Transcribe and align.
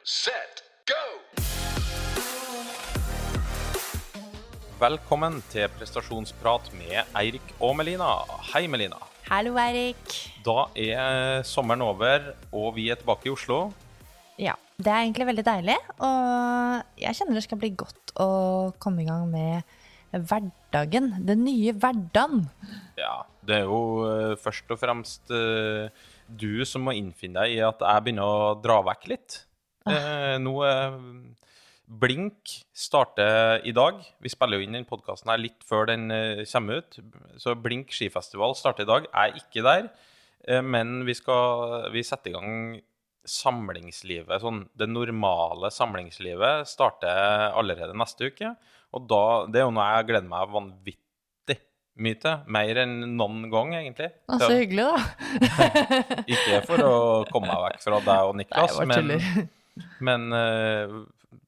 Set, 0.00 0.62
go! 0.88 0.96
Velkommen 4.80 5.34
til 5.52 5.66
prestasjonsprat 5.76 6.70
med 6.72 7.10
Eirik 7.20 7.50
og 7.60 7.74
Melina. 7.76 8.08
Hei, 8.48 8.62
Melina. 8.64 8.96
Hallo, 9.28 9.58
Eirik. 9.60 10.14
Da 10.46 10.70
er 10.72 11.42
sommeren 11.44 11.84
over, 11.84 12.30
og 12.48 12.78
vi 12.78 12.86
er 12.88 12.96
tilbake 12.96 13.28
i 13.28 13.34
Oslo. 13.34 13.58
Ja, 14.40 14.54
det 14.80 14.88
er 14.88 15.02
egentlig 15.02 15.26
veldig 15.28 15.44
deilig, 15.50 15.76
og 16.00 16.96
jeg 17.04 17.20
kjenner 17.20 17.36
det 17.36 17.44
skal 17.44 17.60
bli 17.60 17.70
godt 17.84 18.14
å 18.16 18.30
komme 18.80 19.04
i 19.04 19.10
gang 19.10 19.28
med 19.28 19.76
hverdagen. 20.16 21.12
Den 21.28 21.44
nye 21.44 21.76
hverdagen. 21.76 22.48
Ja, 22.96 23.18
det 23.44 23.60
er 23.60 23.68
jo 23.68 23.84
eh, 24.08 24.32
først 24.40 24.72
og 24.72 24.80
fremst 24.80 25.28
eh, 25.28 25.92
du 26.24 26.64
som 26.64 26.88
må 26.88 26.96
innfinne 26.96 27.44
deg 27.44 27.60
i 27.60 27.62
at 27.68 27.84
jeg 27.84 28.08
begynner 28.08 28.24
å 28.24 28.58
dra 28.64 28.80
vekk 28.88 29.08
litt. 29.12 29.40
Eh, 29.88 30.36
nå 30.42 30.54
eh, 30.66 30.98
Blink 31.90 32.52
starter 32.76 33.64
i 33.66 33.72
dag. 33.74 33.98
Vi 34.22 34.30
spiller 34.30 34.60
jo 34.60 34.66
inn 34.66 34.76
den 34.76 34.86
podkasten 34.86 35.32
her 35.32 35.40
litt 35.40 35.64
før 35.66 35.88
den 35.90 36.10
eh, 36.14 36.44
kommer 36.52 36.82
ut. 36.82 37.00
Så 37.40 37.56
Blink 37.58 37.94
skifestival 37.94 38.54
starter 38.58 38.86
i 38.86 38.90
dag. 38.90 39.08
Jeg 39.10 39.34
er 39.34 39.40
ikke 39.40 39.64
der, 39.66 39.90
eh, 40.46 40.62
men 40.62 41.00
vi 41.08 41.16
skal 41.18 41.90
vi 41.94 42.04
setter 42.06 42.30
i 42.30 42.36
gang 42.36 42.54
samlingslivet. 43.26 44.38
Sånn, 44.42 44.64
det 44.78 44.88
normale 44.88 45.72
samlingslivet 45.74 46.68
starter 46.70 47.50
allerede 47.50 47.96
neste 47.98 48.30
uke. 48.30 48.54
Og 48.96 49.06
da, 49.10 49.24
det 49.50 49.60
er 49.60 49.68
jo 49.68 49.74
noe 49.74 49.90
jeg 49.96 50.08
gleder 50.08 50.30
meg 50.30 50.54
vanvittig 50.54 51.58
mye 52.00 52.18
til. 52.22 52.40
Mer 52.54 52.80
enn 52.84 52.96
noen 53.18 53.44
gang, 53.52 53.74
egentlig. 53.82 54.12
Å, 54.30 54.38
så 54.40 54.54
hyggelig, 54.54 54.88
da. 54.88 55.60
ikke 56.38 56.62
for 56.70 56.86
å 56.86 56.98
komme 57.30 57.50
meg 57.50 57.66
vekk 57.68 57.84
fra 57.84 58.04
deg 58.06 58.30
og 58.30 58.38
Niklas, 58.40 58.78
Nei, 58.80 58.88
men, 58.94 59.50
men 60.04 60.28
uh, 60.34 61.00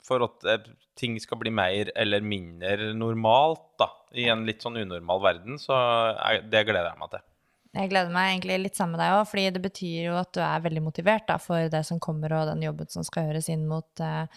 for 0.07 0.25
at 0.27 0.49
eh, 0.49 0.71
ting 0.99 1.19
skal 1.23 1.41
bli 1.41 1.53
mer 1.55 1.91
eller 1.99 2.25
mindre 2.25 2.93
normalt 2.97 3.65
da, 3.81 3.89
i 4.19 4.29
en 4.31 4.45
litt 4.47 4.65
sånn 4.65 4.81
unormal 4.83 5.23
verden, 5.25 5.61
så 5.61 5.77
jeg, 6.17 6.45
det 6.53 6.67
gleder 6.69 6.93
jeg 6.93 7.01
meg 7.01 7.15
til. 7.15 7.25
Jeg 7.73 7.89
gleder 7.89 8.13
meg 8.13 8.35
egentlig 8.35 8.59
litt 8.61 8.77
sammen 8.77 8.99
med 8.99 9.01
deg 9.01 9.15
òg, 9.17 9.25
fordi 9.31 9.47
det 9.55 9.63
betyr 9.65 10.11
jo 10.11 10.19
at 10.21 10.35
du 10.37 10.43
er 10.45 10.67
veldig 10.67 10.85
motivert 10.85 11.25
da, 11.31 11.39
for 11.41 11.73
det 11.73 11.83
som 11.89 12.03
kommer, 12.03 12.35
og 12.37 12.51
den 12.51 12.67
jobben 12.67 12.91
som 12.93 13.07
skal 13.07 13.31
gjøres 13.31 13.49
inn 13.53 13.65
mot, 13.71 13.89
uh, 14.05 14.29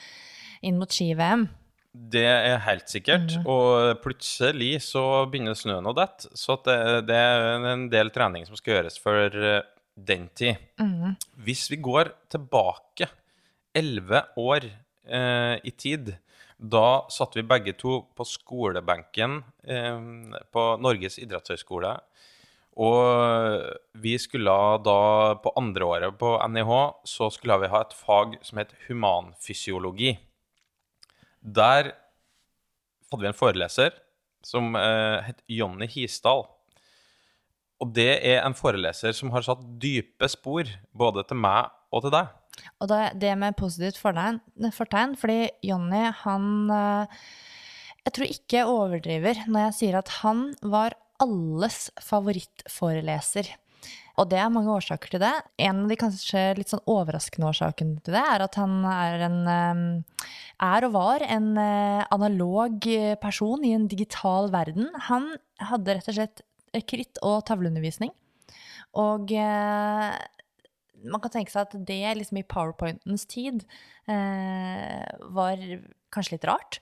inn 0.66 0.80
mot 0.80 0.92
ski-VM. 0.92 1.50
Det 1.96 2.26
er 2.28 2.58
helt 2.66 2.92
sikkert, 2.92 3.38
og 3.48 4.02
plutselig 4.04 4.82
så 4.84 5.24
begynner 5.32 5.56
snøen 5.56 5.88
å 5.88 5.94
dette, 5.96 6.28
så 6.36 6.58
det, 6.66 6.76
det 7.08 7.16
er 7.16 7.68
en 7.72 7.86
del 7.92 8.12
trening 8.16 8.44
som 8.48 8.58
skal 8.60 8.78
gjøres 8.78 9.00
for 9.00 9.38
den 9.96 10.26
tid. 10.36 10.60
Hvis 11.40 11.70
vi 11.72 11.80
går 11.80 12.12
tilbake 12.36 13.08
elleve 13.76 14.24
år 14.40 14.68
eh, 14.68 15.56
i 15.64 15.72
tid, 15.76 16.16
da 16.56 17.06
satt 17.12 17.36
vi 17.36 17.44
begge 17.44 17.76
to 17.76 18.00
på 18.16 18.26
skolebenken 18.28 19.42
eh, 19.68 20.00
på 20.52 20.66
Norges 20.82 21.20
idrettshøgskole. 21.20 21.96
Og 22.76 23.68
vi 24.04 24.18
skulle 24.20 24.52
da 24.84 25.00
på 25.40 25.54
andre 25.56 25.86
året 25.88 26.18
på 26.20 26.34
NIH 26.52 26.72
så 27.08 27.30
skulle 27.32 27.62
vi 27.62 27.72
ha 27.72 27.84
et 27.86 27.96
fag 27.96 28.36
som 28.44 28.60
het 28.60 28.74
humanfysiologi. 28.88 30.18
Der 31.40 31.94
hadde 33.12 33.22
vi 33.22 33.30
en 33.32 33.38
foreleser 33.38 33.96
som 34.46 34.76
eh, 34.76 35.24
het 35.30 35.40
Jonny 35.48 35.88
Hisdal. 35.92 36.46
Og 37.80 37.92
det 37.96 38.12
er 38.24 38.44
en 38.44 38.56
foreleser 38.56 39.16
som 39.16 39.32
har 39.36 39.44
satt 39.46 39.64
dype 39.82 40.28
spor 40.32 40.68
både 40.96 41.24
til 41.28 41.40
meg 41.44 41.72
og 41.92 42.06
til 42.06 42.14
deg. 42.16 42.32
Og 42.80 42.90
det, 42.92 43.02
det 43.22 43.34
med 43.40 43.58
positivt 43.60 44.00
fortegn, 44.00 44.40
fortegn 44.76 45.18
fordi 45.20 45.40
Jonny, 45.66 46.06
han 46.24 46.48
eh, 46.72 47.20
Jeg 48.06 48.16
tror 48.16 48.32
ikke 48.32 48.58
jeg 48.60 48.72
overdriver 48.72 49.44
når 49.50 49.68
jeg 49.68 49.78
sier 49.80 50.00
at 50.00 50.16
han 50.22 50.48
var 50.62 50.96
alles 51.24 51.90
favorittforeleser. 52.04 53.54
Og 54.16 54.30
det 54.32 54.38
er 54.40 54.52
mange 54.52 54.72
årsaker 54.72 55.12
til 55.12 55.22
det. 55.24 55.34
En 55.60 55.84
av 55.84 55.92
de 55.92 55.98
kanskje 56.00 56.44
litt 56.56 56.72
sånn 56.72 56.84
overraskende 56.92 57.50
årsakene 57.50 58.00
til 58.04 58.16
det, 58.16 58.22
er 58.24 58.44
at 58.46 58.58
han 58.60 58.78
er 58.88 59.26
en 59.28 59.40
eh, 59.52 60.28
er 60.66 60.88
og 60.88 60.94
var 60.96 61.26
en 61.28 61.50
eh, 61.60 62.04
analog 62.16 62.88
person 63.22 63.66
i 63.68 63.74
en 63.76 63.90
digital 63.92 64.52
verden. 64.54 64.88
Han 65.10 65.34
hadde 65.72 65.98
rett 65.98 66.12
og 66.12 66.20
slett 66.20 66.46
kritt- 66.88 67.20
og 67.24 67.44
tavleundervisning. 67.48 68.12
Og 68.96 69.32
man 71.12 71.22
kan 71.24 71.34
tenke 71.34 71.54
seg 71.54 71.68
at 71.68 71.76
det 71.88 72.16
liksom 72.20 72.42
i 72.42 72.48
powerpointens 72.48 73.28
tid 73.32 73.66
eh, 74.12 75.04
var 75.36 75.62
kanskje 76.14 76.38
litt 76.38 76.50
rart. 76.50 76.82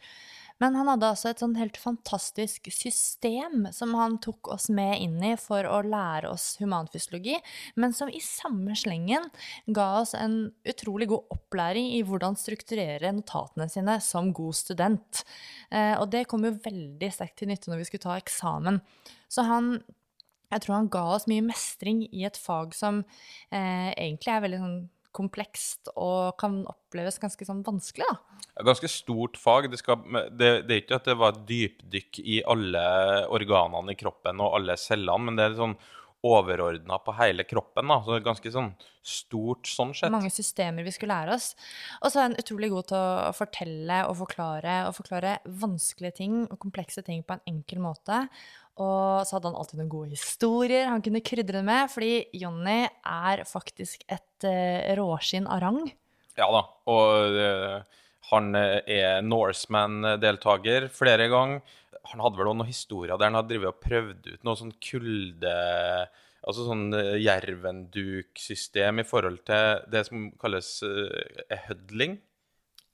Men 0.61 0.78
han 0.78 0.88
hadde 0.88 1.07
altså 1.09 1.31
et 1.31 1.41
sånn 1.41 1.56
helt 1.57 1.78
fantastisk 1.81 2.69
system 2.72 3.66
som 3.75 3.95
han 3.97 4.19
tok 4.23 4.47
oss 4.53 4.69
med 4.72 5.01
inn 5.01 5.17
i 5.25 5.34
for 5.39 5.66
å 5.67 5.81
lære 5.84 6.29
oss 6.31 6.53
humanfysiologi, 6.61 7.35
men 7.75 7.95
som 7.95 8.11
i 8.11 8.22
samme 8.23 8.78
slengen 8.79 9.28
ga 9.66 9.88
oss 10.03 10.13
en 10.16 10.38
utrolig 10.69 11.09
god 11.11 11.34
opplæring 11.35 11.90
i 11.97 12.03
hvordan 12.07 12.38
strukturere 12.40 13.11
notatene 13.17 13.67
sine 13.72 13.97
som 14.03 14.31
god 14.35 14.55
student. 14.59 15.25
Eh, 15.73 15.97
og 15.97 16.07
det 16.13 16.28
kom 16.31 16.45
jo 16.47 16.55
veldig 16.63 17.11
sterkt 17.11 17.41
til 17.41 17.51
nytte 17.51 17.73
når 17.73 17.84
vi 17.84 17.90
skulle 17.90 18.07
ta 18.07 18.16
eksamen. 18.22 18.79
Så 19.34 19.44
han 19.50 19.75
jeg 20.53 20.66
tror 20.66 20.78
han 20.78 20.91
ga 20.94 21.03
oss 21.16 21.28
mye 21.30 21.46
mestring 21.46 22.03
i 22.09 22.25
et 22.28 22.40
fag 22.40 22.75
som 22.78 23.03
eh, 23.52 23.90
egentlig 23.91 24.34
er 24.34 24.46
veldig 24.46 24.62
sånn 24.64 24.78
komplekst 25.14 25.91
og 25.94 26.36
kan 26.41 26.64
oppleves 26.69 27.19
ganske 27.22 27.46
sånn 27.46 27.62
vanskelig, 27.66 28.08
da. 28.09 28.40
Ganske 28.66 28.90
stort 28.90 29.38
fag. 29.41 29.69
Det, 29.69 29.80
skal, 29.81 30.02
det, 30.34 30.50
det 30.68 30.75
er 30.75 30.81
ikke 30.81 31.00
at 31.00 31.09
det 31.09 31.18
var 31.22 31.36
et 31.36 31.44
dypdykk 31.50 32.22
i 32.24 32.40
alle 32.50 32.86
organene 33.34 33.94
i 33.94 34.00
kroppen 34.00 34.41
og 34.41 34.58
alle 34.59 34.78
cellene, 34.81 35.30
men 35.30 35.38
det 35.38 35.46
er 35.46 35.59
sånn 35.59 35.78
overordna 36.24 36.97
på 37.03 37.14
hele 37.18 37.44
kroppen. 37.44 37.88
da, 37.91 37.97
så 38.00 38.14
det 38.14 38.22
er 38.22 38.28
ganske 38.30 38.52
sånn 38.53 38.70
stort 39.03 39.68
sånn 39.68 39.91
sett. 39.91 40.12
Mange 40.14 40.31
systemer 40.31 40.85
vi 40.85 40.94
skulle 40.96 41.18
lære 41.18 41.35
oss. 41.35 41.50
Og 42.00 42.14
så 42.14 42.22
er 42.22 42.30
han 42.30 42.38
utrolig 42.40 42.70
god 42.72 42.88
til 42.94 43.00
å 43.00 43.34
fortelle 43.35 43.97
og 44.08 44.16
forklare, 44.22 44.78
og 44.88 44.96
forklare 44.96 45.35
vanskelige 45.64 46.18
ting 46.22 46.38
og 46.46 46.56
komplekse 46.64 47.03
ting 47.03 47.25
på 47.28 47.35
en 47.35 47.44
enkel 47.52 47.84
måte. 47.84 48.24
Og 48.81 49.25
så 49.28 49.35
hadde 49.35 49.51
han 49.51 49.57
alltid 49.59 49.78
noen 49.79 49.91
gode 49.91 50.16
historier 50.16 50.88
han 50.89 51.03
kunne 51.06 51.22
krydre 51.25 51.59
det 51.59 51.66
med, 51.67 51.91
fordi 51.94 52.13
Jonny 52.41 52.79
er 52.89 53.44
faktisk 53.45 54.01
et 54.09 54.47
uh, 54.47 54.95
råskinn 54.97 55.45
av 55.45 55.61
rang. 55.61 55.84
Ja 56.39 56.47
da, 56.50 56.63
og 56.89 57.38
uh, 57.38 58.01
han 58.31 58.57
eh, 58.57 58.79
er 58.89 59.22
Norseman-deltaker 59.22 60.88
flere 60.95 61.28
ganger. 61.29 61.61
Han 62.09 62.23
hadde 62.23 62.39
vel 62.39 62.50
noen 62.50 62.66
historier 62.66 63.19
der 63.19 63.29
han 63.29 63.38
hadde 63.38 63.51
drevet 63.51 63.75
og 63.75 63.84
prøvd 63.84 64.29
ut 64.31 64.45
noe 64.47 64.59
sånn 64.59 64.78
kulde 64.84 65.55
Altså 66.44 66.66
sånn 66.67 66.90
jervenduksystem 67.23 68.97
i 69.00 69.05
forhold 69.07 69.45
til 69.47 69.78
det 69.94 70.01
som 70.09 70.25
kalles 70.41 70.73
uh, 70.84 71.45
hødling. 71.69 72.17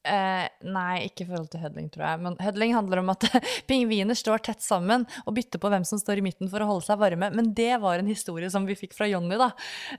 Eh, 0.07 0.45
nei, 0.63 1.09
ikke 1.09 1.25
i 1.25 1.27
forhold 1.27 1.49
til 1.51 1.59
hødling, 1.59 1.89
tror 1.91 2.05
jeg. 2.05 2.19
Men 2.23 2.37
hødling 2.39 2.71
handler 2.71 3.01
om 3.01 3.09
at 3.11 3.25
pingviner 3.69 4.15
står 4.15 4.39
tett 4.47 4.63
sammen 4.63 5.03
og 5.25 5.35
bytter 5.35 5.59
på 5.59 5.71
hvem 5.73 5.83
som 5.87 5.99
står 5.99 6.21
i 6.21 6.23
midten 6.23 6.47
for 6.51 6.63
å 6.63 6.69
holde 6.69 6.87
seg 6.87 7.01
varme. 7.01 7.27
Men 7.35 7.51
det 7.57 7.73
var 7.83 7.99
en 7.99 8.07
historie 8.07 8.47
som 8.53 8.67
vi 8.69 8.77
fikk 8.79 8.95
fra 8.95 9.09
Jonny, 9.11 9.35
da. 9.39 9.49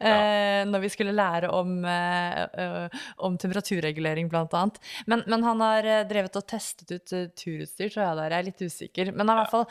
Eh, 0.00 0.62
Når 0.70 0.84
vi 0.86 0.92
skulle 0.94 1.16
lære 1.16 1.52
om, 1.52 1.76
eh, 1.84 2.40
eh, 2.64 2.98
om 3.28 3.36
temperaturregulering, 3.40 4.32
blant 4.32 4.56
annet. 4.56 4.80
Men, 5.06 5.24
men 5.28 5.44
han 5.44 5.60
har 5.66 5.84
eh, 5.84 6.02
drevet 6.08 6.40
og 6.40 6.48
testet 6.48 6.96
ut 6.96 7.16
eh, 7.16 7.28
turutstyr, 7.36 7.92
tror 7.92 8.06
jeg 8.06 8.20
der. 8.22 8.32
Jeg 8.32 8.38
er 8.40 8.48
litt 8.48 8.66
usikker. 8.66 9.12
Men 9.12 9.28
han 9.28 9.36
i 9.36 9.44
hvert 9.44 9.52
fall 9.52 9.66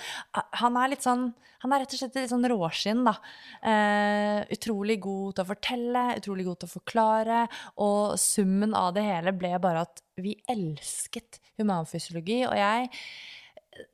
Han 0.61 0.77
er 0.77 0.91
litt 0.93 1.05
sånn 1.05 1.31
Han 1.63 1.73
er 1.75 1.83
rett 1.83 1.93
og 1.95 1.99
slett 1.99 2.15
litt 2.15 2.31
sånn 2.31 2.47
råskinn, 2.51 3.01
da. 3.07 3.15
Uh, 3.63 4.45
utrolig 4.55 4.99
god 5.03 5.35
til 5.35 5.43
å 5.43 5.49
fortelle, 5.49 6.05
utrolig 6.21 6.45
god 6.47 6.61
til 6.61 6.69
å 6.69 6.75
forklare. 6.77 7.41
Og 7.83 8.15
summen 8.21 8.75
av 8.77 8.93
det 8.95 9.03
hele 9.07 9.35
ble 9.35 9.55
bare 9.59 9.83
at 9.87 10.03
vi 10.19 10.37
elsket 10.51 11.41
humanfysiologi, 11.59 12.45
og 12.47 12.55
jeg 12.59 12.89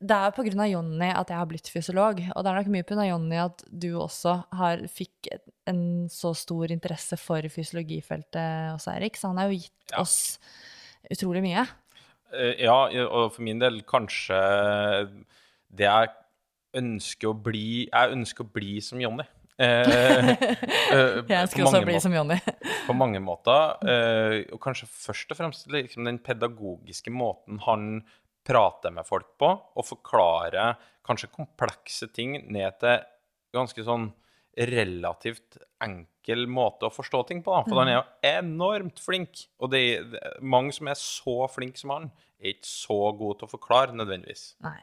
det 0.02 0.16
er 0.16 0.32
pga. 0.34 0.66
Jonny 0.66 1.08
at 1.12 1.30
jeg 1.30 1.38
har 1.38 1.46
blitt 1.46 1.68
fysiolog, 1.70 2.20
og 2.34 2.42
det 2.42 2.50
er 2.50 2.58
nok 2.58 2.70
mye 2.74 2.86
pga. 2.88 3.06
Jonny 3.06 3.38
at 3.38 3.62
du 3.70 3.92
også 4.00 4.36
har, 4.58 4.82
fikk 4.90 5.28
en 5.70 5.82
så 6.10 6.32
stor 6.34 6.72
interesse 6.74 7.18
for 7.20 7.46
fysiologifeltet 7.52 8.72
også, 8.74 8.96
Erik. 8.96 9.18
Så 9.18 9.30
han 9.30 9.38
har 9.42 9.50
jo 9.50 9.60
gitt 9.60 9.92
Ja. 9.92 10.00
oss 10.02 10.38
utrolig 11.10 11.42
mye. 11.42 11.66
Eh, 12.32 12.64
Ja, 12.64 12.88
og 13.06 13.34
for 13.34 13.42
min 13.42 13.58
del 13.58 13.82
kanskje 13.82 14.34
det 15.70 15.86
jeg 15.86 16.08
ønsker 16.76 17.32
å 17.32 17.36
bli 17.46 17.86
Jeg 17.86 18.14
ønsker 18.16 18.46
å 18.46 18.52
bli 18.52 18.78
som 18.84 19.00
Jonny. 19.00 19.26
Eh, 19.56 19.88
eh, 19.88 21.22
Jeg 21.30 21.38
ønsker 21.40 21.64
også 21.64 21.80
å 21.80 21.86
bli 21.86 21.96
måter. 21.96 22.04
som 22.04 22.16
Jonny. 22.16 22.36
på 22.88 22.96
mange 22.96 23.22
måter. 23.24 23.78
Eh, 23.88 24.36
og 24.52 24.60
kanskje 24.62 24.88
først 24.90 25.32
og 25.32 25.40
fremst 25.40 25.72
liksom, 25.72 26.06
den 26.08 26.20
pedagogiske 26.24 27.12
måten 27.14 27.60
han 27.66 28.04
prater 28.46 28.92
med 28.94 29.08
folk 29.08 29.32
på, 29.40 29.48
og 29.50 29.88
forklarer 29.88 30.76
kanskje 31.06 31.32
komplekse 31.32 32.10
ting 32.14 32.38
ned 32.52 32.78
til 32.82 33.02
ganske 33.56 33.82
sånn 33.86 34.10
relativt 34.56 35.58
enkel 35.84 36.46
måte 36.48 36.88
å 36.88 36.94
forstå 36.94 37.22
ting 37.28 37.42
på. 37.44 37.52
Da. 37.52 37.64
For 37.66 37.80
han 37.80 37.90
er 37.90 37.98
jo 37.98 38.04
enormt 38.30 39.02
flink, 39.02 39.46
og 39.60 39.72
det 39.74 39.82
er 39.98 40.14
er 40.16 40.38
mange 40.40 40.72
som 40.76 40.88
er 40.88 40.98
så 41.00 41.44
flinke 41.52 41.80
som 41.80 41.92
han, 41.92 42.08
er 42.40 42.52
ikke 42.52 42.68
så 42.68 42.98
gode 43.16 43.40
til 43.40 43.48
å 43.48 43.52
forklare 43.52 43.96
nødvendigvis. 43.96 44.44
Nei. 44.64 44.78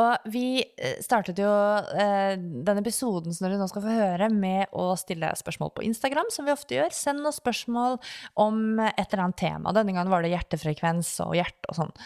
Og 0.00 0.30
vi 0.32 0.44
eh, 0.60 0.98
startet 1.04 1.40
jo 1.40 1.48
eh, 1.48 2.34
denne 2.36 2.82
episoden 2.82 3.34
som 3.34 3.46
dere 3.46 3.60
nå 3.60 3.68
skal 3.70 3.84
få 3.86 3.94
høre, 3.94 4.30
med 4.32 4.72
å 4.76 4.90
stille 5.00 5.32
spørsmål 5.38 5.72
på 5.76 5.86
Instagram, 5.88 6.28
som 6.34 6.48
vi 6.48 6.54
ofte 6.54 6.76
gjør. 6.76 6.92
Send 6.94 7.26
oss 7.28 7.40
spørsmål 7.40 7.98
om 8.40 8.80
et 8.86 9.06
eller 9.06 9.24
annet 9.26 9.40
tema. 9.40 9.74
Denne 9.76 9.96
gangen 9.96 10.12
var 10.12 10.24
det 10.24 10.34
hjertefrekvens 10.34 11.16
og 11.26 11.34
hjerte 11.38 11.72
og 11.72 11.80
sånn. 11.80 11.96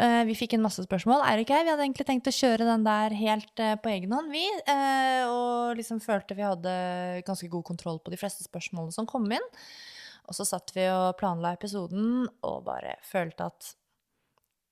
Eh, 0.00 0.22
vi 0.28 0.36
fikk 0.38 0.54
inn 0.54 0.64
masse 0.64 0.82
spørsmål. 0.86 1.24
Eirik 1.28 1.50
og 1.50 1.58
jeg 1.58 1.66
vi 1.66 1.72
hadde 1.74 1.84
egentlig 1.84 2.06
tenkt 2.08 2.30
å 2.30 2.34
kjøre 2.34 2.68
den 2.68 2.86
der 2.86 3.16
helt 3.18 3.62
eh, 3.62 3.76
på 3.80 3.92
egen 3.92 4.14
hånd, 4.14 4.32
vi. 4.32 4.44
eh, 4.70 5.24
og 5.28 5.76
liksom 5.78 6.00
følte 6.04 6.36
vi 6.38 6.46
hadde 6.46 6.74
ganske 7.26 7.50
god 7.50 7.66
kontroll 7.66 8.00
på 8.00 8.12
de 8.12 8.20
fleste 8.20 8.46
spørsmålene 8.46 8.94
som 8.94 9.08
kom 9.10 9.26
inn. 9.28 9.50
Og 10.30 10.36
så 10.36 10.46
satt 10.46 10.70
vi 10.76 10.86
og 10.92 11.18
planla 11.18 11.56
episoden 11.56 12.28
og 12.46 12.62
bare 12.68 12.94
følte 13.02 13.50
at 13.50 13.74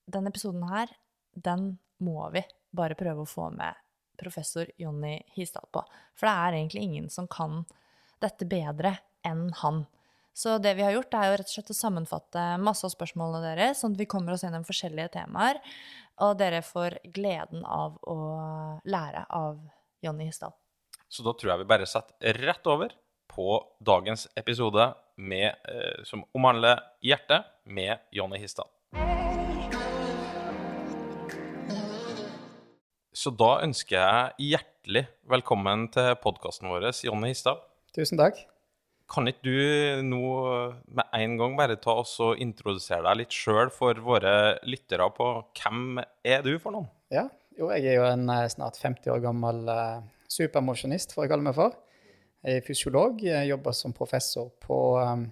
denne 0.09 0.33
episoden 0.33 0.65
her, 0.71 0.91
den 1.37 1.77
må 2.05 2.29
vi 2.35 2.43
bare 2.75 2.97
prøve 2.99 3.25
å 3.25 3.29
få 3.29 3.51
med 3.55 3.77
professor 4.19 4.67
Jonny 4.81 5.21
Hisdal 5.37 5.69
på. 5.73 5.85
For 6.19 6.29
det 6.29 6.35
er 6.35 6.59
egentlig 6.59 6.83
ingen 6.89 7.07
som 7.13 7.29
kan 7.31 7.63
dette 8.23 8.49
bedre 8.51 8.97
enn 9.27 9.49
han. 9.63 9.85
Så 10.39 10.59
det 10.63 10.75
vi 10.79 10.85
har 10.87 10.95
gjort, 10.95 11.15
er 11.19 11.31
jo 11.31 11.39
rett 11.41 11.51
og 11.51 11.55
slett 11.55 11.73
å 11.75 11.77
sammenfatte 11.79 12.43
masse 12.63 12.87
av 12.87 12.93
spørsmålene 12.95 13.43
deres, 13.43 13.81
sånn 13.81 13.97
at 13.97 14.03
vi 14.03 14.07
kommer 14.11 14.35
oss 14.35 14.45
gjennom 14.47 14.67
forskjellige 14.67 15.11
temaer, 15.17 15.59
og 16.23 16.39
dere 16.39 16.63
får 16.67 17.01
gleden 17.15 17.65
av 17.67 17.99
å 18.07 18.19
lære 18.87 19.25
av 19.35 19.59
Jonny 20.03 20.29
Hisdal. 20.29 20.55
Så 21.11 21.25
da 21.27 21.35
tror 21.35 21.55
jeg 21.55 21.63
vi 21.63 21.71
bare 21.71 21.89
setter 21.91 22.39
rett 22.47 22.71
over 22.71 22.95
på 23.31 23.59
dagens 23.83 24.29
episode 24.39 24.93
med, 25.19 25.55
eh, 25.69 26.05
som 26.05 26.25
omhandler 26.35 26.81
hjerte, 27.03 27.43
med 27.65 27.99
Jonny 28.13 28.39
Histad. 28.39 28.71
Så 33.19 33.32
da 33.35 33.56
ønsker 33.65 33.97
jeg 33.97 34.53
hjertelig 34.53 35.00
velkommen 35.26 35.88
til 35.91 36.12
podkasten 36.23 36.69
vår, 36.70 36.85
Jonny 37.03 37.32
Histad. 37.32 37.65
Tusen 37.97 38.20
takk. 38.20 38.37
Kan 39.11 39.26
ikke 39.26 39.43
du 39.49 40.05
nå 40.06 40.20
med 40.87 41.17
en 41.17 41.35
gang 41.41 41.56
bare 41.59 41.81
ta 41.82 41.97
oss 41.99 42.12
og 42.23 42.38
introdusere 42.38 43.03
deg 43.09 43.25
litt 43.25 43.35
sjøl 43.35 43.73
for 43.75 43.99
våre 44.05 44.37
lyttere 44.69 45.11
på 45.17 45.32
hvem 45.59 45.99
er 46.05 46.47
du 46.47 46.53
for 46.62 46.76
noen? 46.76 46.87
Ja, 47.11 47.26
jo, 47.59 47.73
jeg 47.75 47.91
er 47.91 47.99
jo 47.99 48.06
en 48.06 48.31
eh, 48.37 48.44
snart 48.55 48.79
50 48.79 49.11
år 49.17 49.25
gammel 49.26 49.67
uh, 49.67 49.99
supermosjonist, 50.31 51.17
får 51.17 51.26
jeg 51.26 51.35
kalle 51.35 51.49
meg 51.49 51.59
for. 51.59 51.75
Jeg 52.47 52.62
er 52.62 52.67
fysiolog, 52.71 53.19
jeg 53.25 53.50
jobber 53.50 53.75
som 53.75 53.99
professor 53.99 54.53
på 54.62 54.82
um, 55.03 55.26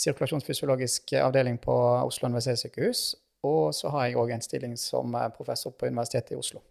sirkulasjonsfysiologisk 0.00 1.18
avdeling 1.20 1.60
på 1.60 1.76
Oslo 2.06 2.32
universitetssykehus. 2.32 3.10
Og 3.44 3.74
så 3.76 3.92
har 3.92 4.08
jeg 4.08 4.22
òg 4.22 4.32
en 4.32 4.48
stilling 4.48 4.78
som 4.80 5.12
eh, 5.18 5.32
professor 5.36 5.76
på 5.76 5.92
Universitetet 5.92 6.38
i 6.38 6.40
Oslo. 6.40 6.62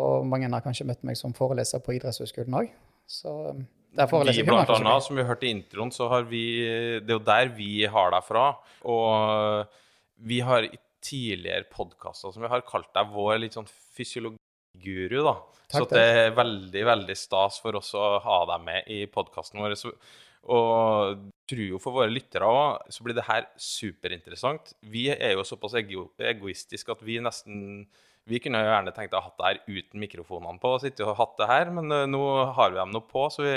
Og 0.00 0.26
mange 0.26 0.50
har 0.50 0.64
kanskje 0.64 0.86
møtt 0.88 1.04
meg 1.06 1.18
som 1.18 1.34
foreleser 1.36 1.82
på 1.84 1.94
Idrettshøgskolen 1.96 2.58
òg. 2.58 2.70
Så 3.10 3.30
um, 3.54 3.64
Vi, 3.94 4.42
blant 4.42 4.72
annet, 4.74 5.04
som 5.06 5.14
vi 5.14 5.26
hørte 5.26 5.46
i 5.46 5.52
introen, 5.54 5.92
så 5.94 6.08
har 6.10 6.24
vi 6.26 6.44
Det 7.04 7.12
er 7.12 7.18
jo 7.18 7.22
der 7.22 7.52
vi 7.54 7.84
har 7.86 8.10
deg 8.14 8.26
fra. 8.26 8.48
Og 8.90 9.68
vi 10.24 10.40
har 10.42 10.66
i 10.66 10.74
tidligere 11.04 11.68
podkaster 11.70 12.32
som 12.32 12.42
vi 12.42 12.50
har 12.50 12.64
kalt 12.66 12.90
deg 12.96 13.12
vår 13.12 13.42
litt 13.42 13.56
sånn 13.56 13.68
fysiologiguru, 13.68 15.20
da. 15.26 15.34
Takk, 15.64 15.84
så 15.84 15.88
det 15.90 16.04
er 16.04 16.36
veldig, 16.36 16.84
veldig 16.86 17.16
stas 17.18 17.58
for 17.62 17.76
oss 17.78 17.92
å 17.96 18.16
ha 18.24 18.38
deg 18.52 18.64
med 18.64 18.90
i 18.92 19.04
podkasten 19.10 19.62
vår. 19.62 19.76
Og 20.54 21.28
tror 21.48 21.64
jo 21.64 21.80
for 21.80 21.96
våre 21.96 22.12
lyttere 22.12 22.48
òg, 22.48 22.90
så 22.92 23.04
blir 23.04 23.16
det 23.16 23.26
her 23.28 23.46
superinteressant. 23.60 24.74
Vi 24.92 25.06
er 25.12 25.36
jo 25.36 25.46
såpass 25.46 25.76
ego 25.80 26.08
egoistiske 26.20 26.92
at 26.92 27.04
vi 27.04 27.20
nesten 27.24 27.86
vi 28.26 28.38
kunne 28.40 28.60
jo 28.62 28.70
gjerne 28.72 28.92
tenkt 28.96 29.12
å 29.14 29.20
ha 29.20 29.28
hatt 29.28 29.36
det 29.38 29.46
her 29.50 29.58
uten 29.78 30.00
mikrofonene 30.00 30.60
på, 30.62 30.74
og 30.76 30.80
sitte 30.84 31.04
og 31.04 31.16
hatt 31.18 31.34
det 31.40 31.48
her, 31.50 31.70
men 31.76 31.92
eh, 31.92 32.06
nå 32.08 32.22
har 32.56 32.70
vi 32.72 32.78
dem 32.80 32.94
nå 32.94 33.02
på, 33.10 33.26
så 33.32 33.44
vi 33.44 33.54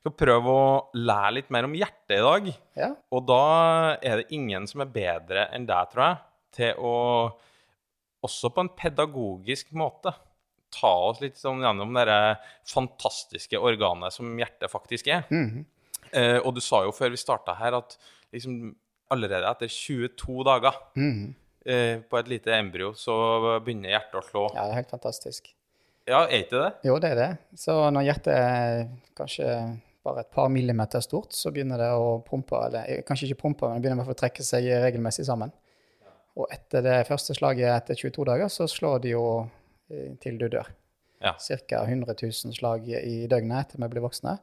skal 0.00 0.14
prøve 0.14 0.52
å 0.52 0.68
lære 0.94 1.32
litt 1.40 1.50
mer 1.50 1.66
om 1.66 1.74
hjertet 1.74 2.14
i 2.20 2.22
dag. 2.22 2.46
Ja, 2.78 2.90
Og 3.10 3.26
da 3.26 3.40
er 4.00 4.22
det 4.22 4.28
ingen 4.36 4.66
som 4.70 4.84
er 4.84 4.92
bedre 4.94 5.48
enn 5.56 5.66
deg, 5.66 5.90
tror 5.90 6.04
jeg, 6.06 6.22
til 6.56 6.78
å 6.86 6.94
også 8.26 8.48
på 8.54 8.62
en 8.64 8.70
pedagogisk 8.74 9.74
måte 9.78 10.12
ta 10.76 10.90
oss 11.10 11.20
litt 11.22 11.36
sånn 11.38 11.60
gjennom 11.62 11.92
det 11.94 12.16
fantastiske 12.66 13.58
organet 13.60 14.12
som 14.14 14.32
hjertet 14.40 14.70
faktisk 14.72 15.10
er. 15.12 15.26
Mhm. 15.30 15.64
Eh, 16.12 16.38
og 16.38 16.54
du 16.54 16.60
sa 16.62 16.82
jo 16.86 16.92
før 16.94 17.10
vi 17.10 17.18
starta 17.20 17.54
her 17.58 17.74
at 17.78 17.96
liksom 18.32 18.74
allerede 19.10 19.46
etter 19.50 19.68
22 19.70 20.44
dager 20.46 20.74
Mhm. 20.96 21.34
eh, 21.34 21.45
på 21.66 22.18
et 22.20 22.28
lite 22.30 22.52
embryo 22.54 22.92
så 22.94 23.14
begynner 23.64 23.90
hjertet 23.90 24.20
å 24.20 24.22
slå. 24.22 24.42
ja, 24.54 24.62
det 24.62 24.76
er 24.76 24.78
helt 24.84 24.92
fantastisk. 24.92 25.50
Ja, 26.06 26.20
er 26.28 26.44
ikke 26.44 26.60
det? 26.60 26.70
Jo, 26.86 27.00
det 27.02 27.10
er 27.10 27.18
det. 27.18 27.30
Så 27.58 27.74
når 27.90 28.06
hjertet 28.06 28.36
er 28.38 28.84
kanskje 29.18 29.48
bare 30.06 30.22
et 30.22 30.30
par 30.30 30.48
millimeter 30.52 31.02
stort, 31.02 31.34
så 31.34 31.50
begynner 31.54 31.80
det 31.82 31.90
å 31.98 32.18
pumpe, 32.26 32.60
eller 32.68 32.86
eh, 32.86 33.02
kanskje 33.06 33.30
ikke 33.30 33.42
pumpe, 33.42 33.68
men 33.68 33.80
det 33.80 33.86
begynner 33.86 33.98
i 33.98 34.04
hvert 34.04 34.12
fall 34.12 34.18
å 34.18 34.22
trekke 34.22 34.46
seg 34.46 34.68
regelmessig 34.84 35.26
sammen. 35.26 35.50
Og 36.36 36.52
etter 36.52 36.84
det 36.84 36.98
første 37.08 37.34
slaget 37.36 37.72
etter 37.72 37.98
22 37.98 38.26
dager, 38.28 38.52
så 38.52 38.68
slår 38.70 39.02
det 39.02 39.14
jo 39.14 39.24
eh, 39.90 40.12
til 40.22 40.38
du 40.38 40.46
dør. 40.52 40.70
Ja. 41.24 41.32
Ca. 41.40 41.82
100 41.82 42.12
000 42.12 42.54
slag 42.54 42.86
i 42.92 43.24
døgnet 43.30 43.64
etter 43.64 43.82
vi 43.82 43.90
blir 43.94 44.04
voksne. 44.04 44.36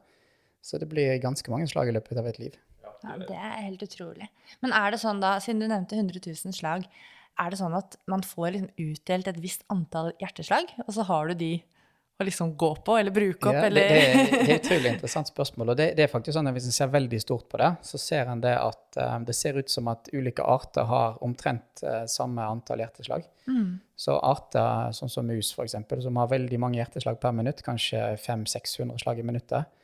Så 0.64 0.80
det 0.80 0.88
blir 0.90 1.16
ganske 1.22 1.52
mange 1.52 1.68
slag 1.70 1.88
i 1.88 1.94
løpet 1.94 2.18
av 2.18 2.28
et 2.28 2.40
liv. 2.42 2.56
Ja, 3.04 3.18
det 3.28 3.36
er 3.36 3.58
helt 3.66 3.84
utrolig. 3.84 4.30
Men 4.64 4.74
er 4.76 4.94
det 4.94 5.02
sånn 5.02 5.20
da, 5.22 5.36
siden 5.44 5.62
du 5.62 5.68
nevnte 5.68 5.98
100 5.98 6.24
000 6.24 6.56
slag, 6.56 6.88
er 7.42 7.50
det 7.50 7.58
sånn 7.58 7.74
at 7.76 7.96
man 8.10 8.22
får 8.24 8.54
liksom 8.54 8.90
utdelt 8.90 9.30
et 9.30 9.40
visst 9.42 9.64
antall 9.72 10.12
hjerteslag, 10.22 10.70
og 10.86 10.92
så 10.94 11.06
har 11.08 11.30
du 11.30 11.38
de 11.38 11.52
å 12.14 12.24
liksom 12.24 12.52
gå 12.56 12.68
på 12.86 12.94
eller 12.98 13.10
bruke 13.10 13.48
opp, 13.50 13.56
Ja, 13.56 13.64
eller 13.66 13.88
det, 13.90 13.94
det 14.30 14.42
er 14.44 14.52
et 14.54 14.66
utrolig 14.68 14.90
interessant 14.94 15.30
spørsmål. 15.30 15.72
og 15.72 15.78
det, 15.80 15.88
det 15.98 16.04
er 16.04 16.10
faktisk 16.12 16.36
sånn 16.36 16.46
at 16.46 16.54
Hvis 16.54 16.68
en 16.70 16.76
ser 16.76 16.92
veldig 16.92 17.20
stort 17.22 17.48
på 17.50 17.58
det, 17.58 17.70
så 17.82 17.98
ser 17.98 18.30
en 18.30 18.42
det 18.44 18.52
at 18.54 18.98
um, 19.00 19.24
det 19.26 19.34
ser 19.34 19.58
ut 19.58 19.70
som 19.72 19.90
at 19.90 20.10
ulike 20.14 20.44
arter 20.46 20.86
har 20.86 21.18
omtrent 21.26 21.82
uh, 21.82 22.04
samme 22.10 22.46
antall 22.46 22.84
hjerteslag. 22.84 23.26
Mm. 23.50 23.80
Så 23.98 24.14
arter 24.14 24.94
sånn 24.94 25.10
som 25.10 25.26
mus, 25.26 25.50
eksempel, 25.64 26.04
som 26.04 26.22
har 26.22 26.30
veldig 26.30 26.60
mange 26.62 26.78
hjerteslag 26.78 27.18
per 27.22 27.34
minutt, 27.34 27.64
kanskje 27.66 28.04
500-600 28.22 29.02
slag 29.02 29.18
i 29.18 29.26
minuttet, 29.26 29.74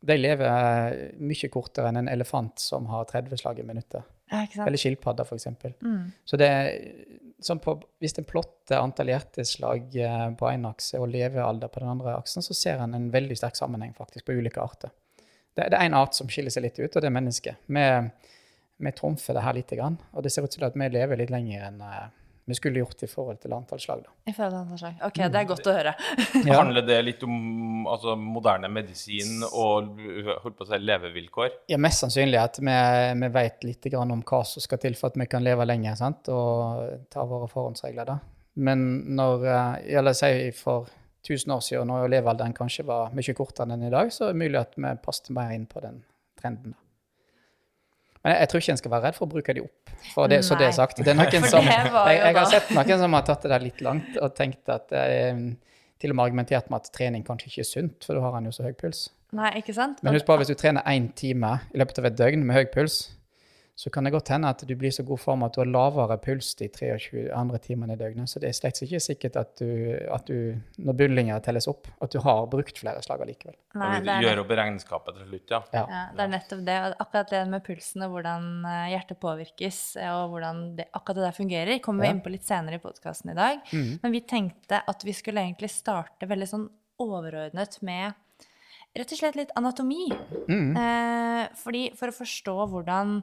de 0.00 0.16
lever 0.18 0.98
mye 1.18 1.50
kortere 1.50 1.90
enn 1.90 2.02
en 2.02 2.10
elefant 2.10 2.60
som 2.62 2.86
har 2.92 3.08
30 3.10 3.40
slag 3.40 3.58
i 3.58 3.66
minuttet. 3.66 4.06
Ja. 4.30 4.44
Eller 4.66 4.78
skilpadder, 4.78 5.24
f.eks. 5.24 5.46
Mm. 5.80 6.10
Så 6.24 6.36
det 6.36 6.50
på, 7.62 7.74
hvis 8.02 8.18
en 8.18 8.26
plotter 8.26 8.80
antall 8.80 9.12
hjerteslag 9.12 9.96
eh, 9.96 10.30
på 10.38 10.50
én 10.50 10.66
akse 10.68 10.98
og 10.98 11.10
levealder 11.12 11.70
på 11.72 11.80
den 11.82 11.92
andre 11.92 12.16
aksen, 12.18 12.42
så 12.42 12.54
ser 12.54 12.82
en 12.82 12.94
en 12.94 13.10
veldig 13.10 13.36
sterk 13.38 13.56
sammenheng 13.56 13.94
faktisk 13.94 14.26
på 14.26 14.38
ulike 14.38 14.60
arter. 14.60 14.90
Det, 15.54 15.70
det 15.70 15.78
er 15.78 15.86
én 15.86 15.96
art 15.96 16.14
som 16.14 16.28
skiller 16.28 16.50
seg 16.54 16.66
litt 16.66 16.78
ut, 16.78 16.94
og 16.94 17.00
det 17.02 17.08
er 17.08 17.14
mennesket. 17.14 17.62
Vi, 17.66 17.86
vi 18.78 18.94
trumfer 18.94 19.38
det 19.38 19.46
her 19.46 19.56
lite 19.56 19.78
grann, 19.78 19.98
og 20.12 20.22
det 20.22 20.32
ser 20.34 20.46
ut 20.46 20.54
til 20.54 20.66
at 20.66 20.76
vi 20.76 20.90
lever 20.92 21.20
litt 21.20 21.32
lenger 21.34 21.68
enn 21.70 21.80
eh, 21.84 22.08
vi 22.48 22.56
skulle 22.56 22.80
gjort 22.80 23.02
i 23.04 23.08
forhold 23.10 23.40
til 23.42 23.52
antall 23.52 23.80
slag. 23.82 24.04
Da. 24.06 24.14
I 24.30 24.32
forhold 24.32 24.54
til 24.54 24.60
antall 24.62 24.80
slag. 24.80 24.94
Ok, 25.04 25.18
det 25.20 25.40
er 25.40 25.48
godt 25.50 25.68
å 25.68 25.74
høre. 25.76 25.94
Ja. 26.48 26.60
Handler 26.60 26.84
det 26.86 26.96
litt 27.04 27.22
om 27.26 27.86
altså, 27.90 28.14
moderne 28.18 28.70
medisin 28.72 29.42
og 29.48 29.98
holdt 29.98 30.56
på 30.56 30.64
å 30.64 30.68
si, 30.68 30.78
levevilkår? 30.80 31.50
Ja, 31.72 31.78
mest 31.82 32.04
sannsynlig 32.04 32.38
at 32.40 32.60
vi, 32.62 32.76
vi 33.20 33.30
vet 33.34 33.66
litt 33.66 33.88
grann 33.92 34.14
om 34.14 34.22
hva 34.26 34.40
som 34.48 34.64
skal 34.64 34.80
til 34.80 34.96
for 34.98 35.12
at 35.12 35.18
vi 35.20 35.28
kan 35.30 35.44
leve 35.44 35.66
lenger 35.68 35.98
sant? 36.00 36.30
og 36.32 37.04
ta 37.12 37.26
våre 37.28 37.50
forhåndsregler. 37.50 38.08
da. 38.08 38.18
Men 38.58 38.88
når, 39.18 39.44
Eller 39.44 39.92
ja, 39.92 40.02
la 40.04 40.16
si 40.16 40.50
for 40.56 40.88
1000 41.26 41.52
år 41.54 41.62
siden, 41.64 41.92
når 41.92 42.10
levealderen 42.16 42.56
kanskje 42.56 42.86
var 42.88 43.14
mye 43.14 43.36
kortere 43.36 43.74
enn 43.74 43.86
i 43.86 43.92
dag, 43.92 44.12
så 44.14 44.28
er 44.28 44.34
det 44.34 44.44
mulig 44.46 44.60
at 44.60 44.76
vi 44.78 44.98
passet 45.04 45.32
mer 45.36 45.52
inn 45.54 45.68
på 45.68 45.82
den 45.84 46.02
trenden. 46.40 46.72
da. 46.72 46.87
Men 48.24 48.34
jeg, 48.34 48.40
jeg 48.42 48.50
tror 48.50 48.62
ikke 48.62 48.74
en 48.74 48.80
skal 48.80 48.92
være 48.94 49.06
redd 49.06 49.18
for 49.18 49.26
å 49.26 49.30
bruke 49.32 49.54
de 49.54 49.62
opp. 49.64 49.92
For 50.14 50.30
det, 50.30 50.40
så 50.46 50.58
det 50.58 50.68
er 50.68 50.74
sagt. 50.76 51.02
Det 51.04 51.12
er 51.12 51.18
noen 51.18 51.48
som, 51.54 51.66
jeg, 51.66 51.92
jeg 52.18 52.38
har 52.38 52.50
sett 52.50 52.72
noen 52.74 53.04
som 53.04 53.16
har 53.18 53.26
tatt 53.28 53.46
det 53.46 53.52
der 53.54 53.64
litt 53.64 53.84
langt 53.84 54.18
og 54.18 54.34
tenkt 54.38 54.72
at 54.74 54.94
eh, 54.96 55.44
Til 55.98 56.12
og 56.14 56.18
med 56.18 56.28
argumentert 56.28 56.68
med 56.70 56.84
at 56.84 56.92
trening 56.94 57.24
kanskje 57.26 57.48
ikke 57.50 57.62
er 57.64 57.66
sunt, 57.66 58.04
for 58.06 58.14
da 58.14 58.22
har 58.22 58.36
han 58.36 58.44
jo 58.46 58.52
så 58.54 58.68
høy 58.68 58.74
puls. 58.78 59.08
Nei, 59.34 59.50
ikke 59.58 59.74
sant? 59.76 59.98
Men 60.06 60.14
husk 60.14 60.28
på, 60.28 60.36
hvis 60.40 60.48
du 60.52 60.54
trener 60.56 60.86
én 60.88 61.10
time 61.18 61.56
i 61.74 61.80
løpet 61.80 61.98
av 62.00 62.06
et 62.08 62.18
døgn 62.20 62.44
med 62.46 62.54
høy 62.54 62.68
puls, 62.70 63.00
så 63.78 63.90
kan 63.94 64.02
det 64.02 64.10
godt 64.10 64.32
hende 64.34 64.48
at 64.50 64.64
du 64.66 64.72
blir 64.74 64.90
så 64.90 65.04
god 65.06 65.20
form 65.22 65.44
at 65.46 65.54
du 65.54 65.60
har 65.60 65.68
lavere 65.70 66.16
puls 66.18 66.48
de 66.58 66.66
23 66.66 67.28
andre 67.30 67.60
timene 67.62 67.94
i 67.94 67.98
døgnet. 68.00 68.26
Så 68.26 68.40
det 68.42 68.48
er 68.50 68.56
slett 68.58 68.80
ikke 68.82 68.98
sikkert 69.04 69.36
at 69.38 69.52
du, 69.60 69.68
at 70.10 70.26
du 70.26 70.56
når 70.82 70.96
bunnlinja 70.98 71.36
telles 71.46 71.68
opp, 71.70 71.86
at 72.02 72.10
du 72.10 72.18
har 72.24 72.48
brukt 72.50 72.80
flere 72.82 72.98
slag 73.06 73.22
allikevel. 73.22 73.54
Nei, 73.78 73.92
det 74.02 74.10
er 74.16 74.26
gjøre 74.26 74.42
opp 74.42 74.50
regnskapet 74.58 75.20
til 75.20 75.28
slutt, 75.30 75.54
ja. 75.54 75.60
Ja. 75.78 75.84
Ja, 75.94 76.02
det 76.18 76.24
er 76.26 76.32
nettopp 76.34 76.64
det. 76.66 76.78
og 76.88 77.04
Akkurat 77.06 77.30
det 77.36 77.44
med 77.54 77.64
pulsen 77.70 78.02
og 78.08 78.16
hvordan 78.16 78.50
eh, 78.66 78.84
hjertet 78.96 79.20
påvirkes, 79.22 79.80
eh, 80.02 80.10
og 80.10 80.34
hvordan 80.34 80.62
det, 80.80 80.88
akkurat 80.98 81.20
det 81.22 81.26
der 81.28 81.38
fungerer, 81.38 81.78
kommer 81.86 82.02
vi 82.02 82.10
Ja. 82.10 82.16
inn 82.18 82.24
på 82.26 82.34
litt 82.34 82.50
senere 82.50 82.80
i 82.80 82.82
podkasten 82.82 83.30
i 83.30 83.38
dag. 83.38 83.62
Men 84.02 84.10
vi 84.18 84.24
tenkte 84.26 84.82
at 84.90 85.06
vi 85.06 85.14
skulle 85.14 85.46
egentlig 85.46 85.70
starte 85.70 86.26
veldig 86.26 86.50
sånn 86.50 86.66
overordnet 86.98 87.78
med 87.86 88.10
rett 88.98 89.12
og 89.14 89.18
slett 89.20 89.36
litt 89.38 89.54
anatomi. 89.54 90.08
Eh, 90.50 91.44
fordi 91.62 91.92
for 91.94 92.10
å 92.10 92.16
forstå 92.24 92.56
hvordan 92.72 93.20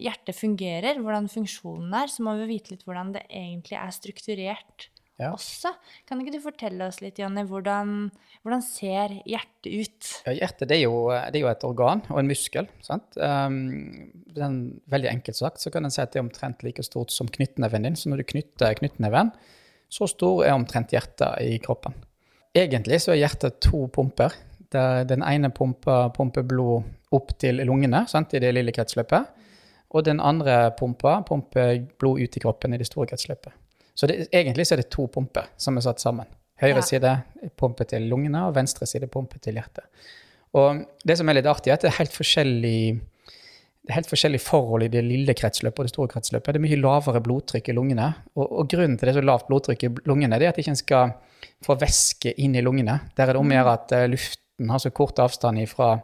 hjertet 0.00 0.36
fungerer, 0.36 0.98
hvordan 1.02 1.28
funksjonen 1.30 1.92
er, 1.94 2.10
så 2.10 2.24
må 2.26 2.34
vi 2.40 2.48
vite 2.54 2.74
litt 2.74 2.86
hvordan 2.88 3.12
det 3.14 3.26
egentlig 3.28 3.78
er 3.78 3.92
strukturert 3.94 4.88
Ja. 5.20 5.34
også. 5.34 5.74
Kan 6.08 6.22
ikke 6.22 6.32
du 6.32 6.40
fortelle 6.40 6.86
oss 6.88 7.02
litt, 7.04 7.18
Jonny, 7.20 7.42
hvordan, 7.44 8.10
hvordan 8.42 8.62
ser 8.64 9.14
hjertet 9.28 9.68
ut? 9.68 10.10
Ja, 10.24 10.32
hjertet 10.38 10.70
det 10.70 10.78
er, 10.78 10.84
jo, 10.86 11.10
det 11.12 11.36
er 11.36 11.44
jo 11.44 11.50
et 11.52 11.66
organ 11.68 12.00
og 12.08 12.22
en 12.22 12.30
muskel. 12.30 12.70
sant? 12.82 13.18
Um, 13.20 14.12
den, 14.32 14.80
veldig 14.88 15.10
enkelt 15.12 15.36
sagt 15.36 15.60
så 15.60 15.70
kan 15.70 15.84
en 15.84 15.92
si 15.92 16.00
at 16.00 16.14
det 16.14 16.22
er 16.22 16.24
omtrent 16.24 16.64
like 16.64 16.82
stort 16.86 17.12
som 17.12 17.28
knyttneven 17.28 17.84
din. 17.84 17.98
Så 18.00 18.08
når 18.08 18.22
du 18.22 18.30
knytter 18.32 18.78
knyttneven, 18.80 19.34
så 19.92 20.08
stor 20.08 20.46
er 20.46 20.54
omtrent 20.56 20.94
hjertet 20.94 21.36
i 21.44 21.58
kroppen. 21.62 21.92
Egentlig 22.56 23.02
så 23.04 23.12
er 23.12 23.20
hjertet 23.20 23.60
to 23.62 23.84
pumper. 23.92 24.32
Den 24.70 25.22
ene 25.26 25.50
pumper, 25.52 26.08
pumper 26.14 26.46
blod 26.46 26.88
opp 27.12 27.34
til 27.42 27.60
lungene 27.66 28.06
sant, 28.08 28.32
i 28.34 28.40
det 28.42 28.54
lille 28.54 28.72
kretsløpet. 28.72 29.36
Og 29.90 30.04
den 30.06 30.20
andre 30.22 30.70
pumpa 30.78 31.20
pumper 31.26 31.80
blod 31.98 32.20
ut 32.20 32.36
i 32.36 32.40
kroppen 32.42 32.74
i 32.74 32.78
det 32.78 32.86
store 32.86 33.08
kretsløpet. 33.10 33.52
Så 33.94 34.06
det, 34.06 34.28
egentlig 34.32 34.66
så 34.68 34.76
er 34.76 34.84
det 34.84 34.90
to 34.94 35.08
pumper 35.12 35.50
som 35.60 35.76
er 35.76 35.84
satt 35.84 36.00
sammen. 36.00 36.26
Høyre 36.60 36.76
Ja. 36.76 36.86
side 36.86 37.12
pumper 37.56 37.84
til 37.88 38.02
lungene, 38.08 38.46
og 38.46 38.54
venstre 38.54 38.86
side 38.86 39.08
pumper 39.08 39.38
til 39.38 39.54
hjertet. 39.54 39.84
Og 40.54 40.84
det 41.06 41.16
som 41.18 41.28
er 41.28 41.34
litt 41.34 41.46
artig, 41.46 41.70
er 41.70 41.74
at 41.78 41.82
det 41.82 41.90
er 41.92 41.98
helt 41.98 42.12
forskjellig 42.12 43.00
det 43.80 43.94
er 43.94 43.96
helt 43.96 44.10
forskjellige 44.10 44.44
forhold 44.44 44.82
i 44.84 44.88
det 44.92 45.00
lille 45.02 45.32
kretsløpet 45.34 45.80
og 45.80 45.86
det 45.86 45.92
store 45.94 46.10
kretsløpet. 46.12 46.52
Det 46.52 46.60
er 46.60 46.66
mye 46.66 46.76
lavere 46.78 47.20
blodtrykk 47.24 47.70
i 47.72 47.74
lungene. 47.74 48.10
Og, 48.36 48.44
og 48.60 48.68
grunnen 48.68 48.98
til 48.98 49.08
det 49.08 49.14
er 49.14 49.20
så 49.22 49.24
lavt 49.24 49.48
blodtrykk 49.48 49.84
i 49.86 49.90
lungene, 50.06 50.36
det 50.38 50.46
er 50.46 50.52
at 50.52 50.60
ikke 50.60 50.74
en 50.74 50.78
skal 50.78 51.14
få 51.64 51.78
væske 51.80 52.34
inn 52.44 52.54
i 52.54 52.62
lungene. 52.62 52.98
Der 53.16 53.24
er 53.24 53.32
det 53.32 53.40
om 53.40 53.48
å 53.50 53.56
gjøre 53.56 53.72
at 53.72 53.94
eh, 53.96 54.04
luften 54.12 54.70
har 54.70 54.82
så 54.84 54.92
kort 54.94 55.18
avstand 55.24 55.62
ifra, 55.64 55.94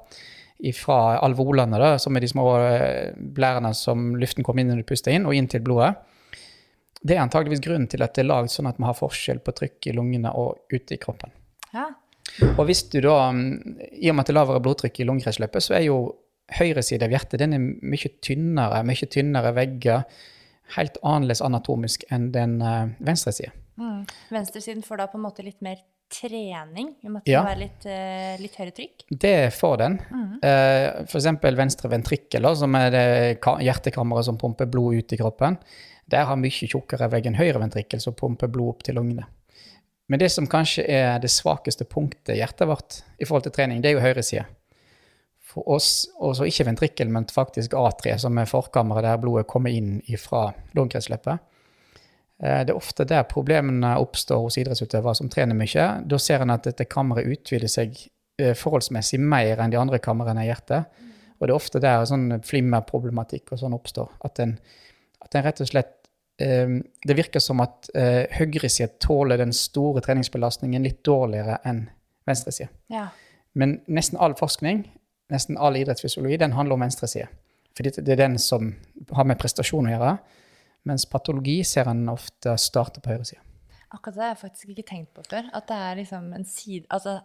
ifra 0.59 1.19
alvolene, 1.25 1.79
da, 1.81 1.97
som 2.01 2.17
er 2.17 2.25
de 2.25 2.31
små 2.31 2.47
eh, 2.63 3.15
blærene 3.17 3.73
som 3.77 4.15
luften 4.17 4.47
kommer 4.47 4.63
inn 4.63 4.73
når 4.73 4.83
du 4.83 4.89
puster 4.89 5.15
inn, 5.15 5.27
og 5.29 5.37
inn 5.37 5.49
til 5.53 5.65
blodet. 5.65 5.95
Det 7.07 7.15
er 7.15 7.23
antageligvis 7.23 7.63
grunnen 7.65 7.89
til 7.91 8.03
at 8.03 8.17
det 8.17 8.25
er 8.25 8.31
lagd 8.31 8.51
sånn 8.51 8.71
at 8.71 8.81
vi 8.81 8.87
har 8.89 8.97
forskjell 8.97 9.43
på 9.45 9.55
trykk 9.59 9.91
i 9.91 9.97
lungene 9.97 10.33
og 10.35 10.73
ute 10.73 10.97
i 10.97 11.01
kroppen. 11.01 11.35
Ja. 11.75 11.91
Og 12.57 12.65
hvis 12.69 12.87
du 12.93 12.99
da, 13.05 13.31
mm, 13.33 13.77
i 14.01 14.09
og 14.11 14.17
med 14.17 14.25
at 14.25 14.31
det 14.31 14.35
er 14.35 14.41
lavere 14.41 14.63
blodtrykk 14.65 15.01
i 15.01 15.07
lungekretsløpet, 15.09 15.65
så 15.65 15.77
er 15.79 15.87
jo 15.87 15.99
høyre 16.57 16.83
side 16.85 17.07
av 17.07 17.13
hjertet 17.15 17.43
den 17.43 17.55
er 17.57 17.63
mye 17.63 18.11
tynnere, 18.25 18.83
mye 18.87 19.09
tynnere 19.13 19.53
vegger, 19.57 20.07
helt 20.77 20.99
annerledes 21.03 21.45
anatomisk 21.45 22.07
enn 22.13 22.31
den 22.35 22.59
eh, 22.65 22.95
venstre 23.07 23.35
side. 23.35 23.53
Mm. 23.77 24.07
Venstresiden 24.33 24.83
får 24.83 25.03
da 25.03 25.09
på 25.13 25.19
en 25.21 25.27
måte 25.27 25.45
litt 25.47 25.61
mer 25.65 25.83
trening, 26.13 26.95
Vi 27.03 27.09
måtte 27.09 27.31
Ja. 27.31 27.43
være 27.45 27.59
litt, 27.59 27.87
uh, 27.87 28.37
litt 28.43 28.55
høyere 28.57 28.75
trykk. 28.77 29.05
Det 29.11 29.53
får 29.53 29.77
den. 29.79 29.99
Mm. 30.11 31.07
for 31.09 31.19
eksempel 31.19 31.57
venstre 31.57 31.89
ventrikkel, 31.91 32.57
som 32.57 32.75
er 32.75 32.91
det 32.91 33.41
hjertekammeret 33.41 34.25
som 34.25 34.39
pumper 34.39 34.67
blod 34.67 34.95
ut 34.95 35.13
i 35.13 35.17
kroppen. 35.17 35.57
Der 36.09 36.25
har 36.25 36.37
mye 36.37 36.51
tjukkere 36.51 37.09
vegg 37.11 37.27
enn 37.27 37.35
høyre 37.35 37.59
ventrikkel, 37.59 38.01
som 38.01 38.15
pumper 38.15 38.47
blod 38.49 38.69
opp 38.77 38.83
til 38.85 38.95
lungene. 38.95 39.25
Men 40.09 40.21
det 40.21 40.31
som 40.31 40.47
kanskje 40.47 40.85
er 40.89 41.19
det 41.19 41.31
svakeste 41.31 41.85
punktet 41.85 42.37
i 42.37 42.39
hjertet 42.39 42.69
vårt 42.69 43.01
i 43.19 43.25
forhold 43.27 43.43
til 43.49 43.53
trening, 43.57 43.81
det 43.83 43.91
er 43.91 43.97
jo 43.99 44.05
høyresida. 44.05 44.45
For 45.47 45.67
oss, 45.67 46.07
også 46.21 46.47
ikke 46.47 46.67
ventrikkel, 46.69 47.09
men 47.11 47.27
faktisk 47.27 47.73
A3, 47.73 48.19
som 48.19 48.39
er 48.39 48.45
forkammeret 48.51 49.03
der 49.03 49.19
blodet 49.19 49.47
kommer 49.51 49.71
inn 49.75 50.01
fra 50.19 50.53
lungekretsløpet. 50.77 51.41
Eh, 52.43 52.65
Det 52.65 52.73
er 52.73 52.77
ofte 52.77 53.07
der 53.09 53.25
problemene 53.29 53.97
oppstår 54.01 54.43
hos 54.45 54.59
idrettsutøvere 54.61 55.15
som 55.15 55.31
trener 55.33 55.57
mye. 55.57 55.87
Da 56.05 56.19
ser 56.19 56.45
en 56.45 56.55
at 56.55 56.65
dette 56.69 56.85
kammeret 56.85 57.27
utvider 57.27 57.69
seg 57.69 57.97
eh, 58.39 58.55
forholdsmessig 58.55 59.21
mer 59.21 59.63
enn 59.63 59.73
de 59.73 59.81
andre 59.81 59.99
kamrene 59.99 60.45
i 60.45 60.51
hjertet. 60.51 60.87
Og 61.37 61.47
det 61.47 61.53
er 61.53 61.57
ofte 61.57 61.81
der 61.81 62.05
sånn 62.09 62.41
flimmerproblematikk 62.45 63.53
og 63.53 63.61
sånn 63.61 63.77
oppstår. 63.77 64.11
At 64.25 64.41
en, 64.41 64.57
at 65.25 65.37
en 65.37 65.45
rett 65.45 65.61
og 65.61 65.69
slett 65.69 65.95
eh, 66.41 66.79
Det 67.07 67.17
virker 67.17 67.41
som 67.41 67.61
at 67.65 67.89
høyresida 67.95 68.93
tåler 69.01 69.41
den 69.41 69.53
store 69.57 70.03
treningsbelastningen 70.05 70.85
litt 70.85 71.03
dårligere 71.05 71.61
enn 71.65 71.87
venstresida. 72.27 72.69
Ja. 72.93 73.09
Men 73.55 73.81
nesten 73.89 74.19
all 74.21 74.35
forskning, 74.37 74.83
nesten 75.33 75.57
all 75.57 75.77
idrettsfysiologi, 75.77 76.37
den 76.37 76.53
handler 76.53 76.77
om 76.77 76.85
venstresida. 76.85 77.29
Fordi 77.77 77.93
det 78.03 78.13
er 78.13 78.21
den 78.21 78.39
som 78.39 78.75
har 79.13 79.25
med 79.25 79.39
prestasjon 79.41 79.89
å 79.89 79.95
gjøre. 79.95 80.17
Mens 80.87 81.07
patologi 81.11 81.61
ser 81.67 81.91
en 81.91 82.05
ofte 82.13 82.55
starte 82.63 83.03
på 83.03 83.15
høyresida. 83.15 83.43
Akkurat 83.95 84.17
det 84.17 84.23
har 84.25 84.33
jeg 84.35 84.43
faktisk 84.43 84.71
ikke 84.73 84.87
tenkt 84.87 85.13
på 85.17 85.25
før. 85.27 85.49
At 85.57 85.67
det 85.71 85.77
er 85.79 85.99
liksom 86.01 86.31
en 86.37 86.47
side 86.49 86.87
Altså 86.93 87.21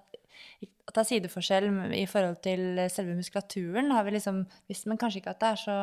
at 0.62 0.96
det 0.96 1.02
er 1.02 1.08
sideforskjell 1.08 1.70
i 1.96 2.06
forhold 2.10 2.42
til 2.44 2.82
selve 2.92 3.16
muskulaturen, 3.16 3.92
har 3.96 4.04
vi 4.08 4.16
liksom 4.18 4.44
visst, 4.70 4.88
men 4.90 5.00
kanskje 5.00 5.22
ikke 5.22 5.36
at 5.36 5.42
det 5.44 5.50
er 5.54 5.64
så 5.64 5.78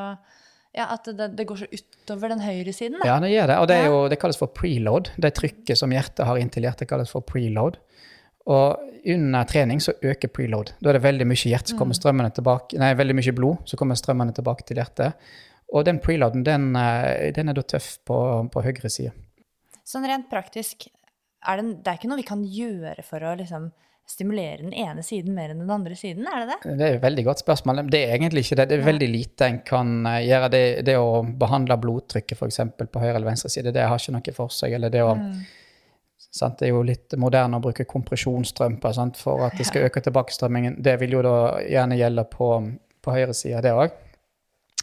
Ja, 0.76 0.85
at 0.92 1.06
det, 1.16 1.30
det 1.32 1.47
går 1.49 1.62
så 1.62 1.66
utover 1.73 2.28
den 2.28 2.42
høyre 2.44 2.73
siden, 2.76 2.99
da. 3.00 3.06
Ja, 3.08 3.14
det 3.25 3.30
gjør 3.32 3.47
det. 3.49 3.54
Og 3.56 3.68
det, 3.70 3.76
jo, 3.87 4.00
det 4.12 4.18
kalles 4.20 4.37
for 4.37 4.52
preload. 4.52 5.08
Det 5.16 5.30
trykket 5.35 5.80
som 5.80 5.94
hjertet 5.94 6.28
har 6.28 6.38
inntil 6.38 6.66
hjertet, 6.68 6.90
kalles 6.90 7.08
for 7.14 7.25
preload. 7.25 7.78
Og 8.52 8.76
under 9.14 9.49
trening 9.49 9.80
så 9.80 9.94
øker 9.97 10.28
preload. 10.28 10.75
Da 10.85 10.92
er 10.92 10.99
det 10.99 11.06
veldig 11.06 11.26
mye 11.30 11.40
hjert 11.40 11.73
som 11.73 11.80
kommer 11.80 11.97
strømmende 11.97 12.35
tilbake, 12.37 12.76
nei, 12.80 12.92
veldig 13.00 13.16
mye 13.16 13.35
blod 13.40 13.64
som 13.70 13.80
kommer 13.80 13.97
strømmende 13.99 14.37
tilbake 14.37 14.68
til 14.68 14.82
hjertet. 14.82 15.16
Og 15.77 15.85
den 15.85 15.99
preloaden, 16.01 16.45
den, 16.47 16.71
eh, 16.77 17.29
den 17.37 17.51
er 17.51 17.59
da 17.59 17.65
tøff 17.67 17.99
på, 18.09 18.19
på 18.53 18.63
høyre 18.65 18.91
side. 18.93 19.13
Sånn 19.89 20.07
rent 20.09 20.31
praktisk, 20.31 20.89
er 21.49 21.61
det, 21.61 21.83
det 21.85 21.93
er 21.93 22.01
ikke 22.01 22.11
noe 22.11 22.21
vi 22.21 22.29
kan 22.29 22.43
gjøre 22.45 23.05
for 23.07 23.25
å 23.25 23.37
liksom 23.39 23.71
stimulere 24.09 24.63
den 24.63 24.73
ene 24.73 25.03
siden 25.05 25.35
mer 25.37 25.53
enn 25.53 25.61
den 25.61 25.71
andre 25.71 25.93
siden, 25.99 26.25
er 26.25 26.47
det 26.47 26.55
det? 26.55 26.75
Det 26.81 26.87
er 26.87 26.95
et 26.97 27.03
veldig 27.03 27.25
godt 27.27 27.43
spørsmål. 27.43 27.83
Det 27.93 28.01
er 28.07 28.15
egentlig 28.17 28.47
ikke 28.47 28.57
det. 28.63 28.69
Det 28.71 28.79
er 28.79 28.87
veldig 28.87 29.09
lite 29.13 29.49
en 29.51 29.61
kan 29.69 29.95
eh, 30.09 30.23
gjøre. 30.25 30.51
Det, 30.55 30.65
det 30.89 30.97
å 30.97 31.23
behandle 31.43 31.77
blodtrykket 31.83 32.41
f.eks. 32.41 32.61
på 32.81 33.03
høyre 33.03 33.19
eller 33.19 33.29
venstre 33.29 33.53
side, 33.53 33.75
det 33.77 33.85
har 33.85 34.01
ikke 34.01 34.17
noe 34.17 34.37
for 34.37 34.55
seg. 34.55 34.79
Eller 34.79 34.93
det 34.95 35.05
å 35.05 35.13
sant? 36.29 36.59
Det 36.59 36.69
er 36.69 36.73
jo 36.73 36.83
litt 36.87 37.17
moderne 37.21 37.61
å 37.61 37.65
bruke 37.65 37.87
kompresjonsstrømper 37.89 38.97
sant? 38.97 39.21
for 39.21 39.45
at 39.47 39.57
det 39.61 39.69
skal 39.69 39.89
øke 39.89 40.03
tilbakestrømmingen. 40.05 40.81
Det 40.85 40.97
vil 41.03 41.19
jo 41.19 41.25
da 41.29 41.39
gjerne 41.69 42.01
gjelde 42.01 42.25
på, 42.33 42.53
på 43.05 43.17
høyre 43.17 43.37
side, 43.37 43.61
det 43.65 43.77
òg. 43.77 43.93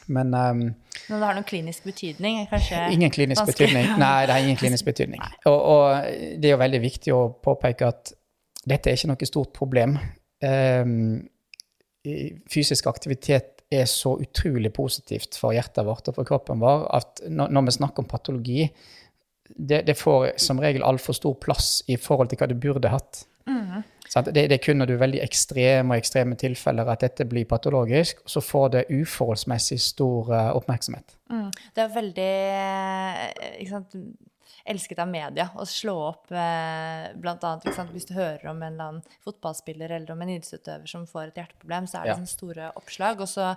Men 0.08 0.34
um, 0.34 0.60
Men 1.08 1.20
det 1.20 1.26
har 1.26 1.38
noen 1.38 1.48
klinisk 1.48 1.88
betydning? 1.88 2.44
Kanskje 2.50 2.82
ingen 2.94 3.14
klinisk 3.14 3.42
vanskelig. 3.42 3.72
betydning. 3.72 3.98
Nei, 4.04 4.26
det 4.26 4.36
har 4.36 4.44
ingen 4.46 4.60
klinisk 4.60 4.88
betydning. 4.88 5.24
Og, 5.50 5.58
og 5.58 6.12
det 6.42 6.50
er 6.50 6.56
jo 6.56 6.62
veldig 6.62 6.82
viktig 6.84 7.16
å 7.16 7.24
påpeke 7.46 7.90
at 7.90 8.14
dette 8.66 8.90
er 8.90 8.98
ikke 8.98 9.12
noe 9.12 9.30
stort 9.30 9.54
problem. 9.56 9.98
Um, 10.46 11.26
fysisk 12.52 12.88
aktivitet 12.90 13.56
er 13.74 13.88
så 13.90 14.14
utrolig 14.22 14.72
positivt 14.74 15.38
for 15.40 15.56
hjertet 15.56 15.86
vårt 15.88 16.10
og 16.10 16.20
for 16.20 16.28
kroppen 16.28 16.62
vår 16.62 16.86
at 16.94 17.24
når 17.34 17.66
vi 17.66 17.74
snakker 17.80 18.04
om 18.04 18.10
patologi, 18.10 18.68
det, 19.50 19.84
det 19.88 19.98
får 20.00 20.34
som 20.42 20.60
regel 20.60 20.84
altfor 20.84 21.14
stor 21.18 21.36
plass 21.42 21.80
i 21.88 21.98
forhold 22.02 22.32
til 22.32 22.42
hva 22.42 22.50
det 22.50 22.60
burde 22.62 22.92
hatt. 22.94 23.26
Sant? 24.16 24.30
Det, 24.32 24.46
det 24.50 24.60
er 24.60 24.64
kun 24.64 24.80
når 24.80 24.90
du 24.90 24.94
er 24.96 25.02
veldig 25.02 25.22
ekstreme 25.26 25.96
og 25.96 26.02
ekstreme 26.04 26.38
tilfeller 26.40 26.88
at 26.92 27.04
dette 27.04 27.26
blir 27.30 27.48
patologisk, 27.50 28.22
så 28.30 28.42
får 28.44 28.70
det 28.76 28.84
uforholdsmessig 28.94 29.80
stor 29.82 30.32
eh, 30.34 30.52
oppmerksomhet. 30.56 31.18
Mm. 31.34 31.50
Det 31.76 31.84
er 31.84 31.96
veldig 31.96 32.30
eh, 32.62 33.26
ikke 33.64 33.72
sant, 33.74 33.98
elsket 34.66 35.00
av 35.00 35.08
media 35.12 35.50
å 35.62 35.66
slå 35.70 35.94
opp 36.08 36.32
eh, 36.34 37.12
blant 37.22 37.44
annet 37.46 37.68
sant, 37.76 37.92
Hvis 37.94 38.08
du 38.10 38.16
hører 38.18 38.48
om 38.50 38.62
en 38.66 38.74
eller 38.74 38.88
annen 38.90 39.04
fotballspiller 39.24 39.92
eller 39.94 40.12
om 40.16 40.22
en 40.26 40.32
idrettsutøver 40.34 40.90
som 40.90 41.04
får 41.10 41.28
et 41.30 41.36
hjerteproblem, 41.44 41.86
så 41.90 42.00
er 42.00 42.04
det 42.08 42.10
Ja. 42.10 42.16
sånne 42.18 42.32
store 42.32 42.70
oppslag, 42.80 43.22
og 43.22 43.28
så 43.30 43.52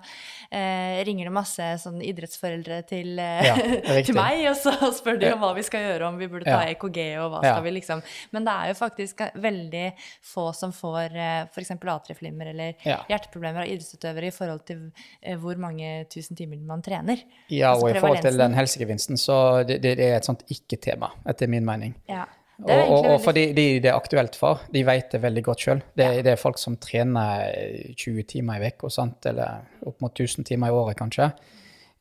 eh, 0.52 0.98
ringer 1.08 1.28
det 1.30 1.32
masse 1.32 1.68
sånn 1.82 2.00
idrettsforeldre 2.04 2.82
til, 2.88 3.18
eh, 3.18 3.46
Ja, 3.48 3.54
til 4.06 4.14
meg, 4.18 4.42
og 4.50 4.56
så 4.60 4.72
spør 4.98 5.18
de 5.22 5.32
om 5.32 5.40
hva 5.40 5.54
vi 5.56 5.64
skal 5.66 5.86
gjøre, 5.86 6.08
om 6.12 6.18
vi 6.20 6.28
burde 6.28 6.44
ta. 6.48 6.60
EKG, 6.68 7.00
og 7.22 7.30
hva 7.32 7.40
skal 7.44 7.62
vi 7.64 7.72
liksom 7.78 8.02
Men 8.34 8.44
det 8.44 8.52
er 8.58 8.72
jo 8.72 8.76
faktisk 8.82 9.22
veldig 9.40 9.86
få 10.34 10.48
som 10.56 10.72
får 10.76 11.16
eh, 11.16 11.46
f.eks. 11.48 11.70
atrieflimmer 11.78 12.50
eller 12.52 12.74
hjerteproblemer 13.08 13.62
av 13.64 13.68
idrettsutøvere 13.72 14.28
i 14.28 14.34
forhold 14.34 14.64
til 14.68 14.84
eh, 15.22 15.36
hvor 15.40 15.56
mange 15.56 16.04
tusen 16.12 16.36
timer 16.36 16.58
man 16.68 16.82
trener. 16.84 17.22
Ja, 17.48 17.72
Altså 17.72 17.86
og 17.86 17.96
i 17.96 18.00
forhold 18.00 18.22
til 18.24 18.38
den 18.40 18.54
helsegevinsten, 18.58 19.16
så 19.20 19.62
det, 19.68 19.78
det, 19.84 19.94
det 20.00 20.06
er 20.10 20.16
et 20.18 20.26
sånt 20.26 20.42
ikke-tema, 20.50 20.97
etter 21.28 21.50
min 21.50 21.66
mening. 21.66 21.94
Ja. 22.10 22.24
Og, 22.58 22.72
og, 22.74 23.04
og 23.06 23.20
for 23.22 23.36
de, 23.36 23.52
de 23.54 23.66
det 23.78 23.90
er 23.92 23.94
aktuelt 23.94 24.34
for, 24.34 24.64
de 24.74 24.82
vet 24.86 25.12
det 25.14 25.20
veldig 25.22 25.44
godt 25.46 25.62
sjøl. 25.62 25.82
Det, 25.94 26.08
det 26.26 26.32
er 26.32 26.40
folk 26.40 26.58
som 26.58 26.74
trener 26.82 27.52
20 27.94 28.24
timer 28.32 28.58
i 28.58 28.72
uka, 28.72 28.90
eller 29.30 29.86
opp 29.86 30.02
mot 30.02 30.10
1000 30.10 30.48
timer 30.48 30.72
i 30.72 30.80
året, 30.80 30.98
kanskje. 30.98 31.30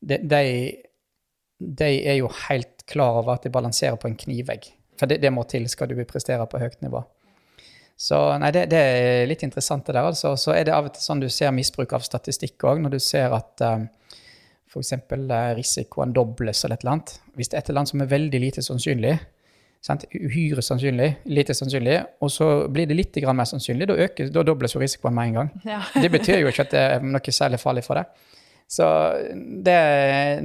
de, 0.01 0.18
de, 0.18 0.42
de 1.60 1.92
er 2.10 2.18
jo 2.18 2.32
helt 2.48 2.88
klar 2.89 3.22
over 3.22 3.36
at 3.36 3.46
de 3.46 3.54
balanserer 3.54 4.00
på 4.01 4.10
en 4.10 4.18
knivegg. 4.18 4.72
For 4.98 5.10
det, 5.10 5.22
det 5.22 5.34
må 5.34 5.46
til 5.46 5.68
skal 5.70 5.92
du 5.92 6.00
prestere 6.10 6.46
på 6.50 6.62
høyt 6.62 6.82
nivå. 6.82 7.04
Så 7.98 8.18
nei, 8.38 8.51
det, 8.54 8.68
det, 8.70 8.80
er 8.82 9.30
litt 9.30 9.44
interessant, 9.46 9.86
det 9.88 9.96
der. 9.96 10.06
altså. 10.06 10.36
Så 10.38 10.54
er 10.54 10.68
det 10.68 10.74
av 10.74 10.89
og 10.89 10.94
til 10.94 11.01
sånn 11.01 11.22
du 11.22 11.30
ser 11.34 11.54
misbruk 11.54 11.96
av 11.98 12.06
statistikk 12.06 12.66
òg, 12.70 12.82
når 12.84 12.98
du 12.98 13.00
ser 13.01 13.34
at 13.34 13.63
um, 13.66 13.88
f.eks. 14.82 14.94
risikoen 15.58 16.14
dobles 16.16 16.64
eller 16.66 16.78
et 16.78 16.86
eller 16.86 16.96
annet. 16.98 17.18
Hvis 17.36 17.52
det 17.52 17.58
er 17.58 17.66
et 17.66 17.70
eller 17.72 17.84
annet 17.84 17.94
som 17.94 18.04
er 18.04 18.14
veldig 18.14 18.42
lite 18.44 18.64
sannsynlig, 18.66 19.18
sant? 19.86 20.06
uhyre 20.14 20.64
sannsynlig, 20.66 21.10
lite 21.26 21.56
sannsynlig, 21.58 22.00
og 22.22 22.32
så 22.34 22.50
blir 22.72 22.90
det 22.90 22.98
litt 22.98 23.20
mer 23.28 23.50
sannsynlig, 23.50 23.88
da, 23.90 23.98
øker, 24.08 24.32
da 24.34 24.44
dobles 24.48 24.76
jo 24.76 24.82
risikoen 24.82 25.16
med 25.16 25.30
en 25.30 25.38
gang. 25.42 25.54
Ja. 25.66 25.84
det 26.04 26.12
betyr 26.14 26.42
jo 26.42 26.52
ikke 26.52 26.68
at 26.68 26.74
det 26.74 26.84
er 26.96 27.06
noe 27.06 27.38
særlig 27.40 27.62
farlig 27.64 27.86
for 27.88 28.00
deg. 28.00 28.34
Så 28.68 28.86
det, 29.64 29.78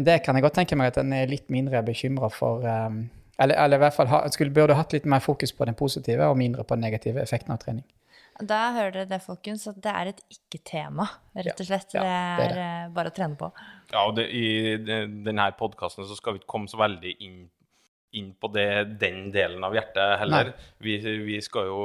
det, 0.06 0.20
kan 0.22 0.36
jeg 0.38 0.44
godt 0.44 0.54
tenke 0.60 0.78
meg 0.78 0.92
at 0.92 1.00
en 1.02 1.14
er 1.16 1.30
litt 1.30 1.48
mindre 1.50 1.82
bekymra 1.82 2.30
for. 2.30 2.62
Um, 2.62 3.08
eller, 3.42 3.56
eller, 3.56 3.80
i 3.80 3.82
hvert 3.82 3.96
fall 3.96 4.10
ha, 4.12 4.20
skulle, 4.30 4.54
burde 4.54 4.76
hatt 4.78 4.94
litt 4.94 5.08
mer 5.10 5.24
fokus 5.24 5.50
på 5.56 5.66
den 5.66 5.74
positive 5.74 6.28
og 6.30 6.38
mindre 6.38 6.62
på 6.62 6.78
den 6.78 6.86
negative 6.86 7.22
effekten 7.22 7.54
av 7.54 7.58
trening. 7.64 7.82
Da 8.40 8.60
hører 8.72 8.94
dere 8.94 9.08
det, 9.10 9.20
folkens, 9.22 9.66
at 9.68 9.80
det 9.84 9.92
er 9.92 10.10
et 10.14 10.20
ikke-tema, 10.32 11.04
rett 11.36 11.58
og 11.58 11.68
slett. 11.68 11.92
Ja, 11.94 12.04
ja, 12.06 12.20
det, 12.38 12.46
er 12.46 12.54
det 12.56 12.68
er 12.68 12.94
bare 12.96 13.12
å 13.12 13.16
trene 13.16 13.36
på. 13.38 13.50
Ja, 13.92 14.06
og 14.06 14.16
det, 14.16 14.28
i 14.32 14.78
denne 14.80 15.50
podkasten 15.58 16.08
så 16.08 16.16
skal 16.16 16.36
vi 16.36 16.42
ikke 16.42 16.52
komme 16.54 16.72
så 16.72 16.80
veldig 16.80 17.12
inn 17.26 17.42
inn 18.18 18.32
på 18.36 18.50
det, 18.52 18.98
den 19.00 19.30
delen 19.32 19.64
av 19.64 19.74
hjertet 19.76 20.18
heller. 20.20 20.52
Vi, 20.82 20.98
vi, 21.24 21.38
skal 21.44 21.70
jo 21.70 21.82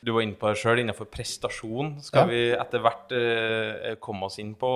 Du 0.00 0.12
var 0.14 0.24
inne 0.24 0.38
på 0.38 0.48
det 0.48 0.60
sjøl, 0.60 0.80
innenfor 0.80 1.08
prestasjon 1.12 1.96
skal 2.04 2.26
ja. 2.26 2.30
vi 2.30 2.40
etter 2.56 2.82
hvert 2.84 3.14
eh, 3.18 3.94
komme 4.00 4.28
oss 4.30 4.38
inn 4.42 4.54
på. 4.58 4.72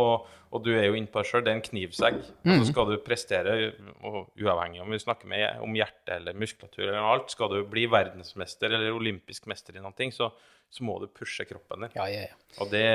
Og 0.52 0.64
du 0.64 0.72
er 0.75 0.90
jo 0.90 0.96
inne 0.99 1.08
på 1.08 1.22
det 1.22 1.30
sjøl, 1.30 1.44
det 1.46 1.52
er 1.52 1.58
en 1.61 1.64
knivsegg. 1.64 2.18
Mm. 2.44 2.54
Og 2.54 2.64
så 2.64 2.70
skal 2.70 2.90
du 2.90 2.96
prestere, 3.04 3.56
og 4.04 4.34
uavhengig 4.37 4.82
om 4.84 4.92
vi 4.92 5.00
snakker 5.00 5.30
med, 5.32 5.46
om 5.64 5.78
hjerte 5.78 6.18
eller 6.18 6.37
muskulatur 6.37 6.84
eller 6.88 7.00
alt, 7.00 7.32
skal 7.32 7.54
du 7.54 7.62
bli 7.70 7.87
verdensmester 7.90 8.76
eller 8.76 8.92
olympisk 8.92 9.49
mester 9.49 9.78
i 9.78 9.84
noe, 9.84 10.11
så, 10.12 10.28
så 10.68 10.84
må 10.84 10.99
du 11.00 11.08
pushe 11.08 11.49
kroppen 11.49 11.87
din. 11.87 11.96
Ja, 11.96 12.11
ja, 12.12 12.26
ja. 12.28 12.42
Og 12.61 12.75
det 12.75 12.87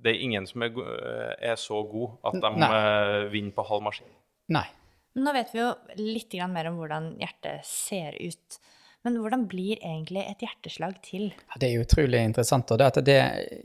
det 0.00 0.14
er 0.14 0.24
ingen 0.24 0.46
som 0.48 0.64
er, 0.64 0.76
er 1.38 1.56
så 1.60 1.82
god 1.84 2.18
at 2.24 2.36
de 2.40 2.50
Nei. 2.56 2.68
Eh, 2.76 3.32
vinner 3.32 3.52
på 3.52 3.64
halv 3.68 3.84
maskin. 3.84 4.08
Nei. 4.48 4.64
Nå 5.18 5.32
vet 5.34 5.50
vi 5.54 5.58
jo 5.62 5.70
litt 5.98 6.36
mer 6.52 6.70
om 6.70 6.78
hvordan 6.78 7.14
hjertet 7.18 7.66
ser 7.66 8.14
ut. 8.20 8.60
Men 9.06 9.16
hvordan 9.16 9.46
blir 9.48 9.80
egentlig 9.80 10.22
et 10.28 10.44
hjerteslag 10.44 10.98
til? 11.02 11.30
Ja, 11.32 11.60
det 11.60 11.70
er 11.70 11.84
utrolig 11.84 12.20
interessant. 12.20 12.70
og 12.70 12.78
det 12.78 12.90
at 12.90 13.00
det, 13.04 13.20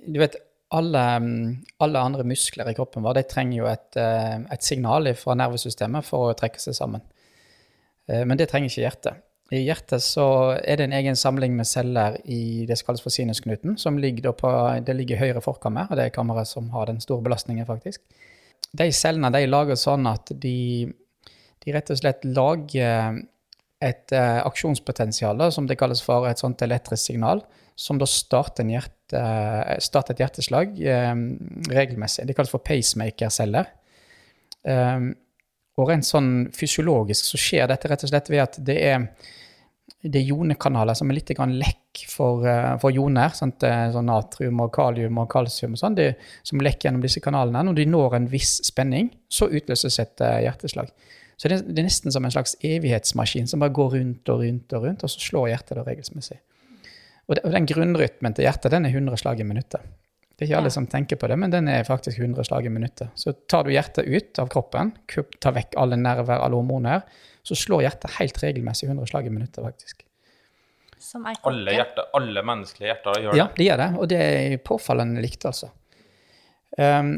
du 0.08 0.20
vet, 0.22 0.38
alle, 0.76 1.04
alle, 1.84 2.00
andre 2.00 2.26
muskler 2.28 2.72
i 2.72 2.76
kroppen 2.76 3.04
vår 3.06 3.22
trenger 3.30 3.58
jo 3.60 3.68
et, 3.70 4.00
eh, 4.00 4.40
et, 4.52 4.64
signal 4.64 5.12
fra 5.20 5.36
nervesystemet 5.38 6.08
for 6.08 6.32
å 6.32 6.38
trekke 6.38 6.60
seg 6.60 6.78
sammen. 6.78 7.04
Eh, 8.08 8.24
men 8.26 8.40
det 8.40 8.50
trenger 8.50 8.72
ikke 8.72 8.86
hjertet. 8.88 9.22
I 9.54 9.62
hjertet 9.62 10.02
så 10.02 10.56
er 10.58 10.80
det 10.80 10.88
en 10.88 10.98
egen 10.98 11.16
samling 11.20 11.54
med 11.54 11.68
celler 11.70 12.18
i 12.26 12.66
det 12.66 12.80
som 12.80 12.88
kalles 12.88 13.04
for 13.04 13.14
sinusknuten, 13.14 13.78
som 13.78 14.00
ligger 14.02 14.34
på 14.34 14.50
det 14.82 14.96
ligger 14.98 15.22
høyre 15.22 15.44
forkammer, 15.46 15.86
og 15.86 16.00
det 16.00 16.08
er 16.08 16.16
kammeret 16.16 16.50
som 16.50 16.72
har 16.74 16.90
den 16.90 17.04
store 17.04 17.22
belastningen, 17.28 17.68
faktisk. 17.68 18.02
De 18.74 18.90
cellene 18.90 19.30
de 19.36 19.46
lager 19.46 19.78
sånn 19.78 20.10
at 20.10 20.34
de 20.42 20.90
de 21.64 21.74
rett 21.74 21.92
og 21.94 22.02
slett 22.02 22.26
lager 22.28 23.22
et 23.84 24.16
uh, 24.16 24.42
aksjonspotensial, 24.46 25.42
som 25.52 25.68
det 25.70 25.78
kalles 25.80 26.02
for 26.04 26.28
et 26.30 26.42
sånt 26.42 26.62
elektrisk 26.66 27.12
signal, 27.12 27.44
som 27.76 28.00
da 28.00 28.08
starter, 28.08 28.68
hjerte, 28.72 29.22
starter 29.84 30.16
et 30.16 30.24
hjerteslag 30.24 30.78
um, 31.12 31.26
regelmessig. 31.70 32.24
Det 32.28 32.36
kalles 32.38 32.52
for 32.54 32.64
pacemaker-celler. 32.64 33.68
Um, 34.64 35.12
og 35.76 35.90
rent 35.92 36.08
sånn 36.08 36.30
fysiologisk 36.56 37.28
så 37.28 37.40
skjer 37.40 37.68
dette 37.68 37.90
rett 37.92 38.06
og 38.08 38.10
slett 38.10 38.32
ved 38.32 38.42
at 38.46 38.56
det 38.64 38.78
er, 38.80 39.04
det 40.08 40.22
er 40.22 40.30
jonekanaler 40.32 40.96
som 40.96 41.12
er 41.12 41.20
litt 41.20 41.34
lekk 41.36 42.06
for, 42.08 42.48
uh, 42.48 42.78
for 42.80 42.96
joner. 42.96 43.36
Sånn 43.36 43.58
natrium 44.08 44.64
og 44.64 44.72
kalium 44.74 45.20
og 45.20 45.30
kalsium 45.36 45.76
og 45.76 45.84
sånn, 45.84 46.00
som 46.48 46.64
lekker 46.64 46.88
gjennom 46.88 47.04
disse 47.04 47.20
kanalene. 47.20 47.68
Når 47.68 47.82
de 47.82 47.90
når 47.92 48.16
en 48.22 48.32
viss 48.32 48.62
spenning, 48.64 49.12
så 49.28 49.52
utløses 49.52 50.00
et 50.00 50.24
uh, 50.24 50.40
hjerteslag. 50.48 50.96
Så 51.36 51.52
det, 51.52 51.62
det, 51.68 51.80
er 51.82 51.88
nesten 51.90 52.14
som 52.16 52.26
en 52.26 52.34
slags 52.34 52.56
evighetsmaskin 52.64 53.50
som 53.52 53.64
bare 53.64 53.76
går 53.76 53.98
rundt 53.98 54.32
og 54.32 54.42
rundt, 54.44 54.74
og 54.74 54.88
rundt, 54.88 55.04
og 55.04 55.12
så 55.12 55.24
slår 55.24 55.52
hjertet 55.52 55.78
det 55.80 55.86
regelmessig. 55.90 56.40
Og, 57.26 57.38
og 57.42 57.52
den 57.52 57.68
grunnrytmen 57.70 58.38
til 58.38 58.48
hjertet 58.48 58.74
den 58.74 58.88
er 58.88 58.96
100 58.96 59.20
slag 59.20 59.42
i 59.42 59.48
minuttet. 59.48 59.84
Det 60.36 60.44
er 60.44 60.50
ikke 60.50 60.58
alle 60.60 60.72
som 60.74 60.88
tenker 60.92 61.20
på 61.20 61.30
det, 61.32 61.38
men 61.40 61.52
den 61.52 61.70
er 61.72 61.86
faktisk 61.88 62.20
100 62.20 62.48
slag 62.50 62.66
i 62.68 62.72
minuttet. 62.72 63.14
Så 63.16 63.32
tar 63.48 63.64
du 63.64 63.72
hjertet 63.72 64.08
ut 64.08 64.42
av 64.44 64.50
kroppen, 64.52 64.92
tar 65.08 65.56
vekk 65.56 65.78
alle 65.80 66.00
nerver, 66.00 66.42
alle 66.44 66.60
hormoner, 66.60 67.06
så 67.46 67.56
slår 67.56 67.86
hjertet 67.86 68.18
helt 68.18 68.42
regelmessig 68.44 68.90
100 68.90 69.08
slag 69.14 69.30
i 69.30 69.32
minuttet, 69.32 69.62
faktisk. 69.64 70.04
Alle, 71.48 71.76
hjerte, 71.76 72.04
alle 72.18 72.44
menneskelige 72.44 72.90
hjerter 72.90 73.22
gjør 73.22 73.32
det? 73.32 73.40
Ja, 73.40 73.48
de 73.56 73.68
gjør 73.70 73.82
det. 73.82 73.88
Og 74.02 74.12
det 74.12 74.20
er 74.26 74.58
påfallende 74.66 75.24
likt, 75.24 75.48
altså. 75.48 75.70
Um, 76.76 77.16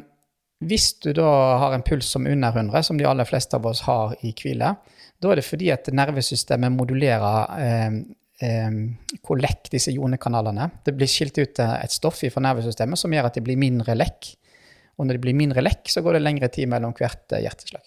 hvis 0.66 0.96
du 1.04 1.12
da 1.14 1.30
har 1.62 1.76
en 1.76 1.86
puls 1.86 2.08
som 2.10 2.26
under 2.26 2.56
100, 2.56 2.84
som 2.84 2.98
de 2.98 3.06
aller 3.06 3.28
fleste 3.30 3.58
av 3.58 3.66
oss 3.70 3.84
har 3.86 4.16
i 4.26 4.32
hvile, 4.38 4.74
da 5.22 5.32
er 5.32 5.40
det 5.40 5.46
fordi 5.46 5.70
at 5.74 5.90
nervesystemet 5.94 6.74
modulerer 6.74 7.52
eh, 7.62 8.00
eh, 8.48 8.80
hvor 9.26 9.42
lekk 9.42 9.70
disse 9.74 9.94
jonekanalene 9.94 10.70
Det 10.86 10.94
blir 10.98 11.10
skilt 11.10 11.38
ut 11.38 11.62
eh, 11.62 11.76
et 11.84 11.94
stoff 11.94 12.22
fra 12.22 12.44
nervesystemet 12.46 13.00
som 13.00 13.14
gjør 13.14 13.30
at 13.30 13.38
det 13.38 13.46
blir 13.46 13.60
mindre 13.60 13.98
lekk. 13.98 14.32
Og 14.98 15.06
når 15.06 15.18
det 15.18 15.24
blir 15.28 15.38
mindre 15.38 15.62
lekk, 15.62 15.86
så 15.94 16.02
går 16.02 16.18
det 16.18 16.24
lengre 16.26 16.50
tid 16.54 16.70
mellom 16.74 16.96
hvert 16.98 17.38
eh, 17.38 17.44
hjerteslag. 17.46 17.86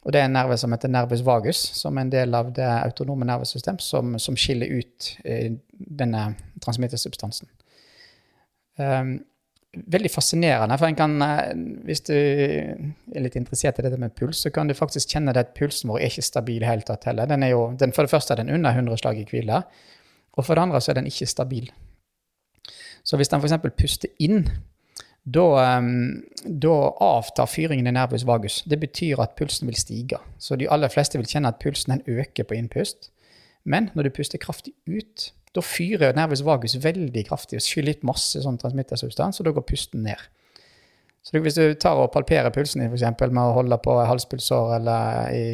Og 0.00 0.12
det 0.12 0.20
er 0.20 0.30
en 0.30 0.36
nerve 0.36 0.56
som 0.56 0.72
heter 0.72 0.88
nervus 0.92 1.20
vagus, 1.24 1.60
som 1.76 1.96
er 1.96 2.06
en 2.06 2.12
del 2.12 2.36
av 2.36 2.52
det 2.56 2.68
autonome 2.68 3.26
nervesystemet 3.28 3.84
som, 3.84 4.14
som 4.20 4.36
skiller 4.36 4.80
ut 4.80 5.10
eh, 5.28 5.52
denne 5.76 6.22
transmittersubstansen. 6.64 7.48
Um, 8.80 9.18
veldig 9.74 10.10
fascinerende. 10.10 10.78
For 10.78 10.96
kan, 10.98 11.22
eh, 11.22 11.52
hvis 11.86 12.02
du 12.08 12.14
er 12.14 13.22
litt 13.22 13.36
interessert 13.38 13.78
i 13.78 13.82
dette 13.86 13.98
med 14.00 14.14
puls, 14.18 14.42
så 14.42 14.50
kan 14.50 14.68
du 14.68 14.74
faktisk 14.74 15.14
kjenne 15.14 15.36
at 15.36 15.54
pulsen 15.54 15.90
vår 15.90 16.00
er 16.00 16.10
ikke 16.10 16.26
stabil 16.26 16.66
helt 16.66 16.86
tatt 16.86 17.04
heller. 17.04 17.26
Den 17.26 17.42
er 17.42 17.54
jo, 17.54 17.76
den, 17.78 17.92
for 17.92 18.02
det 18.02 18.10
første 18.10 18.34
er 18.34 18.42
den 18.42 18.50
under 18.50 18.74
100 18.74 18.98
slag 18.98 19.20
i 19.20 19.28
hvile, 19.30 19.62
og 20.36 20.44
for 20.44 20.54
det 20.54 20.62
andre 20.62 20.80
så 20.80 20.90
er 20.90 21.00
den 21.00 21.06
ikke 21.06 21.26
stabil. 21.26 21.70
Så 23.04 23.16
hvis 23.16 23.28
den 23.28 23.40
f.eks. 23.40 23.72
puster 23.78 24.08
inn, 24.18 24.44
da, 25.24 25.78
um, 25.78 26.22
da, 26.44 26.74
avtar 27.04 27.46
fyringen 27.46 27.86
i 27.86 27.92
nervus 27.92 28.24
vagus. 28.26 28.62
Det 28.66 28.80
betyr 28.80 29.20
at 29.20 29.36
pulsen 29.36 29.68
vil 29.68 29.76
stige. 29.76 30.18
Så 30.38 30.56
de 30.56 30.68
aller 30.70 30.88
fleste 30.88 31.18
vil 31.18 31.28
kjenne 31.28 31.48
at 31.52 31.60
pulsen 31.60 32.00
øker 32.08 32.44
på 32.48 32.56
innpust. 32.56 33.10
Men 33.64 33.90
når 33.94 34.08
du 34.08 34.16
puster 34.16 34.40
kraftig 34.40 34.72
ut, 34.88 35.32
da 35.56 35.62
fyrer 35.64 36.14
nervus 36.14 36.44
vagus 36.46 36.76
veldig 36.82 37.24
kraftig 37.26 37.58
og 37.58 37.64
skyller 37.64 37.94
litt 37.94 38.06
masse 38.06 38.42
sånn 38.44 38.58
transmittersubstans, 38.60 39.40
og 39.40 39.48
da 39.48 39.54
går 39.56 39.66
pusten 39.66 40.04
ned. 40.06 40.20
Så 41.26 41.40
hvis 41.42 41.58
du 41.58 41.74
tar 41.76 41.98
og 42.00 42.12
palperer 42.14 42.52
pulsen 42.54 42.80
din 42.80 42.94
f.eks. 42.94 43.26
med 43.28 43.42
å 43.42 43.56
holde 43.58 43.76
på 43.82 43.96
halspulsår 44.08 44.76
eller 44.78 45.34
i 45.36 45.44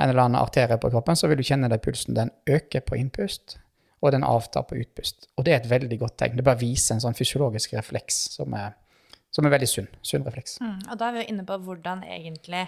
en 0.00 0.08
eller 0.08 0.26
annen 0.26 0.40
arterie 0.40 0.76
på 0.80 0.90
kroppen, 0.92 1.16
så 1.16 1.28
vil 1.28 1.40
du 1.40 1.46
kjenne 1.46 1.70
at 1.72 1.84
pulsen 1.84 2.16
den 2.16 2.32
øker 2.48 2.84
på 2.84 2.98
innpust, 3.00 3.58
og 4.00 4.14
den 4.14 4.24
avtar 4.24 4.64
på 4.68 4.78
utpust. 4.80 5.28
Og 5.36 5.44
det 5.44 5.54
er 5.54 5.60
et 5.60 5.70
veldig 5.70 5.98
godt 6.00 6.16
tegn. 6.20 6.38
Det 6.40 6.44
bare 6.44 6.60
viser 6.60 6.96
en 6.96 7.02
sånn 7.04 7.16
fysiologisk 7.16 7.74
refleks 7.76 8.22
som 8.36 8.54
er, 8.56 8.72
som 9.32 9.44
er 9.44 9.54
veldig 9.54 9.68
sunn. 9.68 9.90
Sunn 10.04 10.24
refleks. 10.24 10.56
Mm, 10.64 10.78
og 10.88 11.00
da 11.00 11.08
er 11.08 11.16
vi 11.16 11.24
jo 11.24 11.34
inne 11.34 11.44
på 11.48 11.58
hvordan 11.66 12.04
egentlig 12.08 12.64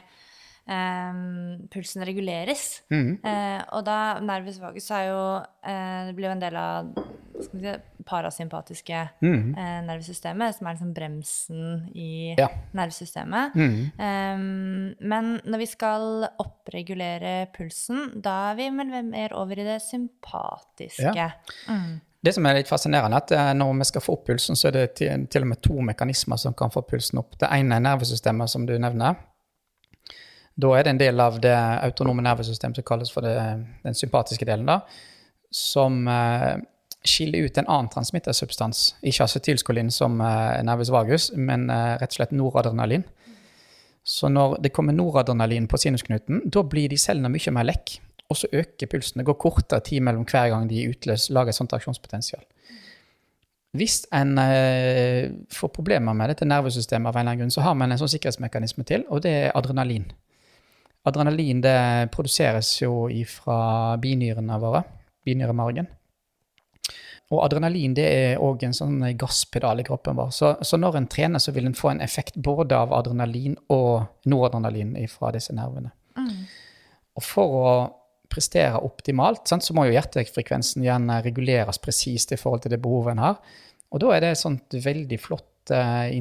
Um, 0.62 1.64
pulsen 1.74 2.04
reguleres. 2.06 2.84
Mm. 2.92 3.16
Uh, 3.24 3.62
og 3.74 3.82
da 3.82 3.96
nervus 4.22 4.60
vagus 4.62 4.84
er 4.94 5.08
jo 5.08 5.22
uh, 5.42 6.04
Det 6.06 6.12
blir 6.14 6.28
jo 6.28 6.34
en 6.36 6.42
del 6.44 6.58
av 6.60 6.92
si, 7.42 7.72
parasympatiske 8.06 9.00
mm. 9.24 9.56
uh, 9.56 9.80
nervesystemet, 9.88 10.54
som 10.54 10.68
er 10.68 10.76
liksom 10.76 10.92
bremsen 10.94 11.64
i 11.98 12.12
ja. 12.38 12.46
nervesystemet. 12.78 13.58
Mm. 13.58 13.74
Um, 13.98 14.86
men 15.02 15.32
når 15.42 15.64
vi 15.64 15.68
skal 15.72 16.28
oppregulere 16.30 17.34
pulsen, 17.56 18.20
da 18.22 18.52
er 18.52 18.62
vi 18.62 18.70
mer 19.02 19.34
over 19.34 19.58
i 19.58 19.66
det 19.66 19.80
sympatiske. 19.82 21.10
Ja. 21.18 21.32
Mm. 21.66 21.98
Det 22.22 22.36
som 22.36 22.46
er 22.46 22.60
litt 22.60 22.70
fascinerende, 22.70 23.18
er 23.34 23.50
at 23.50 23.58
når 23.58 23.74
vi 23.80 23.90
skal 23.90 24.06
få 24.06 24.14
opp 24.14 24.28
pulsen, 24.30 24.54
så 24.54 24.70
er 24.70 24.78
det 24.78 24.86
til, 25.02 25.26
til 25.26 25.42
og 25.42 25.50
med 25.56 25.62
to 25.66 25.82
mekanismer 25.82 26.38
som 26.38 26.54
kan 26.54 26.70
få 26.70 26.84
pulsen 26.86 27.18
opp. 27.18 27.34
Det 27.42 27.50
ene 27.50 27.80
er 27.80 27.86
nervesystemet, 27.90 28.54
som 28.54 28.62
du 28.68 28.76
nevner. 28.78 29.18
Da 30.54 30.74
er 30.76 30.84
det 30.84 30.92
en 30.92 31.00
del 31.00 31.20
av 31.22 31.38
det 31.40 31.54
autonome 31.54 32.24
nervesystemet 32.24 32.78
som 32.78 32.86
kalles 32.86 33.12
for 33.12 33.24
det, 33.24 33.36
den 33.84 33.96
sympatiske 33.96 34.46
delen, 34.48 34.68
da, 34.68 34.82
som 35.52 36.04
uh, 36.08 36.58
skiller 37.04 37.46
ut 37.48 37.58
en 37.58 37.68
annen 37.68 37.90
transmittersubstans. 37.92 38.92
Ikke 39.02 39.24
acetylskolin 39.24 39.90
som 39.90 40.20
uh, 40.20 40.60
nervus 40.64 40.92
vagus, 40.92 41.30
men 41.36 41.70
uh, 41.72 41.96
rett 42.00 42.12
og 42.12 42.20
slett 42.20 42.36
noradrenalin. 42.36 43.04
Så 44.04 44.28
når 44.28 44.58
det 44.62 44.72
kommer 44.74 44.92
noradrenalin 44.92 45.68
på 45.70 45.78
sinusknuten, 45.78 46.42
da 46.50 46.62
blir 46.66 46.90
de 46.90 46.98
cellene 46.98 47.30
mye 47.32 47.54
mer 47.54 47.68
lekk. 47.68 47.96
Og 48.32 48.38
så 48.40 48.48
øker 48.52 48.88
pulsen. 48.90 49.20
Det 49.20 49.28
går 49.28 49.38
kortere 49.38 49.84
tid 49.84 50.02
mellom 50.02 50.24
hver 50.24 50.48
gang 50.50 50.66
de 50.70 50.88
utløs, 50.88 51.28
lager 51.30 51.52
et 51.52 51.58
sånt 51.58 51.72
aksjonspotensial. 51.76 52.42
hvis 53.72 54.02
en 54.12 54.38
eh, 54.38 55.30
får 55.48 55.70
problemer 55.72 56.12
med 56.12 56.28
dette 56.28 56.44
nervesystemet, 56.44 57.08
av 57.08 57.16
en 57.16 57.20
eller 57.20 57.30
annen 57.30 57.40
grunn, 57.40 57.54
så 57.54 57.62
har 57.64 57.74
man 57.74 57.92
en 57.92 58.00
sånn 58.00 58.10
sikkerhetsmekanisme 58.12 58.84
til, 58.84 59.04
og 59.08 59.22
det 59.24 59.32
er 59.32 59.54
adrenalin. 59.56 60.04
Adrenalin 61.08 61.62
det 61.64 61.78
produseres 62.14 62.76
jo 62.82 63.08
fra 63.26 63.96
binyrene 64.02 64.58
våre, 64.62 64.84
binyremargen. 65.26 65.88
Og 67.32 67.40
adrenalin 67.46 67.94
det 67.96 68.04
er 68.04 68.42
òg 68.44 68.66
en 68.66 68.76
sånn 68.76 68.98
gasspedal 69.18 69.80
i 69.80 69.86
kroppen 69.86 70.18
vår. 70.18 70.30
Så, 70.36 70.52
så, 70.60 70.76
når 70.76 70.98
en 70.98 71.08
trener, 71.10 71.40
så 71.40 71.54
vil 71.56 71.66
en 71.70 71.76
få 71.76 71.94
en 71.94 72.02
effekt 72.04 72.36
både 72.36 72.76
av 72.76 72.92
adrenalin 72.92 73.56
og 73.72 74.28
noradrenalin 74.28 74.94
fra 75.10 75.32
disse 75.34 75.54
nervene. 75.56 75.94
Mm. 76.18 76.44
Og 77.16 77.24
for 77.24 77.56
å 77.56 77.72
prestere 78.32 78.80
optimalt, 78.84 79.46
sant, 79.48 79.64
så 79.64 79.74
må 79.76 79.86
jo 79.88 79.96
hjertefrekvensen 79.96 80.84
gjerne 80.84 81.20
reguleres 81.24 81.80
presist 81.80 82.32
i 82.32 82.40
forhold 82.40 82.64
til 82.64 82.74
det 82.74 82.82
behovet 82.84 83.16
en 83.16 83.24
har. 83.24 83.40
Og 83.92 84.04
da 84.04 84.12
er 84.12 84.24
det 84.24 84.34
et 84.34 84.42
sånt 84.42 84.76
veldig 84.84 85.18
flott 85.20 85.48
eh, 85.70 86.16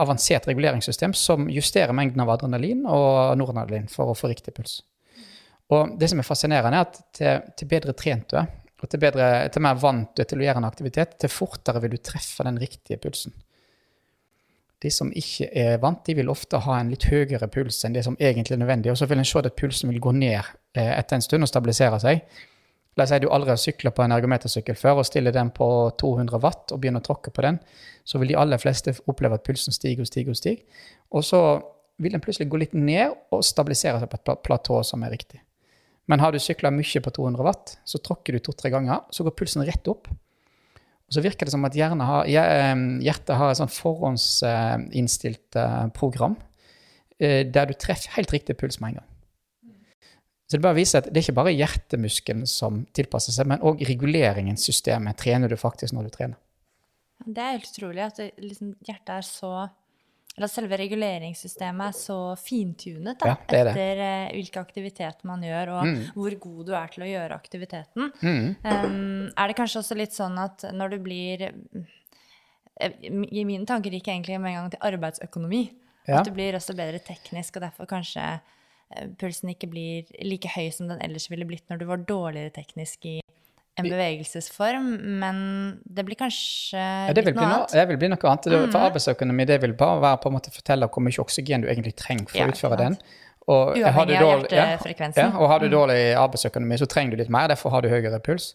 avansert 0.00 0.48
reguleringssystem 0.48 1.14
som 1.14 1.50
justerer 1.52 1.92
mengden 1.92 2.22
av 2.24 2.32
adrenalin 2.32 2.84
og 2.88 3.36
noradrenalin 3.36 3.90
for 3.92 4.12
å 4.12 4.16
få 4.16 4.30
riktig 4.32 4.54
puls. 4.56 4.80
Og 5.74 5.96
det 5.98 6.08
som 6.12 6.22
er 6.22 6.26
fascinerende, 6.26 6.78
er 6.78 6.86
at 6.86 7.00
til, 7.16 7.50
til 7.58 7.68
bedre 7.70 7.92
trent 7.98 8.30
du 8.30 8.38
er, 8.40 8.48
og 8.76 8.90
til, 8.92 9.00
bedre, 9.02 9.26
til 9.52 9.64
mer 9.64 9.78
vant 9.80 10.12
du 10.14 10.22
er 10.22 10.28
til 10.30 10.42
å 10.42 10.46
gjøre 10.46 10.62
en 10.62 10.68
aktivitet, 10.68 11.16
til 11.20 11.32
fortere 11.32 11.80
vil 11.82 11.96
du 11.96 12.00
treffe 12.04 12.44
den 12.46 12.60
riktige 12.60 13.00
pulsen. 13.02 13.34
De 14.84 14.90
som 14.92 15.08
ikke 15.16 15.48
er 15.56 15.78
vant, 15.80 16.02
de 16.04 16.14
vil 16.18 16.28
ofte 16.28 16.60
ha 16.66 16.76
en 16.78 16.90
litt 16.92 17.06
høyere 17.08 17.48
puls 17.48 17.80
enn 17.86 17.96
det 17.96 18.04
som 18.04 18.18
egentlig 18.20 18.58
er 18.58 18.60
nødvendig. 18.60 18.92
Og 18.92 18.98
så 19.00 19.08
vil 19.08 19.22
en 19.22 19.26
se 19.26 19.40
at 19.40 19.56
pulsen 19.56 19.90
vil 19.90 20.02
gå 20.04 20.12
ned 20.12 20.36
eh, 20.76 20.92
etter 20.92 21.16
en 21.16 21.24
stund 21.24 21.46
og 21.46 21.50
stabilisere 21.50 22.00
seg. 22.02 22.20
La 22.96 23.04
oss 23.04 23.12
si 23.12 23.18
du 23.20 23.28
aldri 23.28 23.52
har 23.52 23.60
sykla 23.60 23.90
på 23.92 24.04
en 24.04 24.14
ergometersykkel 24.16 24.76
før 24.80 25.02
og 25.02 25.06
stiller 25.08 25.34
den 25.34 25.50
på 25.56 25.66
200 26.00 26.40
watt 26.40 26.72
og 26.72 26.80
begynner 26.80 27.02
å 27.02 27.08
tråkke 27.10 27.32
på 27.34 27.44
den, 27.44 27.58
så 28.08 28.20
vil 28.20 28.32
de 28.32 28.38
aller 28.40 28.60
fleste 28.60 28.94
oppleve 29.04 29.36
at 29.36 29.44
pulsen 29.44 29.74
stiger 29.76 30.06
og 30.06 30.08
stiger 30.08 30.32
og 30.32 30.38
stiger. 30.40 30.84
Og 31.12 31.26
så 31.26 31.40
vil 32.00 32.16
den 32.16 32.22
plutselig 32.24 32.48
gå 32.52 32.60
litt 32.60 32.76
ned 32.76 33.12
og 33.32 33.44
stabilisere 33.44 34.00
seg 34.00 34.08
på 34.12 34.20
et 34.20 34.44
platå 34.46 34.80
som 34.84 35.04
er 35.04 35.12
riktig. 35.12 35.42
Men 36.08 36.22
har 36.22 36.32
du 36.32 36.38
sykla 36.40 36.70
mye 36.72 37.02
på 37.02 37.12
200 37.18 37.44
watt, 37.44 37.74
så 37.84 38.00
tråkker 38.00 38.36
du 38.36 38.40
to-tre 38.44 38.70
ganger, 38.72 39.02
så 39.10 39.26
går 39.26 39.34
pulsen 39.36 39.66
rett 39.66 39.90
opp. 39.90 40.08
Og 41.06 41.14
så 41.14 41.22
virker 41.22 41.46
det 41.46 41.54
som 41.54 41.66
at 41.66 41.76
har, 41.76 42.26
hjertet 42.26 43.36
har 43.38 43.50
et 43.50 43.60
sånn 43.60 43.70
forhåndsinnstilt 43.70 45.58
eh, 45.60 45.82
program 45.94 46.34
eh, 47.20 47.44
der 47.46 47.68
du 47.68 47.76
treffer 47.78 48.16
helt 48.16 48.32
riktig 48.34 48.56
puls 48.58 48.80
med 48.80 48.94
en 48.94 48.98
gang. 49.00 49.10
Så 50.46 50.58
det 50.58 50.62
bare 50.62 50.78
viser 50.78 51.02
at 51.02 51.08
det 51.10 51.18
er 51.18 51.26
ikke 51.26 51.40
bare 51.40 51.54
hjertemuskelen 51.56 52.46
som 52.46 52.84
tilpasser 52.94 53.34
seg, 53.34 53.48
men 53.50 53.64
òg 53.66 53.82
reguleringssystemet 53.88 55.18
trener 55.18 55.50
du 55.50 55.56
faktisk 55.58 55.96
når 55.96 56.06
du 56.06 56.14
trener. 56.14 56.38
Det 57.26 57.42
er 57.42 57.56
helt 57.56 57.72
utrolig 57.72 58.04
at 58.04 58.20
det, 58.20 58.28
liksom, 58.38 58.76
hjertet 58.86 59.16
er 59.16 59.26
så 59.26 59.52
eller 60.36 60.50
selve 60.52 60.76
reguleringssystemet 60.76 61.86
er 61.86 61.94
så 61.96 62.16
fintunet 62.36 63.16
da, 63.22 63.30
ja, 63.30 63.36
det 63.48 63.60
det. 63.64 63.70
etter 63.72 64.00
eh, 64.04 64.34
hvilken 64.36 64.66
aktivitet 64.66 65.22
man 65.24 65.44
gjør, 65.46 65.70
og 65.78 65.86
mm. 65.88 66.02
hvor 66.12 66.36
god 66.42 66.58
du 66.68 66.74
er 66.76 66.92
til 66.92 67.04
å 67.06 67.08
gjøre 67.08 67.38
aktiviteten. 67.40 68.10
Mm. 68.20 68.50
Um, 68.60 69.22
er 69.32 69.48
det 69.48 69.56
kanskje 69.56 69.80
også 69.80 69.96
litt 69.96 70.12
sånn 70.12 70.36
at 70.42 70.66
når 70.76 70.92
du 70.92 70.98
blir 71.06 71.46
eh, 71.48 72.98
I 73.08 73.46
mine 73.48 73.64
tanker 73.64 73.96
gikk 73.96 74.10
egentlig 74.12 74.36
med 74.36 74.52
en 74.52 74.58
gang 74.60 74.74
til 74.74 74.84
arbeidsøkonomi. 74.90 75.62
Ja. 76.04 76.20
At 76.20 76.28
du 76.28 76.36
blir 76.36 76.54
også 76.54 76.76
bedre 76.76 77.00
teknisk, 77.02 77.56
og 77.56 77.64
derfor 77.64 77.88
kanskje 77.90 78.28
pulsen 79.20 79.50
ikke 79.52 79.68
blir 79.70 80.10
like 80.22 80.50
høy 80.54 80.68
som 80.74 80.90
den 80.90 81.00
ellers 81.04 81.30
ville 81.30 81.46
blitt 81.48 81.66
når 81.70 81.82
du 81.82 81.88
var 81.88 82.04
dårligere 82.06 82.54
teknisk 82.54 83.08
i 83.10 83.18
en 83.76 83.88
bevegelsesform, 83.90 84.86
men 85.20 85.38
det 85.84 86.04
blir 86.08 86.16
kanskje 86.16 86.80
ja, 86.80 87.12
det 87.12 87.26
litt 87.26 87.36
noe 87.36 87.44
annet? 87.44 87.74
Det 87.76 87.84
vil 87.90 87.98
bli 88.00 88.08
noe 88.08 88.30
annet. 88.30 88.48
Mm. 88.48 88.70
For 88.72 88.88
arbeidsøkonomi 88.88 89.46
det 89.50 89.58
vil 89.66 89.74
bare 89.76 90.00
være 90.00 90.20
på 90.22 90.30
en 90.30 90.36
måte 90.38 90.52
fortelle 90.54 90.88
hvor 90.88 91.04
mye 91.04 91.20
oksygen 91.20 91.64
du 91.64 91.68
egentlig 91.68 91.92
trenger 92.00 92.30
for 92.30 92.40
ja, 92.40 92.46
å 92.48 92.54
utføre 92.54 92.78
den. 92.80 92.96
Og 93.46 93.76
Uavhengig 93.76 94.16
av 94.18 94.46
hjertefrekvensen. 94.48 95.20
Ja, 95.22 95.28
og 95.36 95.52
har 95.52 95.60
du 95.60 95.68
mm. 95.68 95.74
dårlig 95.76 96.00
arbeidsøkonomi, 96.18 96.80
så 96.80 96.88
trenger 96.90 97.14
du 97.14 97.20
litt 97.20 97.32
mer. 97.36 97.50
Derfor 97.52 97.74
har 97.76 97.84
du 97.84 97.90
høyere 97.92 98.18
puls. 98.24 98.54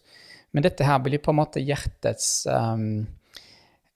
Men 0.52 0.66
dette 0.66 0.84
her 0.84 0.98
blir 1.04 1.22
på 1.22 1.32
en 1.32 1.38
måte 1.38 1.62
hjertets 1.64 2.42
um, 2.50 3.06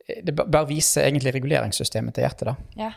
Det 0.06 0.32
bør 0.32 0.70
vise 0.70 1.02
egentlig 1.02 1.34
reguleringssystemet 1.36 2.16
til 2.16 2.24
hjertet, 2.24 2.52
da. 2.52 2.86
Ja. 2.86 2.92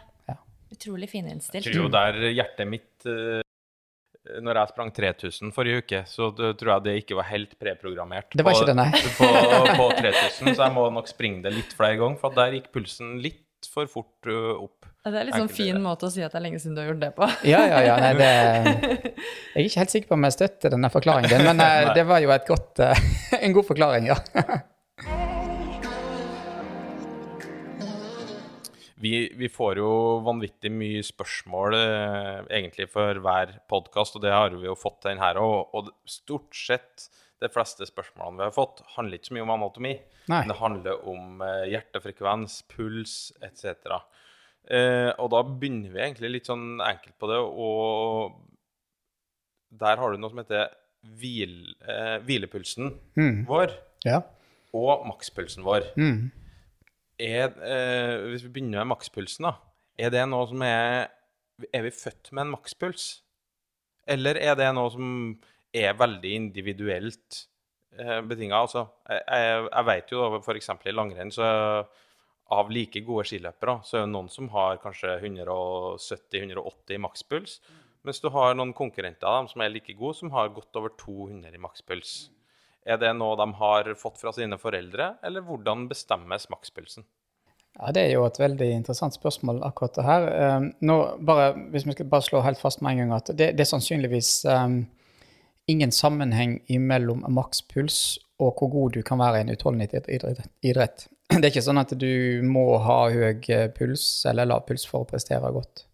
Utrolig 0.69 1.09
fininnstilt. 1.11 1.65
Jeg 1.65 1.73
tror 1.73 1.87
jo 1.87 1.93
der 1.93 2.31
hjertet 2.31 2.69
mitt 2.69 3.09
uh 3.09 3.39
når 4.43 4.59
jeg 4.59 4.71
sprang 4.73 4.89
3000 4.93 5.53
forrige 5.55 5.83
uke, 5.83 5.99
så 6.09 6.29
tror 6.35 6.71
jeg 6.73 6.85
det 6.85 6.95
ikke 7.01 7.17
var 7.17 7.29
helt 7.31 7.53
preprogrammert 7.59 8.35
det 8.37 8.45
var 8.45 8.53
på, 8.53 8.61
ikke 8.61 8.71
det, 8.71 8.75
nei. 8.77 8.89
på, 9.19 9.29
på 9.79 9.87
3000, 9.97 10.51
så 10.53 10.65
jeg 10.65 10.75
må 10.75 10.85
nok 10.93 11.09
springe 11.09 11.43
det 11.45 11.55
litt 11.55 11.75
flere 11.77 11.97
ganger, 11.99 12.19
for 12.21 12.35
der 12.37 12.57
gikk 12.57 12.69
pulsen 12.75 13.17
litt 13.23 13.45
for 13.67 13.89
fort 13.91 14.29
opp. 14.29 14.87
Det 15.03 15.17
er 15.19 15.27
litt 15.27 15.35
sånn 15.35 15.51
fin 15.51 15.79
måte 15.83 16.07
å 16.07 16.11
si 16.13 16.21
at 16.23 16.31
det 16.31 16.39
er 16.39 16.45
lenge 16.45 16.61
siden 16.61 16.77
du 16.77 16.81
har 16.83 16.91
gjort 16.91 17.01
det 17.01 17.09
på. 17.15 17.27
Ja, 17.47 17.61
ja, 17.67 17.79
ja. 17.83 17.95
Nei, 18.03 18.11
det, 18.19 18.29
jeg 19.55 19.63
er 19.63 19.67
ikke 19.67 19.83
helt 19.83 19.95
sikker 19.95 20.11
på 20.11 20.19
om 20.19 20.27
jeg 20.27 20.35
støtter 20.37 20.75
denne 20.75 20.91
forklaringen 20.93 21.31
din, 21.33 21.47
men 21.47 21.63
eh, 21.65 21.93
det 21.97 22.05
var 22.07 22.23
jo 22.23 22.31
godt, 22.51 22.83
en 23.43 23.55
god 23.55 23.71
forklaring, 23.71 24.11
ja. 24.11 24.19
Vi, 28.99 29.31
vi, 29.35 29.47
får 29.47 29.79
jo 29.79 29.91
vanvittig 30.25 30.71
mye 30.75 30.99
spørsmål 31.07 31.75
eh, 31.77 32.39
egentlig 32.57 32.89
for 32.91 33.21
hver 33.23 33.53
podkast, 33.71 34.17
og 34.17 34.25
det 34.25 34.33
har 34.33 34.51
vi 34.51 34.67
jo 34.67 34.75
fått 34.75 35.05
den 35.05 35.21
her 35.21 35.39
òg. 35.39 35.71
Og 35.77 35.91
stort 36.09 36.51
sett 36.55 37.05
de 37.39 37.47
fleste 37.51 37.87
spørsmålene 37.87 38.41
vi 38.41 38.47
har 38.49 38.55
fått, 38.55 38.81
handler 38.97 39.15
ikke 39.15 39.29
så 39.29 39.37
mye 39.37 39.45
om 39.45 39.53
anatomi. 39.55 39.93
Nei. 40.27 40.41
Men 40.41 40.51
det 40.51 40.57
handler 40.59 41.05
om 41.07 41.45
eh, 41.45 41.69
hjertefrekvens, 41.71 42.57
puls 42.73 43.13
etc. 43.39 44.01
Eh, 44.67 45.13
og 45.15 45.31
da 45.31 45.45
begynner 45.47 45.95
vi 45.95 46.03
egentlig 46.03 46.33
litt 46.33 46.51
sånn 46.51 46.83
enkelt 46.83 47.15
på 47.23 47.29
det, 47.31 47.39
og 47.39 48.35
der 49.79 50.01
har 50.01 50.11
du 50.11 50.19
noe 50.19 50.33
som 50.33 50.43
heter 50.43 50.75
hvil, 51.21 51.55
eh, 51.87 52.17
hvilepulsen 52.27 52.91
mm. 53.15 53.47
vår 53.47 53.71
ja. 54.03 54.19
og 54.75 55.07
makspulsen 55.07 55.63
vår. 55.63 55.87
Mm 55.95 56.27
er, 57.19 57.53
eh, 57.59 58.27
Hvis 58.31 58.43
vi 58.45 58.53
begynner 58.55 58.83
med 58.83 58.95
makspulsen, 58.95 59.49
da. 59.49 59.55
Er 59.99 60.09
det 60.09 60.25
noe 60.29 60.47
som 60.47 60.61
er 60.61 61.09
Er 61.73 61.81
vi 61.83 61.91
født 61.91 62.31
med 62.31 62.45
en 62.45 62.53
makspuls? 62.55 63.21
Eller 64.07 64.39
er 64.39 64.55
det 64.55 64.69
noe 64.73 64.89
som 64.89 65.39
er 65.73 65.93
veldig 65.93 66.31
individuelt 66.33 67.47
eh, 67.99 68.21
betinga? 68.21 68.61
Altså, 68.63 68.87
jeg, 69.09 69.21
jeg, 69.27 69.65
jeg 69.67 69.85
vet 69.85 70.13
jo 70.13 70.39
f.eks. 70.39 70.69
i 70.85 70.95
langrenn 70.95 71.31
så 71.35 71.49
av 72.49 72.71
like 72.73 73.03
gode 73.05 73.27
skiløpere, 73.29 73.75
så 73.85 73.99
er 73.99 74.07
det 74.07 74.13
noen 74.15 74.29
som 74.33 74.47
har 74.55 74.79
kanskje 74.81 75.19
170-180 75.19 76.95
i 76.95 77.01
makspuls. 77.03 77.59
Mens 78.07 78.21
du 78.23 78.29
har 78.33 78.55
noen 78.55 78.71
konkurrenter 78.73 79.27
av 79.27 79.43
dem 79.43 79.51
som 79.51 79.61
er 79.61 79.73
like 79.73 79.93
gode, 79.99 80.17
som 80.17 80.31
har 80.33 80.49
godt 80.55 80.79
over 80.79 80.95
200 80.97 81.53
i 81.53 81.61
makspuls. 81.61 82.13
Er 82.89 82.97
det 82.97 83.11
noe 83.19 83.37
de 83.37 83.45
har 83.59 83.89
fått 83.99 84.17
fra 84.21 84.33
sine 84.33 84.57
foreldre, 84.57 85.13
eller 85.25 85.45
hvordan 85.45 85.85
bestemmes 85.91 86.47
makspulsen? 86.49 87.05
Ja, 87.77 87.91
Det 87.93 88.01
er 88.01 88.13
jo 88.15 88.25
et 88.25 88.39
veldig 88.41 88.69
interessant 88.73 89.13
spørsmål, 89.13 89.61
akkurat 89.63 89.95
det 89.95 90.05
her. 90.07 90.25
Um, 90.57 90.71
nå, 90.81 90.95
bare, 91.25 91.51
hvis 91.71 91.85
vi 91.85 91.93
skal 91.95 92.09
bare 92.09 92.25
slå 92.25 92.41
helt 92.43 92.59
fast 92.59 92.81
med 92.81 92.97
en 92.97 93.03
gang 93.03 93.13
at 93.19 93.29
det, 93.29 93.53
det 93.57 93.63
er 93.63 93.69
sannsynligvis 93.69 94.31
um, 94.49 94.81
ingen 95.69 95.93
sammenheng 95.93 96.59
mellom 96.81 97.23
makspuls 97.29 98.17
og 98.39 98.55
hvor 98.57 98.71
god 98.73 98.97
du 98.97 99.01
kan 99.05 99.19
være 99.19 99.39
i 99.39 99.45
en 99.45 99.53
utholdenhetsidrett. 99.53 101.07
Det 101.29 101.43
er 101.43 101.51
ikke 101.51 101.61
sånn 101.61 101.81
at 101.81 101.91
du 101.99 102.41
må 102.47 102.79
ha 102.81 103.03
høy 103.13 103.43
puls 103.75 104.25
eller 104.25 104.49
lav 104.49 104.63
puls 104.65 104.87
for 104.89 105.03
å 105.03 105.09
prestere 105.09 105.51
godt. 105.53 105.85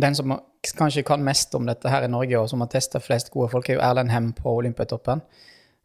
Den 0.00 0.16
som 0.16 0.32
kanskje 0.76 1.04
kan 1.06 1.22
mest 1.22 1.54
om 1.54 1.68
dette 1.68 1.92
her 1.92 2.06
i 2.06 2.10
Norge, 2.10 2.40
og 2.40 2.48
som 2.50 2.62
har 2.64 2.70
testa 2.72 2.98
flest 3.02 3.30
gode 3.30 3.52
folk, 3.52 3.68
er 3.68 3.78
jo 3.78 3.84
Erlend 3.84 4.10
Hem 4.10 4.32
på 4.34 4.50
Olympiatoppen. 4.62 5.22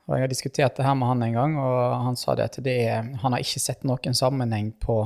Og 0.05 0.13
jeg 0.13 0.21
har 0.21 0.29
diskutert 0.29 0.77
det 0.77 0.85
her 0.85 0.93
med 0.97 1.09
han 1.09 1.23
en 1.25 1.33
gang, 1.33 1.55
og 1.57 1.95
han 2.05 2.17
sa 2.19 2.35
det 2.37 2.45
at 2.45 2.59
det 2.65 2.75
er, 2.83 3.07
han 3.23 3.33
har 3.33 3.41
ikke 3.41 3.61
sett 3.63 3.87
noen 3.87 4.13
sammenheng 4.17 4.69
på 4.81 4.99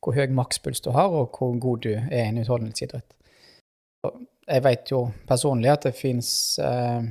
hvor 0.00 0.16
høy 0.16 0.32
makspuls 0.32 0.80
du 0.84 0.92
har, 0.96 1.12
og 1.12 1.36
hvor 1.36 1.52
god 1.60 1.84
du 1.84 1.92
er 1.92 2.22
i 2.22 2.28
en 2.30 2.40
utholdenhetsidrett. 2.40 3.12
Jeg 4.46 4.62
vet 4.64 4.92
jo 4.92 5.02
personlig 5.26 5.72
at 5.72 5.88
det 5.88 5.96
fins 5.98 6.30
eh, 6.62 7.08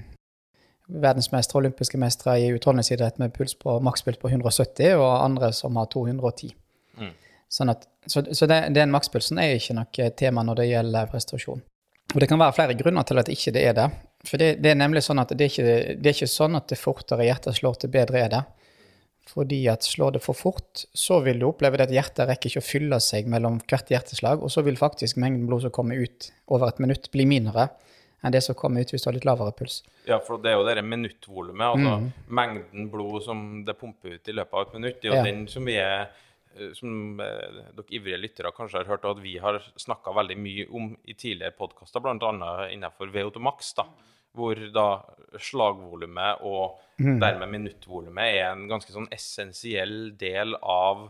verdensmestere 0.88 1.60
og 1.60 1.66
olympiske 1.66 2.00
mestere 2.02 2.40
i 2.40 2.50
utholdenhetsidrett 2.56 3.20
med 3.22 3.34
puls 3.36 3.54
på, 3.60 3.78
makspuls 3.84 4.18
på 4.22 4.32
170, 4.32 4.96
og 4.96 5.12
andre 5.20 5.52
som 5.54 5.78
har 5.78 5.90
210. 5.92 6.56
Mm. 7.02 7.14
Sånn 7.52 7.74
at, 7.76 7.86
så, 8.08 8.24
så 8.34 8.48
det, 8.50 8.62
den 8.74 8.94
makspulsen 8.94 9.42
er 9.42 9.58
ikke 9.60 9.78
noe 9.78 10.10
tema 10.18 10.44
når 10.48 10.62
det 10.62 10.70
gjelder 10.72 11.12
prestasjon. 11.12 11.62
Og 12.14 12.22
det 12.22 12.30
kan 12.32 12.42
være 12.42 12.56
flere 12.56 12.78
grunner 12.80 13.06
til 13.06 13.20
at 13.22 13.30
ikke 13.30 13.54
det 13.54 13.66
er 13.70 13.78
det. 13.78 13.90
For 14.26 14.42
det, 14.42 14.56
det, 14.64 14.72
er 14.74 14.80
nemlig 14.80 15.04
sånn 15.06 15.22
at 15.22 15.32
det 15.34 15.48
er, 15.48 15.52
ikke, 15.54 15.96
det 16.02 16.10
er 16.10 16.18
ikke 16.18 16.32
sånn 16.32 16.58
at 16.58 16.70
det 16.72 16.80
fortere 16.82 17.28
hjertet 17.28 17.60
slår, 17.60 17.80
til 17.82 17.94
bedre 17.94 18.24
er 18.26 18.32
det. 18.34 18.44
Fordi 19.26 19.64
at 19.72 19.86
slår 19.86 20.16
det 20.16 20.22
for 20.22 20.38
fort, 20.38 20.84
så 20.94 21.18
vil 21.26 21.40
du 21.42 21.48
oppleve 21.48 21.82
at 21.82 21.94
hjertet 21.94 22.28
rekker 22.30 22.52
ikke 22.52 22.62
å 22.62 22.66
fylle 22.66 23.00
seg 23.02 23.30
mellom 23.30 23.58
hvert 23.66 23.90
hjerteslag, 23.90 24.44
og 24.44 24.54
så 24.54 24.62
vil 24.66 24.78
faktisk 24.78 25.18
mengden 25.22 25.48
blod 25.50 25.66
som 25.66 25.74
kommer 25.74 25.98
ut 25.98 26.30
over 26.46 26.70
et 26.70 26.82
minutt, 26.84 27.10
bli 27.14 27.26
mindre 27.30 27.70
enn 28.26 28.34
det 28.34 28.42
som 28.42 28.58
kommer 28.58 28.82
ut 28.82 28.92
hvis 28.94 29.04
du 29.04 29.10
har 29.10 29.18
litt 29.18 29.26
lavere 29.28 29.54
puls. 29.58 29.80
Ja, 30.08 30.20
for 30.24 30.42
det 30.42 30.52
er 30.52 30.60
jo 30.60 30.66
det 30.66 30.82
minuttvolumet, 30.86 31.66
altså 31.66 32.30
mengden 32.40 32.90
blod 32.94 33.26
som 33.26 33.42
det 33.66 33.78
pumper 33.78 34.18
ut 34.18 34.30
i 34.30 34.36
løpet 34.36 34.58
av 34.58 34.66
et 34.66 34.78
minutt. 34.80 35.02
Det 35.02 35.10
er 35.10 35.14
jo 35.14 35.20
Ja. 35.20 35.26
den 35.28 35.48
som 35.52 35.66
vi 35.66 35.76
er 35.78 36.10
eh, 36.58 36.72
som 36.74 37.20
eh, 37.20 37.62
dere 37.76 37.86
ivrige 37.92 38.22
lyttere 38.22 38.54
kanskje 38.56 38.82
har 38.82 38.90
hørt 38.90 39.06
at 39.06 39.22
vi 39.22 39.38
har 39.38 39.62
snakka 39.78 40.14
veldig 40.16 40.38
mye 40.38 40.66
om 40.72 40.98
i 41.06 41.14
tidligere 41.14 41.54
podkaster, 41.58 42.02
bl.a. 42.02 42.70
innenfor 42.72 43.14
VO2 43.14 43.40
Max, 43.40 43.74
da, 43.74 43.86
hvor 44.36 44.60
da 44.76 44.88
slagvolumet 45.42 46.44
og 46.46 46.78
dermed 46.98 47.52
minuttvolumet 47.52 48.38
er 48.38 48.52
en 48.52 48.68
ganske 48.70 48.94
sånn 48.94 49.10
essensiell 49.14 50.14
del 50.20 50.56
av 50.62 51.08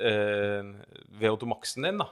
eh, 0.00 0.70
VO2-maksen 1.20 1.88
din. 1.88 2.00
da. 2.00 2.08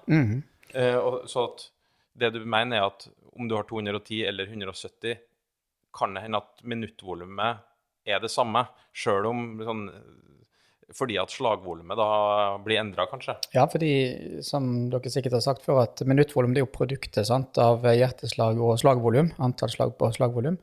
Eh, 0.77 0.99
og, 0.99 1.25
så 1.31 1.47
at 1.49 1.69
det 2.17 2.33
du 2.35 2.43
mener, 2.45 2.81
er 2.81 2.91
at 2.91 3.09
om 3.37 3.49
du 3.49 3.57
har 3.57 3.69
210 3.69 4.25
eller 4.29 4.49
170, 4.53 5.23
kan 5.97 6.17
det 6.17 6.27
hende 6.27 6.43
at 6.43 6.65
minuttvolumet 6.65 7.65
er 8.07 8.21
det 8.23 8.31
samme, 8.33 8.67
sjøl 8.97 9.29
om 9.31 9.47
sånn 9.65 9.87
fordi 10.95 11.17
at 11.19 11.33
slagvolumet 11.35 11.99
da 11.99 12.11
blir 12.63 12.79
endra, 12.79 13.09
kanskje. 13.11 13.35
Ja, 13.57 13.65
fordi 13.71 13.91
som 14.47 14.87
dere 14.93 15.11
sikkert 15.11 15.35
har 15.39 15.43
sagt 15.45 15.65
før, 15.67 15.83
at 15.83 16.03
minuttvolum 16.07 16.55
er 16.55 16.63
jo 16.63 16.71
produktet 16.71 17.27
sant, 17.27 17.59
av 17.59 17.83
hjerteslag 17.91 18.61
og 18.63 18.79
slagvolum. 18.83 19.33
Antall 19.43 19.73
slag 19.73 19.97
på 19.99 20.13
slagvolum. 20.15 20.61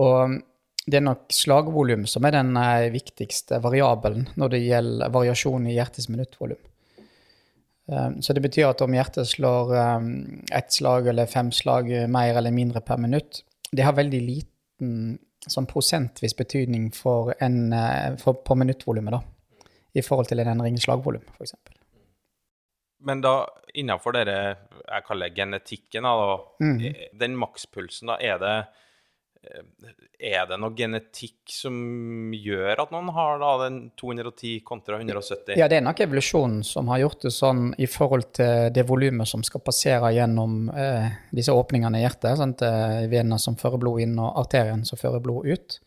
Og 0.00 0.38
det 0.86 0.98
er 0.98 1.04
nok 1.04 1.28
slagvolum 1.34 2.06
som 2.10 2.24
er 2.26 2.36
den 2.38 2.56
eh, 2.58 2.88
viktigste 2.94 3.60
variabelen 3.62 4.30
når 4.40 4.54
det 4.54 4.62
gjelder 4.64 5.12
variasjon 5.14 5.68
i 5.68 5.76
hjertets 5.76 6.08
minuttvolum. 6.10 6.60
Um, 7.92 8.20
så 8.22 8.32
det 8.32 8.44
betyr 8.44 8.70
at 8.70 8.80
om 8.84 8.94
hjertet 8.94 9.26
slår 9.28 9.72
um, 9.74 10.12
ett 10.54 10.72
slag 10.72 11.08
eller 11.10 11.26
fem 11.26 11.50
slag 11.52 11.90
mer 12.08 12.38
eller 12.38 12.54
mindre 12.54 12.80
per 12.80 12.96
minutt, 13.02 13.42
det 13.72 13.84
har 13.84 13.96
veldig 13.98 14.20
liten 14.22 15.18
sånn 15.50 15.66
prosentvis 15.66 16.36
betydning 16.38 16.90
for 16.94 17.32
en, 17.42 17.72
eh, 17.74 18.14
for, 18.22 18.38
på 18.46 18.56
minuttvolumet, 18.58 19.16
da. 19.16 19.22
I 19.92 20.04
forhold 20.04 20.30
til 20.30 20.40
en 20.40 20.52
endring 20.54 20.78
i 20.78 20.82
slagvolum, 20.82 21.24
f.eks. 21.36 21.56
Men 23.02 23.20
da 23.24 23.42
innenfor 23.74 24.14
dere 24.14 24.36
jeg 24.82 25.04
kaller 25.06 25.28
det 25.28 25.36
genetikken, 25.36 26.06
da, 26.06 26.36
mm. 26.62 26.78
den 27.18 27.36
makspulsen, 27.40 28.12
da, 28.12 28.18
er 28.22 28.38
det 28.42 28.56
er 30.22 30.44
det 30.46 30.56
noe 30.60 30.70
genetikk 30.78 31.50
som 31.50 31.74
gjør 32.36 32.78
at 32.84 32.92
noen 32.94 33.08
har 33.14 33.40
da 33.42 33.50
den 33.64 33.78
210 33.98 34.60
kontra 34.66 35.00
170? 35.00 35.56
Ja, 35.58 35.66
det 35.70 35.80
er 35.80 35.84
nok 35.84 36.02
evolusjonen 36.04 36.60
som 36.66 36.90
har 36.92 37.02
gjort 37.02 37.26
det 37.26 37.32
sånn 37.34 37.64
i 37.74 37.88
forhold 37.90 38.28
til 38.38 38.70
det 38.74 38.86
volumet 38.86 39.28
som 39.28 39.42
skal 39.46 39.64
passere 39.66 40.12
gjennom 40.14 40.70
eh, 40.70 41.08
disse 41.34 41.54
åpningene 41.54 41.98
i 41.98 42.04
hjertet. 42.04 42.38
Sant? 42.38 42.62
Eh, 42.62 43.18
som 43.42 43.58
fører 43.58 43.82
blod 43.82 44.04
inn, 44.04 44.14
og 44.22 44.38
arterien 44.44 44.86
som 44.86 45.00
fører 45.00 45.22
blod 45.24 45.50
ut. 45.50 45.80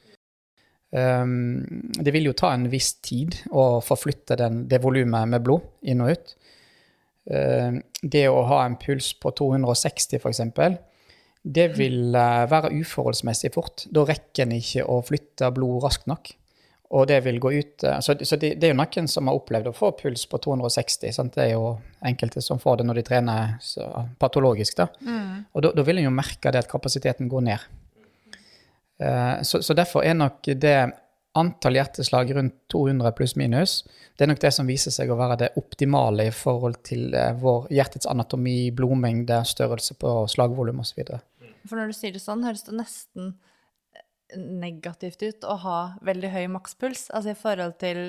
Um, 0.95 1.65
det 1.99 2.13
vil 2.15 2.29
jo 2.29 2.35
ta 2.37 2.53
en 2.55 2.69
viss 2.71 2.93
tid 3.03 3.35
å 3.51 3.81
forflytte 3.83 4.37
den, 4.39 4.61
det 4.71 4.79
volumet 4.83 5.27
med 5.27 5.43
blod 5.43 5.65
inn 5.83 6.03
og 6.05 6.13
ut. 6.13 6.33
Uh, 7.27 7.81
det 8.01 8.27
å 8.31 8.45
ha 8.47 8.61
en 8.63 8.77
puls 8.79 9.11
på 9.19 9.33
260 9.35 10.21
f.eks., 10.21 10.43
det 11.45 11.67
vil 11.75 12.15
uh, 12.15 12.45
være 12.49 12.71
uforholdsmessig 12.79 13.51
fort. 13.53 13.85
Da 13.91 14.05
rekker 14.07 14.45
en 14.45 14.55
ikke 14.55 14.87
å 14.87 15.01
flytte 15.05 15.51
blod 15.53 15.83
raskt 15.83 16.07
nok. 16.09 16.31
Og 16.95 17.07
det 17.09 17.17
vil 17.25 17.41
gå 17.41 17.51
ut 17.57 17.83
uh, 17.83 17.97
Så, 17.99 18.15
så 18.21 18.37
det, 18.39 18.55
det, 18.61 18.69
er 18.69 18.73
jo 18.73 18.79
noen 18.79 19.09
som 19.11 19.27
har 19.27 19.37
opplevd 19.37 19.67
å 19.69 19.75
få 19.75 19.91
puls 19.99 20.23
på 20.31 20.39
260. 20.47 21.11
Sant? 21.17 21.35
Det 21.35 21.49
er 21.49 21.55
jo 21.57 21.75
enkelte 22.07 22.41
som 22.45 22.61
får 22.61 22.79
det 22.79 22.87
når 22.87 23.01
de 23.01 23.09
trener 23.11 23.57
så, 23.61 23.89
patologisk. 24.21 24.79
Da. 24.79 24.87
Og 25.51 25.65
da, 25.65 25.75
da 25.75 25.85
vil 25.85 25.99
en 25.99 26.07
jo 26.07 26.15
merke 26.15 26.55
det 26.55 26.63
at 26.63 26.71
kapasiteten 26.71 27.27
går 27.29 27.49
ned. 27.51 27.67
Uh, 29.01 29.41
så, 29.43 29.61
så 29.65 29.75
derfor 29.77 30.05
er 30.07 30.15
nok 30.17 30.45
det 30.61 30.77
antall 31.35 31.75
hjerteslag 31.75 32.29
rundt 32.37 32.55
200 32.71 33.11
pluss 33.17 33.35
minus, 33.35 33.81
det 34.15 34.23
er 34.23 34.31
nok 34.31 34.43
det 34.43 34.53
som 34.55 34.69
viser 34.69 34.93
seg 34.95 35.09
å 35.11 35.17
være 35.19 35.39
det 35.41 35.49
optimale 35.59 36.29
i 36.29 36.35
forhold 36.35 36.79
til 36.87 37.09
uh, 37.11 37.33
vår 37.41 37.67
hjertets 37.75 38.07
anatomi, 38.07 38.71
blodmengde, 38.75 39.41
størrelse 39.47 39.97
på 39.99 40.13
slagvolum 40.31 40.79
osv. 40.85 41.03
For 41.67 41.79
når 41.79 41.91
du 41.91 41.97
sier 41.97 42.15
det 42.15 42.23
sånn, 42.23 42.45
høres 42.47 42.63
det 42.67 42.77
nesten 42.77 43.35
negativt 44.35 45.21
ut 45.21 45.45
å 45.45 45.57
ha 45.61 45.79
veldig 46.05 46.31
høy 46.33 46.45
makspuls, 46.55 47.09
altså 47.13 47.35
i 47.35 47.39
forhold 47.39 47.75
til 47.83 47.99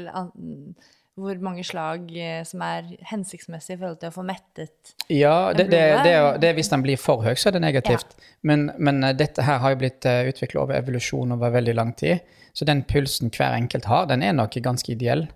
hvor 1.17 1.39
mange 1.41 1.65
slag 1.65 2.11
eh, 2.13 2.43
som 2.45 2.61
er 2.65 2.89
hensiktsmessig 3.09 3.77
i 3.77 3.79
forhold 3.81 4.01
til 4.03 4.11
å 4.11 4.15
få 4.15 4.25
mettet 4.27 4.93
Ja, 5.09 5.53
det, 5.57 5.71
det, 5.73 5.83
det, 6.05 6.17
det 6.43 6.51
hvis 6.59 6.69
den 6.73 6.85
blir 6.85 7.01
for 7.01 7.25
høy, 7.25 7.33
så 7.41 7.49
er 7.51 7.57
det 7.57 7.63
negativt. 7.65 8.17
Men, 8.47 8.69
men 8.77 9.01
eh, 9.05 9.15
dette 9.17 9.47
her 9.47 9.63
har 9.63 9.73
jo 9.73 9.81
blitt 9.81 10.05
utvikla 10.05 10.67
over 10.67 10.77
evolusjon 10.77 11.33
over 11.37 11.55
veldig 11.57 11.77
lang 11.79 11.95
tid. 11.97 12.27
Så 12.57 12.69
den 12.69 12.85
pulsen 12.89 13.33
hver 13.33 13.57
enkelt 13.57 13.89
har, 13.89 14.07
den 14.11 14.25
er 14.25 14.37
nok 14.37 14.57
ganske 14.65 14.93
ideell. 14.93 15.27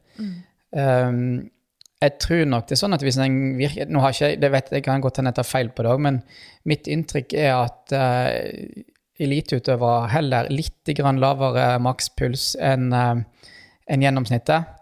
Um, 0.70 1.50
jeg 2.00 2.16
tror 2.22 2.46
nok 2.48 2.68
det 2.68 2.76
er 2.76 2.80
sånn 2.80 2.96
at 2.96 3.02
hvis 3.04 3.18
den 3.18 3.34
virker 3.58 3.88
Nå 3.90 4.00
har 4.04 4.14
ikke 4.14 4.38
det 4.40 4.50
vet 4.54 4.68
jeg 4.72 4.84
kan 4.86 5.02
godt 5.02 5.18
hende 5.18 5.32
jeg 5.32 5.40
tar 5.40 5.48
feil 5.48 5.70
på 5.74 5.84
det 5.84 5.90
òg, 5.90 6.02
men 6.06 6.20
mitt 6.68 6.88
inntrykk 6.88 7.34
er 7.36 7.52
at 7.58 7.94
uh, 7.96 8.84
eliteutøvere 9.20 10.08
heller 10.14 10.48
litt 10.52 10.92
grann 10.96 11.20
lavere 11.20 11.74
makspuls 11.82 12.54
enn 12.56 12.88
uh, 12.96 13.20
enn 13.90 14.04
gjennomsnittet. 14.04 14.79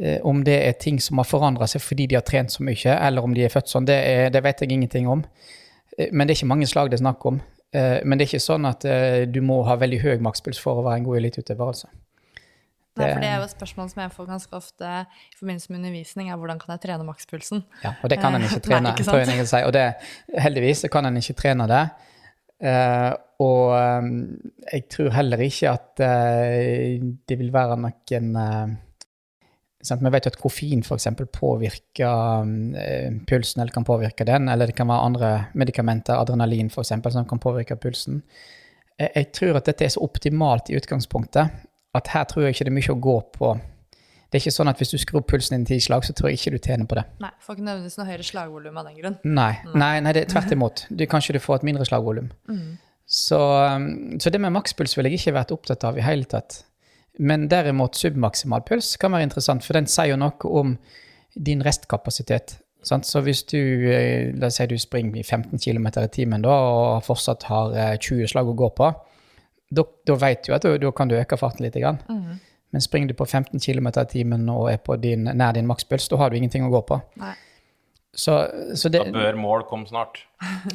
Eh, 0.00 0.20
Om 0.24 0.44
det 0.44 0.54
er 0.66 0.72
ting 0.80 1.00
som 1.00 1.18
har 1.20 1.28
forandra 1.28 1.66
seg 1.68 1.82
fordi 1.84 2.06
de 2.08 2.16
har 2.16 2.24
trent 2.24 2.52
så 2.52 2.64
mye, 2.64 2.94
eller 2.96 3.24
om 3.24 3.34
de 3.36 3.44
er 3.44 3.52
født 3.52 3.68
sånn, 3.68 3.88
det, 3.88 3.98
er, 4.08 4.30
det 4.32 4.40
vet 4.44 4.62
jeg 4.64 4.72
ingenting 4.72 5.08
om. 5.10 5.24
Eh, 5.98 6.08
Men 6.12 6.26
det 6.26 6.34
er 6.36 6.40
ikke 6.40 6.52
mange 6.54 6.68
slag 6.70 6.90
det 6.90 7.00
er 7.00 7.04
snakk 7.04 7.26
om. 7.28 7.40
Eh, 7.72 7.98
Men 8.04 8.16
det 8.18 8.24
er 8.26 8.30
ikke 8.32 8.46
sånn 8.46 8.68
at 8.68 8.86
du 9.32 9.40
må 9.44 9.62
ha 9.68 9.76
veldig 9.76 10.00
høy 10.04 10.16
makspuls 10.24 10.60
for 10.60 10.80
å 10.80 10.86
være 10.86 11.02
en 11.02 11.10
god 11.10 11.20
eliteutøver, 11.20 11.74
altså. 11.74 11.90
Nei, 12.92 13.06
for 13.08 13.22
det 13.24 13.28
er 13.30 13.38
jo 13.40 13.44
et 13.46 13.52
spørsmål 13.54 13.86
som 13.88 14.00
jeg 14.02 14.12
får 14.12 14.26
ganske 14.28 14.56
ofte 14.58 14.88
i 15.08 15.36
forbindelse 15.38 15.70
med 15.72 15.78
undervisning, 15.78 16.26
er 16.28 16.36
hvordan 16.36 16.58
kan 16.60 16.74
jeg 16.74 16.82
trene 16.82 17.06
makspulsen? 17.08 17.62
Ja, 17.80 17.94
og 18.04 18.10
det 18.12 18.18
kan 18.20 18.36
en 18.36 18.44
ikke 18.44 18.58
ikke 18.60 18.68
nei, 18.84 18.92
trene, 18.92 19.22
ikke 19.32 19.38
jeg 19.38 19.48
si. 19.48 19.60
Og 19.64 19.72
det, 19.72 19.84
heldigvis 20.44 20.82
så 20.84 20.90
kan 20.92 21.08
en 21.08 21.16
ikke 21.16 21.36
trene 21.40 21.68
det. 21.70 21.80
Og 23.40 23.72
jeg 24.74 24.84
tror 24.92 25.08
heller 25.16 25.40
ikke 25.48 25.72
at 25.72 26.04
det 26.04 27.38
vil 27.40 27.48
være 27.56 27.80
noen 27.80 28.76
sant? 29.86 30.04
Vi 30.04 30.12
vet 30.14 30.26
jo 30.26 30.32
at 30.32 30.40
koffein 30.40 30.84
f.eks. 30.84 31.08
påvirker 31.34 32.52
eh, 32.78 33.18
pulsen, 33.28 33.62
eller 33.62 33.74
kan 33.74 33.86
påvirke 33.88 34.26
den. 34.28 34.48
Eller 34.52 34.70
det 34.70 34.76
kan 34.78 34.90
være 34.90 35.08
andre 35.10 35.32
medikamenter, 35.58 36.18
adrenalin 36.18 36.70
f.eks., 36.72 36.94
som 37.14 37.28
kan 37.28 37.42
påvirke 37.42 37.76
pulsen. 37.80 38.22
Jeg, 38.98 39.10
jeg 39.14 39.30
tror 39.38 39.60
at 39.60 39.68
dette 39.70 39.86
er 39.86 39.94
så 39.94 40.04
optimalt 40.04 40.70
i 40.70 40.78
utgangspunktet 40.78 41.68
at 41.92 42.08
her 42.14 42.24
tror 42.24 42.46
jeg 42.46 42.54
ikke 42.54 42.66
det 42.66 42.72
er 42.72 42.78
mye 42.78 42.94
å 42.94 43.00
gå 43.04 43.18
på. 43.34 43.52
Det 44.32 44.38
er 44.38 44.44
ikke 44.46 44.54
sånn 44.54 44.70
at 44.70 44.78
hvis 44.80 44.94
du 44.94 44.96
skrur 44.96 45.24
pulsen 45.28 45.58
din 45.58 45.66
ti 45.68 45.76
slag, 45.84 46.06
så 46.08 46.14
tror 46.16 46.30
jeg 46.30 46.38
ikke 46.40 46.54
du 46.54 46.62
tjener 46.64 46.88
på 46.88 46.96
det. 46.96 47.04
Nei, 47.20 47.28
får 47.44 47.58
ikke 47.58 47.66
nødvendigvis 47.66 47.98
noe 48.00 48.06
høyere 48.08 48.24
slagvolum 48.24 48.78
av 48.80 48.86
den 48.88 48.94
grunn. 48.96 49.18
Nei, 49.28 49.52
nei, 49.76 49.92
nei 50.00 50.14
det 50.16 50.22
er 50.24 50.30
tvert 50.32 50.54
imot. 50.56 50.86
Du, 50.88 51.04
kanskje 51.10 51.36
du 51.36 51.40
får 51.44 51.60
et 51.60 51.66
mindre 51.68 51.84
slagvolum. 51.84 52.30
Så, 53.12 53.36
um, 53.36 54.16
så 54.16 54.32
det 54.32 54.40
med 54.40 54.54
makspuls 54.54 54.96
ville 54.96 55.12
jeg 55.12 55.20
ikke 55.20 55.36
vært 55.36 55.52
opptatt 55.52 55.84
av 55.84 56.00
i 56.00 56.06
hele 56.06 56.24
tatt. 56.24 56.62
Men 57.18 57.48
derimot 57.48 57.96
submaksimal 57.98 58.62
puls 58.64 58.96
kan 58.96 59.12
være 59.12 59.28
interessant, 59.28 59.64
for 59.64 59.76
den 59.76 59.88
sier 59.90 60.14
jo 60.14 60.20
noe 60.20 60.52
om 60.60 60.76
din 61.34 61.62
restkapasitet. 61.64 62.56
Sant? 62.82 63.06
Så 63.06 63.20
hvis 63.22 63.44
du, 63.46 63.58
eh, 63.92 64.32
la 64.34 64.48
oss 64.48 64.56
si 64.58 64.66
du 64.66 64.78
springer 64.80 65.20
i 65.20 65.22
15 65.22 65.58
km 65.58 65.86
i 66.02 66.08
timen 66.12 66.42
da, 66.42 66.50
og 66.50 67.04
fortsatt 67.06 67.46
har 67.50 67.76
eh, 67.76 67.98
20 67.98 68.32
slag 68.32 68.48
å 68.48 68.56
gå 68.58 68.70
på, 68.78 68.88
da, 69.72 69.84
da 70.06 70.16
vet 70.20 70.44
du 70.46 70.54
at 70.56 70.64
da, 70.66 70.74
da 70.80 70.90
kan 70.92 71.08
du 71.08 71.16
øke 71.16 71.38
farten 71.40 71.64
litt. 71.64 71.78
Grann. 71.78 72.00
Men 72.72 72.80
springer 72.84 73.12
du 73.12 73.14
på 73.14 73.26
15 73.28 73.60
km 73.60 73.88
i 73.92 74.04
timen 74.08 74.48
og 74.48 74.70
er 74.72 74.80
på 74.80 74.96
din, 75.00 75.28
nær 75.28 75.52
din 75.56 75.68
makspuls, 75.68 76.08
da 76.08 76.18
har 76.20 76.32
du 76.32 76.38
ingenting 76.40 76.64
å 76.64 76.72
gå 76.72 76.82
på. 76.88 77.00
Nei. 77.20 77.34
Så, 78.12 78.34
så 78.76 78.90
det, 78.92 79.06
Da 79.08 79.12
bør 79.12 79.38
mål 79.40 79.62
komme 79.68 79.88
snart. 79.88 80.18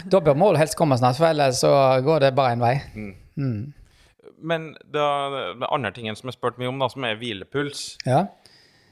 da 0.10 0.22
bør 0.26 0.38
mål 0.38 0.58
helst 0.58 0.78
komme 0.78 0.98
snart, 0.98 1.20
for 1.20 1.30
ellers 1.30 1.60
så 1.62 1.70
går 2.06 2.26
det 2.26 2.32
bare 2.38 2.56
en 2.56 2.64
vei. 2.64 2.76
Men 4.38 4.76
da, 4.86 5.06
den 5.56 5.64
andre 5.70 5.92
tingen 5.96 6.16
som 6.16 6.30
jeg 6.30 6.38
spurte 6.38 6.62
mye 6.62 6.70
om, 6.70 6.80
da, 6.80 6.88
som 6.94 7.04
er 7.08 7.16
hvilepuls, 7.18 7.98
Ja. 8.06 8.28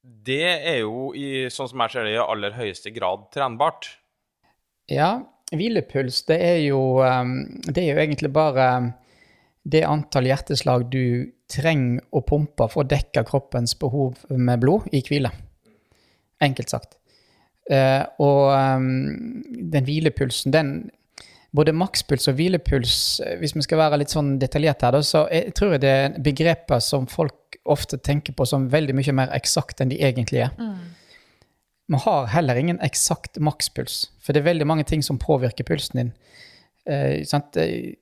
det 0.04 0.42
er 0.72 0.80
jo 0.82 1.12
i, 1.14 1.46
sånn 1.54 1.70
som 1.70 1.80
jeg 1.86 1.92
ser 1.94 2.04
det, 2.08 2.16
i 2.16 2.22
aller 2.24 2.52
høyeste 2.58 2.92
grad 2.96 3.28
trenbart. 3.36 3.92
ja. 4.90 5.24
Hvilepuls, 5.54 6.24
det 6.26 6.40
er 6.42 6.56
jo 6.66 6.80
um, 7.06 7.36
Det 7.70 7.78
er 7.84 7.92
jo 7.94 8.00
egentlig 8.02 8.32
bare 8.34 8.94
det 9.64 9.84
antall 9.86 10.26
hjerteslag 10.26 10.88
du 10.90 11.32
trenger 11.48 12.02
å 12.12 12.24
pumpe 12.26 12.66
for 12.74 12.82
å 12.82 12.88
dekke 12.90 13.22
kroppens 13.30 13.76
behov 13.78 14.24
med 14.34 14.60
blod 14.64 14.88
i 14.92 15.04
hvile. 15.06 15.30
Enkelt 16.42 16.74
sagt. 16.74 16.98
Eh, 17.70 18.02
og 18.20 18.50
um, 18.58 18.90
den 19.70 19.86
hvilepulsen, 19.86 20.52
den 20.52 20.74
Både 21.56 21.76
makspuls 21.76 22.28
og 22.32 22.36
hvilepuls, 22.39 22.96
hvis 23.39 23.56
vi 23.56 23.63
skal 23.63 23.80
være 23.80 24.02
litt 24.02 24.12
sånn 24.12 24.36
detaljert 24.41 24.84
her, 24.84 24.98
så 25.06 25.24
jeg 25.32 25.54
tror 25.56 25.76
jeg 25.76 25.84
det 25.86 25.94
er 25.94 26.18
begreper 26.26 26.82
som 26.84 27.08
folk 27.08 27.60
ofte 27.72 27.98
tenker 27.98 28.36
på 28.36 28.46
som 28.50 28.68
veldig 28.72 28.96
mye 28.98 29.15
mer 29.15 29.32
eksakt 29.38 29.82
enn 29.82 29.94
de 29.94 30.02
egentlig 30.04 30.44
er. 30.48 30.52
Vi 31.88 32.02
har 32.02 32.32
heller 32.34 32.58
ingen 32.58 32.82
eksakt 32.82 33.38
makspuls, 33.38 34.08
for 34.20 34.34
det 34.34 34.41
er 34.41 34.50
veldig 34.50 34.68
mange 34.68 34.88
ting 34.89 35.04
som 35.06 35.22
påvirker 35.22 35.68
pulsen 35.68 36.02
din. 36.02 36.12
Eh? 36.89 37.22
Eh, 37.22 37.94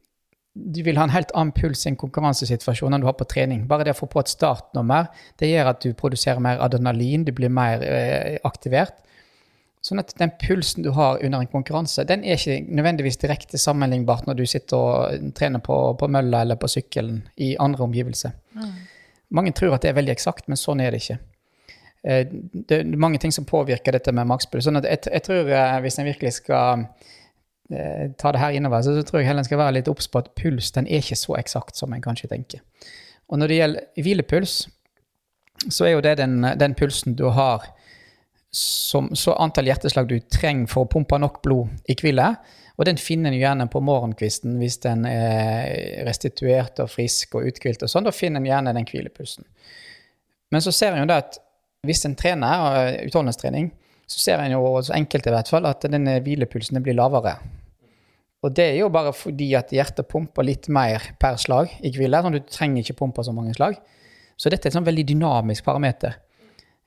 du 0.54 0.84
vil 0.86 1.00
ha 1.00 1.08
en 1.08 1.14
helt 1.14 1.32
annen 1.34 1.52
puls 1.56 1.82
i 1.86 1.90
en 1.90 1.98
konkurransesituasjon 2.00 2.94
enn 2.94 3.02
du 3.02 3.08
har 3.10 3.18
på 3.18 3.28
trening. 3.28 3.66
Bare 3.68 3.88
det 3.88 3.96
å 3.96 4.00
få 4.04 4.08
på 4.12 4.22
et 4.22 4.32
startnummer, 4.32 5.10
det 5.42 5.50
gjør 5.50 5.72
at 5.72 5.82
du 5.82 5.96
produserer 5.98 6.44
mer 6.44 6.62
adrenalin, 6.62 7.26
du 7.26 7.34
blir 7.36 7.52
mer 7.52 7.84
eh, 7.84 8.38
aktivert. 8.46 9.02
Sånn 9.84 10.00
at 10.00 10.14
den 10.16 10.32
pulsen 10.40 10.86
du 10.86 10.94
har 10.96 11.20
under 11.20 11.44
en 11.44 11.50
konkurranse, 11.52 12.06
den 12.08 12.22
er 12.24 12.40
ikke 12.40 12.62
nødvendigvis 12.72 13.20
direkte 13.20 13.60
sammenlignbart 13.60 14.30
når 14.30 14.38
du 14.40 14.46
sitter 14.48 14.80
og 14.80 15.34
trener 15.36 15.60
på, 15.64 15.76
på 16.00 16.08
mølla 16.08 16.46
eller 16.46 16.60
på 16.60 16.70
sykkelen 16.72 17.20
i 17.44 17.50
andre 17.60 17.84
omgivelser. 17.84 18.32
Mm. 18.56 18.70
Mange 19.36 19.52
tror 19.58 19.76
at 19.76 19.84
det 19.84 19.92
er 19.92 19.98
veldig 19.98 20.14
eksakt, 20.14 20.48
men 20.48 20.60
sånn 20.62 20.80
er 20.80 20.96
det 20.96 21.02
ikke. 21.04 21.20
Eh, 22.08 22.32
det 22.32 22.80
er 22.80 22.96
mange 22.96 23.20
ting 23.20 23.36
som 23.36 23.48
påvirker 23.50 23.96
dette 23.96 24.16
med 24.16 24.30
makspuls. 24.32 24.70
Sånn 24.70 24.80
jeg, 24.80 25.04
jeg, 25.04 25.26
tror 25.28 25.52
eh, 25.52 25.76
hvis 25.84 26.00
en 26.00 26.08
virkelig 26.08 26.36
skal 26.40 26.88
eh, 27.68 28.08
ta 28.20 28.32
det 28.32 28.44
her 28.46 28.56
innover, 28.56 28.88
så, 28.88 28.96
så 28.96 29.04
tror 29.08 29.20
jeg 29.20 29.34
heller 29.34 29.44
en 29.44 29.52
skal 29.52 29.64
være 29.66 29.78
litt 29.82 29.92
obs 29.92 30.08
på 30.08 30.24
at 30.24 30.32
puls 30.40 30.72
den 30.76 30.88
er 30.88 31.04
ikke 31.04 31.20
så 31.20 31.36
eksakt 31.40 31.80
som 31.80 31.92
en 31.92 32.04
kanskje 32.04 32.32
tenker. 32.32 32.64
Og 33.28 33.40
når 33.40 33.52
det 33.52 33.60
gjelder 33.60 34.04
hvilepuls, 34.06 34.58
så 35.68 35.92
er 35.92 35.98
jo 35.98 36.04
det 36.08 36.18
den, 36.24 36.40
den 36.60 36.76
pulsen 36.76 37.20
du 37.20 37.28
har 37.36 37.68
som, 38.54 39.10
så 39.18 39.34
antall 39.42 39.68
hjerteslag 39.72 40.10
du 40.10 40.20
trenger 40.30 40.70
for 40.70 40.86
å 40.86 40.92
pumpe 40.92 41.18
nok 41.18 41.42
blod 41.46 41.90
i 41.90 41.96
hvile. 41.98 42.36
Og 42.78 42.86
den 42.86 43.00
finner 43.02 43.32
en 43.32 43.38
gjerne 43.38 43.66
på 43.70 43.82
morgenkvisten 43.86 44.58
hvis 44.62 44.80
den 44.86 45.06
er 45.10 46.04
restituert 46.08 46.82
og 46.82 46.92
frisk 46.94 47.38
og 47.38 47.50
uthvilt. 47.50 47.86
og 47.86 47.90
sånn, 47.90 48.06
Da 48.06 48.14
finner 48.14 48.42
en 48.42 48.50
gjerne 48.50 48.74
den 48.78 48.90
hvilepulsen. 48.90 49.46
Men 50.54 50.62
så 50.62 50.74
ser 50.74 50.94
en 50.94 51.04
jo 51.04 51.10
da 51.10 51.22
at 51.24 51.40
hvis 51.86 52.06
en 52.06 52.16
trener, 52.16 53.02
utholdenhetstrening, 53.08 53.72
så 54.08 54.20
ser 54.22 54.42
en 54.42 54.54
jo, 54.56 54.62
så 54.86 54.94
enkelt 54.96 55.28
i 55.28 55.34
hvert 55.34 55.50
fall, 55.50 55.66
at 55.68 55.86
denne 55.90 56.20
hvilepulsen 56.24 56.82
blir 56.84 56.98
lavere. 56.98 57.38
Og 58.44 58.52
det 58.56 58.66
er 58.74 58.78
jo 58.82 58.92
bare 58.92 59.14
fordi 59.16 59.54
at 59.56 59.72
hjertet 59.74 60.08
pumper 60.12 60.46
litt 60.46 60.68
mer 60.74 61.14
per 61.20 61.40
slag 61.40 61.72
i 61.82 61.92
hvile. 61.96 62.22
sånn 62.22 62.36
Du 62.36 62.44
trenger 62.44 62.84
ikke 62.84 63.00
pumpe 63.00 63.24
så 63.24 63.34
mange 63.36 63.56
slag. 63.56 63.80
Så 64.38 64.52
dette 64.52 64.68
er 64.68 64.74
et 64.74 64.78
sånn 64.78 64.88
veldig 64.88 65.06
dynamisk 65.14 65.64
parameter. 65.64 66.18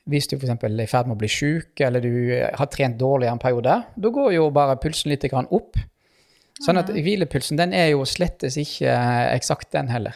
Hvis 0.07 0.29
du 0.31 0.37
f.eks. 0.37 0.53
er 0.55 0.83
i 0.83 0.87
ferd 0.87 1.09
med 1.09 1.17
å 1.17 1.21
bli 1.21 1.31
sjuk, 1.31 1.81
eller 1.83 2.05
du 2.05 2.13
har 2.31 2.69
trent 2.71 2.99
dårlig 3.01 3.31
en 3.31 3.43
periode, 3.43 3.81
da 3.97 4.13
går 4.15 4.37
jo 4.37 4.51
bare 4.55 4.79
pulsen 4.79 5.11
litt 5.11 5.27
opp. 5.35 5.79
Sånn 6.63 6.79
at 6.81 6.89
hvilepulsen 6.89 7.59
den 7.59 7.75
er 7.77 7.91
jo 7.91 8.05
slettes 8.09 8.57
ikke 8.61 8.93
eksakt, 9.35 9.73
den 9.75 9.91
heller. 9.93 10.15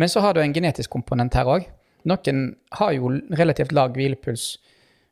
Men 0.00 0.10
så 0.10 0.22
har 0.24 0.34
du 0.34 0.40
en 0.40 0.54
genetisk 0.54 0.90
komponent 0.94 1.36
her 1.38 1.50
òg. 1.50 1.68
Noen 2.08 2.42
har 2.78 2.94
jo 2.96 3.12
relativt 3.36 3.74
lav 3.74 3.92
hvilepuls 3.94 4.56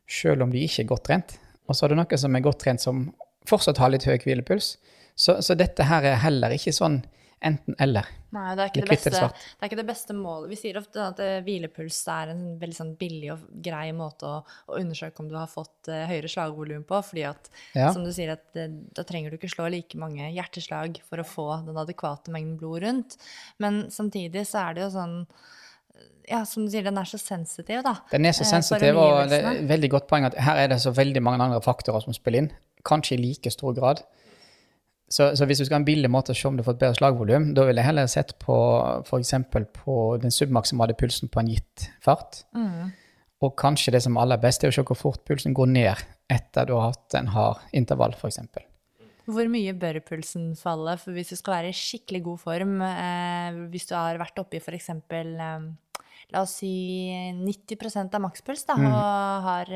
selv 0.07 0.45
om 0.45 0.51
de 0.51 0.63
ikke 0.63 0.85
er 0.85 0.89
godt 0.89 1.05
trent. 1.07 1.37
Og 1.67 1.75
så 1.75 1.85
har 1.85 1.93
du 1.93 1.99
noen 1.99 2.19
som 2.19 2.35
er 2.35 2.45
godt 2.45 2.61
trent, 2.63 2.83
som 2.83 3.09
fortsatt 3.47 3.79
har 3.81 3.91
litt 3.91 4.07
høy 4.07 4.17
hvilepuls. 4.23 4.75
Så, 5.17 5.39
så 5.43 5.55
dette 5.57 5.87
her 5.87 6.05
er 6.05 6.21
heller 6.23 6.53
ikke 6.55 6.75
sånn 6.75 7.01
enten-eller. 7.45 8.07
Nei, 8.33 8.45
det 8.57 8.63
er, 8.63 8.69
ikke 8.71 8.81
det, 8.81 8.89
beste, 8.89 9.11
det 9.13 9.61
er 9.61 9.69
ikke 9.69 9.79
det 9.79 9.85
beste 9.87 10.15
målet. 10.17 10.49
Vi 10.51 10.57
sier 10.59 10.79
ofte 10.79 11.01
at 11.03 11.19
eh, 11.23 11.37
hvilepuls 11.45 11.99
er 12.11 12.31
en 12.33 12.41
veldig 12.59 12.77
sånn 12.77 12.93
billig 12.99 13.29
og 13.35 13.43
grei 13.63 13.91
måte 13.95 14.29
å, 14.29 14.39
å, 14.67 14.79
undersøke 14.79 15.21
om 15.23 15.29
du 15.29 15.37
har 15.37 15.49
fått 15.51 15.91
uh, 15.91 16.03
høyere 16.09 16.31
slagvolum 16.31 16.83
på. 16.89 17.01
fordi 17.11 17.27
at, 17.29 17.51
ja. 17.77 17.91
som 17.93 18.03
du 18.05 18.11
sier, 18.15 18.33
at 18.35 18.57
uh, 18.57 18.65
da 18.97 19.05
trenger 19.07 19.31
du 19.31 19.37
ikke 19.39 19.51
slå 19.53 19.69
like 19.73 20.01
mange 20.01 20.31
hjerteslag 20.33 20.99
for 21.07 21.21
å 21.21 21.27
få 21.27 21.47
den 21.67 21.77
adekvate 21.77 22.33
mengden 22.33 22.57
blod 22.59 22.81
rundt. 22.83 23.19
Men 23.63 23.85
samtidig 23.93 24.47
så 24.49 24.65
er 24.65 24.77
det 24.77 24.87
jo 24.87 24.91
sånn 24.97 25.21
ja, 26.27 26.41
som 26.45 26.65
du 26.65 26.71
sier, 26.73 26.83
den 26.83 26.97
er 26.99 27.07
så 27.07 27.19
sensitiv, 27.21 27.79
da. 27.85 27.93
Den 28.11 28.27
er 28.27 28.35
så 28.35 28.45
sensitiv, 28.45 28.97
og 28.99 29.29
det 29.31 29.39
er 29.39 29.61
veldig 29.69 29.89
godt 29.93 30.09
poeng 30.09 30.27
at 30.27 30.35
her 30.43 30.59
er 30.65 30.73
det 30.73 30.81
så 30.83 30.91
veldig 30.93 31.23
mange 31.23 31.45
andre 31.45 31.61
faktorer 31.63 32.03
som 32.03 32.15
spiller 32.15 32.43
inn. 32.43 32.49
Kanskje 32.87 33.15
i 33.15 33.21
like 33.21 33.51
stor 33.53 33.75
grad. 33.77 34.03
Så, 35.07 35.29
så, 35.39 35.45
hvis 35.47 35.61
du 35.61 35.63
skal 35.63 35.77
ha 35.77 35.81
en 35.81 35.87
billig 35.87 36.09
måte 36.11 36.33
å 36.33 36.37
se 36.37 36.49
om 36.49 36.57
du 36.57 36.65
får 36.65 36.75
et 36.75 36.81
bedre 36.81 36.99
slagvolum, 36.99 37.51
da 37.55 37.63
ville 37.67 37.79
jeg 37.79 37.87
heller 37.87 38.09
sett 38.11 38.33
på 38.43 38.55
f.eks. 39.07 39.33
på 39.79 39.97
den 40.19 40.33
submaksimale 40.35 40.97
pulsen 40.99 41.31
på 41.31 41.39
en 41.39 41.51
gitt 41.53 41.85
fart. 42.03 42.41
Mm. 42.57 42.91
Og 43.45 43.53
kanskje 43.59 43.93
det 43.95 44.01
som 44.03 44.17
aller 44.19 44.39
best 44.41 44.65
er 44.65 44.73
å 44.73 44.75
se 44.75 44.83
hvor 44.83 44.99
fort 44.99 45.23
pulsen 45.27 45.55
går 45.55 45.69
ned 45.71 46.07
etter 46.33 46.67
du 46.67 46.73
har 46.75 46.89
hatt 46.89 47.15
en 47.15 47.31
hard 47.31 47.77
intervall, 47.77 48.17
f.eks. 48.17 48.41
Hvor 49.27 49.47
mye 49.51 49.73
bør 49.79 49.99
pulsen 50.07 50.49
falle 50.59 50.95
for 50.99 51.15
hvis 51.15 51.31
du 51.31 51.37
skal 51.39 51.57
være 51.57 51.71
i 51.71 51.75
skikkelig 51.75 52.21
god 52.25 52.41
form? 52.43 52.73
Eh, 52.83 53.59
hvis 53.71 53.87
du 53.87 53.93
har 53.95 54.19
vært 54.19 54.39
oppi 54.43 54.59
i 54.59 54.63
f.eks. 54.63 54.89
Eh, 54.91 55.69
la 56.35 56.43
oss 56.43 56.57
si 56.59 56.73
90% 57.37 58.17
av 58.17 58.23
makspuls, 58.25 58.65
da, 58.67 58.75
mm. 58.75 58.89
og 58.89 59.47
har, 59.47 59.71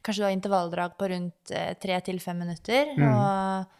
kanskje 0.00 0.22
du 0.22 0.26
har 0.28 0.36
intervalldrag 0.36 0.96
på 0.96 1.10
rundt 1.12 1.52
eh, 1.52 1.74
tre 1.80 2.00
til 2.06 2.20
fem 2.24 2.40
minutter. 2.46 2.94
Mm. 2.96 3.06
og 3.10 3.76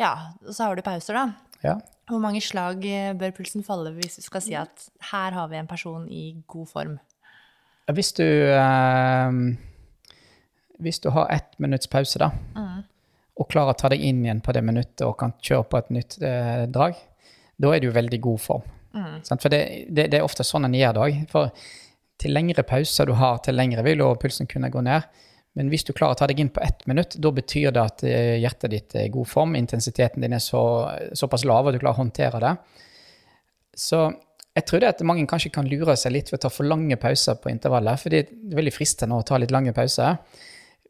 ja, 0.00 0.12
og 0.46 0.54
så 0.56 0.66
har 0.66 0.78
du 0.78 0.84
pauser, 0.84 1.16
da. 1.16 1.26
Ja. 1.64 1.76
Hvor 2.08 2.22
mange 2.22 2.40
slag 2.42 2.84
eh, 2.88 3.12
bør 3.18 3.34
pulsen 3.36 3.64
falle 3.66 3.92
hvis 3.98 4.18
du 4.18 4.24
skal 4.24 4.42
si 4.42 4.56
at 4.58 4.88
her 5.12 5.36
har 5.36 5.50
vi 5.50 5.58
en 5.60 5.68
person 5.70 6.06
i 6.08 6.32
god 6.48 6.70
form? 6.70 6.96
Hvis 7.90 8.12
du 8.16 8.24
eh, 8.24 9.36
Hvis 10.80 11.00
du 11.04 11.10
har 11.10 11.28
ett 11.30 11.58
minutts 11.58 11.86
pause, 11.86 12.18
da, 12.18 12.30
mm. 12.56 12.82
og 13.36 13.48
klarer 13.52 13.74
å 13.74 13.78
ta 13.78 13.90
deg 13.92 14.00
inn 14.00 14.24
igjen 14.24 14.40
på 14.40 14.54
det 14.56 14.64
minuttet 14.64 15.04
og 15.04 15.18
kan 15.20 15.34
kjøre 15.36 15.68
på 15.68 15.78
et 15.78 15.90
nytt 15.92 16.16
eh, 16.24 16.64
drag, 16.72 16.96
da 17.60 17.74
er 17.74 17.82
du 17.82 17.90
i 17.90 17.98
veldig 17.98 18.20
god 18.24 18.40
form. 18.40 18.64
Mm. 18.96 19.20
For 19.28 19.52
det, 19.52 19.60
det, 19.90 20.08
det, 20.10 20.18
er 20.18 20.24
ofte 20.24 20.46
sånn 20.46 20.64
en 20.66 20.74
gjør 20.74 20.96
det 20.96 21.02
òg. 21.04 21.18
For 21.30 21.52
til 22.20 22.32
lengre 22.32 22.64
pauser 22.64 23.08
du 23.08 23.12
har, 23.20 23.42
til 23.44 23.58
lengre 23.60 23.84
vil 23.84 24.02
pulsen 24.20 24.48
kunne 24.48 24.72
gå 24.72 24.80
ned. 24.84 25.04
Men 25.58 25.70
hvis 25.72 25.82
du 25.86 25.92
klarer 25.92 26.14
å 26.14 26.18
ta 26.20 26.28
deg 26.30 26.40
inn 26.42 26.52
på 26.54 26.62
ett 26.62 26.84
minutt, 26.86 27.16
da 27.18 27.32
betyr 27.34 27.72
det 27.74 27.82
at 27.82 28.04
eh, 28.06 28.36
hjertet 28.38 28.70
ditt 28.70 28.94
er 28.94 29.08
i 29.08 29.12
god 29.12 29.28
form. 29.28 29.56
Intensiteten 29.58 30.22
din 30.22 30.36
er 30.36 30.42
så, 30.44 30.62
såpass 31.18 31.44
lav 31.48 31.66
at 31.66 31.74
du 31.74 31.80
klarer 31.82 31.98
å 31.98 32.02
håndtere 32.04 32.42
det. 32.44 32.52
Så 33.74 34.04
jeg 34.54 34.66
tror 34.66 34.82
det 34.82 34.92
at 34.92 35.02
mange 35.06 35.26
kanskje 35.30 35.52
kan 35.54 35.68
lure 35.70 35.96
seg 35.98 36.14
litt 36.14 36.30
ved 36.30 36.38
å 36.38 36.44
ta 36.46 36.52
for 36.54 36.68
lange 36.70 36.98
pauser 37.02 37.38
på 37.42 37.50
intervallet. 37.50 38.02
For 38.02 38.14
det 38.14 38.22
er 38.22 38.56
veldig 38.60 38.74
fristende 38.74 39.18
å 39.18 39.26
ta 39.26 39.38
litt 39.42 39.54
lange 39.54 39.74
pauser. 39.74 40.18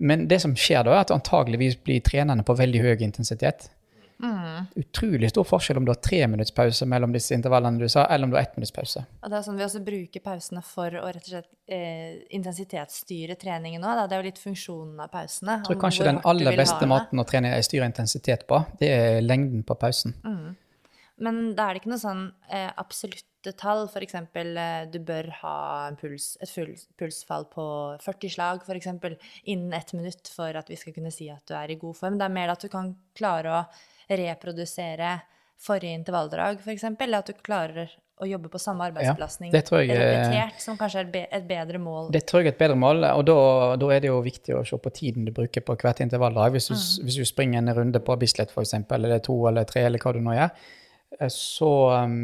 Men 0.00 0.28
det 0.28 0.40
som 0.44 0.56
skjer 0.56 0.84
da, 0.84 0.96
er 0.96 1.04
at 1.04 1.12
antageligvis 1.14 1.80
blir 1.84 2.04
trenerne 2.04 2.44
på 2.44 2.56
veldig 2.56 2.84
høy 2.84 3.04
intensitet. 3.04 3.68
Mm. 4.20 4.66
Utrolig 4.82 5.30
stor 5.32 5.46
forskjell 5.48 5.80
om 5.80 5.86
du 5.86 5.92
har 5.92 6.00
tre 6.04 6.20
minutts 6.28 6.52
pause 6.54 6.86
mellom 6.88 7.12
disse 7.14 7.34
intervallene 7.36 7.80
du 7.80 7.88
sa, 7.88 8.04
eller 8.06 8.28
om 8.28 8.34
du 8.34 8.36
har 8.36 8.44
ett 8.44 8.56
minutts 8.58 8.74
pause. 8.76 9.04
Og 9.22 9.32
det 9.32 9.38
er 9.38 9.46
sånn 9.46 9.60
Vi 9.60 9.66
også 9.66 9.82
bruker 9.84 10.24
pausene 10.24 10.62
for 10.66 10.96
å 11.00 11.06
rett 11.08 11.24
og 11.24 11.32
slett 11.32 11.50
eh, 11.72 12.20
intensitetsstyre 12.36 13.36
treningen 13.40 13.84
òg. 13.84 14.04
Det 14.04 14.18
er 14.18 14.24
jo 14.24 14.28
litt 14.30 14.42
funksjonen 14.42 15.00
av 15.00 15.12
pausene. 15.12 15.60
Jeg 15.60 15.68
tror 15.70 15.80
kanskje 15.86 16.08
den 16.10 16.22
aller 16.32 16.58
beste 16.60 16.88
måten 16.90 17.22
å 17.22 17.26
trene 17.28 17.54
styre 17.64 17.88
intensitet 17.88 18.46
på, 18.50 18.62
det 18.80 18.92
er 18.92 19.24
lengden 19.24 19.64
på 19.66 19.76
pausen. 19.80 20.16
Mm. 20.24 20.58
Men 21.20 21.42
da 21.56 21.68
er 21.68 21.76
det 21.76 21.82
ikke 21.82 21.92
noe 21.92 22.00
sånn 22.00 22.22
eh, 22.48 22.70
absolutte 22.80 23.29
tall. 23.56 23.86
F.eks. 23.88 24.14
Eh, 24.14 24.82
du 24.92 24.98
bør 25.06 25.30
ha 25.40 25.56
puls, 26.00 26.32
et 26.42 26.52
full, 26.52 26.74
pulsfall 27.00 27.46
på 27.52 27.64
40 28.04 28.34
slag 28.36 28.68
eksempel, 28.76 29.16
innen 29.44 29.72
ett 29.76 29.92
minutt 29.96 30.28
for 30.34 30.56
at 30.56 30.70
vi 30.70 30.78
skal 30.80 30.96
kunne 30.96 31.12
si 31.14 31.30
at 31.32 31.44
du 31.48 31.56
er 31.56 31.72
i 31.72 31.78
god 31.80 31.96
form. 31.96 32.18
Det 32.20 32.28
er 32.28 32.36
mer 32.36 32.54
at 32.54 32.62
du 32.62 32.68
kan 32.72 32.92
klare 33.16 33.56
å 33.56 33.64
reprodusere 34.10 35.18
forrige 35.60 35.98
intervalldrag, 35.98 36.62
f.eks., 36.64 36.86
eller 36.88 37.20
at 37.20 37.28
du 37.28 37.42
klarer 37.44 37.90
å 38.20 38.26
jobbe 38.28 38.50
på 38.52 38.60
samme 38.60 38.84
arbeidsbelastning 38.90 39.52
ja, 39.52 39.60
jeg, 39.80 39.96
repetert, 39.96 40.58
som 40.60 40.76
kanskje 40.80 41.04
er 41.06 41.30
et 41.38 41.46
bedre 41.48 41.80
mål? 41.80 42.10
Det 42.12 42.22
tror 42.28 42.42
jeg 42.42 42.50
er 42.50 42.54
et 42.54 42.60
bedre 42.60 42.76
mål, 42.80 43.06
og 43.14 43.22
da, 43.28 43.36
da, 43.80 43.88
er 43.94 44.04
det 44.04 44.10
jo 44.10 44.18
viktig 44.24 44.56
å 44.58 44.64
se 44.68 44.76
på 44.80 44.92
tiden 44.96 45.28
du 45.28 45.32
bruker 45.36 45.64
på 45.64 45.76
hvert 45.80 46.02
intervalldrag. 46.04 46.52
Hvis 46.56 46.68
du, 46.68 46.74
mm. 46.76 47.06
hvis 47.06 47.18
du 47.20 47.24
springer 47.28 47.62
en 47.62 47.72
runde 47.76 48.02
på 48.04 48.16
Bislett, 48.20 48.52
f.eks., 48.52 48.76
eller 48.96 49.24
to 49.24 49.38
eller 49.48 49.68
tre, 49.68 49.86
eller 49.88 50.02
hva 50.02 50.14
du 50.16 50.20
nå 50.24 50.36
gjør, 50.36 50.52
eh, 51.18 51.32
så 51.32 51.72
um, 52.04 52.18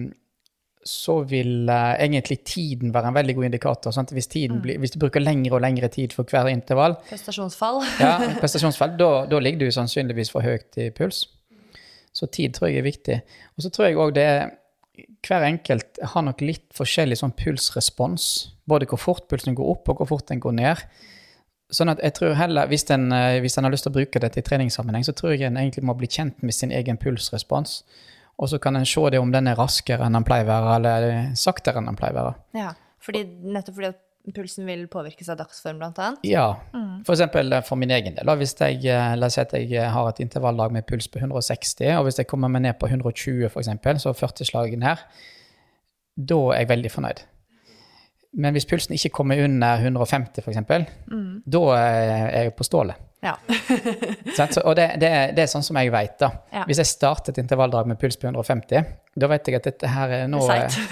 så 0.87 1.18
vil 1.27 1.68
uh, 1.68 1.94
egentlig 1.99 2.38
tiden 2.46 2.92
være 2.94 3.11
en 3.11 3.16
veldig 3.16 3.35
god 3.35 3.44
indikator. 3.49 3.94
Hvis, 4.14 4.29
mm. 4.35 4.61
blir, 4.62 4.79
hvis, 4.79 4.94
du 4.94 5.01
bruker 5.03 5.20
lengre 5.20 5.59
og 5.59 5.64
lengre 5.64 5.88
tid 5.92 6.14
for 6.14 6.29
hver 6.31 6.49
intervall 6.53 6.94
Prestasjonsfall. 7.09 7.83
ja, 8.05 8.18
prestasjonsfall, 8.40 8.94
da, 8.99 9.11
da 9.31 9.40
ligger 9.42 9.66
du 9.66 9.75
sannsynligvis 9.75 10.31
for 10.33 10.46
høyt 10.46 10.79
i 10.79 10.90
puls. 10.94 11.25
Så 12.16 12.31
tid 12.33 12.55
tror 12.57 12.70
jeg 12.70 12.81
er 12.81 12.87
viktig. 12.87 13.18
Og 13.57 13.66
så 13.66 13.72
tror 13.72 13.88
jeg 13.88 14.01
òg 14.01 14.14
det 14.16 14.25
er 14.31 14.55
Hver 15.27 15.42
enkelt 15.44 15.99
har 16.12 16.22
nok 16.25 16.40
litt 16.40 16.70
forskjellig 16.72 17.18
sånn 17.20 17.35
pulsrespons. 17.37 18.31
Både 18.64 18.87
hvor 18.88 19.01
fort 19.03 19.27
pulsen 19.29 19.59
går 19.59 19.68
opp, 19.75 19.90
og 19.92 20.01
hvor 20.01 20.09
fort 20.14 20.31
den 20.31 20.40
går 20.40 20.55
ned. 20.57 20.85
Sånn 21.75 21.90
at 21.92 22.01
jeg 22.01 22.14
tror 22.16 22.37
heller, 22.38 22.70
Hvis 22.70 22.87
en, 22.94 23.11
eh, 23.13 23.40
hvis 23.42 23.58
en 23.58 23.67
har 23.67 23.75
lyst 23.75 23.85
til 23.85 23.92
å 23.92 23.98
bruke 23.98 24.23
dette 24.23 24.40
i 24.40 24.46
treningssammenheng, 24.46 25.04
så 25.04 25.13
tror 25.13 25.35
jeg 25.35 25.42
en 25.50 25.58
egentlig 25.61 25.85
må 25.85 25.96
bli 25.98 26.08
kjent 26.08 26.42
med 26.42 26.54
sin 26.54 26.73
egen 26.73 26.96
pulsrespons. 26.96 27.83
Og 28.37 28.51
så 28.53 28.59
kan 28.61 28.77
en 28.77 28.89
se 28.89 29.03
det 29.13 29.21
om 29.21 29.31
den 29.33 29.49
er 29.49 29.57
raskere 29.57 30.05
enn 30.07 30.17
den 30.19 30.27
pleier 30.27 30.45
å 30.45 30.51
være, 30.51 30.75
eller 30.81 31.37
saktere 31.41 31.81
enn 31.81 31.89
den 31.89 31.97
pleier 31.97 32.19
å 32.19 32.27
være. 32.27 32.43
Ja, 32.59 32.73
fordi, 33.03 33.23
nettopp 33.47 33.79
fordi 33.79 33.93
at 33.95 34.03
pulsen 34.35 34.67
vil 34.67 34.87
påvirkes 34.91 35.29
av 35.31 35.39
dagsform, 35.41 35.79
blant 35.81 36.01
annet? 36.03 36.25
Ja. 36.27 36.49
Mm. 36.75 37.05
For 37.07 37.15
eksempel 37.15 37.53
eh, 37.55 37.65
for 37.67 37.81
min 37.81 37.93
egen 37.95 38.17
del. 38.17 38.33
Hvis 38.41 38.57
jeg, 38.59 38.83
eh, 38.91 39.15
la 39.19 39.31
oss 39.31 39.39
si 39.39 39.43
at 39.43 39.55
jeg 39.57 39.71
eh, 39.73 39.89
har 39.93 40.11
et 40.11 40.21
intervalldag 40.25 40.75
med 40.75 40.87
puls 40.89 41.09
på 41.09 41.23
160, 41.23 41.95
og 41.97 42.09
hvis 42.09 42.21
jeg 42.21 42.29
kommer 42.31 42.53
meg 42.53 42.67
ned 42.67 42.79
på 42.81 42.91
120, 42.91 43.47
f.eks., 43.49 44.03
så 44.03 44.15
40-slagen 44.17 44.85
her, 44.87 45.07
da 46.17 46.41
er 46.53 46.65
jeg 46.65 46.73
veldig 46.75 46.93
fornøyd. 46.93 47.23
Men 48.33 48.56
hvis 48.56 48.66
pulsen 48.68 48.96
ikke 48.96 49.12
kommer 49.20 49.40
under 49.44 49.83
150 49.83 50.42
f.eks., 50.42 50.58
mm. 51.08 51.42
da 51.46 51.62
er 51.79 52.42
jeg 52.42 52.54
på 52.56 52.66
stålet. 52.66 53.02
Ja. 53.24 53.33
og 54.64 54.77
det, 54.77 54.87
det, 55.00 55.10
det, 55.35 55.42
er 55.42 55.50
sånn 55.50 55.64
som 55.64 55.79
jeg 55.81 55.90
vet. 55.94 56.16
da. 56.20 56.31
Ja. 56.52 56.64
Hvis 56.68 56.81
jeg 56.83 56.90
starter 56.90 57.33
et 57.33 57.40
intervalldrag 57.42 57.88
med 57.90 57.98
puls 58.00 58.18
på 58.20 58.29
150, 58.29 58.90
da 59.16 59.31
vet 59.33 59.48
jeg 59.48 59.58
at 59.58 59.68
dette 59.70 59.90
her 59.90 60.14
er 60.20 60.27
nå, 60.31 60.42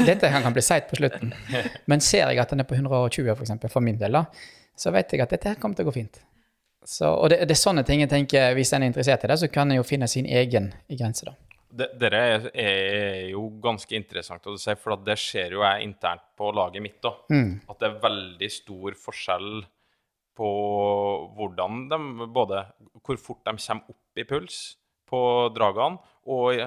dette 0.06 0.30
kan 0.32 0.56
bli 0.56 0.64
seigt 0.64 0.90
på 0.90 0.98
slutten. 1.02 1.34
Men 1.90 2.04
ser 2.04 2.30
jeg 2.32 2.42
at 2.42 2.54
den 2.54 2.64
er 2.64 2.68
på 2.68 2.78
120 2.78 3.28
for, 3.34 3.44
eksempel, 3.44 3.72
for 3.72 3.84
min 3.84 4.00
del, 4.00 4.16
da, 4.16 4.24
så 4.76 4.94
vet 4.94 5.12
jeg 5.12 5.22
at 5.24 5.36
dette 5.36 5.52
her 5.52 5.60
kommer 5.60 5.78
til 5.78 5.86
å 5.86 5.92
gå 5.92 5.98
fint. 6.00 6.22
Så, 6.84 7.08
og 7.08 7.30
det, 7.32 7.44
det, 7.48 7.54
er 7.54 7.60
sånne 7.60 7.84
ting 7.86 8.02
jeg 8.02 8.10
tenker, 8.12 8.50
hvis 8.56 8.74
en 8.76 8.84
er 8.84 8.92
interessert 8.92 9.24
i 9.24 9.30
det, 9.30 9.38
så 9.40 9.48
kan 9.52 9.70
en 9.70 9.78
jo 9.78 9.86
finne 9.86 10.08
sin 10.10 10.26
egen 10.28 10.72
grense. 10.90 11.28
da. 11.28 11.36
Dere 11.74 12.18
er, 12.22 12.44
er, 12.54 13.20
jo 13.32 13.48
ganske 13.62 13.96
interessant 13.98 14.44
å 14.46 14.54
si, 14.60 14.74
for 14.78 15.00
det 15.02 15.16
ser 15.18 15.56
jo 15.56 15.64
jeg 15.64 15.88
internt 15.88 16.28
på 16.38 16.52
laget 16.54 16.84
mitt 16.84 17.08
òg. 17.08 17.24
Mm. 17.34 17.50
At 17.66 17.80
det 17.80 17.88
er 17.88 18.02
veldig 18.04 18.50
stor 18.52 18.98
forskjell 19.00 19.64
på 20.34 20.48
hvordan 21.34 21.84
de 21.90 21.98
både 22.34 22.64
Hvor 23.04 23.18
fort 23.22 23.44
de 23.46 23.54
kommer 23.54 23.94
opp 23.94 24.18
i 24.18 24.26
puls 24.26 24.58
på 25.10 25.20
dragene, 25.54 25.98
og 26.32 26.62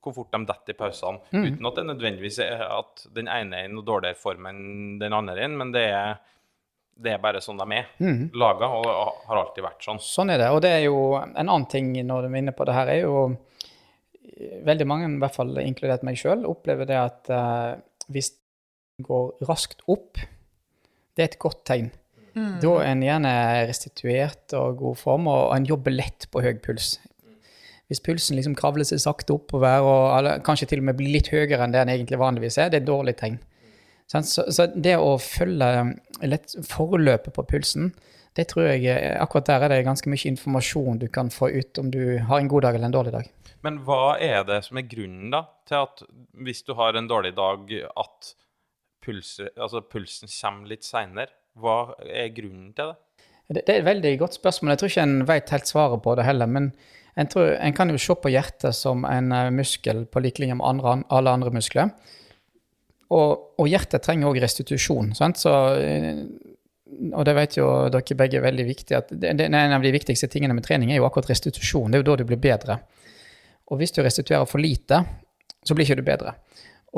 hvor 0.00 0.14
fort 0.14 0.34
de 0.34 0.42
detter 0.48 0.74
i 0.74 0.78
pausene. 0.78 1.22
Mm. 1.32 1.44
Uten 1.46 1.68
at 1.70 1.78
det 1.78 1.86
nødvendigvis 1.88 2.40
er 2.44 2.64
at 2.66 3.06
den 3.16 3.30
ene 3.32 3.62
er 3.62 3.68
i 3.68 3.72
noe 3.72 3.86
dårligere 3.86 4.18
form 4.20 4.50
enn 4.50 4.98
den 5.00 5.16
andre, 5.16 5.48
men 5.48 5.72
det 5.74 5.86
er, 5.88 6.20
det 7.00 7.14
er 7.14 7.22
bare 7.22 7.40
sånn 7.44 7.60
de 7.60 7.66
er 7.78 7.88
mm. 7.98 8.22
laga, 8.38 8.68
og 8.68 9.24
har 9.30 9.42
alltid 9.42 9.64
vært 9.64 9.86
sånn. 9.86 10.02
Sånn 10.04 10.34
er 10.34 10.42
det. 10.42 10.50
Og 10.54 10.60
det 10.64 10.74
er 10.76 10.84
jo 10.86 11.00
en 11.18 11.34
annen 11.40 11.68
ting 11.72 11.92
når 11.96 12.26
du 12.26 12.30
er 12.30 12.42
inne 12.42 12.56
på 12.56 12.68
det 12.68 12.76
her, 12.76 12.92
er 12.92 13.06
jo 13.06 13.24
veldig 14.66 14.86
mange, 14.88 15.08
i 15.08 15.22
hvert 15.22 15.36
fall 15.36 15.54
inkludert 15.62 16.04
meg 16.06 16.18
sjøl, 16.20 16.46
opplever 16.48 16.88
det 16.88 16.98
at 16.98 17.30
uh, 17.32 17.78
hvis 18.12 18.32
det 18.34 19.06
går 19.06 19.46
raskt 19.48 19.84
opp, 19.90 20.20
det 21.16 21.24
er 21.24 21.30
et 21.30 21.40
godt 21.42 21.64
tegn. 21.68 21.90
Mm. 22.34 22.58
Da 22.62 22.72
er 22.78 22.90
en 22.92 23.04
gjerne 23.04 23.32
restituert 23.68 24.54
og 24.58 24.80
god 24.80 24.98
form, 25.00 25.30
og 25.30 25.54
en 25.56 25.68
jobber 25.68 25.94
lett 25.94 26.28
på 26.30 26.42
høy 26.44 26.54
puls. 26.62 26.94
Hvis 27.90 28.02
pulsen 28.06 28.38
liksom 28.38 28.54
kravler 28.58 28.86
seg 28.86 29.02
sakte 29.02 29.34
oppover, 29.34 29.82
og 29.82 30.02
eller, 30.18 30.42
kanskje 30.46 30.68
til 30.70 30.82
og 30.82 30.86
med 30.88 30.98
blir 31.00 31.10
litt 31.16 31.32
høyere 31.32 31.64
enn 31.64 31.74
det 31.74 31.82
den 31.82 31.94
egentlig 31.96 32.20
vanligvis 32.20 32.60
er, 32.60 32.70
det 32.70 32.80
er 32.80 32.84
et 32.84 32.92
dårlig 32.92 33.16
tegn. 33.18 33.40
Så, 34.10 34.22
så 34.50 34.66
det 34.74 34.96
å 34.98 35.16
følge 35.22 35.90
forløpet 36.66 37.34
på 37.34 37.46
pulsen, 37.50 37.92
det 38.38 38.46
tror 38.50 38.68
jeg 38.70 38.94
akkurat 39.18 39.48
der 39.48 39.64
er 39.66 39.72
det 39.72 39.86
ganske 39.88 40.10
mye 40.10 40.30
informasjon 40.30 41.00
du 41.02 41.08
kan 41.12 41.32
få 41.34 41.50
ut 41.50 41.80
om 41.82 41.90
du 41.90 42.18
har 42.28 42.38
en 42.38 42.50
god 42.50 42.66
dag 42.66 42.76
eller 42.76 42.90
en 42.90 42.94
dårlig 42.94 43.14
dag. 43.16 43.30
Men 43.66 43.80
hva 43.84 44.14
er 44.22 44.44
det 44.48 44.62
som 44.66 44.78
er 44.80 44.86
grunnen 44.88 45.32
da, 45.34 45.42
til 45.68 45.82
at 45.82 46.04
hvis 46.46 46.62
du 46.64 46.72
har 46.78 46.96
en 46.96 47.10
dårlig 47.10 47.34
dag, 47.36 47.66
at 47.98 48.30
pulser, 49.04 49.50
altså 49.56 49.82
pulsen 49.84 50.30
kommer 50.30 50.70
litt 50.70 50.86
seinere? 50.86 51.32
Hva 51.60 51.96
er 52.06 52.30
grunnen 52.36 52.70
til 52.76 52.92
det? 52.92 53.26
det? 53.50 53.64
Det 53.66 53.74
er 53.74 53.82
et 53.82 53.90
veldig 53.90 54.14
godt 54.22 54.38
spørsmål. 54.38 54.72
Jeg 54.72 54.82
tror 54.82 54.92
ikke 54.92 55.06
en 55.08 55.28
vet 55.28 55.52
helt 55.56 55.72
svaret 55.72 56.04
på 56.04 56.14
det 56.16 56.28
heller. 56.28 56.48
Men 56.48 56.70
en, 57.18 57.28
tror, 57.28 57.52
en 57.58 57.76
kan 57.76 57.92
jo 57.92 58.00
se 58.00 58.16
på 58.16 58.32
hjertet 58.32 58.76
som 58.76 59.04
en 59.08 59.34
eh, 59.34 59.50
muskel 59.52 60.06
på 60.06 60.22
lik 60.24 60.40
linje 60.40 60.56
med 60.56 60.68
andre, 60.68 61.00
alle 61.12 61.34
andre 61.34 61.52
muskler. 61.52 61.90
Og, 63.10 63.58
og 63.58 63.68
hjertet 63.68 64.06
trenger 64.06 64.30
òg 64.30 64.38
restitusjon. 64.40 65.12
Sant? 65.18 65.42
Så, 65.42 65.56
eh, 65.82 66.22
og 66.90 67.24
det 67.26 67.34
vet 67.36 67.56
jo 67.58 67.66
dere 67.92 68.16
begge 68.18 68.38
er 68.40 68.44
veldig 68.44 68.66
viktig, 68.66 68.96
at 68.96 69.10
det, 69.12 69.32
det, 69.38 69.46
En 69.46 69.76
av 69.76 69.82
de 69.82 69.92
viktigste 69.94 70.28
tingene 70.30 70.56
med 70.56 70.66
trening 70.66 70.92
er 70.92 71.00
jo 71.00 71.06
akkurat 71.08 71.30
restitusjon. 71.30 71.90
Det 71.90 71.98
er 71.98 72.04
jo 72.04 72.08
da 72.10 72.16
du 72.20 72.26
blir 72.28 72.40
bedre. 72.40 72.80
Og 73.70 73.80
hvis 73.80 73.94
du 73.94 74.02
restituerer 74.02 74.48
for 74.50 74.62
lite, 74.62 75.04
så 75.62 75.76
blir 75.76 75.86
ikke 75.86 76.00
du 76.00 76.06
bedre. 76.06 76.34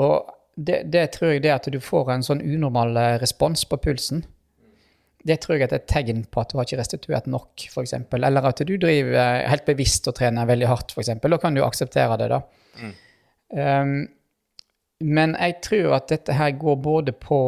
Og 0.01 0.31
det, 0.55 0.83
det 0.93 1.07
tror 1.15 1.33
jeg 1.33 1.43
det 1.45 1.53
at 1.53 1.69
du 1.71 1.79
får 1.81 2.11
en 2.13 2.25
sånn 2.25 2.41
unormal 2.41 2.97
eh, 2.97 3.17
respons 3.21 3.65
på 3.69 3.79
pulsen. 3.81 4.23
Det 5.23 5.37
tror 5.41 5.55
jeg 5.55 5.69
er 5.69 5.77
et 5.77 5.87
tegn 5.87 6.25
på 6.27 6.41
at 6.41 6.51
du 6.51 6.57
har 6.59 6.67
ikke 6.67 6.81
restituert 6.81 7.29
nok, 7.31 7.67
f.eks. 7.69 7.95
Eller 8.17 8.49
at 8.49 8.65
du 8.65 8.75
driver 8.75 9.15
eh, 9.21 9.45
helt 9.49 9.65
bevisst 9.69 10.09
og 10.09 10.17
trener 10.19 10.49
veldig 10.49 10.69
hardt, 10.69 10.93
f.eks. 10.93 11.13
Da 11.21 11.39
kan 11.41 11.55
du 11.55 11.63
akseptere 11.65 12.19
det, 12.21 12.29
da. 12.33 12.41
Mm. 12.81 12.93
Um, 13.53 13.95
men 15.03 15.35
jeg 15.37 15.59
tror 15.65 15.97
at 15.99 16.11
dette 16.11 16.35
her 16.37 16.53
går 16.59 16.77
både 16.81 17.13
på 17.17 17.39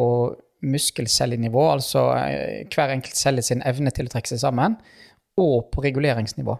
muskelcellenivå, 0.66 1.64
altså 1.72 2.08
eh, 2.18 2.64
hver 2.72 2.94
enkelt 2.94 3.18
celle 3.18 3.44
sin 3.44 3.62
evne 3.66 3.92
til 3.94 4.08
å 4.08 4.12
trekke 4.12 4.32
seg 4.32 4.42
sammen, 4.42 4.78
og 5.40 5.70
på 5.72 5.84
reguleringsnivå. 5.84 6.56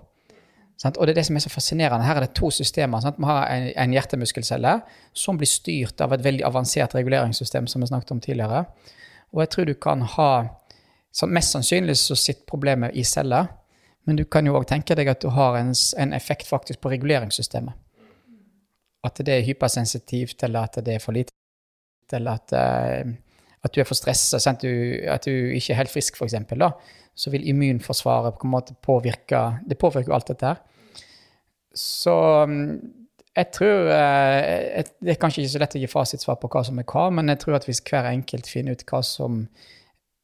Og 0.85 1.07
det 1.07 1.15
er 1.15 1.17
det 1.17 1.25
som 1.27 1.39
er 1.39 1.41
så 1.41 1.51
fascinerende. 1.51 2.05
Her 2.05 2.19
er 2.19 2.27
det 2.27 2.35
to 2.37 2.51
systemer. 2.53 3.01
Vi 3.17 3.25
har 3.25 3.47
en, 3.49 3.93
hjertemuskelcelle 3.97 4.75
som 5.17 5.39
blir 5.41 5.49
styrt 5.49 6.03
av 6.05 6.13
et 6.13 6.25
veldig 6.25 6.45
avansert 6.45 6.95
reguleringssystem, 6.95 7.67
som 7.67 7.81
vi 7.81 7.89
snakket 7.89 8.13
om 8.13 8.21
tidligere. 8.21 8.67
Og 9.33 9.41
jeg 9.41 9.53
tror 9.55 9.65
du 9.65 9.75
kan 9.75 10.05
ha 10.17 10.31
Mest 11.17 11.55
sannsynlig 11.55 11.95
så 11.97 12.13
sitter 12.13 12.45
problemet 12.45 12.93
i 12.93 13.01
celler, 13.05 13.47
men 14.05 14.19
du 14.19 14.27
kan 14.29 14.45
jo 14.45 14.53
òg 14.59 14.67
tenke 14.69 14.93
deg 14.99 15.09
at 15.09 15.23
du 15.25 15.31
har 15.33 15.57
en, 15.57 15.71
en, 15.73 16.13
effekt 16.13 16.45
faktisk 16.45 16.83
på 16.83 16.91
reguleringssystemet. 16.93 17.73
At 19.01 19.23
det 19.25 19.33
er 19.33 19.47
hypersensitivt, 19.47 20.43
eller 20.45 20.69
at 20.69 20.77
det 20.85 20.99
er 20.99 21.01
for 21.01 21.17
lite, 21.17 21.33
eller 22.13 22.37
at, 22.37 22.53
uh, 22.53 23.15
at 23.67 23.75
du 23.75 23.83
er 23.83 23.89
for 23.89 23.99
stressa, 23.99 24.39
at 24.39 24.63
du 24.63 25.33
ikke 25.57 25.75
er 25.75 25.83
helt 25.83 25.93
frisk, 25.93 26.17
f.eks 26.17 26.39
så 27.17 27.33
vil 27.33 27.49
immunforsvaret 27.49 28.37
på 28.37 28.47
en 28.47 28.53
måte 28.53 28.77
påvirke 28.85 29.41
Det 29.65 29.79
påvirker 29.81 30.13
jo 30.13 30.17
alt 30.19 30.29
dette 30.29 30.51
her. 30.51 30.59
Så 31.77 32.13
mm, 32.49 32.75
jeg 33.37 33.49
tror 33.57 33.89
jeg, 33.89 34.85
Det 35.01 35.15
er 35.15 35.21
kanskje 35.21 35.43
ikke 35.43 35.55
så 35.55 35.63
lett 35.63 35.79
å 35.79 35.81
gi 35.81 35.91
fasitsvar 35.91 36.39
på 36.41 36.51
hva 36.53 36.63
som 36.69 36.81
er 36.81 36.89
hva, 36.89 37.09
men 37.13 37.33
jeg 37.33 37.41
tror 37.43 37.57
at 37.59 37.69
hvis 37.69 37.81
hver 37.89 38.11
enkelt 38.13 38.49
finner 38.53 38.77
ut 38.77 38.85
hva 38.91 39.01
som 39.05 39.47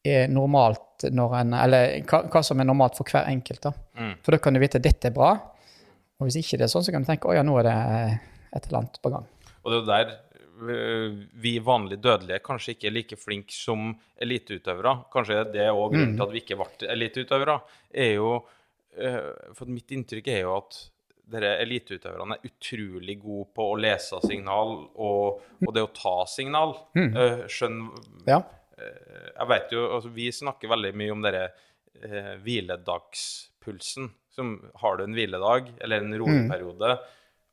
er 0.05 0.29
normalt 0.29 1.07
når 1.09 1.37
en 1.39 1.55
Eller 1.63 1.95
hva, 2.11 2.25
hva 2.29 2.43
som 2.45 2.61
er 2.61 2.69
normalt 2.69 2.99
for 2.99 3.09
hver 3.09 3.31
enkelt, 3.31 3.63
da. 3.65 3.73
Mm. 3.97 4.15
For 4.25 4.37
da 4.37 4.43
kan 4.43 4.55
du 4.55 4.61
vite 4.61 4.81
at 4.81 4.85
dette 4.85 5.09
er 5.09 5.17
bra. 5.17 5.33
Og 6.21 6.29
hvis 6.29 6.43
ikke 6.43 6.61
det 6.61 6.69
er 6.69 6.75
sånn, 6.75 6.85
så 6.85 6.93
kan 6.93 7.03
du 7.03 7.09
tenke 7.09 7.31
å 7.31 7.35
ja, 7.35 7.43
nå 7.47 7.57
er 7.63 7.69
det 7.71 7.77
et 8.53 8.69
eller 8.69 8.83
annet 8.83 9.01
på 9.03 9.11
gang. 9.15 9.25
Og 9.63 9.73
det 9.73 9.81
er 9.81 9.89
der 9.89 10.13
vi 10.63 11.53
vanlige 11.65 12.03
dødelige 12.05 12.43
kanskje 12.45 12.77
ikke 12.77 12.89
er 12.89 12.95
like 12.97 13.19
flinke 13.21 13.55
som 13.57 13.93
eliteutøvere. 14.23 14.95
Kanskje 15.13 15.43
det 15.53 15.67
er 15.67 15.77
òg 15.77 15.95
grunnen 15.95 16.17
til 16.17 16.27
at 16.27 16.33
vi 16.35 16.43
ikke 16.43 16.59
ble 16.61 16.91
eliteutøvere. 16.95 17.59
er 17.93 18.15
jo 18.15 18.33
eh, 18.97 19.53
For 19.59 19.71
mitt 19.71 19.91
inntrykk 19.95 20.29
er 20.33 20.43
jo 20.45 20.57
at 20.57 20.81
dere 21.33 21.53
eliteutøverne 21.63 22.37
er 22.37 22.49
utrolig 22.49 23.19
gode 23.23 23.49
på 23.57 23.69
å 23.73 23.79
lese 23.81 24.19
signal 24.27 24.75
og, 25.01 25.45
og 25.63 25.71
det 25.75 25.85
å 25.85 25.93
ta 25.97 26.17
signal. 26.29 26.75
Mm. 26.99 27.13
Eh, 27.17 27.45
skjønn 27.53 27.79
ja. 28.29 28.41
Eh, 28.79 29.29
jeg 29.31 29.49
vet 29.53 29.73
jo 29.75 29.87
altså 29.97 30.13
Vi 30.15 30.27
snakker 30.35 30.73
veldig 30.73 30.93
mye 30.99 31.15
om 31.15 31.23
denne 31.25 31.47
eh, 32.03 32.35
hviledagspulsen. 32.43 34.11
Som 34.33 34.55
har 34.81 34.97
du 34.97 35.05
en 35.05 35.17
hviledag 35.17 35.75
eller 35.85 36.01
en 36.01 36.17
rolig 36.17 36.47
mm. 36.49 36.85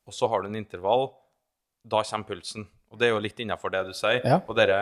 og 0.08 0.14
så 0.16 0.30
har 0.32 0.40
du 0.40 0.48
en 0.48 0.56
intervall, 0.56 1.10
da 1.84 2.00
kommer 2.08 2.30
pulsen. 2.30 2.64
Og 2.90 2.98
det 2.98 3.08
er 3.08 3.14
jo 3.14 3.22
litt 3.22 3.40
innafor 3.42 3.72
det 3.74 3.84
du 3.86 3.94
sier. 3.96 4.20
Ja. 4.26 4.40
Og 4.42 4.56
dere, 4.58 4.80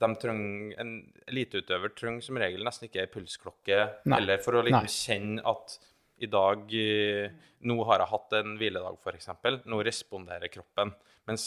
de 0.00 0.08
trenger, 0.22 0.74
En 0.80 0.94
eliteutøver 1.28 1.92
trenger 1.96 2.24
som 2.24 2.40
regel 2.40 2.64
nesten 2.64 2.88
ikke 2.88 3.04
ei 3.04 3.12
pulsklokke 3.12 3.80
heller 4.08 4.40
for 4.44 4.58
å 4.58 4.64
liksom 4.64 4.88
kjenne 4.88 5.44
at 5.48 5.76
i 6.20 6.28
dag 6.28 6.72
eh, 6.76 7.32
Nå 7.68 7.76
har 7.88 8.02
jeg 8.02 8.12
hatt 8.12 8.34
en 8.38 8.56
hviledag, 8.60 8.96
f.eks. 9.00 9.28
Nå 9.68 9.82
responderer 9.84 10.52
kroppen. 10.52 10.94
Mens 11.28 11.44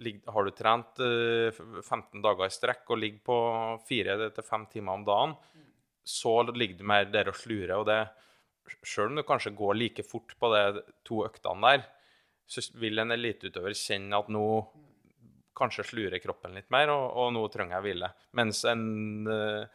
har 0.00 0.46
du 0.46 0.50
trent 0.56 1.00
15 1.00 1.84
eh, 1.84 2.22
dager 2.24 2.46
i 2.46 2.54
strekk 2.54 2.92
og 2.94 3.00
ligger 3.02 3.24
på 3.28 3.38
4-5 3.90 4.66
timer 4.72 4.96
om 4.96 5.04
dagen, 5.04 5.34
så 6.04 6.40
ligger 6.48 6.80
du 6.80 6.86
mer 6.88 7.08
der 7.12 7.28
og 7.32 7.36
slurer. 7.36 7.74
Og 7.76 7.88
det, 7.90 7.98
selv 8.80 9.10
om 9.10 9.20
du 9.20 9.26
kanskje 9.28 9.52
går 9.56 9.76
like 9.76 10.06
fort 10.08 10.32
på 10.40 10.52
de 10.54 10.84
to 11.06 11.24
øktene 11.26 11.74
der, 11.74 11.84
så 12.50 12.64
vil 12.80 12.98
en 12.98 13.14
eliteutøver 13.14 13.76
kjenne 13.76 14.18
at 14.18 14.32
nå 14.32 14.46
kanskje 15.56 15.86
slurer 15.90 16.22
kroppen 16.22 16.56
litt 16.56 16.70
mer, 16.72 16.92
og, 16.94 17.06
og 17.20 17.32
nå 17.36 17.44
trenger 17.52 17.78
jeg 17.78 17.86
hvile. 17.88 18.10
Mens 18.38 18.62
en 18.70 18.84
uh, 19.28 19.66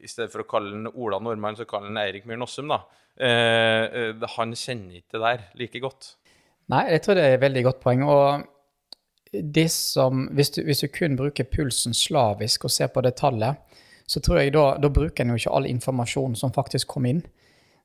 I 0.00 0.10
stedet 0.10 0.30
for 0.32 0.44
å 0.44 0.48
kalle 0.50 0.74
den 0.76 0.90
Ola 0.92 1.20
Nordmann, 1.22 1.58
så 1.58 1.68
kaller 1.68 1.92
den 1.92 2.00
Eirik 2.02 2.28
Myhr 2.28 2.40
Nossum, 2.40 2.70
da. 2.70 2.82
Uh, 3.20 4.14
uh, 4.14 4.30
han 4.36 4.56
kjenner 4.56 5.00
ikke 5.00 5.18
det 5.18 5.24
der 5.26 5.44
like 5.60 5.82
godt. 5.82 6.14
Nei, 6.70 6.86
jeg 6.94 7.02
tror 7.04 7.18
det 7.18 7.26
er 7.26 7.36
et 7.36 7.44
veldig 7.44 7.66
godt 7.66 7.82
poeng. 7.82 8.06
og 8.06 8.48
det 9.32 9.68
som, 9.70 10.26
hvis 10.34 10.50
du, 10.50 10.62
hvis 10.66 10.82
du 10.82 10.88
kun 10.90 11.16
bruker 11.18 11.46
pulsen 11.46 11.94
slavisk 11.94 12.64
og 12.66 12.72
ser 12.74 12.90
på 12.90 13.02
det 13.06 13.14
tallet, 13.20 13.58
så 14.06 14.20
tror 14.20 14.40
jeg 14.40 14.54
da, 14.56 14.72
da 14.82 14.90
bruker 14.90 15.22
en 15.22 15.30
jo 15.30 15.38
ikke 15.38 15.52
all 15.54 15.68
informasjon 15.70 16.34
som 16.38 16.54
faktisk 16.54 16.90
kom 16.90 17.06
inn. 17.06 17.22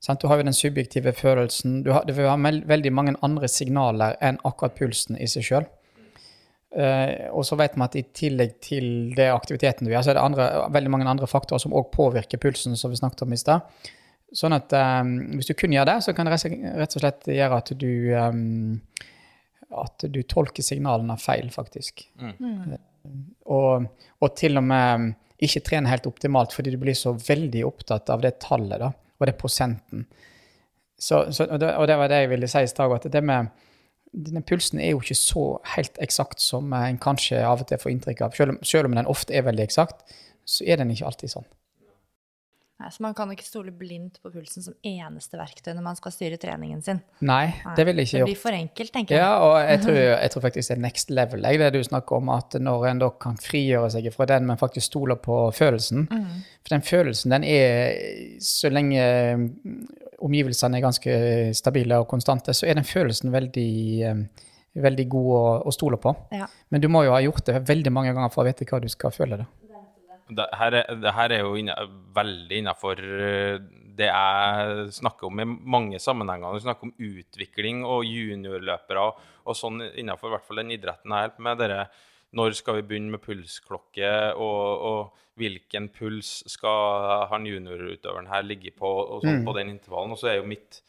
Sant? 0.01 0.21
Du 0.21 0.27
har 0.27 0.39
jo 0.39 0.47
den 0.47 0.57
subjektive 0.57 1.13
følelsen. 1.13 1.83
Du 1.85 1.91
har, 1.93 2.05
det 2.05 2.15
vil 2.17 2.25
være 2.25 2.61
veldig 2.65 2.93
mange 2.93 3.13
andre 3.25 3.49
signaler 3.49 4.17
enn 4.25 4.39
akkurat 4.43 4.77
pulsen 4.77 5.19
i 5.21 5.29
seg 5.29 5.45
sjøl. 5.45 5.67
Uh, 6.75 7.31
og 7.31 7.45
så 7.47 7.55
vet 7.59 7.77
vi 7.77 7.85
at 7.85 7.99
i 7.99 8.05
tillegg 8.19 8.55
til 8.63 8.87
det 9.15 9.29
aktiviteten 9.31 9.87
du 9.87 9.93
gjør, 9.93 10.03
så 10.03 10.11
er 10.11 10.19
det 10.19 10.25
andre, 10.25 10.47
veldig 10.75 10.91
mange 10.91 11.07
andre 11.07 11.29
faktorer 11.29 11.63
som 11.63 11.75
òg 11.75 11.87
påvirker 11.93 12.41
pulsen, 12.41 12.75
som 12.79 12.91
vi 12.91 12.99
snakket 12.99 13.23
om 13.23 13.35
i 13.35 13.39
stad. 13.39 13.85
Sånn 14.35 14.55
at 14.57 14.73
um, 14.75 15.13
hvis 15.37 15.47
du 15.47 15.55
kun 15.55 15.75
gjør 15.75 15.87
det, 15.87 15.99
så 16.03 16.15
kan 16.15 16.27
det 16.27 16.35
rett 16.35 16.97
og 16.97 17.03
slett 17.03 17.29
gjøre 17.31 17.61
at 17.61 17.71
du 17.79 17.91
um, 18.11 18.81
at 19.75 20.05
du 20.11 20.21
tolker 20.23 20.63
signalene 20.63 21.17
feil, 21.19 21.49
faktisk. 21.53 22.05
Mm. 22.19 22.75
Og, 23.51 23.87
og, 24.21 24.29
til 24.37 24.59
og 24.59 24.65
med 24.65 25.13
ikke 25.45 25.63
trene 25.67 25.91
helt 25.91 26.07
optimalt 26.09 26.53
fordi 26.55 26.73
du 26.73 26.79
blir 26.81 26.95
så 26.97 27.13
veldig 27.17 27.65
opptatt 27.67 28.09
av 28.13 28.23
det 28.23 28.37
tallet 28.43 28.81
da, 28.81 28.91
og 28.93 29.27
det 29.27 29.35
prosenten. 29.39 30.05
Så, 30.95 31.25
så, 31.35 31.47
og, 31.49 31.59
det, 31.59 31.73
og, 31.75 31.87
det, 31.89 31.97
var 31.99 32.11
det 32.11 32.21
jeg 32.23 32.31
ville 32.31 32.49
si 32.49 32.63
i 32.63 32.71
stad, 32.71 32.93
at 32.95 33.07
det 33.11 33.23
med 33.25 33.51
denne 34.15 34.43
pulsen 34.47 34.79
er 34.79 34.93
jo 34.93 35.01
ikke 35.03 35.17
så 35.19 35.45
helt 35.75 35.99
eksakt 36.03 36.41
som 36.43 36.71
en 36.77 37.01
kanskje 37.01 37.41
av 37.43 37.65
og 37.65 37.69
til 37.69 37.81
får 37.81 37.91
inntrykk 37.91 38.25
av. 38.25 38.37
Selv, 38.37 38.63
selv 38.63 38.89
om 38.89 38.95
den 38.97 39.11
ofte 39.11 39.35
er 39.35 39.45
veldig 39.47 39.65
eksakt, 39.67 40.05
så 40.45 40.65
er 40.67 40.79
den 40.79 40.93
ikke 40.93 41.09
alltid 41.09 41.35
sånn. 41.35 41.47
Nei, 42.75 42.89
Så 42.91 43.03
man 43.05 43.13
kan 43.15 43.29
ikke 43.31 43.45
stole 43.47 43.71
blindt 43.71 44.17
på 44.19 44.29
pulsen 44.33 44.63
som 44.65 44.73
eneste 44.83 45.37
verktøy 45.39 45.71
når 45.77 45.83
man 45.85 45.95
skal 45.95 46.11
styre 46.11 46.39
treningen 46.39 46.81
sin. 46.83 46.99
Nei, 47.23 47.53
det 47.77 47.85
vil 47.87 48.01
jeg 48.01 48.09
ikke 48.09 48.17
gjøre. 48.17 48.25
Det 48.25 48.33
blir 48.33 48.41
for 48.41 48.57
enkelt, 48.57 48.91
tenker 48.97 49.15
jeg. 49.15 49.21
Ja, 49.23 49.37
og 49.45 49.55
jeg 49.63 49.81
tror, 49.85 49.99
jeg 50.25 50.33
tror 50.33 50.43
faktisk 50.43 50.71
det 50.71 50.75
er 50.75 50.81
next 50.83 51.13
level, 51.13 51.47
det 51.61 51.69
du 51.71 51.79
snakker 51.87 52.19
om, 52.19 52.33
at 52.35 52.57
når 52.59 52.87
en 52.91 53.01
da 53.05 53.09
kan 53.25 53.39
frigjøre 53.39 53.93
seg 53.95 54.09
fra 54.15 54.27
den, 54.33 54.49
men 54.49 54.59
faktisk 54.59 54.89
stoler 54.91 55.19
på 55.23 55.39
følelsen. 55.55 56.03
Mm. 56.11 56.43
For 56.65 56.75
den 56.75 56.83
følelsen, 56.83 57.37
den 57.37 57.47
er 57.47 57.95
Så 58.43 58.69
lenge 58.73 59.05
omgivelsene 60.25 60.79
er 60.79 60.85
ganske 60.85 61.15
stabile 61.57 62.01
og 62.01 62.09
konstante, 62.11 62.53
så 62.57 62.67
er 62.67 62.79
den 62.79 62.87
følelsen 62.87 63.33
veldig 63.33 63.71
eh, 64.09 64.21
veldig 64.81 65.05
god 65.11 65.29
å, 65.35 65.43
å 65.69 65.73
stole 65.73 65.99
på. 66.01 66.13
Ja. 66.35 66.47
Men 66.73 66.83
du 66.83 66.89
må 66.91 67.05
jo 67.05 67.13
ha 67.15 67.21
gjort 67.23 67.45
det 67.47 67.61
veldig 67.67 67.93
mange 67.95 68.13
ganger 68.15 68.33
for 68.33 68.43
å 68.43 68.49
vite 68.49 68.67
hva 68.69 68.81
du 68.83 68.89
skal 68.91 69.13
føle. 69.15 69.39
da. 69.39 69.47
Det 70.25 70.45
her 70.57 70.73
er, 70.81 70.87
det 70.97 71.13
her 71.13 71.33
er 71.35 71.43
jo 71.45 71.53
inne, 71.59 71.75
veldig 72.15 72.61
innafor 72.63 72.99
eh, 72.99 73.59
det 73.95 74.09
jeg 74.09 74.87
snakker 74.97 75.29
om 75.29 75.39
i 75.39 75.45
mange 75.45 76.01
sammenhenger. 76.01 76.57
Du 76.57 76.65
snakker 76.65 76.89
om 76.89 76.95
utvikling 76.97 77.85
og 77.87 78.07
juniorløpere 78.09 79.05
og 79.45 79.55
sånn 79.55 79.83
innafor 79.93 80.33
hvert 80.33 80.47
fall 80.47 80.63
den 80.63 80.73
idretten 80.75 81.13
på 81.13 81.45
med 81.45 81.61
dere, 81.61 81.85
Når 82.35 82.57
skal 82.57 82.79
vi 82.79 82.87
begynne 82.89 83.15
med 83.15 83.23
pulsklokke, 83.23 84.11
og, 84.35 84.87
og 84.89 85.39
hvilken 85.39 85.89
puls 85.95 86.41
skal 86.51 87.27
han 87.31 87.47
juniorutøveren 87.47 88.27
her 88.31 88.43
ligge 88.47 88.73
på, 88.75 88.87
og 88.87 89.23
sånn 89.23 89.41
mm. 89.41 89.47
på 89.47 89.55
den 89.57 89.71
intervallen. 89.75 90.15
Og 90.15 90.21
så 90.21 90.33
er 90.33 90.41
jo 90.41 90.49
mitt 90.51 90.81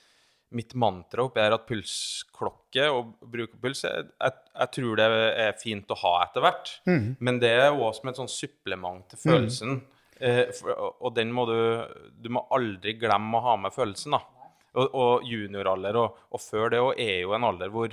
mitt 0.55 0.75
mantra 0.79 1.25
oppi 1.27 1.43
her 1.43 1.57
at 1.57 1.67
pulsklokke 1.67 2.87
og 2.95 3.17
bruk 3.33 3.57
av 3.57 3.63
puls 3.65 3.83
jeg, 3.83 4.05
jeg, 4.15 4.35
jeg, 4.53 4.71
tror 4.77 5.01
det 5.01 5.07
er 5.43 5.59
fint 5.59 5.91
å 5.91 5.99
ha 6.05 6.13
etter 6.23 6.45
hvert. 6.45 6.73
Mm. 6.87 7.09
Men 7.19 7.41
det 7.43 7.53
er 7.57 7.75
òg 7.75 7.91
som 7.97 8.11
et 8.11 8.21
sånn 8.21 8.31
supplement 8.31 9.05
til 9.11 9.23
følelsen. 9.25 9.79
Mm. 9.81 10.05
Eh, 10.17 10.43
for, 10.57 10.73
og 11.05 11.13
den 11.13 11.29
må 11.35 11.43
du 11.45 11.59
Du 12.25 12.31
må 12.33 12.47
aldri 12.57 12.95
glemme 12.97 13.37
å 13.37 13.45
ha 13.51 13.57
med 13.61 13.75
følelsen, 13.75 14.17
da. 14.17 14.23
Og, 14.77 14.95
og 14.97 15.27
junioralder 15.29 15.97
og, 16.01 16.17
og, 16.31 16.41
før 16.41 16.73
det 16.73 16.81
òg 16.85 17.01
er 17.01 17.19
jo 17.25 17.35
en 17.37 17.47
alder 17.49 17.73
hvor 17.73 17.93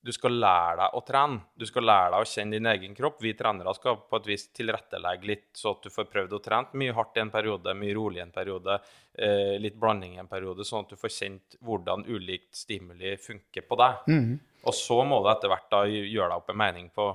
du 0.00 0.12
skal 0.16 0.32
lære 0.40 0.76
deg 0.80 0.96
å 0.96 1.00
trene. 1.04 1.40
Du 1.60 1.66
skal 1.68 1.84
lære 1.84 2.12
deg 2.14 2.24
å 2.24 2.28
kjenne 2.28 2.56
din 2.56 2.68
egen 2.70 2.94
kropp. 2.96 3.18
Vi 3.20 3.34
trenere 3.36 3.74
skal 3.76 3.98
på 4.08 4.20
et 4.20 4.28
vis 4.30 4.46
tilrettelegge 4.56 5.28
litt, 5.28 5.48
så 5.56 5.74
at 5.74 5.84
du 5.84 5.92
får 5.92 6.08
prøvd 6.12 6.36
å 6.36 6.40
trene 6.44 6.80
mye 6.80 6.94
hardt 6.96 7.18
i 7.18 7.22
en 7.24 7.32
periode, 7.32 7.74
mye 7.76 7.96
rolig 7.96 8.22
i 8.22 8.24
en 8.24 8.32
periode, 8.32 8.78
eh, 9.12 9.58
litt 9.60 9.76
blanding 9.80 10.16
i 10.16 10.22
en 10.22 10.30
periode, 10.30 10.64
sånn 10.64 10.86
at 10.86 10.94
du 10.94 11.00
får 11.00 11.12
kjent 11.18 11.58
hvordan 11.60 12.06
ulikt 12.08 12.54
stimuli 12.56 13.16
funker 13.20 13.66
på 13.68 13.76
deg. 13.76 14.08
Mm. 14.08 14.38
Og 14.64 14.76
så 14.76 15.02
må 15.04 15.20
du 15.20 15.28
etter 15.32 15.52
hvert 15.52 15.68
da 15.72 15.84
gjøre 15.84 16.30
deg 16.32 16.38
opp 16.38 16.50
en 16.54 16.62
mening 16.64 16.88
på 16.94 17.10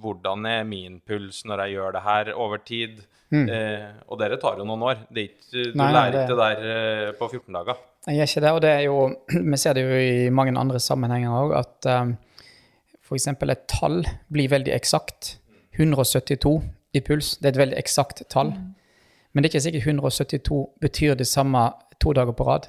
hvordan 0.00 0.46
er 0.46 0.64
min 0.68 1.00
puls 1.06 1.42
når 1.48 1.64
jeg 1.64 1.76
gjør 1.76 1.96
det 1.96 2.02
her 2.04 2.32
over 2.34 2.62
tid. 2.66 3.00
Mm. 3.34 3.48
Eh, 3.48 3.86
og 4.08 4.20
dere 4.20 4.38
tar 4.40 4.60
jo 4.60 4.66
noen 4.68 4.84
år. 4.90 5.00
Ikke, 5.10 5.48
du 5.50 5.72
Nei, 5.78 5.88
lærer 5.94 6.20
ikke 6.20 6.34
det 6.34 6.38
der 6.42 6.68
eh, 6.74 7.14
på 7.18 7.28
14 7.30 7.58
dager. 7.58 7.80
Jeg 8.06 8.18
gjør 8.18 8.30
ikke 8.30 8.44
det, 8.44 8.52
og 8.52 8.62
det 8.62 8.70
er 8.70 8.84
jo, 8.84 8.98
vi 9.52 9.60
ser 9.60 9.76
det 9.76 9.86
jo 9.86 9.98
i 9.98 10.30
mange 10.34 10.54
andre 10.60 10.80
sammenhenger 10.82 11.34
òg, 11.34 11.56
at 11.62 11.90
um, 12.02 12.14
f.eks. 13.04 13.28
et 13.32 13.66
tall 13.70 14.02
blir 14.32 14.52
veldig 14.52 14.74
eksakt. 14.76 15.38
172 15.74 16.60
i 16.94 17.00
puls, 17.02 17.32
det 17.40 17.48
er 17.48 17.56
et 17.56 17.62
veldig 17.64 17.78
eksakt 17.80 18.22
tall. 18.30 18.52
Mm. 18.54 18.74
Men 19.34 19.42
det 19.42 19.48
er 19.48 19.54
ikke 19.54 19.64
sikkert 19.64 19.88
172 19.88 20.60
betyr 20.84 21.16
det 21.18 21.26
samme 21.26 21.72
to 22.00 22.12
dager 22.14 22.36
på 22.36 22.46
rad. 22.46 22.68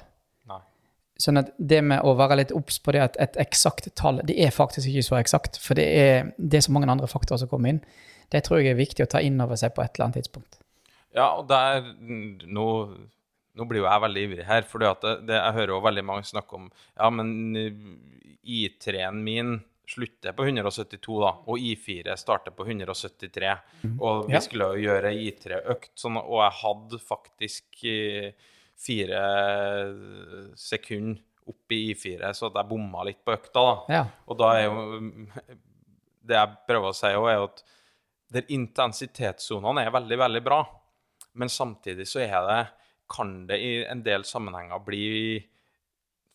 Sånn 1.20 1.40
at 1.40 1.54
det 1.56 1.80
med 1.80 2.04
å 2.04 2.12
være 2.18 2.36
litt 2.42 2.52
obs 2.52 2.76
på 2.82 2.92
det 2.92 3.00
at 3.00 3.16
et 3.22 3.38
eksakt 3.40 3.88
tall, 3.96 4.20
det 4.28 4.36
er 4.44 4.52
faktisk 4.52 4.90
ikke 4.90 5.06
så 5.06 5.16
eksakt. 5.20 5.56
For 5.62 5.78
det 5.78 5.86
er, 5.96 6.30
det 6.36 6.60
er 6.60 6.66
så 6.66 6.74
mange 6.76 6.90
andre 6.92 7.08
faktorer 7.08 7.40
som 7.40 7.50
kommer 7.50 7.72
inn. 7.72 7.82
Det 8.32 8.42
tror 8.44 8.60
jeg 8.60 8.74
er 8.74 8.80
viktig 8.80 9.06
å 9.06 9.10
ta 9.10 9.22
inn 9.24 9.40
over 9.40 9.56
seg 9.56 9.72
på 9.74 9.84
et 9.84 9.94
eller 9.94 10.08
annet 10.08 10.20
tidspunkt. 10.20 10.58
Ja, 11.16 11.30
og 11.38 11.46
der 11.48 11.86
nå 12.44 12.66
nå 13.56 13.64
blir 13.64 13.80
jo 13.80 13.86
jeg 13.88 14.02
veldig 14.04 14.22
ivrig 14.26 14.44
her, 14.44 14.66
for 14.68 14.84
jeg 14.84 15.54
hører 15.56 15.72
jo 15.72 15.84
veldig 15.84 16.04
mange 16.04 16.26
snakke 16.28 16.58
om 16.58 16.66
ja, 16.68 17.08
men 17.08 17.30
eh, 17.56 17.78
I3-en 18.44 19.22
min 19.24 19.54
slutter 19.86 20.34
på 20.34 20.44
172, 20.44 21.16
da, 21.22 21.30
og 21.46 21.62
I4 21.62 22.16
starter 22.18 22.54
på 22.56 22.66
173. 22.66 23.52
Mm. 23.84 23.94
Og 24.02 24.26
vi 24.26 24.34
ja. 24.34 24.42
skulle 24.42 24.68
jo 24.74 24.88
gjøre 24.88 25.12
I3-økt, 25.14 25.92
sånn, 25.98 26.18
og 26.20 26.40
jeg 26.42 26.56
hadde 26.60 27.00
faktisk 27.06 27.86
eh, 27.86 28.48
fire 28.76 29.22
sekunder 30.58 31.22
opp 31.46 31.72
i 31.72 31.92
I4, 31.92 32.32
så 32.34 32.48
at 32.48 32.58
jeg 32.58 32.68
bomma 32.70 33.04
litt 33.06 33.22
på 33.24 33.34
økta. 33.36 33.62
da. 33.62 33.74
Ja. 33.94 34.04
Og 34.26 34.38
da 34.40 34.52
er 34.58 34.66
jo 34.66 34.84
Det 36.26 36.34
jeg 36.34 36.56
prøver 36.66 36.90
å 36.90 36.96
si 36.96 37.10
òg, 37.14 37.26
er 37.30 37.44
at 37.44 37.60
der 38.34 38.48
intensitetssonene 38.50 39.84
er 39.86 39.92
veldig, 39.94 40.16
veldig 40.18 40.40
bra, 40.42 40.56
men 41.38 41.52
samtidig 41.52 42.08
så 42.10 42.24
er 42.24 42.40
det 42.48 42.62
kan 43.06 43.44
det 43.46 43.60
i 43.62 43.70
en 43.86 44.02
del 44.02 44.24
sammenhenger 44.26 44.82
bli 44.82 45.04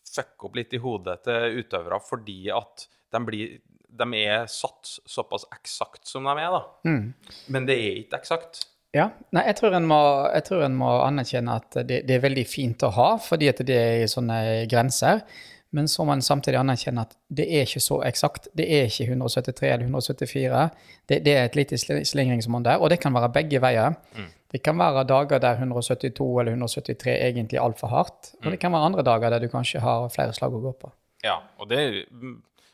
fucke 0.08 0.48
opp 0.48 0.56
litt 0.56 0.72
i 0.72 0.80
hodet 0.80 1.18
til 1.26 1.60
utøvere 1.60 2.00
fordi 2.00 2.38
at 2.54 2.86
de, 3.12 3.20
blir, 3.28 3.58
de 3.84 4.08
er 4.22 4.48
satt 4.48 4.94
såpass 5.04 5.44
eksakt 5.52 6.08
som 6.08 6.24
de 6.24 6.34
er, 6.40 6.56
da. 6.56 6.62
Mm. 6.88 7.12
Men 7.52 7.68
det 7.68 7.76
er 7.76 8.00
ikke 8.00 8.22
eksakt. 8.22 8.64
Ja. 8.92 9.08
Nei, 9.32 9.46
jeg 9.48 9.56
tror 9.56 9.76
en 9.76 9.86
må, 9.88 10.00
tror 10.44 10.66
en 10.66 10.76
må 10.76 10.90
anerkjenne 11.06 11.56
at 11.62 11.80
det, 11.88 12.02
det, 12.08 12.18
er 12.18 12.26
veldig 12.26 12.44
fint 12.48 12.84
å 12.84 12.92
ha, 12.92 13.08
fordi 13.24 13.48
at 13.48 13.62
det 13.64 13.78
er 13.78 14.10
sånne 14.10 14.36
grenser. 14.70 15.24
Men 15.72 15.88
så 15.88 16.04
må 16.04 16.10
man 16.10 16.20
samtidig 16.20 16.58
anerkjenne 16.60 17.06
at 17.06 17.14
det 17.32 17.46
er 17.48 17.64
ikke 17.64 17.80
så 17.80 18.02
eksakt. 18.04 18.50
Det 18.52 18.66
er 18.68 18.90
ikke 18.90 19.06
173 19.08 19.70
eller 19.70 19.86
174. 19.86 20.66
Det, 21.08 21.18
det 21.24 21.32
er 21.32 21.48
et 21.48 21.56
lite 21.56 21.78
slingringsmonn 21.80 22.66
der, 22.66 22.82
og 22.84 22.92
det 22.92 23.00
kan 23.00 23.16
være 23.16 23.32
begge 23.32 23.62
veier. 23.64 23.96
Mm. 24.12 24.28
Det 24.52 24.60
kan 24.60 24.76
være 24.76 25.06
dager 25.08 25.40
der 25.40 25.56
172 25.64 26.28
eller 26.42 26.52
173 26.52 27.14
egentlig 27.30 27.56
er 27.56 27.64
altfor 27.64 27.88
hardt. 27.88 28.34
Og 28.42 28.50
det 28.50 28.58
mm. 28.58 28.62
kan 28.66 28.76
være 28.76 28.90
andre 28.90 29.06
dager 29.08 29.32
der 29.32 29.46
du 29.46 29.48
kanskje 29.48 29.80
har 29.80 30.12
flere 30.12 30.36
slag 30.36 30.52
å 30.52 30.60
gå 30.60 30.74
på. 30.84 30.92
Ja, 31.24 31.38
og 31.56 31.70
det 31.72 31.80
er 31.80 31.96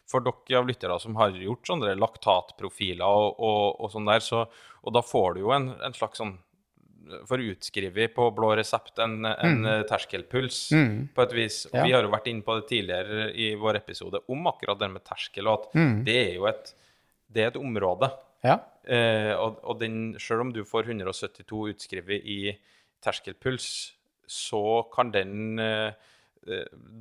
for 0.09 0.25
dere 0.25 0.61
av 0.61 0.69
lyttere 0.69 0.99
som 1.03 1.17
har 1.21 1.37
gjort 1.37 1.69
sånne 1.69 1.95
laktatprofiler 1.99 3.05
og, 3.07 3.41
og, 3.45 3.65
og 3.85 3.93
sånn 3.93 4.09
der, 4.09 4.25
så, 4.25 4.45
og 4.83 4.95
da 4.97 5.03
får 5.05 5.37
du 5.37 5.43
jo 5.45 5.55
en, 5.57 5.73
en 5.85 5.97
slags 5.97 6.23
sånn 6.23 6.37
får 7.29 7.41
utskrevet 7.41 8.13
på 8.13 8.27
blå 8.37 8.51
resept 8.59 9.01
en, 9.01 9.23
en 9.25 9.63
mm. 9.65 9.87
terskelpuls 9.89 10.59
mm. 10.77 10.97
på 11.17 11.25
et 11.25 11.35
vis. 11.37 11.63
Og 11.71 11.79
ja. 11.79 11.85
Vi 11.87 11.95
har 11.95 12.05
jo 12.05 12.13
vært 12.13 12.29
inne 12.29 12.45
på 12.45 12.57
det 12.59 12.67
tidligere 12.69 13.31
i 13.33 13.47
vår 13.57 13.79
episode 13.81 14.21
om 14.29 14.51
akkurat 14.51 14.81
det 14.83 14.91
med 14.93 15.05
terskel, 15.07 15.49
og 15.49 15.63
at 15.63 15.79
mm. 15.79 15.95
det 16.05 16.17
er 16.27 16.35
jo 16.37 16.49
et, 16.51 16.75
det 17.33 17.45
er 17.45 17.53
et 17.53 17.61
område 17.61 18.11
ja. 18.45 18.59
Eh, 18.89 19.33
og, 19.35 19.59
og 19.67 19.81
den, 19.81 20.13
selv 20.23 20.47
om 20.47 20.53
du 20.55 20.63
får 20.69 20.89
172 20.93 21.63
utskrevet 21.75 22.29
i 22.29 22.41
terskelpuls, 23.05 23.67
så 24.29 24.63
kan 24.95 25.11
den 25.15 25.59
eh, 25.63 25.97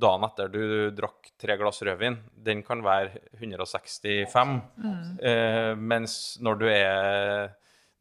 dagen 0.02 0.26
etter 0.26 0.50
du 0.52 0.62
drakk 0.96 1.32
tre 1.40 1.56
glass 1.60 1.82
rødvin, 1.86 2.18
den 2.34 2.62
kan 2.66 2.82
være 2.84 3.22
165. 3.38 4.54
Mm. 4.76 5.02
Eh, 5.22 5.72
mens 5.78 6.38
når 6.44 6.60
du 6.60 6.66
er 6.70 7.52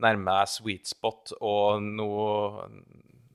nærme 0.03 0.37
sweet 0.49 0.89
spot, 0.89 1.33
og 1.41 1.81
nå, 1.83 2.11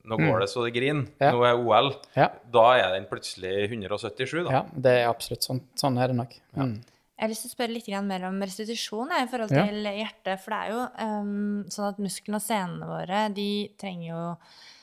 nå 0.06 0.20
går 0.20 0.34
mm. 0.36 0.40
det 0.44 0.50
så 0.52 0.64
det 0.66 0.74
griner, 0.76 1.10
ja. 1.22 1.32
nå 1.34 1.44
er 1.46 1.58
OL, 1.58 1.92
ja. 2.18 2.30
da 2.54 2.66
er 2.78 2.96
den 2.96 3.08
plutselig 3.10 3.68
177, 3.70 4.42
da. 4.46 4.60
Ja, 4.60 4.64
det 4.86 4.96
er 5.02 5.10
absolutt 5.10 5.46
sånn. 5.46 5.62
Sånn 5.78 5.98
er 6.02 6.12
det 6.12 6.18
nok. 6.20 6.36
Mm. 6.58 6.80
Jeg 7.22 7.28
har 7.28 7.30
lyst 7.30 7.44
til 7.44 7.52
å 7.52 7.54
spørre 7.54 7.74
litt 7.76 7.88
mer 8.02 8.24
om 8.26 8.38
restitusjon 8.42 9.12
i 9.14 9.24
forhold 9.30 9.52
til 9.54 9.84
ja. 9.86 9.92
hjertet. 10.00 10.40
For 10.42 10.50
det 10.50 10.56
er 10.58 10.70
jo 10.72 10.80
um, 11.22 11.58
sånn 11.70 11.90
at 11.92 12.00
musklene 12.02 12.40
og 12.40 12.42
senene 12.42 12.88
våre 12.88 13.20
de 13.36 13.50
trenger 13.78 14.08
jo 14.08 14.22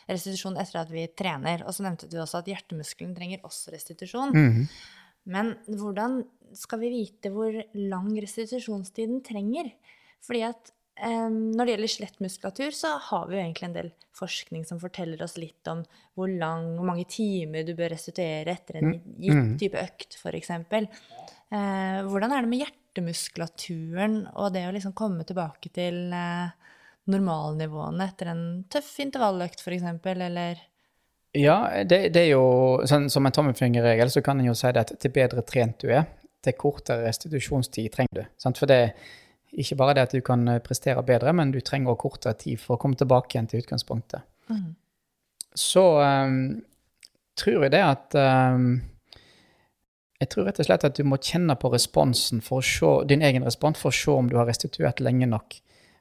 restitusjon 0.10 0.58
etter 0.62 0.82
at 0.82 0.92
vi 0.94 1.06
trener. 1.18 1.64
Og 1.68 1.76
så 1.76 1.86
nevnte 1.86 2.10
du 2.10 2.18
også 2.22 2.42
at 2.42 2.50
hjertemuskelen 2.50 3.14
trenger 3.18 3.46
også 3.48 3.74
restitusjon. 3.76 4.34
Mm 4.34 4.50
-hmm. 4.50 4.68
Men 5.30 5.56
hvordan 5.68 6.24
skal 6.58 6.80
vi 6.80 6.90
vite 6.90 7.30
hvor 7.30 7.54
lang 7.74 8.12
restitusjonstiden 8.22 9.22
trenger? 9.26 9.72
Fordi 10.26 10.42
at 10.48 10.72
um, 11.06 11.52
når 11.54 11.66
det 11.66 11.74
gjelder 11.76 11.92
skjelettmuskulatur, 11.94 12.72
så 12.76 12.96
har 13.10 13.28
vi 13.28 13.38
jo 13.38 13.42
egentlig 13.44 13.68
en 13.70 13.78
del 13.78 13.92
forskning 14.20 14.66
som 14.68 14.82
forteller 14.82 15.22
oss 15.24 15.38
litt 15.38 15.68
om 15.72 15.84
hvor, 16.18 16.28
lang, 16.28 16.76
hvor 16.78 16.90
mange 16.90 17.06
timer 17.10 17.64
du 17.68 17.76
bør 17.78 17.94
restituere 17.96 18.56
etter 18.56 18.80
en 18.80 18.90
mm. 18.90 18.98
gitt 19.20 19.42
mm. 19.42 19.54
type 19.62 19.84
økt, 19.84 20.18
f.eks. 20.20 20.50
Eh, 20.50 22.00
hvordan 22.06 22.34
er 22.36 22.44
det 22.44 22.52
med 22.52 22.64
hjertemuskulaturen 22.64 24.20
og 24.36 24.52
det 24.54 24.68
å 24.68 24.74
liksom 24.76 24.96
komme 24.98 25.26
tilbake 25.28 25.72
til 25.74 26.10
eh, 26.14 26.59
normalnivåene 27.10 28.06
etter 28.10 28.32
en 28.34 28.44
tøff 28.72 28.92
intervalløkt, 29.04 29.64
f.eks., 29.64 29.88
eller? 30.16 30.66
Ja, 31.38 31.84
det, 31.86 32.10
det, 32.16 32.22
er 32.24 32.32
jo 32.32 32.46
sånn, 32.90 33.06
Som 33.14 33.28
en 33.30 33.34
tommelfingerregel 33.36 34.10
så 34.10 34.24
kan 34.26 34.40
en 34.42 34.50
jo 34.50 34.56
si 34.58 34.72
det 34.74 34.82
at 34.88 34.96
til 35.02 35.14
bedre 35.14 35.44
trent 35.46 35.78
du 35.82 35.92
er, 35.94 36.08
til 36.42 36.56
kortere 36.58 37.06
restitusjonstid 37.06 37.92
trenger 37.94 38.22
du. 38.22 38.24
Sant? 38.42 38.58
For 38.58 38.70
det, 38.70 38.96
Ikke 39.54 39.78
bare 39.78 39.98
det 39.98 40.08
at 40.08 40.16
du 40.16 40.22
kan 40.26 40.48
eh, 40.48 40.62
prestere 40.64 41.04
bedre, 41.06 41.34
men 41.34 41.54
du 41.54 41.60
trenger 41.62 41.94
også 41.94 42.02
kortere 42.02 42.38
tid 42.40 42.62
for 42.62 42.76
å 42.76 42.82
komme 42.82 42.98
tilbake 42.98 43.36
igjen 43.36 43.50
til 43.50 43.64
utgangspunktet. 43.64 44.26
Så 45.58 45.84
um, 46.02 46.62
tror 47.38 47.66
jeg 47.66 47.74
det 47.74 47.82
at 47.84 48.16
um, 48.18 48.80
Jeg 50.22 50.30
tror 50.32 50.48
rett 50.50 50.62
og 50.62 50.68
slett 50.68 50.86
at 50.86 50.98
du 50.98 51.04
må 51.08 51.18
kjenne 51.22 51.56
på 51.60 51.72
responsen 51.74 52.42
for 52.46 52.62
å 52.62 52.66
se, 52.66 52.94
din 53.10 53.24
egen 53.26 53.46
respons 53.46 53.80
for 53.80 53.94
å 53.94 53.98
se 53.98 54.14
om 54.14 54.30
du 54.30 54.38
har 54.40 54.50
restituert 54.50 55.02
lenge 55.04 55.30
nok. 55.30 55.60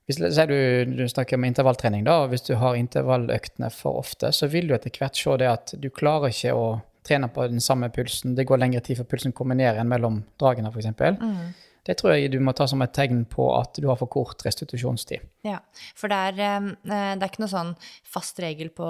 Hvis 0.08 0.16
du, 0.48 0.54
du 0.96 1.04
snakker 1.08 1.36
om 1.36 1.44
intervalltrening, 1.44 2.06
da, 2.06 2.22
og 2.22 2.30
hvis 2.32 2.46
du 2.46 2.54
har 2.56 2.78
intervalløktene 2.80 3.68
for 3.74 4.00
ofte, 4.00 4.32
så 4.32 4.48
vil 4.48 4.70
du 4.70 4.72
etter 4.72 4.94
hvert 4.96 5.18
se 5.20 5.34
det 5.36 5.50
at 5.50 5.74
du 5.76 5.90
klarer 5.92 6.32
ikke 6.32 6.54
å 6.56 6.68
trene 7.04 7.28
på 7.32 7.44
den 7.52 7.60
samme 7.60 7.90
pulsen. 7.92 8.32
Det 8.36 8.46
går 8.48 8.60
lengre 8.62 8.80
tid 8.84 9.00
før 9.00 9.08
pulsen 9.12 9.36
kommer 9.36 9.58
ned 9.58 9.74
igjen 9.74 9.90
mellom 9.90 10.22
dragene, 10.40 10.72
f.eks. 10.72 10.92
Mm. 11.20 11.50
Det 11.88 11.94
tror 11.96 12.12
jeg 12.12 12.28
du 12.34 12.38
må 12.44 12.52
ta 12.52 12.66
som 12.68 12.82
et 12.84 12.92
tegn 12.92 13.22
på 13.32 13.46
at 13.56 13.78
du 13.80 13.86
har 13.88 13.96
for 13.96 14.10
kort 14.12 14.42
restitusjonstid. 14.44 15.22
Ja, 15.46 15.56
for 15.96 16.12
det 16.12 16.18
er, 16.30 16.40
eh, 16.44 16.66
det 16.84 17.16
er 17.16 17.30
ikke 17.30 17.44
noe 17.44 17.52
sånn 17.52 17.70
fast 18.04 18.40
regel 18.44 18.68
på 18.76 18.88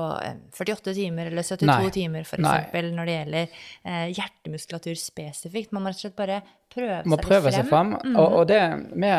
48 0.56 0.96
timer 0.96 1.30
eller 1.30 1.46
72 1.46 1.68
Nei. 1.70 1.92
timer, 1.94 2.26
f.eks. 2.26 2.80
når 2.94 3.10
det 3.10 3.18
gjelder 3.18 3.60
eh, 3.84 4.08
hjertemuskulatur 4.18 4.98
spesifikt. 4.98 5.70
Man 5.74 5.86
må 5.86 5.92
rett 5.92 6.00
og 6.00 6.08
slett 6.08 6.18
bare 6.18 6.40
prøve 6.74 7.04
må 7.06 7.20
seg 7.20 7.28
prøve 7.28 7.52
frem. 7.52 7.60
Seg 7.60 7.70
frem. 7.70 7.94
Mm. 8.02 8.18
Og, 8.18 8.40
og 8.40 8.50
det, 8.50 8.62
vi, 8.98 9.12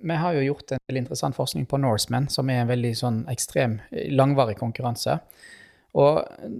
vi, 0.00 0.14
har 0.14 0.34
jo 0.36 0.46
gjort 0.46 0.72
en 0.72 0.82
veldig 0.88 1.04
interessant 1.04 1.36
forskning 1.36 1.66
på 1.70 1.80
Norseman, 1.82 2.28
som 2.32 2.50
er 2.50 2.62
en 2.62 2.70
veldig 2.70 2.92
sånn 2.98 3.22
ekstrem, 3.32 3.78
langvarig 4.12 4.58
konkurranse. 4.60 5.18
Og 5.98 6.18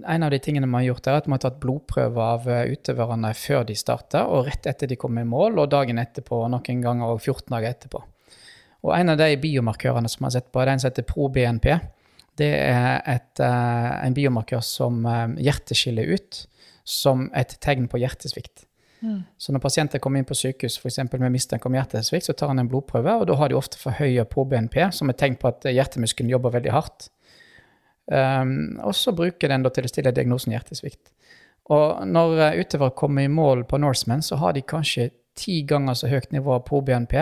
en 0.09 0.25
av 0.25 0.33
de 0.33 0.39
tingene 0.41 0.67
vi 0.67 0.77
har 0.79 0.87
gjort, 0.89 1.07
er 1.07 1.19
at 1.19 1.27
vi 1.29 1.35
har 1.35 1.41
tatt 1.43 1.59
blodprøver 1.61 2.23
av 2.25 2.47
eh, 2.49 2.71
utøverne 2.73 3.33
før 3.37 3.67
de 3.69 3.75
starter, 3.77 4.25
og 4.25 4.49
rett 4.49 4.67
etter 4.69 4.89
de 4.89 4.97
kommer 4.99 5.23
i 5.23 5.29
mål, 5.29 5.61
og 5.61 5.71
dagen 5.71 6.01
etterpå, 6.01 6.43
og 6.45 6.51
noen 6.55 6.83
ganger 6.83 7.13
og 7.13 7.21
14 7.21 7.53
dager 7.53 7.69
etterpå. 7.69 8.03
Og 8.87 8.93
en 8.95 9.13
av 9.13 9.19
de 9.19 9.29
biomarkørene 9.39 10.09
som 10.09 10.23
vi 10.23 10.29
har 10.29 10.37
sett 10.39 10.51
på, 10.51 10.61
er 10.61 10.71
den 10.71 10.81
som 10.81 10.89
heter 10.89 11.07
ProBNP. 11.07 11.67
Det 12.39 12.53
er 12.63 13.01
et, 13.11 13.41
uh, 13.43 13.99
en 13.99 14.15
biomarkør 14.15 14.61
som 14.63 15.03
hjertet 15.35 15.75
skiller 15.75 16.07
ut 16.15 16.45
som 16.87 17.27
et 17.35 17.57
tegn 17.61 17.89
på 17.91 17.99
hjertesvikt. 17.99 18.68
Mm. 18.99 19.21
Så 19.37 19.53
når 19.55 19.63
pasienter 19.63 20.01
kommer 20.03 20.19
inn 20.19 20.27
på 20.27 20.37
sykehus 20.37 20.79
f.eks. 20.79 20.99
med 21.13 21.31
mistanke 21.31 21.69
om 21.69 21.77
hjertesvikt, 21.77 22.27
så 22.27 22.35
tar 22.35 22.51
han 22.51 22.59
en 22.59 22.71
blodprøve, 22.71 23.15
og 23.21 23.29
da 23.29 23.37
har 23.39 23.51
de 23.51 23.57
ofte 23.59 23.79
for 23.79 23.95
høye 23.95 24.25
ProBNP, 24.27 24.75
som 24.95 25.11
er 25.11 25.17
tegn 25.19 25.39
på 25.39 25.51
at 25.51 25.69
hjertemuskelen 25.69 26.31
jobber 26.31 26.57
veldig 26.57 26.75
hardt. 26.75 27.09
Um, 28.09 28.79
og 28.81 28.95
så 28.97 29.13
bruker 29.13 29.51
den 29.51 29.67
til 29.69 29.85
å 29.85 29.91
stille 29.91 30.13
diagnosen 30.15 30.55
hjertesvikt. 30.55 31.13
Og 31.69 32.05
når 32.09 32.39
eh, 32.41 32.61
utøvere 32.63 32.95
kommer 32.97 33.27
i 33.27 33.29
mål 33.29 33.61
på 33.69 33.77
Norseman, 33.77 34.23
så 34.25 34.39
har 34.41 34.55
de 34.57 34.65
kanskje 34.65 35.11
ti 35.37 35.61
ganger 35.69 35.93
så 35.95 36.09
høyt 36.09 36.33
nivå 36.33 36.55
av 36.55 36.63
pro-BNP 36.65 37.13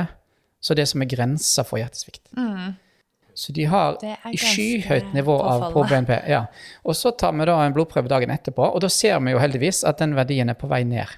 så 0.60 0.74
det 0.74 0.88
som 0.90 1.02
er 1.02 1.10
grensa 1.12 1.64
for 1.68 1.80
hjertesvikt. 1.82 2.32
Mm. 2.38 2.76
Så 3.38 3.54
de 3.54 3.68
har 3.70 4.00
skyhøyt 4.34 5.14
nivå 5.14 5.36
av 5.46 5.68
pro-BNP. 5.72 6.16
Ja. 6.32 6.48
Og 6.84 6.98
så 6.98 7.12
tar 7.14 7.36
vi 7.38 7.46
da 7.46 7.60
en 7.62 7.76
blodprøve 7.76 8.10
dagen 8.10 8.34
etterpå, 8.34 8.66
og 8.66 8.82
da 8.82 8.90
ser 8.90 9.20
vi 9.22 9.36
jo 9.36 9.42
heldigvis 9.42 9.84
at 9.88 10.02
den 10.02 10.16
verdien 10.18 10.50
er 10.50 10.58
på 10.58 10.70
vei 10.72 10.82
ned. 10.88 11.14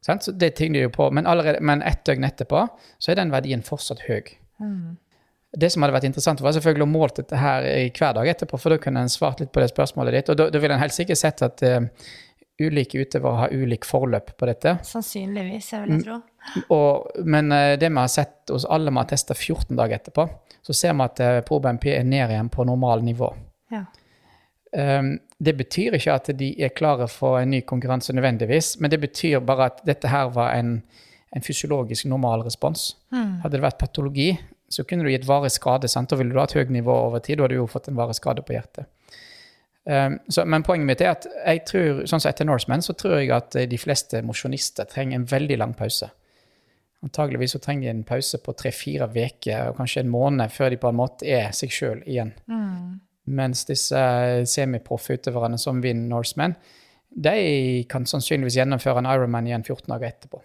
Så 0.00 0.32
det 0.32 0.54
tyngde 0.56 0.80
jo 0.80 0.90
på, 0.90 1.10
Men, 1.10 1.26
allerede, 1.26 1.60
men 1.60 1.82
ett 1.82 2.04
døgn 2.08 2.24
etterpå 2.24 2.64
så 2.98 3.12
er 3.12 3.20
den 3.20 3.32
verdien 3.32 3.62
fortsatt 3.62 4.06
høy. 4.08 4.32
Mm. 4.60 4.96
Det 5.52 5.70
som 5.72 5.82
hadde 5.82 5.96
vært 5.96 6.06
interessant, 6.06 6.40
var 6.40 6.54
selvfølgelig 6.54 6.86
å 6.86 6.90
måle 6.90 7.14
dette 7.16 7.36
her 7.36 7.66
i 7.66 7.90
hver 7.90 8.14
dag 8.14 8.28
etterpå, 8.30 8.58
for 8.60 8.70
da 8.70 8.78
kunne 8.82 9.02
en 9.02 9.12
svart 9.12 9.40
litt 9.42 9.50
på 9.52 9.62
det 9.62 9.72
spørsmålet 9.72 10.14
ditt. 10.14 10.30
Og 10.30 10.38
da, 10.38 10.46
da 10.54 10.60
ville 10.62 10.76
en 10.76 10.82
helt 10.82 10.94
sikkert 10.94 11.18
sett 11.18 11.42
at 11.42 11.64
uh, 11.66 11.80
ulike 12.62 13.00
utøvere 13.02 13.40
har 13.42 13.56
ulik 13.56 13.88
forløp 13.88 14.30
på 14.38 14.46
dette. 14.46 14.76
Sannsynligvis, 14.86 15.72
jeg 15.74 15.86
vil 15.86 15.96
jeg 15.96 16.06
tro. 16.06 16.20
Og, 16.76 17.24
men 17.26 17.50
uh, 17.50 17.74
det 17.80 17.90
vi 17.90 17.98
har 17.98 18.12
sett 18.12 18.52
hos 18.54 18.68
alle 18.70 18.94
vi 18.94 19.02
har 19.02 19.10
testa 19.10 19.34
14 19.34 19.74
dager 19.74 19.98
etterpå, 19.98 20.28
så 20.62 20.76
ser 20.76 20.94
vi 20.94 21.06
at 21.08 21.24
uh, 21.24 21.32
eh, 21.40 21.42
ProBNP 21.48 21.88
er 21.96 22.06
ned 22.06 22.30
igjen 22.30 22.52
på 22.52 22.68
normal 22.68 23.02
nivå. 23.02 23.32
Ja. 23.74 23.84
Um, 24.70 25.16
det 25.42 25.56
betyr 25.58 25.96
ikke 25.98 26.14
at 26.14 26.28
de 26.38 26.52
er 26.62 26.70
klare 26.76 27.08
for 27.10 27.40
en 27.40 27.50
ny 27.50 27.62
konkurranse 27.66 28.14
nødvendigvis, 28.14 28.76
men 28.80 28.92
det 28.92 29.00
betyr 29.02 29.40
bare 29.42 29.66
at 29.72 29.80
dette 29.86 30.08
her 30.08 30.30
var 30.34 30.54
en, 30.54 30.76
en 31.34 31.42
fysiologisk 31.42 32.06
normal 32.06 32.44
respons. 32.46 32.92
Mm. 33.10 33.40
Hadde 33.42 33.56
det 33.56 33.64
vært 33.64 33.80
patologi, 33.80 34.30
så 34.70 34.84
kunne 34.86 35.02
du 35.04 35.10
gitt 35.10 35.26
varig 35.26 35.50
skade. 35.50 35.90
Sant? 35.90 36.12
Da 36.12 36.20
ville 36.20 36.34
du 36.34 36.38
hatt 36.38 36.54
høyt 36.54 36.70
nivå 36.70 36.94
over 37.08 37.18
tid, 37.24 37.40
og 37.40 37.48
hadde 37.48 37.58
jo 37.58 37.66
fått 37.70 37.90
en 37.90 37.98
varig 37.98 38.14
skade 38.20 38.46
på 38.46 38.54
hjertet. 38.54 38.86
Um, 39.90 40.20
så, 40.28 40.44
men 40.46 40.62
poenget 40.62 40.86
mitt 40.86 41.02
er 41.02 41.16
at 41.16 41.26
jeg 41.26 41.64
tror, 41.66 42.02
sånn 42.06 42.22
som 42.22 42.30
etter 42.30 42.46
Norseman 42.46 42.84
så 42.84 42.94
tror 42.94 43.16
jeg 43.18 43.32
at 43.34 43.56
de 43.66 43.78
fleste 43.80 44.20
mosjonister 44.22 44.86
trenger 44.86 45.18
en 45.18 45.26
veldig 45.26 45.58
lang 45.58 45.74
pause. 45.74 46.12
Antageligvis 47.02 47.56
så 47.56 47.62
trenger 47.64 47.88
de 47.88 47.94
en 47.94 48.04
pause 48.06 48.38
på 48.44 48.52
tre-fire 48.60 49.08
uker 49.08 49.70
og 49.70 49.78
kanskje 49.80 50.04
en 50.04 50.12
måned 50.12 50.52
før 50.52 50.70
de 50.70 50.78
på 50.82 50.90
en 50.92 50.98
måte 51.00 51.26
er 51.26 51.48
seg 51.56 51.72
sjøl 51.72 52.02
igjen. 52.04 52.34
Mm. 52.44 53.00
Mens 53.30 53.64
disse 53.68 54.00
semiproffe 54.50 55.16
utøverne 55.18 55.58
som 55.60 55.82
vinner 55.84 56.08
Norseman, 56.10 56.56
de 57.10 57.84
kan 57.90 58.06
sannsynligvis 58.06 58.58
gjennomføre 58.60 59.02
en 59.02 59.10
Ironman 59.10 59.48
igjen 59.48 59.66
14 59.66 59.90
dager 59.90 60.10
etterpå. 60.12 60.42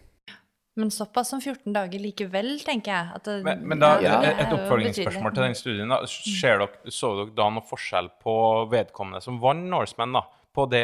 Men 0.75 0.89
såpass 0.91 1.29
som 1.31 1.39
14 1.39 1.71
dager 1.71 2.01
likevel, 2.03 2.49
tenker 2.65 2.91
jeg. 2.91 3.19
Det, 3.23 3.35
men, 3.45 3.61
men, 3.71 3.79
da, 3.79 3.93
ja, 4.03 4.17
et 4.27 4.51
oppfølgingsspørsmål 4.51 5.31
til 5.31 5.45
den 5.45 5.55
studien. 5.55 5.93
da. 5.93 6.01
Dere, 6.03 6.67
så 6.91 7.11
dere 7.21 7.35
da 7.37 7.45
noe 7.55 7.63
forskjell 7.69 8.09
på 8.23 8.35
vedkommende 8.73 9.23
som 9.23 9.37
vant 9.43 9.69
Norseman, 9.71 10.17
da? 10.17 10.25
På 10.55 10.65
det, 10.71 10.83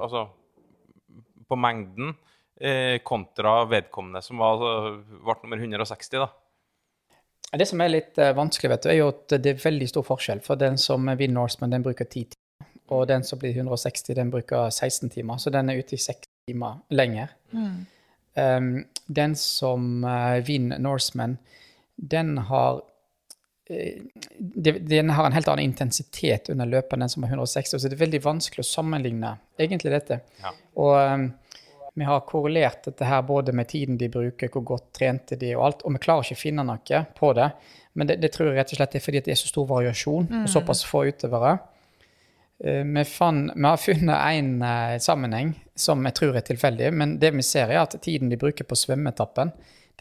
altså 0.00 0.26
På 1.48 1.56
mengden 1.60 2.14
eh, 2.60 2.98
kontra 3.04 3.62
vedkommende 3.68 4.20
som 4.24 4.40
var, 4.40 4.60
altså, 4.60 5.22
ble 5.24 5.38
nummer 5.46 5.64
160, 5.64 6.20
da? 6.20 6.28
Det 7.58 7.66
som 7.68 7.80
er 7.84 7.92
litt 7.92 8.18
uh, 8.20 8.32
vanskelig, 8.36 8.70
vet 8.72 8.84
du, 8.84 8.90
er 8.92 8.98
jo 9.00 9.08
at 9.12 9.34
det 9.44 9.54
er 9.54 9.64
veldig 9.64 9.88
stor 9.90 10.06
forskjell. 10.06 10.40
For 10.44 10.60
den 10.60 10.78
som 10.80 11.08
vinner 11.10 11.42
Norseman, 11.42 11.74
den 11.74 11.84
bruker 11.84 12.08
10 12.08 12.32
timer. 12.32 12.68
Og 12.92 13.06
den 13.08 13.24
som 13.24 13.40
blir 13.40 13.56
160, 13.56 14.14
den 14.16 14.30
bruker 14.32 14.70
16 14.70 15.10
timer. 15.12 15.40
Så 15.40 15.52
den 15.52 15.70
er 15.70 15.80
ute 15.80 15.96
i 15.96 16.00
6 16.00 16.28
timer 16.48 16.80
lenger. 16.92 17.32
Mm. 17.52 17.84
Um, 18.34 18.70
den 19.06 19.36
som 19.36 20.04
uh, 20.04 20.40
vinner 20.44 20.80
Norseman, 20.80 21.36
den 21.96 22.38
har 22.48 22.80
uh, 23.70 24.00
den 24.38 25.10
har 25.10 25.26
en 25.26 25.36
helt 25.36 25.48
annen 25.48 25.64
intensitet 25.64 26.48
under 26.52 26.68
løpet 26.68 26.96
enn 26.96 27.04
den 27.04 27.12
som 27.12 27.24
har 27.24 27.32
160, 27.32 27.78
så 27.78 27.88
det 27.88 27.96
er 27.96 28.04
veldig 28.04 28.20
vanskelig 28.24 28.64
å 28.64 28.68
sammenligne 28.68 29.36
egentlig 29.60 29.92
dette. 29.94 30.18
Ja. 30.42 30.52
Og 30.82 30.96
um, 30.96 31.28
vi 31.94 32.04
har 32.04 32.20
korrelert 32.28 32.86
dette 32.86 33.04
her 33.04 33.22
både 33.22 33.52
med 33.52 33.68
tiden 33.68 33.98
de 34.00 34.08
bruker, 34.08 34.48
hvor 34.52 34.64
godt 34.64 34.92
trente 34.96 35.36
de 35.36 35.52
og 35.56 35.66
alt, 35.66 35.82
og 35.84 35.92
vi 35.96 36.00
klarer 36.04 36.24
ikke 36.24 36.38
å 36.38 36.42
finne 36.42 36.64
noe 36.64 37.02
på 37.18 37.32
det. 37.36 37.50
Men 37.92 38.08
det, 38.08 38.16
det 38.22 38.32
tror 38.32 38.48
jeg 38.48 38.56
rett 38.56 38.72
og 38.72 38.80
slett 38.80 38.96
er 38.96 39.04
fordi 39.04 39.20
det 39.26 39.34
er 39.34 39.40
så 39.40 39.50
stor 39.50 39.68
variasjon 39.68 40.30
mm. 40.30 40.40
og 40.44 40.52
såpass 40.54 40.84
få 40.88 41.04
utøvere. 41.10 41.58
Eh, 42.64 42.80
vi, 42.84 43.04
fann, 43.04 43.44
vi, 43.54 43.66
har 43.66 43.76
funnet 43.76 44.16
en 44.16 44.54
uh, 44.62 44.96
sammenheng 45.02 45.52
som 45.76 46.04
jeg 46.08 46.16
tror 46.16 46.38
er 46.38 46.46
tilfeldig, 46.46 46.88
men 46.96 47.18
det 47.20 47.34
vi 47.36 47.44
ser, 47.44 47.68
er 47.68 47.82
at 47.82 47.98
tiden 48.00 48.32
de 48.32 48.40
bruker 48.40 48.68
på 48.68 48.78
svømmeetappen, 48.78 49.52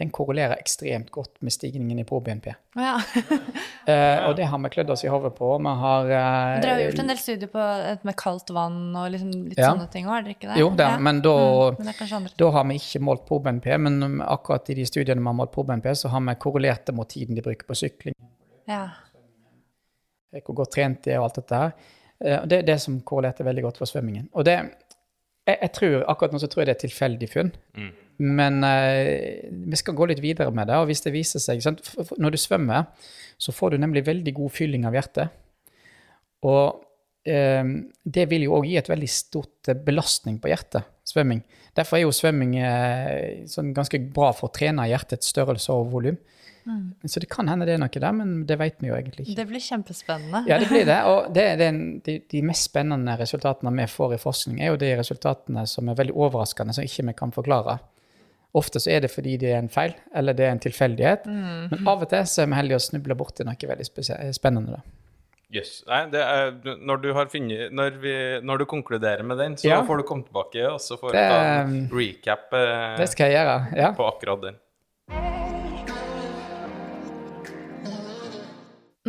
den 0.01 0.09
korrelerer 0.13 0.57
ekstremt 0.57 1.11
godt 1.13 1.37
med 1.45 1.53
stigningen 1.53 1.99
i 2.01 2.05
pro-BNP. 2.07 2.47
Ja. 2.79 2.95
uh, 2.97 4.17
og 4.27 4.35
det 4.39 4.47
har 4.49 4.61
vi 4.63 4.71
klødd 4.73 4.93
oss 4.95 5.03
i 5.05 5.11
hodet 5.11 5.33
på. 5.37 5.51
Vi 5.61 5.73
har 5.83 6.09
uh, 6.09 6.55
Dere 6.63 6.73
har 6.73 6.83
gjort 6.87 7.03
en 7.03 7.13
del 7.13 7.21
studier 7.21 7.51
på, 7.53 7.67
med 8.09 8.17
kaldt 8.19 8.49
vann 8.55 8.81
og 8.97 9.11
liksom 9.13 9.31
litt 9.51 9.61
ja. 9.61 9.69
sånne 9.69 9.87
ting 9.93 10.09
òg, 10.09 10.15
har 10.15 10.25
dere 10.25 10.35
ikke 10.37 10.49
det? 10.49 10.57
Jo, 10.63 10.71
det, 10.79 10.89
ja. 10.89 10.97
men, 11.09 11.21
da, 11.25 11.37
mm, 11.77 11.79
men 11.85 12.33
da, 12.41 12.51
har 12.57 12.67
vi 12.71 12.81
ikke 12.81 13.03
målt 13.11 13.23
pro-BNP. 13.29 13.71
Men 13.85 14.19
akkurat 14.25 14.73
i 14.73 14.79
de 14.81 14.89
studiene 14.89 15.21
vi 15.21 15.31
har 15.31 15.39
målt 15.43 15.53
pro-BNP, 15.53 15.93
så 16.03 16.11
har 16.13 16.25
vi 16.27 16.37
korrelert 16.41 16.85
det 16.89 16.97
mot 16.97 17.09
tiden 17.09 17.37
de 17.37 17.45
bruker 17.45 17.69
på 17.69 17.77
sykling. 17.83 18.17
Ja. 18.69 18.83
Hvor 20.41 20.63
godt 20.63 20.73
trent 20.77 21.03
de 21.05 21.13
er 21.13 21.21
og 21.21 21.29
alt 21.29 21.41
dette 21.41 21.65
her. 21.65 21.73
Eh, 22.21 22.45
det 22.47 22.61
er 22.61 22.67
det 22.73 22.77
som 22.81 22.99
korrelerte 23.05 23.45
veldig 23.45 23.65
godt 23.67 23.81
for 23.81 23.89
svømmingen. 23.89 24.29
Og 24.33 24.45
det, 24.47 24.57
jeg, 25.47 25.57
jeg, 25.57 25.71
tror, 25.77 25.97
Akkurat 26.11 26.35
nå 26.35 26.41
så 26.41 26.49
tror 26.51 26.63
jeg 26.63 26.69
det 26.69 26.75
er 26.75 26.83
tilfeldig 26.85 27.29
funn. 27.31 27.51
Mm. 27.77 27.89
Men 28.37 28.61
uh, 28.65 29.49
vi 29.71 29.79
skal 29.79 29.97
gå 29.97 30.07
litt 30.11 30.21
videre 30.23 30.53
med 30.53 30.69
det. 30.69 30.77
Og 30.77 30.89
hvis 30.91 31.03
det 31.05 31.15
viser 31.15 31.41
seg 31.43 31.63
sant? 31.65 31.81
Når 32.21 32.35
du 32.35 32.39
svømmer, 32.41 32.91
så 33.41 33.53
får 33.55 33.73
du 33.73 33.81
nemlig 33.81 34.05
veldig 34.07 34.35
god 34.37 34.53
fylling 34.53 34.85
av 34.89 34.97
hjertet. 34.97 35.33
Og 36.45 36.81
uh, 37.31 37.73
det 38.17 38.27
vil 38.29 38.45
jo 38.45 38.57
òg 38.59 38.69
gi 38.69 38.77
et 38.81 38.91
veldig 38.91 39.11
stort 39.11 39.73
belastning 39.85 40.37
på 40.41 40.51
hjertet, 40.53 40.85
svømming. 41.07 41.41
Derfor 41.77 41.97
er 41.97 42.05
jo 42.05 42.13
svømming 42.15 42.57
uh, 42.61 43.47
sånn 43.49 43.73
ganske 43.77 44.01
bra 44.13 44.33
for 44.37 44.49
å 44.49 44.55
trene 44.55 44.89
hjertets 44.91 45.33
størrelse 45.33 45.73
og 45.73 45.89
volum. 45.95 46.21
Mm. 46.65 46.93
Så 47.05 47.19
det 47.19 47.29
kan 47.31 47.49
hende 47.49 47.65
det 47.65 47.75
er 47.75 47.81
noe 47.81 48.01
der, 48.03 48.13
men 48.15 48.33
det 48.49 48.57
vet 48.61 48.77
vi 48.81 48.91
jo 48.91 48.97
egentlig 48.97 49.25
ikke. 49.25 49.37
Det 49.39 49.47
blir 49.49 49.63
kjempespennende. 49.65 50.43
Ja, 50.49 50.59
det 50.61 50.69
blir 50.69 50.85
det. 50.87 50.99
Og 51.09 51.31
det, 51.33 51.47
det, 51.61 51.71
de, 52.05 52.17
de, 52.31 52.43
mest 52.45 52.69
spennende 52.69 53.17
resultatene 53.19 53.73
vi 53.79 53.87
får 53.89 54.15
i 54.17 54.21
forskning, 54.21 54.61
er 54.61 54.73
jo 54.73 54.81
de 54.81 54.93
resultatene 54.99 55.65
som 55.69 55.89
er 55.89 55.99
veldig 55.99 56.15
overraskende, 56.15 56.75
som 56.77 56.87
ikke 56.87 57.07
vi 57.09 57.17
kan 57.23 57.33
forklare. 57.35 57.79
Ofte 58.57 58.81
så 58.83 58.91
er 58.91 59.05
det 59.05 59.13
fordi 59.13 59.37
det 59.39 59.53
er 59.53 59.61
en 59.61 59.71
feil, 59.71 59.93
eller 60.15 60.35
det 60.35 60.45
er 60.45 60.55
en 60.55 60.63
tilfeldighet. 60.63 61.27
Mm. 61.27 61.69
Men 61.71 61.87
av 61.87 62.03
og 62.03 62.09
til 62.11 62.25
så 62.27 62.43
er 62.43 62.51
vi 62.51 62.59
heldige 62.59 62.81
å 62.81 62.89
snuble 62.89 63.17
borti 63.17 63.47
noe 63.47 63.71
veldig 63.73 64.33
spennende. 64.35 64.79
da. 64.79 64.97
Yes. 65.51 65.81
Nei, 65.87 66.05
er, 66.15 66.53
når, 66.79 67.01
du 67.03 67.09
finnet, 67.31 67.73
når, 67.75 67.99
vi, 67.99 68.13
når, 68.39 68.63
du 68.63 68.69
konkluderer 68.71 69.23
med 69.27 69.39
den, 69.41 69.57
så 69.59 69.67
ja. 69.67 69.81
får 69.87 69.99
du 69.99 70.07
komme 70.07 70.23
tilbake 70.23 70.63
og 70.69 70.79
så 70.79 70.95
får 70.99 71.11
du 71.11 71.19
ta 71.19 71.43
en 71.59 71.77
recap 71.91 72.55
eh, 72.55 72.95
det 73.01 73.11
skal 73.11 73.33
jeg 73.33 73.41
gjøre, 73.41 73.61
ja. 73.83 73.93
på 73.97 74.07
akkurat 74.07 74.47
den. 74.47 74.59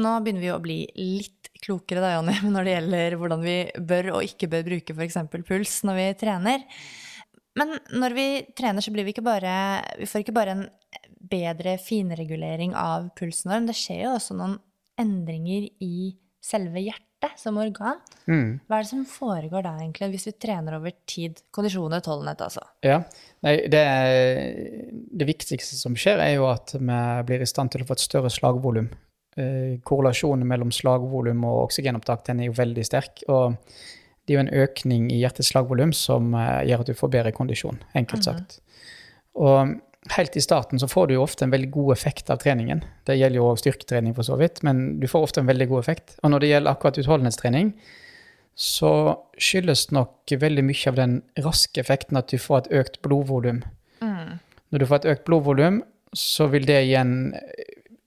Nå 0.01 0.13
begynner 0.25 0.45
vi 0.45 0.53
å 0.53 0.63
bli 0.63 0.79
litt 0.97 1.51
klokere 1.63 2.03
da, 2.03 2.15
Jonny, 2.17 2.35
når 2.55 2.67
det 2.67 2.77
gjelder 2.77 3.17
hvordan 3.21 3.45
vi 3.45 3.57
bør 3.93 4.13
og 4.17 4.27
ikke 4.27 4.51
bør 4.53 4.69
bruke 4.71 4.97
f.eks. 4.97 5.21
puls 5.49 5.79
når 5.89 6.01
vi 6.01 6.09
trener. 6.23 6.67
Men 7.59 7.77
når 7.93 8.17
vi 8.17 8.27
trener, 8.57 8.85
så 8.85 8.93
blir 8.95 9.05
vi 9.05 9.13
ikke 9.13 9.27
bare 9.27 9.53
Vi 10.01 10.07
får 10.09 10.23
ikke 10.23 10.37
bare 10.37 10.55
en 10.57 10.67
bedre 11.33 11.77
finregulering 11.81 12.73
av 12.77 13.11
pulsen 13.19 13.51
vår, 13.51 13.61
men 13.61 13.71
det 13.71 13.79
skjer 13.79 14.07
jo 14.07 14.17
også 14.17 14.37
noen 14.37 14.59
endringer 15.01 15.69
i 15.85 16.13
selve 16.43 16.83
hjertet 16.83 17.39
som 17.39 17.61
organ. 17.63 18.01
Hva 18.67 18.81
er 18.81 18.83
det 18.83 18.91
som 18.91 19.05
foregår 19.09 19.65
da, 19.65 19.77
egentlig, 19.79 20.11
hvis 20.17 20.27
vi 20.29 20.35
trener 20.43 20.77
over 20.81 20.97
tid? 21.09 21.39
Kondisjon 21.55 21.95
og 21.95 22.03
utholdenhet, 22.03 22.43
altså. 22.45 22.65
Ja. 22.85 22.99
Nei, 23.47 23.55
det, 23.71 23.85
det 25.23 25.29
viktigste 25.31 25.79
som 25.79 25.97
skjer, 25.99 26.21
er 26.25 26.35
jo 26.35 26.49
at 26.51 26.75
vi 26.75 27.01
blir 27.29 27.45
i 27.45 27.49
stand 27.49 27.73
til 27.73 27.85
å 27.85 27.89
få 27.89 27.97
et 27.97 28.05
større 28.05 28.33
slagvolum. 28.33 28.91
Eh, 29.41 29.79
korrelasjonen 29.89 30.45
mellom 30.49 30.73
slagvolum 30.75 31.45
og 31.49 31.69
oksygenopptak 31.69 32.27
den 32.27 32.43
er 32.43 32.51
jo 32.51 32.59
veldig 32.59 32.85
sterk. 32.85 33.25
og 33.29 33.57
det 34.23 34.35
er 34.35 34.37
jo 34.37 34.43
en 34.45 34.61
økning 34.63 35.07
i 35.11 35.23
hjertets 35.23 35.49
slagvolum 35.51 35.95
som 35.97 36.35
eh, 36.39 36.67
gjør 36.69 36.85
at 36.85 36.91
du 36.93 36.99
får 36.99 37.11
bedre 37.17 37.33
kondisjon, 37.35 37.81
enkelt 37.99 38.29
sagt. 38.29 38.61
Og 39.35 39.73
helt 40.15 40.37
i 40.37 40.43
starten 40.45 40.79
så 40.79 40.87
får 40.91 41.09
du 41.09 41.15
jo 41.17 41.25
ofte 41.25 41.47
en 41.47 41.55
veldig 41.55 41.71
god 41.75 41.95
effekt 41.97 42.31
av 42.31 42.39
treningen. 42.43 42.85
Det 43.09 43.17
gjelder 43.17 43.41
jo 43.41 43.49
også 43.49 43.65
styrketrening 43.65 44.15
for 44.15 44.29
så 44.29 44.39
vidt, 44.39 44.63
men 44.67 45.01
du 45.01 45.09
får 45.11 45.27
ofte 45.27 45.43
en 45.43 45.51
veldig 45.51 45.69
god 45.73 45.83
effekt. 45.83 46.17
Og 46.23 46.31
når 46.31 46.45
det 46.45 46.53
gjelder 46.53 46.75
akkurat 46.75 47.03
utholdenhetstrening, 47.03 47.73
så 48.55 48.93
skyldes 49.41 49.89
nok 49.97 50.35
veldig 50.39 50.65
mye 50.69 50.91
av 50.91 50.99
den 50.99 51.21
raske 51.41 51.81
effekten 51.81 52.21
at 52.21 52.29
du 52.31 52.39
får 52.39 52.67
et 52.67 52.73
økt 52.83 53.01
blodvolum. 53.03 53.63
Når 54.73 54.83
du 54.83 54.89
får 54.89 55.03
et 55.03 55.11
økt 55.15 55.25
blodvolum, 55.29 55.83
så 56.17 56.47
vil 56.53 56.67
det 56.69 56.83
igjen 56.85 57.33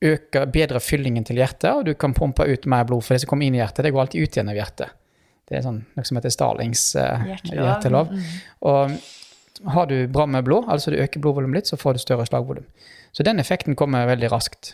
øke 0.03 0.45
bedre 0.51 0.81
fyllingen 0.83 1.25
til 1.27 1.39
hjertet, 1.39 1.71
og 1.71 1.85
du 1.87 1.93
kan 1.99 2.13
pumpe 2.13 2.45
ut 2.47 2.65
mer 2.69 2.85
blod, 2.87 3.03
for 3.05 3.15
det 3.15 3.23
som 3.23 3.31
kommer 3.31 3.47
inn 3.47 3.55
i 3.55 3.61
hjertet, 3.61 3.85
det 3.85 3.93
går 3.95 4.05
alltid 4.05 4.25
ut 4.25 4.37
igjen 4.37 4.51
av 4.51 4.59
hjertet. 4.59 4.95
Det 5.45 5.59
er 5.59 5.65
sånn, 5.65 5.83
noe 5.93 6.07
som 6.07 6.17
heter 6.17 6.33
Starlings 6.33 6.87
eh, 6.97 7.27
Hjertelov. 7.29 7.67
hjertelov. 7.67 8.15
Og 8.65 9.69
har 9.75 9.87
du 9.91 9.95
bra 10.11 10.25
med 10.29 10.45
blod, 10.47 10.65
altså 10.71 10.91
du 10.91 10.99
øker 10.99 11.21
blodvolumet 11.21 11.61
litt, 11.61 11.69
så 11.69 11.79
får 11.79 11.95
du 11.95 12.01
større 12.01 12.25
slagvolum. 12.27 12.65
Så 13.15 13.23
den 13.23 13.39
effekten 13.39 13.77
kommer 13.77 14.09
veldig 14.09 14.31
raskt. 14.33 14.73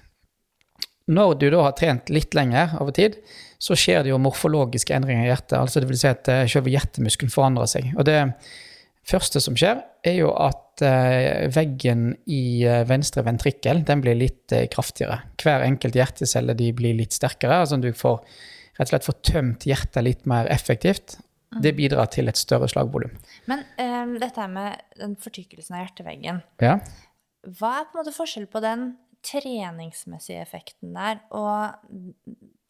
Når 1.12 1.36
du 1.42 1.48
da 1.52 1.66
har 1.66 1.76
trent 1.78 2.10
litt 2.14 2.34
lenger 2.38 2.78
over 2.80 2.96
tid, 2.96 3.20
så 3.62 3.76
skjer 3.78 4.06
det 4.06 4.14
jo 4.14 4.22
morfologiske 4.22 4.96
endringer 4.96 5.28
i 5.28 5.30
hjertet. 5.30 5.58
altså 5.60 5.82
det 5.82 5.90
vil 5.92 6.00
si 6.00 6.10
at 6.10 6.30
eh, 6.32 6.48
selve 6.50 6.72
hjertemuskelen 6.74 7.34
forandrer 7.34 7.70
seg. 7.70 7.92
Og 7.98 8.08
det 8.08 8.20
første 9.08 9.42
som 9.44 9.58
skjer, 9.60 9.84
er 10.08 10.18
jo 10.22 10.32
at 10.34 10.71
eh, 10.86 11.48
veggen 11.54 12.12
i 12.30 12.64
eh, 12.68 12.84
venstre 12.90 13.24
ventrikkel 13.26 13.84
den 13.88 14.02
blir 14.04 14.18
litt 14.18 14.54
eh, 14.56 14.68
kraftigere. 14.72 15.22
Hver 15.42 15.66
enkelt 15.66 15.98
hjertecelle 15.98 16.56
de 16.58 16.72
blir 16.78 16.96
litt 16.98 17.16
sterkere. 17.16 17.62
altså 17.64 17.80
Du 17.82 17.92
får 17.94 18.22
rett 18.78 18.88
og 18.88 18.94
slett 18.94 19.08
får 19.08 19.20
tømt 19.28 19.68
hjertet 19.70 20.04
litt 20.06 20.26
mer 20.30 20.50
effektivt. 20.52 21.20
Det 21.62 21.74
bidrar 21.76 22.08
til 22.08 22.32
et 22.32 22.40
større 22.40 22.70
slagvolum. 22.72 23.12
Men 23.52 23.66
um, 23.76 24.14
dette 24.22 24.46
med 24.48 24.78
den 24.96 25.18
fortykkelsen 25.20 25.76
av 25.76 25.82
hjerteveggen, 25.84 26.40
Ja. 26.64 26.78
hva 27.44 27.72
er 27.82 27.90
på 27.90 27.98
en 27.98 28.00
måte 28.00 28.14
forskjell 28.16 28.48
på 28.48 28.62
den 28.64 28.94
treningsmessige 29.22 30.42
effekten 30.42 30.96
der, 30.96 31.20
og 31.36 31.76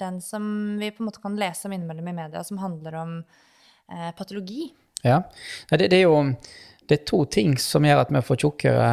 den 0.02 0.18
som 0.26 0.80
vi 0.82 0.90
på 0.90 1.04
en 1.04 1.12
måte 1.12 1.22
kan 1.22 1.38
lese 1.38 1.70
om 1.70 1.76
innimellom 1.78 2.10
i 2.10 2.16
media, 2.24 2.42
som 2.44 2.58
handler 2.58 2.98
om 3.04 3.14
eh, 3.22 4.10
patologi? 4.18 4.72
Ja. 5.06 5.22
Det, 5.70 5.88
det 5.94 6.02
er 6.02 6.08
jo 6.08 6.18
det 6.90 6.98
er 6.98 7.06
to 7.08 7.22
ting 7.32 7.54
som 7.62 7.86
gjør 7.86 8.02
at 8.04 8.12
vi 8.12 8.24
får 8.26 8.40
tjukkere 8.42 8.88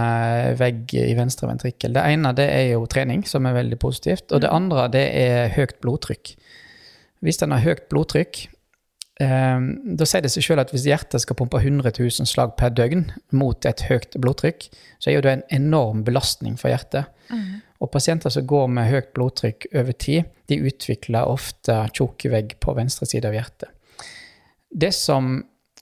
vegg 0.60 0.92
i 1.00 1.14
venstre 1.18 1.48
ventrikkel. 1.50 1.94
Det 1.96 2.04
ene 2.04 2.34
det 2.36 2.46
er 2.52 2.66
jo 2.74 2.84
trening, 2.90 3.24
som 3.26 3.48
er 3.48 3.56
veldig 3.56 3.78
positivt. 3.80 4.30
Og 4.32 4.44
det 4.44 4.52
andre 4.52 4.86
det 4.92 5.06
er 5.18 5.50
høyt 5.56 5.78
blodtrykk. 5.82 6.34
Hvis 7.24 7.42
en 7.42 7.56
har 7.56 7.64
høyt 7.64 7.88
blodtrykk, 7.90 8.44
eh, 9.24 9.66
da 9.98 10.06
sier 10.06 10.22
det 10.22 10.30
seg 10.34 10.46
selv 10.46 10.62
at 10.62 10.74
hvis 10.74 10.86
hjertet 10.86 11.24
skal 11.24 11.38
pumpe 11.40 11.58
100 11.58 11.90
000 11.96 12.28
slag 12.30 12.54
per 12.60 12.70
døgn 12.76 13.08
mot 13.34 13.66
et 13.66 13.86
høyt 13.88 14.14
blodtrykk, 14.20 14.68
så 15.00 15.10
er 15.10 15.18
jo 15.18 15.24
det 15.26 15.34
en 15.34 15.46
enorm 15.58 16.04
belastning 16.06 16.60
for 16.60 16.70
hjertet. 16.70 17.10
Og 17.78 17.90
pasienter 17.94 18.32
som 18.34 18.46
går 18.46 18.70
med 18.74 18.90
høyt 18.90 19.12
blodtrykk 19.14 19.68
over 19.74 19.94
tid, 19.94 20.30
de 20.50 20.62
utvikler 20.66 21.28
ofte 21.30 21.76
tjukk 21.94 22.26
vegg 22.30 22.56
på 22.62 22.74
venstre 22.78 23.06
side 23.06 23.28
av 23.28 23.36
hjertet. 23.36 23.70
Det 24.68 24.90
som 24.94 25.38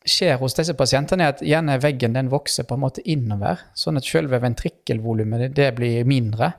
skjer 0.06 0.38
hos 0.40 0.54
disse 0.56 0.74
pasientene, 0.78 1.26
er 1.26 1.34
at 1.34 1.42
gjerne 1.44 1.78
veggen 1.82 2.16
den 2.16 2.30
vokser 2.32 2.66
på 2.66 2.76
en 2.76 2.84
måte 2.84 3.04
innover, 3.04 3.64
sånn 3.74 3.98
at 4.00 4.06
selve 4.06 4.40
ventrikkelvolumet 4.42 5.50
det, 5.56 5.70
blir 5.76 6.06
mindre. 6.08 6.52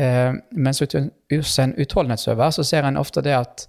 Eh, 0.00 0.32
mens 0.50 0.82
hos 0.82 1.58
en 1.62 1.76
utholdenhetsøver 1.78 2.56
så 2.56 2.64
ser 2.66 2.88
en 2.88 2.98
ofte 2.98 3.22
det 3.22 3.36
at 3.36 3.66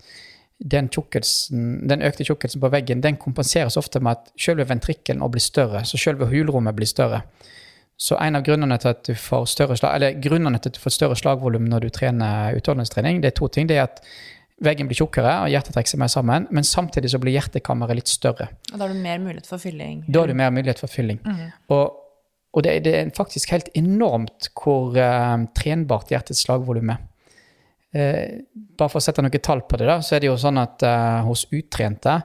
den, 0.58 0.88
den 0.90 2.06
økte 2.08 2.26
tjukkelsen 2.26 2.62
på 2.64 2.72
veggen 2.72 3.04
den 3.04 3.18
kompenseres 3.20 3.78
ofte 3.78 4.00
med 4.00 4.16
at 4.16 4.32
selve 4.40 4.66
ventrikkelen 4.70 5.26
blir 5.32 5.44
større, 5.44 5.84
så 5.86 6.00
selve 6.00 6.30
hulrommet 6.32 6.76
blir 6.76 6.90
større. 6.90 7.22
Så 7.98 8.18
en 8.20 8.36
av 8.36 8.44
grunnene 8.44 8.76
til 8.80 8.92
at 8.92 9.06
du 9.08 9.14
får 9.16 9.46
større 9.48 9.78
slag, 9.80 9.96
eller 9.96 10.58
til 10.60 10.72
at 10.72 10.76
du 10.76 10.82
får 10.84 10.92
større 10.92 11.16
slagvolum 11.16 11.68
når 11.72 11.86
du 11.86 11.90
trener 11.96 12.58
utholdenhetstrening, 12.58 13.22
det 13.24 13.32
er 13.32 13.38
to 13.38 13.48
ting. 13.48 13.70
Det 13.70 13.78
er 13.78 13.88
at 13.88 14.02
veggen 14.64 14.88
blir 14.88 14.98
tjukkere, 14.98 15.34
og 15.44 15.52
hjertet 15.52 15.76
trekker 15.76 15.92
seg 15.92 16.02
mer 16.02 16.12
sammen, 16.12 16.48
men 16.56 16.68
samtidig 16.68 17.12
så 17.12 17.20
blir 17.22 17.36
hjertekammeret 17.36 18.00
litt 18.00 18.12
større. 18.12 18.48
Og 18.72 18.78
da 18.78 18.86
har 18.86 18.94
du 18.94 19.02
mer 19.04 19.20
mulighet 19.24 19.50
for 19.50 19.62
fylling. 19.62 20.04
Da 20.08 20.24
har 20.24 20.32
du 20.32 20.38
mer 20.38 20.54
mulighet 20.56 20.80
for 20.84 20.92
fylling. 20.92 21.20
Og, 21.76 21.98
og 22.56 22.64
det, 22.64 22.78
det 22.86 22.94
er 23.00 23.12
faktisk 23.16 23.52
helt 23.56 23.68
enormt 23.76 24.50
hvor 24.56 24.96
uh, 24.96 25.36
trenbart 25.58 26.14
hjertets 26.14 26.46
slagvolum 26.48 26.94
er. 26.96 27.04
Uh, 27.96 28.46
bare 28.80 28.92
for 28.92 29.02
å 29.02 29.04
sette 29.04 29.24
noen 29.24 29.44
tall 29.44 29.66
på 29.68 29.80
det, 29.82 29.90
da, 29.92 30.00
så 30.04 30.16
er 30.16 30.24
det 30.24 30.32
jo 30.32 30.40
sånn 30.40 30.62
at 30.64 30.88
uh, 30.88 31.26
hos 31.28 31.48
utrente 31.56 32.22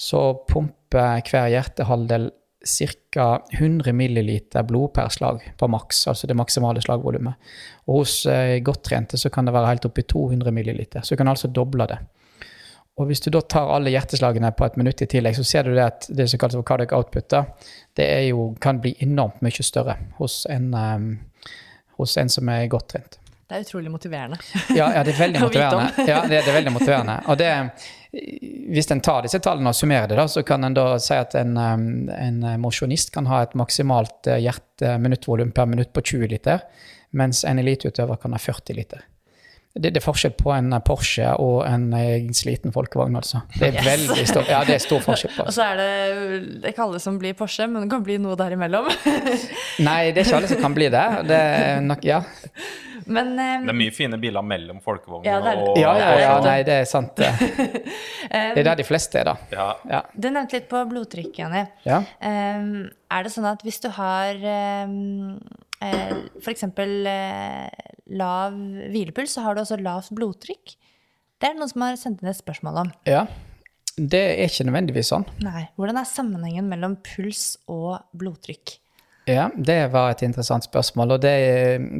så 0.00 0.20
pumper 0.48 1.24
hver 1.28 1.48
hjertehalvdel 1.52 2.30
ca. 2.64 3.42
100 3.52 3.92
milliliter 3.92 4.62
blod 4.62 4.92
per 4.94 5.08
slag 5.08 5.54
på 5.58 5.68
maks, 5.68 6.06
altså 6.08 6.26
det 6.26 6.36
maksimale 6.36 6.82
slagvolumet. 6.84 7.34
Og 7.88 8.02
hos 8.02 8.26
eh, 8.26 8.58
godt 8.64 8.82
trente 8.90 9.18
så 9.18 9.30
kan 9.32 9.48
det 9.48 9.54
være 9.56 9.72
helt 9.72 9.86
opp 9.88 9.98
i 9.98 10.06
200 10.06 10.52
milliliter, 10.52 11.00
så 11.02 11.14
du 11.14 11.20
kan 11.22 11.32
altså 11.32 11.48
doble 11.48 11.86
det. 11.90 11.98
Og 13.00 13.06
hvis 13.08 13.22
du 13.24 13.30
da 13.32 13.40
tar 13.40 13.70
alle 13.72 13.92
hjerteslagene 13.94 14.50
på 14.52 14.66
et 14.66 14.76
minutt 14.76 15.00
i 15.00 15.08
tillegg, 15.08 15.36
så 15.38 15.44
ser 15.46 15.64
du 15.64 15.72
det 15.72 15.86
at 15.86 16.08
det 16.12 16.26
som 16.28 16.40
kalles 16.42 16.58
for 16.58 16.66
cardiac 16.68 16.92
output, 16.92 17.30
da, 17.32 17.44
det 17.96 18.08
jo, 18.28 18.50
kan 18.60 18.82
bli 18.82 18.92
enormt 19.00 19.40
mye 19.40 19.64
større 19.64 19.96
hos 20.18 20.42
en, 20.52 20.74
um, 20.74 21.06
hos 21.96 22.18
en 22.20 22.28
som 22.28 22.50
er 22.52 22.66
godt 22.68 22.90
trent. 22.92 23.16
Det 23.48 23.56
er 23.56 23.64
utrolig 23.64 23.90
motiverende. 23.90 24.36
Ja, 24.76 24.90
ja 24.94 25.06
det 25.06 25.14
er 25.14 25.22
veldig 25.22 25.40
motiverende. 25.46 26.04
Ja, 26.04 26.20
det, 26.28 26.42
det 26.44 26.52
er 26.52 26.58
veldig 26.58 26.74
motiverende. 26.76 27.16
Og 27.26 27.40
det, 27.40 27.48
hvis 28.10 28.90
en 28.90 29.02
tar 29.04 29.22
disse 29.22 29.38
tallene 29.42 29.70
og 29.70 29.76
summerer 29.78 30.10
det, 30.10 30.16
da, 30.18 30.26
så 30.30 30.42
kan 30.46 30.66
en 30.66 30.74
da 30.74 30.86
si 31.02 31.14
at 31.14 31.36
en, 31.38 31.54
um, 31.54 32.08
en 32.10 32.40
mosjonist 32.62 33.12
kan 33.14 33.28
ha 33.30 33.44
et 33.44 33.54
maksimalt 33.58 34.26
eh, 34.26 34.40
hjerteminutvolum 34.42 35.52
per 35.54 35.68
minutt 35.70 35.92
på 35.94 36.02
20 36.14 36.32
liter, 36.32 36.64
mens 37.14 37.44
en 37.46 37.62
eliteutøver 37.62 38.18
kan 38.22 38.34
ha 38.34 38.42
40 38.42 38.78
liter. 38.78 39.06
Det, 39.70 39.92
det 39.94 40.00
er 40.00 40.02
forskjell 40.02 40.32
på 40.34 40.50
en 40.50 40.72
Porsche 40.82 41.28
og 41.38 41.60
en 41.68 41.84
eh, 41.94 42.24
sliten 42.34 42.72
folkevogn, 42.74 43.14
altså. 43.20 43.44
Det 43.54 43.68
er 43.68 43.76
Yes. 43.78 43.86
veldig 43.86 44.24
stor, 44.26 44.48
ja, 44.50 44.64
det 44.66 44.74
er 44.74 44.82
stor 44.82 45.00
forskjell 45.04 45.30
på. 45.36 45.44
Og 45.48 45.54
så 45.54 45.62
er 45.68 45.78
det 45.78 45.88
det 46.60 46.64
er 46.64 46.72
ikke 46.74 46.86
alle 46.88 46.98
som 47.04 47.18
blir 47.22 47.36
Porsche, 47.38 47.68
men 47.70 47.84
det 47.86 47.90
kan 47.92 48.02
bli 48.02 48.16
noe 48.18 48.34
derimellom. 48.40 48.88
Nei, 49.88 50.10
det 50.10 50.24
er 50.24 50.26
ikke 50.26 50.40
alle 50.40 50.50
som 50.50 50.62
kan 50.64 50.74
bli 50.74 50.88
det. 50.90 51.04
Det 51.30 51.38
er 51.38 51.84
nok, 51.86 52.02
ja. 52.08 52.18
Men 53.10 53.30
um, 53.32 53.64
Det 53.64 53.72
er 53.72 53.78
mye 53.78 53.94
fine 53.94 54.18
biler 54.22 54.44
mellom 54.44 54.82
folkevogner 54.84 55.30
Ja, 55.30 55.38
er 55.52 55.62
og 55.62 55.78
Ja, 55.80 55.94
ja, 55.98 56.10
ja, 56.20 56.34
nei, 56.44 56.58
det 56.66 56.74
er 56.82 56.90
sant. 56.90 57.14
det. 57.16 57.30
Det 58.30 58.60
er 58.60 58.66
der 58.68 58.76
de 58.78 58.84
fleste 58.86 59.18
er, 59.22 59.30
da. 59.32 59.36
ja. 59.54 59.68
Ja. 59.90 60.02
du 60.14 60.28
nevnte 60.30 60.58
litt 60.58 60.68
på 60.70 60.82
blodtrykket, 60.90 61.56
ja. 61.86 62.02
Um, 62.22 62.90
er 63.10 63.26
det 63.26 63.32
sånn 63.34 63.48
at 63.50 63.62
hvis 63.66 63.80
du 63.82 63.88
har 63.96 64.38
um, 64.86 65.40
eh, 65.84 66.16
f.eks. 66.40 66.64
Eh, 66.64 67.86
lav 68.20 68.56
hvilepuls, 68.92 69.36
så 69.36 69.44
har 69.44 69.56
du 69.56 69.62
også 69.62 69.80
lavt 69.80 70.12
blodtrykk? 70.16 70.74
Det 71.40 71.48
er 71.48 71.54
det 71.54 71.62
noen 71.62 71.72
som 71.72 71.86
har 71.86 71.96
sendt 72.00 72.22
inn 72.22 72.32
et 72.32 72.40
spørsmål 72.40 72.84
om. 72.86 72.98
ja. 73.08 73.24
Det 74.00 74.20
er 74.20 74.46
ikke 74.46 74.64
nødvendigvis 74.64 75.10
sånn. 75.10 75.26
Nei. 75.44 75.66
Hvordan 75.76 75.98
er 76.00 76.06
sammenhengen 76.08 76.68
mellom 76.70 76.94
puls 77.04 77.58
og 77.68 77.98
blodtrykk? 78.16 78.76
Ja, 79.28 79.48
det 79.56 79.78
var 79.92 80.14
et 80.14 80.22
interessant 80.24 80.64
spørsmål, 80.64 81.16
og 81.16 81.24
det, 81.24 81.34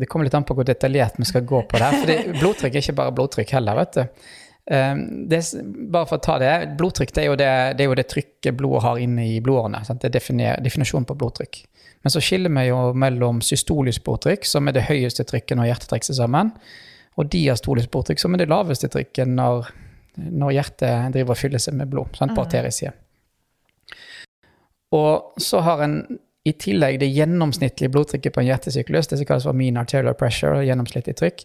det 0.01 0.09
kommer 0.09 0.25
litt 0.25 0.37
an 0.39 0.47
på 0.47 0.57
hvor 0.57 0.67
detaljert 0.67 1.19
vi 1.21 1.29
skal 1.29 1.45
gå 1.47 1.61
på 1.69 1.81
det. 1.81 1.91
her, 1.91 1.99
For 2.01 2.39
blodtrykk 2.41 2.79
er 2.79 2.85
ikke 2.87 2.97
bare 3.03 3.15
blodtrykk 3.19 3.53
heller, 3.59 3.83
vet 3.83 3.99
du. 3.99 4.31
Um, 4.71 5.03
Det, 5.29 5.41
bare 5.91 6.07
for 6.07 6.21
å 6.21 6.25
ta 6.25 6.39
det, 6.41 6.53
blodtrykk 6.79 7.13
det 7.17 7.23
er 7.23 7.29
jo 7.29 7.37
det, 7.39 7.51
det, 7.77 7.85
er 7.85 7.91
jo 7.91 7.99
det 7.99 8.09
trykket 8.13 8.57
blodet 8.57 8.85
har 8.87 9.03
inne 9.03 9.27
i 9.27 9.39
blodårene. 9.45 9.83
Sant? 9.87 10.05
Det 10.05 10.23
er 10.23 10.63
definisjonen 10.63 11.09
på 11.09 11.19
blodtrykk. 11.21 11.63
Men 12.03 12.15
så 12.15 12.23
skiller 12.25 12.53
vi 12.55 12.69
jo 12.71 12.79
mellom 12.97 13.43
systolisk 13.45 14.05
blodtrykk, 14.07 14.47
som 14.49 14.69
er 14.69 14.77
det 14.77 14.87
høyeste 14.89 15.27
trykket 15.29 15.59
når 15.59 15.71
hjertet 15.71 15.91
trekker 15.93 16.11
seg 16.11 16.21
sammen, 16.23 16.55
og 17.21 17.29
diastolisk 17.33 17.91
blodtrykk, 17.93 18.23
som 18.23 18.35
er 18.35 18.43
det 18.43 18.49
laveste 18.51 18.89
trykket 18.93 19.29
når, 19.29 19.69
når 20.17 20.57
hjertet 20.57 21.13
driver 21.17 21.37
og 21.37 21.41
fyller 21.43 21.63
seg 21.63 21.77
med 21.77 21.93
blod 21.93 22.17
sant? 22.17 22.33
på 22.37 22.47
arteriesida. 22.47 22.95
Og 24.97 25.41
så 25.43 25.61
har 25.63 25.85
en 25.85 26.01
i 26.49 26.55
tillegg 26.57 26.97
det 27.03 27.11
gjennomsnittlige 27.13 27.93
blodtrykket 27.93 28.33
på 28.33 28.41
en 28.41 28.49
hjertesyklus, 28.49 29.11
det 29.11 29.21
som 29.21 29.29
kalles 29.29 29.45
for 29.45 29.57
mean 29.57 29.77
arterial 29.77 30.17
pressure, 30.17 30.63
gjennomsnittlig 30.65 31.15
trykk, 31.21 31.45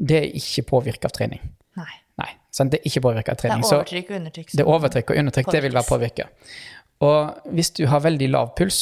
det 0.00 0.16
er 0.16 0.38
ikke 0.40 0.64
påvirket 0.70 1.10
av 1.10 1.12
trening. 1.16 1.42
Nei. 1.76 1.92
Nei, 2.20 2.30
sant? 2.52 2.72
det 2.72 2.80
er 2.80 2.88
ikke 2.88 3.02
påvirka 3.04 3.34
av 3.36 3.42
trening. 3.42 3.60
Det 3.60 3.68
er 3.68 3.84
overtrykk 3.84 4.10
og 4.10 4.16
undertrykk. 4.16 4.54
det 4.56 4.64
er 4.64 4.72
overtrykk 4.72 5.12
og 5.12 5.22
undertrykk, 5.22 5.52
det 5.52 5.62
vil 5.66 5.76
være 5.76 5.88
påvirka. 5.90 6.28
Og 7.04 7.52
hvis 7.56 7.72
du 7.76 7.84
har 7.92 8.02
veldig 8.04 8.28
lav 8.32 8.54
puls, 8.56 8.80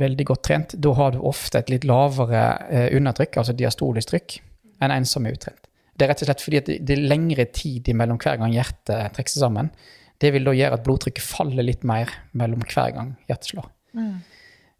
veldig 0.00 0.26
godt 0.28 0.44
trent, 0.48 0.74
da 0.80 0.94
har 0.98 1.14
du 1.14 1.20
ofte 1.26 1.60
et 1.60 1.70
litt 1.72 1.86
lavere 1.88 2.44
eh, 2.68 2.88
undertrykk, 2.96 3.40
altså 3.40 3.56
diastolisk 3.56 4.12
trykk, 4.12 4.38
enn 4.84 4.94
en 4.94 5.08
som 5.08 5.26
er 5.26 5.36
utrent. 5.36 5.68
Det 5.94 6.06
er 6.06 6.10
rett 6.10 6.24
og 6.24 6.28
slett 6.28 6.42
fordi 6.42 6.62
det, 6.66 6.96
er 6.96 7.04
lengre 7.06 7.46
tid 7.54 7.90
mellom 7.94 8.18
hver 8.18 8.40
gang 8.40 8.54
hjertet 8.54 9.14
trekker 9.14 9.30
seg 9.30 9.44
sammen. 9.44 9.70
Det 10.18 10.32
vil 10.34 10.46
da 10.46 10.54
gjøre 10.56 10.78
at 10.78 10.86
blodtrykket 10.86 11.26
faller 11.26 11.66
litt 11.66 11.84
mer 11.86 12.10
mellom 12.38 12.64
hver 12.66 12.94
gang 12.96 13.12
hjertet 13.28 13.52
slår. 13.52 13.68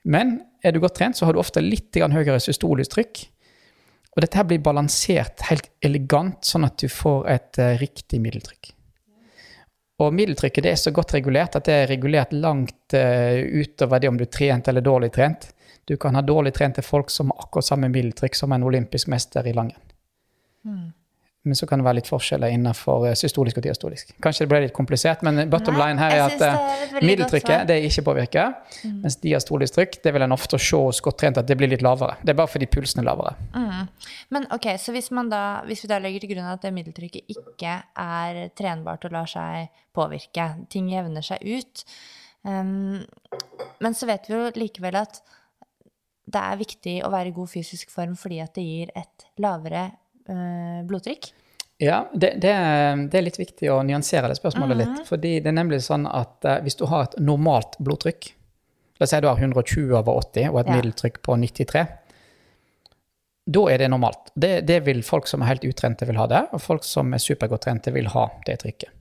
Men 0.04 0.34
er 0.64 0.74
du 0.74 0.80
godt 0.82 0.98
trent, 0.98 1.16
så 1.16 1.28
har 1.28 1.36
du 1.36 1.40
ofte 1.40 1.62
litt 1.62 1.94
høyere 1.94 2.40
systolisk 2.42 2.96
trykk. 2.96 3.22
Og 4.14 4.22
dette 4.22 4.38
her 4.38 4.46
blir 4.46 4.62
balansert 4.62 5.42
helt 5.48 5.70
elegant, 5.84 6.42
sånn 6.46 6.66
at 6.66 6.78
du 6.82 6.90
får 6.90 7.28
et 7.32 7.60
eh, 7.62 7.76
riktig 7.80 8.20
middeltrykk. 8.22 8.73
Og 10.02 10.14
middeltrykket 10.14 10.64
det 10.66 10.72
er 10.74 10.80
så 10.80 10.90
godt 10.90 11.14
regulert 11.14 11.54
at 11.54 11.68
det 11.68 11.74
er 11.74 11.90
regulert 11.92 12.32
langt 12.34 12.96
uh, 12.98 13.38
utover 13.60 14.02
det 14.02 14.10
om 14.10 14.16
du 14.18 14.24
er 14.26 14.32
trent 14.32 14.68
eller 14.68 14.82
dårlig 14.82 15.12
trent. 15.14 15.52
Du 15.84 15.96
kan 16.00 16.16
ha 16.16 16.22
dårlig 16.24 16.54
trente 16.56 16.82
folk 16.82 17.10
som 17.10 17.30
har 17.30 17.46
akkurat 17.46 17.68
samme 17.68 17.90
middeltrykk 17.92 18.34
som 18.38 18.52
en 18.56 18.64
olympisk 18.66 19.10
mester 19.12 19.46
i 19.46 19.52
langrenn. 19.54 19.90
Men 21.44 21.58
så 21.58 21.66
kan 21.68 21.80
det 21.80 21.84
være 21.84 21.98
litt 21.98 22.08
forskjeller 22.08 22.52
innenfor 22.54 23.08
eh, 23.10 23.16
systolisk 23.18 23.58
og 23.60 23.66
diastolisk. 23.66 24.14
Kanskje 24.24 24.46
det 24.46 24.50
ble 24.52 24.60
litt 24.64 24.74
komplisert, 24.76 25.20
men 25.26 25.42
bottom 25.52 25.76
Nei, 25.76 25.90
line 25.90 26.00
her 26.00 26.14
er 26.16 26.22
at 26.24 26.44
eh, 26.46 27.02
middeltrykket 27.04 27.66
det 27.68 27.76
er 27.76 27.88
ikke 27.88 28.06
påvirka, 28.06 28.46
mens 29.02 29.18
diastolisk 29.20 29.76
trykk 29.76 29.98
det 30.06 30.14
vil 30.16 30.24
en 30.24 30.36
ofte 30.36 30.60
se 30.62 30.80
hos 30.80 31.02
godt 31.04 31.20
trent 31.20 31.40
at 31.42 31.48
det 31.48 31.58
blir 31.60 31.68
litt 31.68 31.84
lavere. 31.84 32.16
Det 32.24 32.32
er 32.32 32.38
bare 32.38 32.52
fordi 32.54 32.70
pulsen 32.72 33.02
er 33.02 33.08
lavere. 33.10 33.36
Men 34.32 34.48
ok, 34.56 34.70
så 34.80 34.94
hvis, 34.96 35.10
man 35.14 35.28
da, 35.32 35.44
hvis 35.68 35.84
vi 35.84 35.92
da 35.92 36.00
legger 36.00 36.24
til 36.24 36.32
grunn 36.32 36.48
at 36.48 36.64
det 36.64 36.72
middeltrykket 36.76 37.36
ikke 37.36 37.76
er 38.00 38.40
trenbart 38.56 39.04
og 39.04 39.12
lar 39.14 39.28
seg 39.28 39.68
påvirke, 39.94 40.48
ting 40.72 40.88
jevner 40.92 41.24
seg 41.24 41.44
ut, 41.44 41.84
um, 42.48 43.02
men 43.84 43.96
så 43.96 44.08
vet 44.08 44.30
vi 44.30 44.38
jo 44.38 44.48
likevel 44.56 44.96
at 45.04 45.20
det 46.24 46.40
er 46.40 46.60
viktig 46.60 46.94
å 47.04 47.12
være 47.12 47.30
i 47.30 47.36
god 47.36 47.50
fysisk 47.52 47.92
form 47.92 48.16
fordi 48.18 48.40
at 48.44 48.54
det 48.56 48.64
gir 48.64 48.92
et 48.96 49.26
lavere 49.42 49.84
eh, 49.84 50.00
blodtrykk. 50.88 51.32
Ja, 51.82 52.04
det, 52.14 52.36
det, 52.40 52.52
det 53.10 53.18
er 53.18 53.24
litt 53.26 53.38
viktig 53.40 53.68
å 53.74 53.80
nyansere 53.82 54.28
det 54.30 54.36
spørsmålet 54.38 54.78
litt. 54.78 55.00
Fordi 55.08 55.40
det 55.42 55.50
er 55.50 55.56
nemlig 55.58 55.80
sånn 55.82 56.06
at 56.06 56.44
eh, 56.46 56.60
hvis 56.62 56.78
du 56.78 56.84
har 56.86 57.08
et 57.08 57.18
normalt 57.20 57.76
blodtrykk 57.82 58.30
La 59.00 59.08
oss 59.08 59.10
si 59.10 59.18
du 59.18 59.26
har 59.26 59.40
120 59.42 59.90
over 59.98 60.20
80 60.20 60.52
og 60.52 60.60
et 60.60 60.68
Ja. 60.70 60.74
middeltrykk 60.76 61.16
på 61.26 61.34
93. 61.42 61.80
Da 63.50 63.62
er 63.72 63.78
det 63.82 63.88
normalt. 63.90 64.30
Det, 64.38 64.60
det 64.68 64.76
vil 64.86 65.02
folk 65.02 65.26
som 65.26 65.42
er 65.42 65.50
helt 65.50 65.64
utrente, 65.66 66.06
vil 66.06 66.16
ha 66.16 66.28
det, 66.30 66.44
og 66.54 66.62
folk 66.62 66.86
som 66.86 67.10
er 67.12 67.18
supergodt 67.18 67.66
trente, 67.66 67.90
vil 67.92 68.06
ha 68.14 68.28
det 68.46 68.60
trykket. 68.62 68.92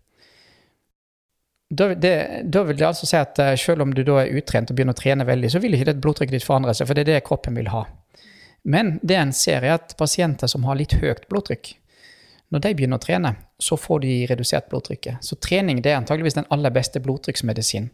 Da, 1.69 1.91
det, 1.93 2.15
da 2.49 2.63
vil 2.67 2.77
det 2.81 2.87
altså 2.89 3.05
si 3.09 3.15
at 3.21 3.37
eh, 3.39 3.53
selv 3.55 3.85
om 3.85 3.93
du 3.93 4.01
da 4.05 4.17
er 4.23 4.33
utrent 4.41 4.73
og 4.73 4.77
begynner 4.77 4.97
å 4.97 4.99
trene 4.99 5.25
veldig, 5.29 5.53
så 5.53 5.61
vil 5.61 5.77
ikke 5.77 5.91
det 5.91 6.01
blodtrykket 6.03 6.35
ditt 6.39 6.45
forandre 6.49 6.73
seg, 6.73 6.89
for 6.89 6.97
det 6.97 7.05
er 7.05 7.11
det 7.13 7.23
kroppen 7.29 7.55
vil 7.57 7.69
ha. 7.73 7.85
Men 8.65 8.99
det 9.03 9.15
en 9.19 9.33
ser, 9.33 9.63
er 9.63 9.73
at 9.75 9.95
pasienter 9.99 10.47
som 10.47 10.63
har 10.63 10.75
litt 10.79 10.93
høyt 11.01 11.25
blodtrykk, 11.29 11.73
når 12.53 12.61
de 12.61 12.73
begynner 12.77 12.99
å 12.99 13.01
trene, 13.03 13.35
så 13.59 13.75
får 13.79 13.99
de 14.03 14.11
redusert 14.29 14.69
blodtrykket. 14.69 15.17
Så 15.25 15.35
trening 15.41 15.81
det 15.81 15.91
er 15.91 15.97
antageligvis 15.97 16.35
den 16.37 16.45
aller 16.53 16.69
beste 16.71 16.99
blodtrykksmedisinen. 17.01 17.89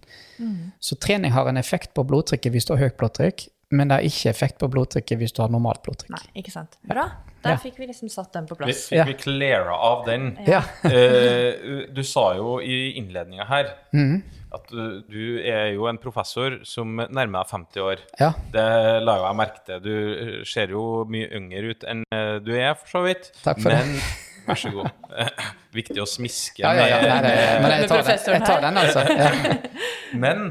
Så 0.80 0.96
trening 1.00 1.32
har 1.32 1.48
en 1.48 1.58
effekt 1.58 1.94
på 1.96 2.04
blodtrykket 2.04 2.52
hvis 2.52 2.66
du 2.68 2.74
har 2.76 2.84
høyt 2.84 2.98
blodtrykk, 3.00 3.48
men 3.72 3.88
det 3.88 3.96
har 4.00 4.02
ikke 4.10 4.30
effekt 4.34 4.58
på 4.60 4.68
blodtrykket 4.74 5.18
hvis 5.22 5.32
du 5.38 5.42
har 5.44 5.50
normalt 5.54 5.82
blodtrykk. 5.86 6.10
Nei, 6.12 6.42
ikke 6.42 6.52
sant. 6.52 6.76
Bra. 6.90 7.08
Da 7.44 7.54
Ja. 7.54 7.58
fikk 7.58 7.78
vi 7.80 7.88
liksom 7.88 8.10
satt 8.10 8.34
den 8.34 8.48
på 8.48 8.58
Vi 8.58 8.64
plass. 8.66 8.90
fikk 8.90 8.98
Ja. 8.98 9.06
vi 9.06 9.14
cleara 9.14 9.74
av 9.78 10.06
den. 10.06 10.38
Ja. 10.48 10.60
uh, 10.84 11.86
du 11.94 12.04
sa 12.04 12.34
jo 12.36 12.60
i 12.62 12.94
innledninga 13.00 13.46
her 13.48 13.70
Mhm. 13.94 14.24
At 14.56 14.72
du, 14.72 15.02
du 15.06 15.24
er 15.46 15.74
jo 15.76 15.86
en 15.90 16.00
professor 16.02 16.60
som 16.66 16.96
nærmer 16.98 17.44
deg 17.44 17.52
50 17.52 17.84
år. 17.86 18.00
Ja. 18.22 18.32
Det 18.54 18.64
la 19.06 19.18
jo 19.20 19.28
jeg 19.28 19.38
merke 19.42 19.62
til. 19.68 19.84
Du 19.86 19.92
eh, 19.94 20.32
ser 20.50 20.74
jo 20.74 20.86
mye 21.10 21.28
yngre 21.38 21.76
ut 21.76 21.86
enn 21.92 22.02
eh, 22.16 22.38
du 22.42 22.50
er, 22.58 22.74
for 22.80 22.96
så 22.98 23.04
vidt. 23.06 23.30
Takk 23.44 23.62
for 23.62 23.76
det. 23.76 23.84
Men 23.86 24.00
vær 24.50 24.62
så 24.64 24.72
god. 24.74 24.90
Viktig 25.80 26.02
å 26.02 26.08
smiske 26.10 26.64
Ja, 26.66 26.72
ja, 26.74 26.88
ja. 26.90 26.98
Nei, 27.04 27.20
nei, 27.28 27.36
nei. 27.36 27.60
Men 27.62 27.76
jeg 27.76 27.92
tar 27.92 28.02
den, 28.08 28.26
jeg 28.34 28.48
tar 28.48 28.66
den 28.66 28.82
altså. 28.82 29.06
Ja. 29.14 29.30
Men 30.26 30.48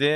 det 0.00 0.14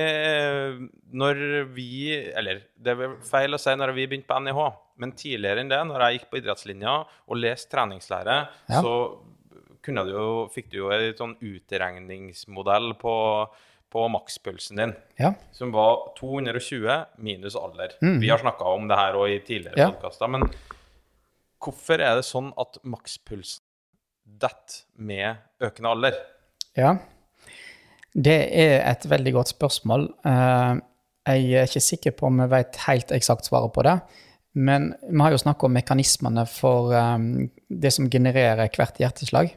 Når 1.13 1.39
vi 1.75 1.89
Eller 2.37 2.63
det 2.81 2.95
er 2.95 3.15
feil 3.27 3.57
å 3.57 3.61
si 3.61 3.75
når 3.77 3.93
vi 3.97 4.07
begynte 4.09 4.29
på 4.31 4.39
NIH, 4.45 4.59
men 5.03 5.13
tidligere 5.19 5.63
enn 5.65 5.71
det, 5.73 5.79
når 5.89 6.03
jeg 6.05 6.19
gikk 6.19 6.27
på 6.31 6.39
idrettslinja 6.39 6.93
og 7.03 7.39
leste 7.41 7.73
treningslære, 7.73 8.37
Ja. 8.71 8.83
så 8.85 8.93
du 9.87 10.11
jo, 10.13 10.49
fikk 10.55 10.71
du 10.71 10.79
jo 10.79 10.91
en 10.91 11.15
sånn 11.19 11.37
utregningsmodell 11.45 12.95
på, 13.01 13.15
på 13.93 14.09
makspulsen 14.09 14.77
din, 14.81 14.95
Ja. 15.21 15.35
som 15.53 15.73
var 15.73 16.15
220 16.19 17.07
minus 17.19 17.55
alder. 17.57 17.93
Vi 18.01 18.29
har 18.31 18.39
snakka 18.39 18.65
om 18.65 18.89
det 18.89 18.97
her 18.97 19.15
òg 19.15 19.29
i 19.37 19.41
tidligere 19.45 19.77
Ja. 19.79 19.91
podkaster, 19.91 20.29
men 20.29 20.43
hvorfor 21.61 22.01
er 22.01 22.17
det 22.17 22.25
sånn 22.25 22.53
at 22.59 22.79
makspulsen 22.85 23.63
detter 24.25 24.85
med 24.97 25.37
økende 25.61 25.91
alder? 25.91 26.15
ja. 26.77 26.97
Det 28.17 28.47
er 28.55 28.85
et 28.93 29.03
veldig 29.11 29.33
godt 29.35 29.49
spørsmål. 29.51 30.05
Eh, 30.25 30.81
Jeg 31.27 31.53
er 31.57 31.65
ikke 31.67 31.81
sikker 31.81 32.11
på 32.13 32.27
om 32.29 32.37
vi 32.39 32.47
vet 32.47 32.77
helt 32.87 33.09
eksakt 33.11 33.45
svaret 33.49 33.73
på 33.73 33.83
det. 33.83 34.01
Men 34.55 34.95
vi 35.11 35.19
har 35.19 35.31
jo 35.33 35.39
snakket 35.39 35.65
om 35.65 35.73
mekanismene 35.75 36.47
for 36.47 36.93
eh, 36.95 37.19
det 37.71 37.91
som 37.93 38.09
genererer 38.09 38.69
hvert 38.69 38.99
hjerteslag. 39.01 39.51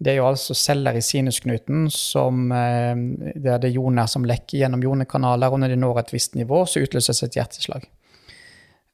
Det 0.00 0.14
er 0.14 0.16
jo 0.20 0.30
altså 0.30 0.56
celler 0.56 0.96
i 0.96 1.02
sinusknuten 1.04 1.90
som 1.92 2.48
eh, 2.56 2.96
Det 3.36 3.50
er 3.52 3.60
det 3.60 3.74
joner 3.74 4.08
som 4.08 4.24
lekker 4.24 4.62
gjennom 4.62 4.82
jonekanaler, 4.84 5.52
og 5.52 5.60
når 5.60 5.74
de 5.74 5.76
når 5.82 6.00
et 6.00 6.14
visst 6.14 6.38
nivå, 6.38 6.62
så 6.64 6.80
utløses 6.80 7.22
et 7.26 7.36
hjerteslag. 7.36 7.84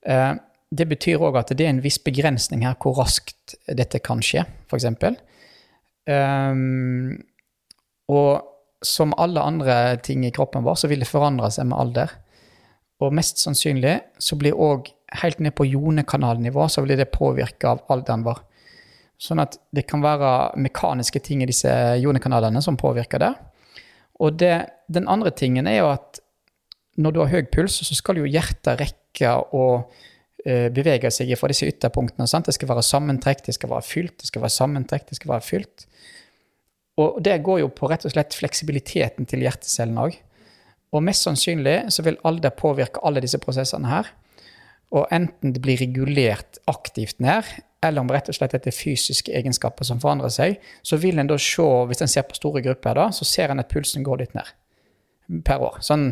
Eh, 0.06 0.34
Det 0.76 0.88
betyr 0.90 1.22
òg 1.22 1.38
at 1.38 1.52
det 1.54 1.62
er 1.62 1.70
en 1.70 1.84
viss 1.84 2.00
begrensning 2.02 2.64
her 2.66 2.74
hvor 2.82 2.98
raskt 2.98 3.54
dette 3.70 4.00
kan 4.02 4.18
skje, 4.18 4.42
f.eks. 4.66 4.88
Um, 6.10 7.22
og 8.10 8.42
som 8.82 9.14
alle 9.18 9.42
andre 9.42 9.96
ting 10.02 10.24
i 10.26 10.32
kroppen 10.34 10.66
vår, 10.66 10.74
så 10.74 10.90
vil 10.90 11.02
det 11.02 11.08
forandre 11.10 11.50
seg 11.54 11.68
med 11.70 11.78
alder. 11.78 12.12
Og 13.02 13.14
mest 13.14 13.38
sannsynlig 13.38 14.00
så 14.18 14.38
blir 14.40 14.58
òg 14.58 14.90
helt 15.22 15.40
ned 15.40 15.54
på 15.56 15.66
jonekanalnivå 15.68 16.68
så 16.68 16.82
blir 16.82 16.98
det 16.98 17.12
påvirka 17.14 17.74
av 17.74 17.82
alderen 17.92 18.24
vår. 18.26 18.42
Sånn 19.16 19.40
at 19.40 19.56
det 19.72 19.86
kan 19.88 20.02
være 20.04 20.56
mekaniske 20.60 21.22
ting 21.24 21.42
i 21.42 21.48
disse 21.48 21.70
jonekanalene 22.02 22.60
som 22.64 22.76
påvirker 22.76 23.22
det. 23.22 23.32
Og 24.20 24.36
det, 24.40 24.54
den 24.92 25.08
andre 25.08 25.32
tingen 25.36 25.68
er 25.68 25.80
jo 25.80 25.90
at 25.92 26.20
når 27.00 27.12
du 27.12 27.22
har 27.22 27.32
høy 27.32 27.48
puls, 27.52 27.78
så 27.84 27.96
skal 27.96 28.20
jo 28.20 28.28
hjertet 28.28 28.80
rekke 28.80 29.32
å 29.56 29.64
eh, 30.44 30.68
bevege 30.72 31.10
seg 31.12 31.32
fra 31.36 31.50
disse 31.52 31.68
ytterpunktene. 31.68 32.28
Sant? 32.28 32.48
Det 32.48 32.56
skal 32.56 32.70
være 32.70 32.84
sammentrekk, 32.86 33.44
det 33.48 33.56
skal 33.56 33.72
være 33.72 33.88
fylt, 33.88 34.16
det 34.20 34.30
skal 34.30 34.44
være 34.44 34.56
sammentrekk, 34.56 35.08
det 35.10 35.18
skal 35.18 35.34
være 35.34 35.44
fylt. 35.44 35.86
Og 37.00 37.18
det 37.24 37.36
går 37.44 37.60
jo 37.60 37.72
på 37.76 37.90
rett 37.92 38.06
og 38.08 38.14
slett 38.14 38.36
fleksibiliteten 38.36 39.28
til 39.28 39.44
hjertecellene 39.44 40.06
òg. 40.08 40.16
Og 40.96 41.04
mest 41.04 41.26
sannsynlig 41.26 41.78
så 41.92 42.04
vil 42.06 42.16
alder 42.24 42.54
påvirke 42.56 43.02
alle 43.04 43.20
disse 43.24 43.40
prosessene 43.42 43.90
her. 43.90 44.08
Og 44.96 45.04
enten 45.12 45.52
det 45.52 45.60
blir 45.60 45.80
regulert 45.82 46.60
aktivt 46.70 47.20
ned, 47.20 47.44
eller 47.88 48.04
om 48.04 48.10
rett 48.12 48.28
og 48.30 48.36
slett 48.36 48.54
dette 48.56 48.70
er 48.70 48.76
fysiske 48.76 49.32
egenskaper 49.34 49.86
som 49.88 50.00
forandrer 50.02 50.32
seg, 50.32 50.58
så 50.86 50.98
vil 51.02 51.18
en 51.18 51.30
da 51.30 51.38
se, 51.40 51.66
hvis 51.90 52.02
en 52.04 52.10
ser 52.12 52.26
på 52.28 52.38
store 52.38 52.62
grupper, 52.66 52.98
da, 52.98 53.08
så 53.14 53.26
ser 53.28 53.54
en 53.54 53.62
at 53.62 53.70
pulsen 53.72 54.06
går 54.06 54.24
litt 54.24 54.36
ned 54.36 54.50
per 55.46 55.62
år. 55.62 55.78
Sånn, 55.82 56.10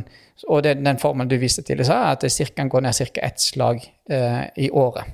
og 0.48 0.64
det, 0.66 0.78
den 0.82 0.98
formelen 1.02 1.30
du 1.30 1.36
viste 1.38 1.62
til, 1.66 1.82
sa, 1.86 2.00
at 2.14 2.24
den 2.24 2.72
går 2.72 2.82
ned 2.86 2.98
ca. 3.14 3.20
ett 3.28 3.40
slag 3.40 3.84
eh, 4.10 4.42
i 4.56 4.70
året. 4.70 5.12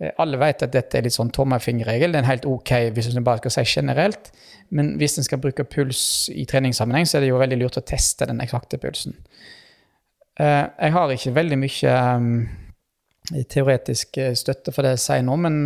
Eh, 0.00 0.12
Alle 0.22 0.38
vet 0.40 0.62
at 0.66 0.72
dette 0.72 0.98
er 0.98 1.06
litt 1.06 1.16
sånn 1.16 1.32
tommelfingerregel. 1.34 2.12
Det 2.12 2.22
er 2.22 2.30
helt 2.30 2.46
ok 2.48 2.72
hvis 2.94 3.10
en 3.14 3.26
bare 3.26 3.42
skal 3.42 3.56
si 3.58 3.66
generelt. 3.80 4.30
Men 4.70 4.94
hvis 5.00 5.18
en 5.18 5.26
skal 5.26 5.42
bruke 5.42 5.66
puls 5.66 6.30
i 6.30 6.46
treningssammenheng, 6.46 7.08
så 7.08 7.18
er 7.18 7.26
det 7.26 7.32
jo 7.32 7.42
veldig 7.42 7.58
lurt 7.58 7.80
å 7.80 7.86
teste 7.86 8.28
den 8.30 8.42
eksakte 8.44 8.78
pulsen. 8.78 9.18
Eh, 10.38 10.66
Jeg 10.78 10.94
har 10.94 11.14
ikke 11.14 11.34
veldig 11.36 11.58
mye 11.58 11.96
um, 12.16 12.30
teoretisk 13.50 14.20
eh, 14.20 14.36
støtte 14.38 14.74
for 14.74 14.86
det 14.86 14.96
jeg 14.96 15.04
sier 15.06 15.26
nå, 15.26 15.36
men 15.40 15.60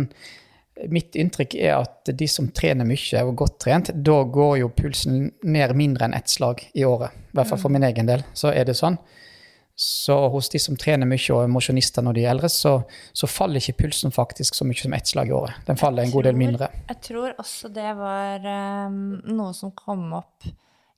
mitt 0.91 1.15
inntrykk 1.15 1.55
er 1.55 1.77
at 1.77 2.11
de 2.19 2.27
som 2.27 2.49
trener 2.51 2.87
mye 2.87 3.21
og 3.23 3.35
godt 3.39 3.59
trent, 3.63 3.91
da 3.95 4.17
går 4.23 4.57
jo 4.59 4.71
pulsen 4.75 5.29
ned 5.47 5.75
mindre 5.77 6.09
enn 6.09 6.17
ett 6.17 6.31
slag 6.31 6.65
i 6.75 6.83
året. 6.87 7.15
I 7.31 7.37
hvert 7.37 7.51
fall 7.51 7.61
for 7.61 7.73
min 7.73 7.85
egen 7.87 8.09
del, 8.09 8.25
så 8.35 8.51
er 8.51 8.67
det 8.67 8.75
sånn. 8.77 8.99
Så 9.75 10.15
hos 10.31 10.47
de 10.53 10.59
som 10.59 10.77
trener 10.79 11.07
mye 11.07 11.31
og 11.35 11.41
er 11.43 11.51
mosjonister 11.51 12.03
når 12.03 12.15
de 12.15 12.21
er 12.23 12.31
eldre, 12.31 12.49
så, 12.51 12.77
så 13.15 13.27
faller 13.27 13.59
ikke 13.59 13.85
pulsen 13.85 14.13
faktisk 14.15 14.55
så 14.55 14.67
mye 14.67 14.79
som 14.79 14.93
ett 14.95 15.11
slag 15.11 15.31
i 15.31 15.35
året. 15.35 15.63
Den 15.67 15.79
faller 15.79 16.03
en 16.05 16.13
god 16.13 16.29
del 16.29 16.39
mindre. 16.39 16.69
Jeg 16.91 17.01
tror 17.09 17.33
også 17.39 17.71
det 17.75 17.89
var 17.99 18.45
um, 18.87 19.01
noe 19.31 19.51
som 19.55 19.73
kom 19.75 20.07
opp 20.15 20.47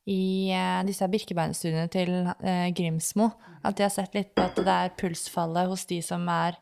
i 0.08 0.50
eh, 0.56 0.82
disse 0.88 1.08
birkebeinstudiene 1.12 1.90
til 1.92 2.14
eh, 2.40 2.68
Grimsmo. 2.76 3.32
At 3.68 3.76
de 3.76 3.84
har 3.84 3.92
sett 3.92 4.14
litt 4.16 4.30
på 4.38 4.46
at 4.46 4.56
det 4.56 4.72
er 4.72 4.94
pulsfallet 4.96 5.68
hos 5.68 5.84
de 5.90 5.98
som 6.06 6.22
er 6.32 6.56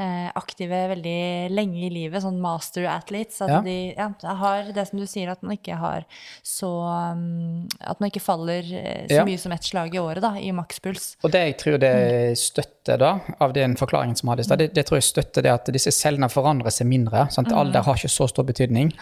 eh, 0.00 0.30
aktive 0.38 0.78
veldig 0.94 1.50
lenge 1.52 1.82
i 1.84 1.90
livet, 1.92 2.22
sånn 2.24 2.38
master 2.40 2.86
athletes. 2.88 3.42
At 3.44 3.52
Ja. 3.52 3.58
de 3.66 3.74
ja, 3.92 4.06
har 4.40 4.70
det 4.72 4.86
som 4.88 5.02
du 5.02 5.04
sier, 5.10 5.28
at 5.34 5.42
man 5.44 5.58
ikke 5.58 5.76
har 5.76 6.06
så 6.40 6.70
um, 7.12 7.66
At 7.80 8.00
man 8.00 8.08
ikke 8.08 8.24
faller 8.24 8.64
så 8.64 9.18
Ja. 9.18 9.26
mye 9.28 9.38
som 9.44 9.52
ett 9.52 9.68
slag 9.68 9.92
i 9.94 10.00
året, 10.00 10.22
da, 10.24 10.32
i 10.40 10.48
makspuls. 10.56 11.16
Og 11.22 11.32
det 11.36 11.44
jeg 11.44 11.58
tror 11.60 11.78
det 11.82 12.38
støtter, 12.38 12.96
da, 13.02 13.12
av 13.40 13.52
den 13.52 13.76
forklaringen 13.76 14.16
som 14.16 14.30
hadde 14.32 14.40
i 14.46 14.48
stad, 14.48 14.58
det, 14.64 14.72
det 14.72 14.86
tror 14.88 15.02
jeg 15.02 15.10
støtter 15.10 15.42
det 15.44 15.52
at 15.52 15.68
disse 15.74 15.92
cellene 15.92 16.30
forandrer 16.32 16.72
seg 16.72 16.88
mindre. 16.88 17.28
Sant? 17.30 17.52
Alder 17.52 17.84
har 17.84 18.00
ikke 18.00 18.08
så 18.08 18.28
stor 18.30 18.48
betydning. 18.48 18.94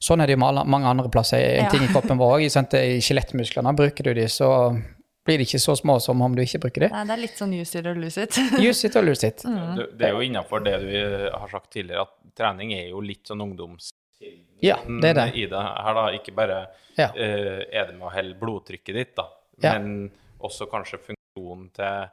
Sånn 0.00 0.22
er 0.22 0.26
det 0.30 0.34
jo 0.38 0.40
med 0.40 0.66
mange 0.66 0.86
andre 0.88 1.10
plasser. 1.12 1.36
En 1.58 1.64
Ja. 1.64 1.70
ting 1.70 1.82
i 1.84 1.88
kroppen 1.92 2.16
vår 2.18 2.38
òg. 2.38 2.44
I 2.46 3.00
skjelettmusklene. 3.04 3.74
Bruker 3.76 4.02
du 4.04 4.14
de, 4.14 4.24
så 4.28 4.48
blir 5.26 5.36
de 5.38 5.44
ikke 5.44 5.60
så 5.60 5.76
små 5.76 6.00
som 6.00 6.20
om 6.22 6.34
du 6.34 6.40
ikke 6.42 6.58
bruker 6.62 6.80
de. 6.80 6.88
Nei, 6.88 7.04
det 7.04 7.12
er 7.12 7.20
litt 7.20 7.36
sånn 7.36 7.52
use 7.60 7.74
it 7.78 7.86
or 7.86 7.94
lose 7.94 8.16
it. 8.22 8.38
Use 8.58 8.84
it 8.86 8.96
or 8.96 9.02
lose 9.02 9.22
it. 9.26 9.42
Du- 9.44 9.90
Det 9.96 10.06
er 10.08 10.12
jo 10.16 10.20
innafor 10.24 10.64
det 10.64 10.80
du 10.80 11.30
har 11.30 11.48
sagt 11.48 11.70
tidligere, 11.70 12.00
at 12.08 12.34
trening 12.34 12.72
er 12.72 12.88
jo 12.88 13.00
litt 13.00 13.24
sånn 13.28 13.40
ungdoms... 13.42 13.90
Ja, 14.62 14.76
det 14.84 15.04
er 15.10 15.14
det. 15.14 15.34
i 15.36 15.46
det 15.46 15.56
her, 15.60 15.94
da. 15.94 16.06
Ikke 16.12 16.34
bare 16.34 16.66
Ja. 16.98 17.08
uh, 17.08 17.64
er 17.72 17.86
det 17.86 17.94
med 17.98 18.08
å 18.08 18.12
helle 18.12 18.34
blodtrykket 18.40 18.94
ditt, 18.94 19.14
da, 19.16 19.28
Ja. 19.62 19.78
men 19.78 20.10
også 20.40 20.66
kanskje 20.68 20.98
funksjonen 21.00 21.70
til 21.72 22.10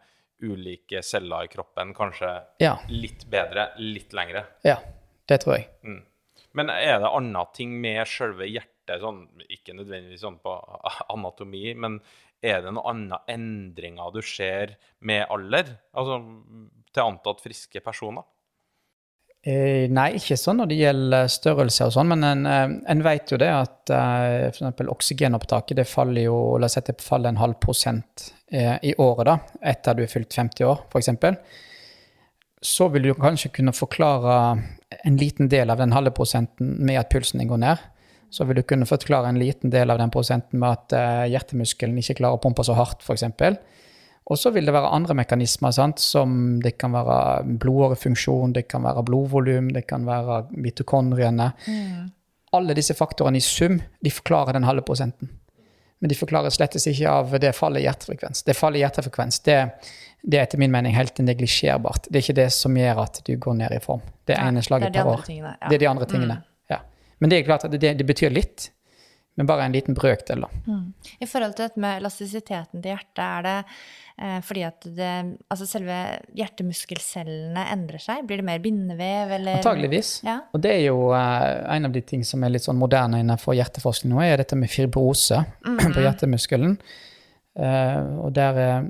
ulike 0.52 1.02
celler 1.04 1.44
i 1.44 1.48
kroppen 1.48 1.94
kanskje 1.96 2.42
Ja, 2.60 2.78
litt 2.90 3.26
bedre, 3.30 3.70
litt 3.80 4.12
lengre. 4.14 4.44
ja. 4.64 4.78
Det 5.28 5.42
tror 5.44 5.56
jeg. 5.58 5.68
Men 6.56 6.72
er 6.74 7.02
det 7.04 7.12
andre 7.12 7.44
ting 7.56 7.76
med 7.82 8.08
selve 8.10 8.48
hjertet, 8.48 9.02
sånn, 9.02 9.26
ikke 9.52 9.76
nødvendigvis 9.76 10.24
sånn 10.24 10.40
på 10.44 10.54
anatomi, 11.16 11.74
men 11.76 12.00
er 12.46 12.62
det 12.64 12.72
noen 12.72 13.10
andre 13.10 13.20
endringer 13.34 14.14
du 14.14 14.22
ser 14.26 14.78
med 15.00 15.26
alder? 15.34 15.76
Altså 15.98 16.22
til 16.94 17.04
antatt 17.04 17.44
friske 17.44 17.82
personer? 17.84 18.26
Eh, 19.48 19.86
nei, 19.94 20.10
ikke 20.18 20.36
sånn 20.36 20.58
når 20.60 20.70
det 20.72 20.78
gjelder 20.80 21.30
størrelse 21.32 21.86
og 21.88 21.94
sånn, 21.96 22.10
men 22.12 22.26
en, 22.26 22.42
eh, 22.50 22.66
en 22.92 23.04
vet 23.06 23.32
jo 23.32 23.38
det 23.40 23.48
at 23.54 23.94
eh, 23.94 24.48
eksempel 24.50 24.90
oksygenopptaket 24.92 25.78
det 25.78 25.86
faller 25.88 26.26
jo, 26.26 26.40
la 26.60 26.68
oss 26.68 26.76
si 26.76 26.84
det 26.90 26.98
faller 27.06 27.32
en 27.32 27.40
halv 27.40 27.56
prosent 27.64 28.26
eh, 28.52 28.76
i 28.84 28.96
året 28.98 29.30
da, 29.30 29.38
etter 29.72 29.96
du 29.96 30.04
er 30.04 30.12
fylt 30.12 30.36
50 30.36 30.68
år, 30.68 30.84
eksempel. 31.00 31.38
Så 32.62 32.88
vil 32.90 33.06
du 33.06 33.14
kanskje 33.14 33.52
kunne 33.54 33.74
forklare 33.76 34.38
en 35.04 35.18
liten 35.18 35.50
del 35.50 35.70
av 35.70 35.78
den 35.78 35.94
halve 35.94 36.12
prosenten 36.16 36.78
med 36.86 37.00
at 37.00 37.12
pulsen 37.12 37.42
din 37.42 37.52
går 37.52 37.62
ned. 37.62 37.84
Så 38.30 38.44
vil 38.48 38.60
du 38.60 38.64
kunne 38.68 38.88
forklare 38.90 39.30
en 39.30 39.40
liten 39.40 39.72
del 39.72 39.92
av 39.94 40.00
den 40.02 40.12
prosenten 40.12 40.60
med 40.60 40.74
at 40.74 40.96
eh, 40.98 41.28
hjertemuskelen 41.32 42.00
ikke 42.02 42.18
klarer 42.20 42.40
å 42.40 42.44
pumpe 42.44 42.66
så 42.66 42.76
hardt, 42.76 43.06
f.eks. 43.06 43.24
Og 44.28 44.40
så 44.40 44.52
vil 44.52 44.68
det 44.68 44.74
være 44.76 44.92
andre 44.92 45.16
mekanismer, 45.16 45.72
sant? 45.72 46.02
som 46.04 46.58
det 46.64 46.74
kan 46.82 46.92
være 46.92 47.46
blodårefunksjon, 47.64 48.58
det 48.58 48.66
kan 48.68 48.84
være 48.84 49.06
blodvolum, 49.08 49.72
det 49.72 49.86
kan 49.88 50.04
være 50.08 50.42
mitokondriene. 50.52 51.54
Alle 52.58 52.76
disse 52.76 52.96
faktorene 52.98 53.40
i 53.40 53.44
sum 53.44 53.80
de 54.04 54.12
forklarer 54.12 54.58
den 54.58 54.68
halve 54.68 54.84
prosenten. 54.88 55.32
Men 56.00 56.12
de 56.12 56.18
forklarer 56.20 56.54
slettes 56.54 56.86
ikke 56.92 57.10
av 57.10 57.32
det 57.42 57.56
fallet 57.58 57.82
i 57.82 57.88
hjertefrekvens. 57.88 58.44
Det 58.46 58.58
fallet 58.58 58.82
i 58.82 58.84
hjertefrekvens 58.84 59.40
det, 59.48 59.62
det 60.24 60.40
er 60.40 60.48
etter 60.48 60.60
min 60.62 60.74
mening 60.74 60.96
helt 60.96 61.20
neglisjerbart. 61.24 62.10
Det 62.10 62.20
er 62.20 62.26
ikke 62.26 62.40
det 62.42 62.50
som 62.56 62.78
gjør 62.78 63.04
at 63.06 63.22
du 63.28 63.36
går 63.40 63.60
ned 63.62 63.76
i 63.78 63.84
form. 63.84 64.02
Det 64.28 64.36
er 64.36 64.50
ene 64.50 64.64
slaget 64.66 64.90
er 64.90 64.98
per 64.98 65.12
år. 65.14 65.22
tingene. 65.28 65.54
Ja. 65.62 65.70
Det 65.70 65.78
er 65.78 65.84
de 65.86 65.92
andre 65.92 66.10
tingene. 66.10 66.42
Ja. 66.72 66.82
Men 67.20 67.32
det 67.32 67.40
er 67.40 67.48
klart 67.48 67.68
at 67.68 67.78
det, 67.78 67.94
det 68.00 68.08
betyr 68.08 68.34
litt, 68.34 68.72
men 69.38 69.46
bare 69.46 69.68
en 69.68 69.76
liten 69.76 69.94
brøkdel, 69.94 70.44
da. 70.44 70.76
I 71.22 71.28
forhold 71.30 71.54
til 71.56 71.68
dette 71.68 71.82
med 71.82 72.00
elastisiteten 72.02 72.82
til 72.82 72.90
hjertet, 72.90 73.22
er 73.22 73.44
det 73.46 73.58
eh, 74.18 74.40
fordi 74.44 74.64
at 74.66 74.88
det, 74.98 75.12
altså 75.54 75.68
selve 75.70 75.98
hjertemuskelcellene 76.40 77.68
endrer 77.76 78.02
seg? 78.02 78.24
Blir 78.26 78.42
det 78.42 78.48
mer 78.50 78.64
bindevev, 78.64 79.36
eller 79.38 79.60
Antageligvis. 79.62 80.16
Ja. 80.26 80.40
Og 80.58 80.64
det 80.66 80.74
er 80.74 80.88
jo 80.88 81.12
eh, 81.14 81.52
en 81.76 81.86
av 81.86 81.94
de 81.94 82.02
ting 82.02 82.26
som 82.26 82.42
er 82.42 82.56
litt 82.56 82.66
sånn 82.66 82.82
moderne 82.82 83.22
innenfor 83.22 83.54
hjerteforskning 83.60 84.16
nå, 84.16 84.24
er 84.26 84.42
dette 84.42 84.58
med 84.58 84.74
fibrose 84.74 85.44
på 85.94 86.08
hjertemuskelen. 86.08 86.80
Eh, 87.58 88.02
og 88.22 88.34
der, 88.38 88.58
er- 88.62 88.84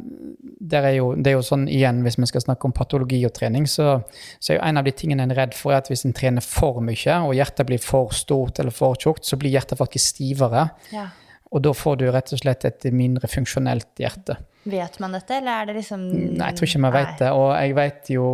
der 0.59 0.83
er 0.89 0.95
jo, 0.97 1.13
det 1.15 1.27
er 1.31 1.37
jo 1.37 1.43
sånn 1.45 1.67
igjen, 1.71 2.01
hvis 2.03 2.17
vi 2.19 2.27
skal 2.27 2.43
snakke 2.43 2.67
om 2.67 2.73
patologi 2.75 3.21
og 3.25 3.31
trening, 3.37 3.63
så, 3.71 4.01
så 4.39 4.51
er 4.53 4.57
jo 4.59 4.65
en 4.67 4.81
av 4.81 4.83
de 4.83 4.91
tingene 4.91 5.23
en 5.23 5.31
er 5.31 5.39
redd 5.45 5.55
for, 5.55 5.71
at 5.77 5.87
hvis 5.87 6.03
en 6.05 6.15
trener 6.17 6.43
for 6.43 6.81
mye, 6.83 7.15
og 7.23 7.31
hjertet 7.37 7.69
blir 7.69 7.79
for 7.79 8.11
stort 8.11 8.59
eller 8.59 8.75
for 8.75 8.99
tjukt, 8.99 9.23
så 9.25 9.39
blir 9.39 9.53
hjertet 9.55 9.79
faktisk 9.79 10.11
stivere. 10.17 10.65
Ja. 10.91 11.07
Og 11.55 11.63
da 11.63 11.71
får 11.71 11.95
du 12.01 12.05
rett 12.11 12.33
og 12.35 12.41
slett 12.41 12.65
et 12.67 12.89
mindre 12.91 13.29
funksjonelt 13.31 13.87
hjerte. 14.03 14.35
Vet 14.67 14.97
man 14.99 15.13
dette, 15.15 15.37
eller 15.39 15.61
er 15.61 15.69
det 15.69 15.77
liksom 15.77 16.01
Nei, 16.11 16.49
jeg 16.49 16.57
tror 16.59 16.67
ikke 16.67 16.81
vi 16.83 16.89
vet 16.97 17.13
det. 17.21 17.29
Og 17.31 17.53
jeg 17.55 17.75
vet 17.77 18.09
jo 18.11 18.25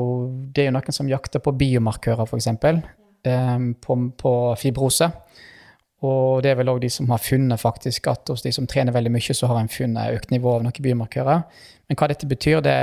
Det 0.50 0.64
er 0.64 0.72
jo 0.72 0.74
noen 0.80 0.96
som 0.98 1.12
jakter 1.12 1.44
på 1.46 1.54
biomarkører, 1.60 2.26
f.eks., 2.26 2.48
um, 3.30 3.68
på, 3.86 3.98
på 4.18 4.32
fibrose. 4.58 5.12
Og 6.04 6.42
det 6.44 6.52
er 6.52 6.58
vel 6.60 6.72
òg 6.74 6.82
de 6.84 6.90
som 6.92 7.08
har 7.14 7.22
funnet 7.24 7.62
faktisk 7.62 8.10
at 8.12 8.32
hos 8.34 8.44
de 8.44 8.52
som 8.56 8.68
trener 8.68 8.96
veldig 8.96 9.12
mye, 9.14 9.36
så 9.36 9.48
har 9.48 9.62
en 9.62 9.72
funnet 9.72 10.18
økt 10.18 10.34
nivå 10.34 10.58
av 10.58 10.66
noen 10.66 10.84
biomarkører. 10.84 11.46
Men 11.92 12.00
hva 12.00 12.08
dette 12.08 12.28
betyr, 12.28 12.62
det 12.64 12.76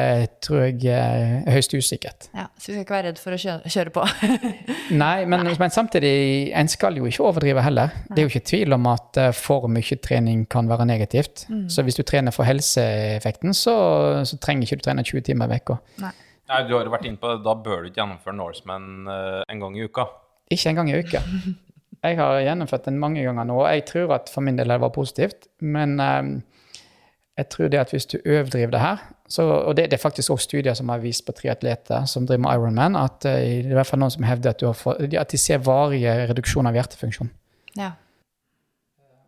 tror 0.44 0.66
jeg 0.68 0.92
er 0.92 1.48
høyst 1.50 1.72
usikkert. 1.72 2.28
Ja, 2.36 2.46
Så 2.60 2.70
vi 2.70 2.74
skal 2.76 2.84
ikke 2.84 2.96
være 2.98 3.06
redd 3.08 3.20
for 3.20 3.34
å 3.34 3.38
kjøre, 3.40 3.92
på. 3.94 4.04
Nei, 5.02 5.24
men, 5.28 5.48
men 5.58 5.72
samtidig, 5.72 6.12
en 6.56 6.68
skal 6.70 7.00
jo 7.00 7.08
ikke 7.08 7.24
overdrive 7.24 7.64
heller. 7.64 7.94
Det 8.10 8.20
er 8.20 8.28
jo 8.28 8.32
ikke 8.32 8.48
tvil 8.52 8.76
om 8.76 8.88
at 8.92 9.20
eh, 9.20 9.30
for 9.36 9.68
mye 9.72 10.00
trening 10.04 10.44
kan 10.52 10.68
være 10.68 10.88
negativt. 10.88 11.46
Så 11.72 11.84
hvis 11.86 11.96
du 11.96 12.04
trener 12.04 12.34
for 12.36 12.48
helseeffekten, 12.48 13.56
så, 13.56 13.76
så 14.28 14.40
trenger 14.40 14.68
ikke 14.68 14.80
du 14.82 14.86
trene 14.88 15.06
20 15.06 15.26
timer 15.32 15.56
i 15.56 15.60
uka. 15.60 15.80
Nei, 16.50 16.60
du 16.68 16.76
har 16.76 16.84
jo 16.84 16.92
vært 16.92 17.08
inne 17.08 17.20
på 17.20 17.32
det, 17.32 17.40
da 17.46 17.56
bør 17.56 17.82
du 17.82 17.90
ikke 17.90 18.02
gjennomføre 18.02 18.36
Norseman 18.36 18.86
eh, 19.08 19.42
en 19.48 19.64
gang 19.64 19.80
i 19.80 19.88
uka. 19.88 20.06
Ikke 20.50 20.72
en 20.72 20.80
gang 20.82 20.92
i 20.92 21.00
uka. 21.00 21.24
Jeg 22.00 22.16
har 22.16 22.40
gjennomført 22.40 22.86
den 22.88 22.98
mange 23.00 23.22
ganger 23.24 23.44
nå, 23.44 23.58
og 23.60 23.68
jeg 23.68 23.84
tror 23.90 24.14
at 24.16 24.30
for 24.32 24.44
min 24.44 24.56
del 24.56 24.72
det 24.72 24.80
var 24.80 24.92
positivt. 24.94 25.50
Men 25.60 26.00
eh, 26.00 26.30
jeg 27.40 27.48
tror 27.52 27.72
det 27.72 27.80
at 27.80 27.94
hvis 27.94 28.08
du 28.08 28.18
overdriver 28.20 28.74
det 28.74 28.80
her 28.80 29.02
så, 29.30 29.44
Og 29.46 29.76
det, 29.76 29.84
det 29.90 29.94
er 29.98 30.02
faktisk 30.02 30.32
også 30.34 30.48
studier 30.48 30.74
som 30.74 30.88
har 30.90 30.98
vist 30.98 31.22
på 31.26 31.32
triatleter 31.32 32.04
som 32.10 32.24
driver 32.26 32.42
med 32.42 32.54
Ironman, 32.58 32.96
at 32.98 33.24
eh, 33.24 33.40
det 33.62 33.66
er 33.68 33.74
i 33.74 33.78
hvert 33.78 33.86
fall 33.86 34.02
noen 34.02 34.10
som 34.10 34.26
hevder 34.26 34.50
at, 34.50 34.60
du 34.60 34.66
har 34.66 34.74
fått, 34.74 35.14
at 35.14 35.30
de 35.30 35.38
ser 35.38 35.62
varige 35.62 36.16
reduksjoner 36.32 36.72
av 36.72 36.80
hjertefunksjon. 36.80 37.30
ja. 37.78 37.92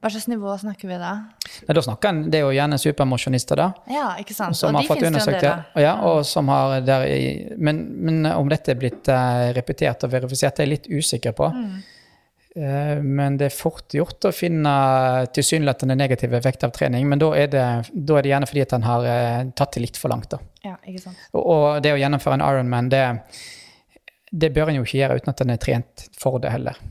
Hva 0.03 0.11
slags 0.11 0.25
nivå 0.27 0.51
snakker 0.59 0.89
vi 0.91 0.97
da? 0.99 1.13
Nei, 1.69 1.75
da 1.79 1.83
snakker 1.87 2.11
en, 2.11 2.23
Det 2.27 2.41
er 2.41 2.43
jo 2.43 2.55
gjerne 2.57 2.75
supermosjonister, 2.83 3.61
da. 3.61 3.69
Ja, 3.87 4.09
ikke 4.19 4.35
sant. 4.35 4.59
Som 4.59 4.75
og 4.75 4.83
de 4.83 4.89
fått 4.91 4.99
finnes 4.99 5.05
det 5.07 5.07
jo 5.07 5.13
en 5.13 5.15
undersøkt 5.15 5.45
del 5.45 5.45
det. 5.47 5.67
av. 5.77 5.83
Ja, 5.85 5.93
og 6.11 6.25
som 6.27 6.51
har 6.51 6.75
der 6.83 7.05
i, 7.07 7.21
men, 7.55 7.79
men 8.03 8.27
om 8.33 8.51
dette 8.51 8.75
er 8.75 8.81
blitt 8.81 9.07
eh, 9.07 9.53
repetert 9.55 10.03
og 10.03 10.11
verifisert, 10.11 10.57
det 10.59 10.65
er 10.65 10.67
jeg 10.67 10.73
litt 10.73 10.89
usikker 10.91 11.37
på. 11.39 11.53
Mm. 11.55 11.77
Eh, 12.57 13.03
men 13.03 13.39
det 13.41 13.49
er 13.49 13.55
fort 13.57 13.95
gjort 13.97 14.29
å 14.29 14.33
finne 14.35 14.73
tilsynelatende 15.33 15.97
negativ 15.97 16.35
effekt 16.37 16.65
av 16.67 16.75
trening. 16.77 17.09
Men 17.09 17.23
da 17.23 17.33
er 17.39 17.53
det, 17.53 17.67
da 17.93 18.19
er 18.19 18.27
det 18.27 18.33
gjerne 18.35 18.49
fordi 18.51 18.65
at 18.67 18.77
han 18.77 18.87
har 18.87 19.09
eh, 19.09 19.43
tatt 19.57 19.77
det 19.77 19.85
litt 19.87 20.01
for 20.01 20.13
langt. 20.13 20.31
da. 20.35 20.41
Ja, 20.67 20.77
ikke 20.85 21.07
sant. 21.07 21.29
Og, 21.33 21.43
og 21.43 21.69
det 21.85 21.95
å 21.95 22.01
gjennomføre 22.01 22.39
en 22.39 22.45
Ironman, 22.45 22.91
det, 22.93 23.05
det 24.31 24.53
bør 24.53 24.73
en 24.73 24.83
jo 24.83 24.89
ikke 24.89 25.01
gjøre 25.01 25.23
uten 25.23 25.33
at 25.33 25.45
en 25.47 25.55
er 25.55 25.63
trent 25.63 26.11
for 26.19 26.43
det 26.43 26.53
heller. 26.53 26.83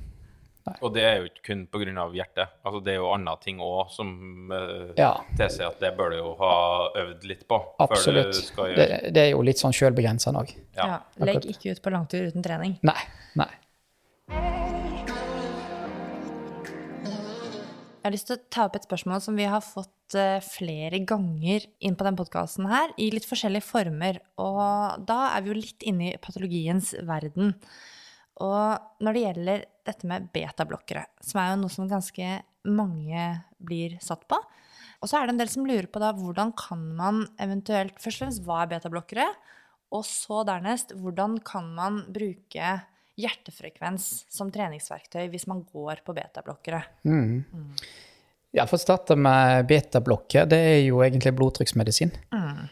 Og 0.80 0.92
det 0.94 1.02
er 1.04 1.16
jo 1.20 1.26
ikke 1.26 1.44
kun 1.48 1.64
pga. 1.74 2.04
hjertet. 2.14 2.52
Altså, 2.64 2.82
det 2.86 2.94
er 2.94 3.00
jo 3.00 3.08
andre 3.12 3.34
ting 3.42 3.58
òg 3.66 3.90
som 3.92 4.12
uh, 4.54 4.92
Ja, 4.98 5.16
tilsier 5.38 5.72
at 5.72 5.82
det 5.82 5.90
bør 5.98 6.14
du 6.14 6.18
jo 6.20 6.36
ha 6.40 6.54
øvd 7.02 7.26
litt 7.28 7.48
på. 7.50 7.58
absolutt. 7.82 8.30
Før 8.30 8.38
du 8.38 8.46
skal 8.46 8.76
Det, 8.78 8.88
det 9.10 9.24
er 9.26 9.32
jo 9.34 9.42
litt 9.46 9.62
sånn 9.62 9.74
sjølbegrensende 9.76 10.46
òg. 10.46 10.54
Ja. 10.78 10.86
Ja. 10.94 11.02
Legg 11.26 11.50
ikke 11.50 11.74
ut 11.74 11.82
på 11.82 11.94
langtur 11.94 12.30
uten 12.30 12.46
trening. 12.46 12.78
Nei. 12.86 13.00
Nei. 13.42 13.50
Jeg 18.02 18.08
har 18.08 18.16
lyst 18.16 18.32
til 18.32 18.40
å 18.40 18.46
ta 18.50 18.64
opp 18.66 18.78
et 18.80 18.86
spørsmål 18.88 19.20
som 19.22 19.36
vi 19.38 19.46
har 19.46 19.62
fått 19.62 20.16
eh, 20.18 20.40
flere 20.42 20.98
ganger 21.06 21.68
inn 21.86 21.94
på 21.94 22.02
denne 22.08 22.18
podkasten 22.18 22.66
her, 22.66 22.90
i 22.98 23.12
litt 23.14 23.28
forskjellige 23.30 23.62
former. 23.62 24.18
Og 24.42 25.04
da 25.06 25.18
er 25.36 25.44
vi 25.46 25.52
jo 25.52 25.58
litt 25.60 25.86
inne 25.86 26.08
i 26.08 26.18
patologiens 26.18 26.96
verden. 27.06 27.54
Og 28.42 29.06
når 29.06 29.14
det 29.14 29.24
gjelder 29.28 29.68
dette 29.86 30.10
med 30.10 30.26
betablokkere, 30.34 31.06
som 31.22 31.44
er 31.44 31.52
jo 31.52 31.60
noe 31.62 31.76
som 31.76 31.92
ganske 31.92 32.32
mange 32.74 33.28
blir 33.62 33.94
satt 34.02 34.26
på, 34.26 34.42
og 35.02 35.06
så 35.06 35.20
er 35.20 35.30
det 35.30 35.36
en 35.36 35.44
del 35.44 35.54
som 35.54 35.70
lurer 35.70 35.90
på 35.94 36.02
da 36.02 36.10
hvordan 36.18 36.56
kan 36.58 36.82
man 36.98 37.28
eventuelt 37.42 38.02
Først 38.02 38.18
og 38.18 38.26
fremst, 38.26 38.42
hva 38.50 38.64
er 38.64 38.74
betablokkere? 38.74 39.30
Og 39.94 40.08
så 40.10 40.42
dernest, 40.50 40.98
hvordan 40.98 41.38
kan 41.46 41.70
man 41.78 42.02
bruke 42.10 42.80
hjertefrekvens 43.22 44.08
som 44.32 44.52
treningsverktøy 44.54 45.28
hvis 45.32 45.48
man 45.50 45.64
går 45.70 46.04
på 46.06 46.16
betablokkere? 46.18 46.82
Mm. 47.08 47.44
Ja, 48.58 48.66
For 48.68 48.76
å 48.78 48.84
starte 48.84 49.16
med 49.16 49.66
betablokker, 49.70 50.50
det 50.52 50.60
er 50.74 50.80
jo 50.84 51.00
egentlig 51.06 51.34
blodtrykksmedisin. 51.38 52.12
Mm. 52.36 52.66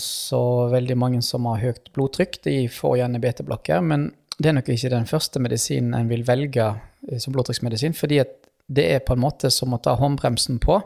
Så 0.00 0.40
veldig 0.72 0.96
mange 0.98 1.20
som 1.22 1.46
har 1.46 1.62
høyt 1.62 1.88
blodtrykk, 1.94 2.40
de 2.44 2.54
får 2.72 2.98
gjerne 2.98 3.20
betablokker. 3.22 3.80
Men 3.86 4.08
det 4.38 4.50
er 4.50 4.56
nok 4.56 4.68
ikke 4.72 4.90
den 4.92 5.06
første 5.06 5.40
medisinen 5.42 5.94
en 5.94 6.10
vil 6.10 6.24
velge 6.26 6.66
eh, 7.08 7.18
som 7.22 7.34
blodtrykksmedisin, 7.34 7.94
fordi 7.94 8.22
det 8.66 8.86
er 8.94 9.04
på 9.04 9.14
en 9.14 9.22
måte 9.22 9.50
som 9.52 9.74
å 9.74 9.80
ta 9.82 9.94
håndbremsen 10.00 10.58
på. 10.62 10.80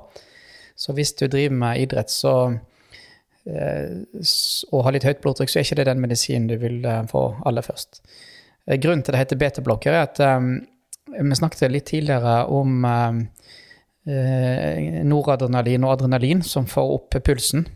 Så 0.78 0.94
hvis 0.94 1.14
du 1.18 1.26
driver 1.26 1.56
med 1.56 1.82
idrett, 1.82 2.12
så 2.12 2.34
eh, 3.48 3.94
og 4.72 4.84
har 4.84 4.94
litt 4.94 5.06
høyt 5.08 5.22
blodtrykk, 5.24 5.50
så 5.50 5.60
er 5.60 5.66
ikke 5.66 5.80
det 5.80 5.88
den 5.88 6.02
medisinen 6.04 6.50
du 6.50 6.58
vil 6.60 6.82
eh, 6.84 7.06
få 7.10 7.30
aller 7.48 7.64
først. 7.64 8.02
Eh, 8.68 8.76
Grunnen 8.76 9.04
til 9.04 9.16
det 9.16 9.22
heter 9.22 9.40
beta-blokker, 9.40 9.96
er 9.96 10.06
at 10.06 10.20
um, 10.20 10.58
vi 11.08 11.40
snakket 11.40 11.72
litt 11.72 11.88
tidligere 11.88 12.42
om 12.52 12.84
um, 12.84 13.24
noradrenalin 14.08 15.84
og 15.84 15.98
adrenalin 15.98 16.40
som 16.44 16.68
får 16.68 16.94
opp 16.94 17.16
pulsen. 17.24 17.66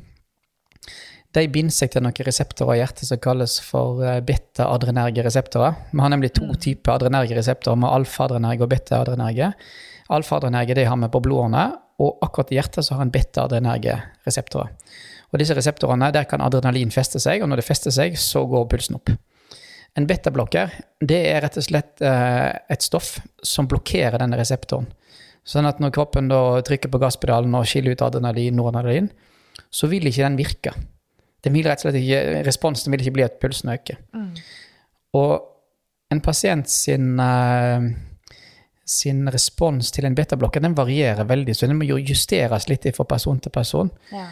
De 1.33 1.45
binder 1.49 1.73
seg 1.73 1.93
til 1.93 2.05
noen 2.05 2.27
reseptorer 2.27 2.77
i 2.77 2.81
hjertet 2.83 3.09
som 3.09 3.21
kalles 3.23 3.57
for 3.65 4.03
eh, 4.05 4.21
beta-adrenerge 4.25 5.25
reseptorer. 5.25 5.79
Vi 5.93 6.01
har 6.05 6.13
nemlig 6.13 6.35
to 6.37 6.51
typer 6.61 6.99
adrenerge 6.99 7.39
reseptorer, 7.39 7.81
med 7.81 7.89
alfa-adrenerge 7.89 8.67
og 8.67 8.73
beta-adrenerge. 8.73 9.53
Alfa-adrenerge 10.13 10.85
har 10.85 11.01
vi 11.01 11.11
på 11.15 11.23
blodårene, 11.25 11.65
og 12.05 12.25
akkurat 12.27 12.53
i 12.53 12.59
hjertet 12.59 12.85
så 12.85 12.99
har 12.99 13.07
en 13.07 13.15
beta-adrenerge 13.15 13.97
reseptorer. 14.29 14.73
Og 15.33 15.41
disse 15.41 15.57
reseptorene, 15.57 16.11
der 16.13 16.29
kan 16.29 16.45
adrenalin 16.45 16.93
feste 16.93 17.21
seg, 17.23 17.41
og 17.41 17.49
når 17.49 17.63
det 17.63 17.69
fester 17.71 17.95
seg, 17.95 18.19
så 18.21 18.45
går 18.49 18.69
pulsen 18.69 19.01
opp. 19.01 19.15
En 19.99 20.07
betablokker 20.09 20.73
det 21.05 21.21
er 21.29 21.43
rett 21.45 21.59
og 21.61 21.67
slett 21.67 22.01
eh, 22.05 22.49
et 22.73 22.85
stoff 22.85 23.19
som 23.45 23.69
blokkerer 23.69 24.23
denne 24.23 24.39
reseptoren. 24.41 24.89
Sånn 25.45 25.67
at 25.67 25.81
når 25.83 25.91
kroppen 25.95 26.31
trykker 26.31 26.91
på 26.93 27.01
gasspedalen 27.03 27.55
og 27.59 27.67
skiller 27.67 27.97
ut 27.97 28.05
adrenalin, 28.07 28.55
noradrenalin, 28.55 29.09
så 29.75 29.89
vil 29.91 30.07
ikke 30.07 30.23
den 30.23 30.39
virke. 30.39 30.75
Den 31.43 31.57
vil 31.57 31.67
rett 31.67 31.83
og 31.83 31.89
slett 31.89 31.99
ikke, 31.99 32.21
responsen 32.47 32.95
vil 32.95 33.03
ikke 33.03 33.17
bli 33.17 33.25
at 33.27 33.41
pulsen 33.43 33.73
øker. 33.75 33.99
Og 35.19 35.33
en 36.15 36.21
pasient 36.23 36.71
sin, 36.71 37.19
eh, 37.21 37.89
sin 38.87 39.29
respons 39.29 39.91
til 39.91 40.07
en 40.07 40.15
betablokker 40.15 40.63
den 40.63 40.77
varierer 40.79 41.27
veldig, 41.27 41.57
så 41.57 41.67
den 41.67 41.79
må 41.81 41.89
justeres 41.99 42.69
litt 42.69 42.87
fra 42.97 43.05
person 43.05 43.41
til 43.41 43.51
person. 43.51 43.91
Ja. 44.13 44.29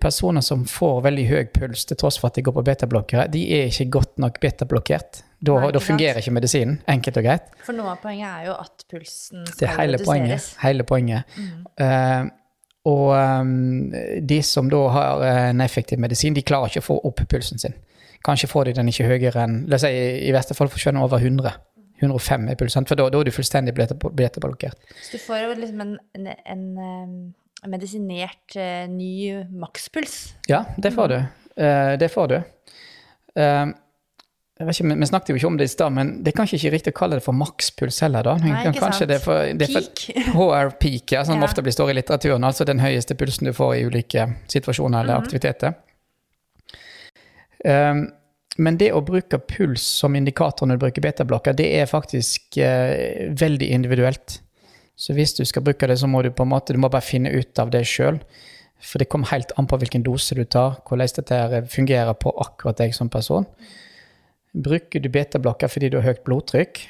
Personer 0.00 0.44
som 0.44 0.66
får 0.68 0.98
veldig 1.06 1.22
høy 1.30 1.44
puls 1.54 1.86
til 1.88 1.96
tross 1.96 2.18
for 2.20 2.28
at 2.28 2.36
de 2.36 2.42
går 2.44 2.52
på 2.58 2.64
betablokkere, 2.66 3.24
de 3.32 3.40
er 3.56 3.70
ikke 3.70 3.86
godt 3.96 4.18
nok 4.20 4.36
betablokkert. 4.42 5.22
Da, 5.40 5.54
Nei, 5.56 5.70
da 5.72 5.80
fungerer 5.80 6.18
sant? 6.18 6.26
ikke 6.26 6.34
medisinen, 6.36 6.74
enkelt 6.92 7.16
og 7.16 7.24
greit. 7.24 7.46
For 7.64 7.72
noe 7.72 7.94
av 7.94 8.02
poenget 8.02 8.28
er 8.28 8.50
jo 8.50 8.58
at 8.60 8.84
pulsen 8.92 9.46
Det 9.48 9.54
er 9.54 9.72
skal 9.72 9.80
hele 9.80 10.00
poenget. 10.04 10.50
Hele 10.60 10.84
poenget. 10.84 11.38
Eh, 11.80 12.28
og 12.90 13.08
um, 13.16 13.90
de 14.28 14.42
som 14.44 14.68
da 14.72 14.82
har 14.92 15.24
en 15.30 15.64
effektiv 15.64 16.00
medisin, 16.00 16.36
de 16.36 16.44
klarer 16.44 16.68
ikke 16.72 16.84
å 16.84 16.88
få 16.90 16.98
opp 17.08 17.24
pulsen 17.32 17.60
sin. 17.60 17.74
Kanskje 18.24 18.48
får 18.52 18.68
de 18.68 18.76
den 18.76 18.88
ikke 18.92 19.08
høyere 19.08 19.46
enn 19.46 19.62
la 19.68 19.78
oss 19.80 19.84
si, 19.88 19.90
i 20.28 20.32
verste 20.36 20.56
fall 20.56 20.68
får 20.68 20.90
den 20.90 21.00
over 21.00 21.20
100. 21.24 21.56
105 22.00 22.48
er 22.48 22.56
pulsen, 22.56 22.86
for 22.88 22.96
da, 22.96 23.10
da 23.12 23.18
er 23.20 23.28
du 23.28 23.32
fullstendig 23.34 23.74
beta- 23.76 23.96
betablokkert. 23.96 24.76
Så 25.04 25.18
du 25.18 25.20
får 25.20 25.42
jo 25.42 25.50
liksom 25.60 25.80
en, 25.84 25.90
en, 26.16 26.28
en, 26.48 27.34
medisinert 27.68 28.56
eh, 28.56 28.86
ny 28.88 29.44
makspuls. 29.52 30.34
Ja, 30.48 30.64
det 30.78 30.92
får 30.94 31.08
du. 31.08 31.18
Eh, 31.60 31.96
det 32.00 32.08
får 32.12 32.28
du. 32.28 32.34
Eh, 33.36 33.66
ikke, 34.60 34.84
vi- 34.88 34.94
Vi 35.00 35.06
snakket 35.06 35.28
jo 35.28 35.34
ikke 35.36 35.46
om 35.46 35.56
det 35.56 35.64
i 35.64 35.72
stad, 35.72 35.92
men 35.92 36.22
det 36.22 36.34
er 36.34 36.38
kanskje 36.42 36.58
ikke 36.58 36.72
riktig 36.72 36.92
å 36.92 36.98
kalle 36.98 37.14
det 37.16 37.22
for 37.24 37.32
makspuls 37.32 38.00
heller. 38.00 38.22
da. 38.22 38.34
Nei, 38.36 38.64
ikke 38.64 38.80
kanskje 38.80 38.98
sant. 38.98 39.08
det 39.08 39.16
er 39.16 39.24
for, 39.24 39.52
det 39.52 39.68
er 39.68 40.32
for 40.32 40.40
HR 40.40 40.70
peak, 40.80 41.12
ja, 41.12 41.22
som 41.24 41.38
Ja. 41.40 41.46
ofte 41.46 41.62
blir 41.62 41.72
står 41.72 41.90
i 41.90 41.94
litteraturen. 42.00 42.44
Altså 42.44 42.64
den 42.66 42.78
høyeste 42.80 43.14
pulsen 43.16 43.44
du 43.46 43.52
får 43.52 43.74
i 43.76 43.84
ulike 43.88 44.26
situasjoner 44.48 45.00
eller 45.00 45.16
Mhm. 45.16 45.24
aktiviteter. 45.24 45.74
Um, 47.64 48.06
men 48.58 48.76
det 48.80 48.90
å 48.92 49.02
bruke 49.04 49.38
puls 49.38 49.82
som 49.82 50.14
indikator 50.16 50.66
når 50.66 50.78
du 50.78 50.84
bruker 50.86 51.02
betablokker, 51.04 51.54
det 51.56 51.66
er 51.80 51.86
faktisk 51.86 52.56
uh, 52.58 53.32
veldig 53.36 53.68
individuelt. 53.70 54.40
Så 55.00 55.16
hvis 55.16 55.32
du 55.38 55.46
skal 55.48 55.64
bruke 55.64 55.88
det, 55.88 55.96
så 56.00 56.08
må 56.10 56.20
du 56.22 56.28
på 56.34 56.44
en 56.44 56.52
måte, 56.52 56.74
du 56.76 56.80
må 56.80 56.90
bare 56.92 57.04
finne 57.04 57.32
ut 57.32 57.58
av 57.62 57.72
det 57.72 57.86
sjøl. 57.88 58.20
For 58.84 59.00
det 59.00 59.08
kommer 59.12 59.32
helt 59.32 59.52
an 59.60 59.68
på 59.68 59.78
hvilken 59.80 60.04
dose 60.04 60.36
du 60.36 60.44
tar, 60.44 60.78
hvordan 60.88 61.12
dette 61.16 61.64
fungerer 61.72 62.16
på 62.20 62.32
akkurat 62.44 62.80
deg 62.80 62.96
som 62.96 63.08
person. 63.12 63.48
Bruker 64.52 65.00
du 65.00 65.08
betablokker 65.12 65.70
fordi 65.70 65.90
du 65.92 66.00
har 66.00 66.10
høyt 66.10 66.24
blodtrykk, 66.26 66.80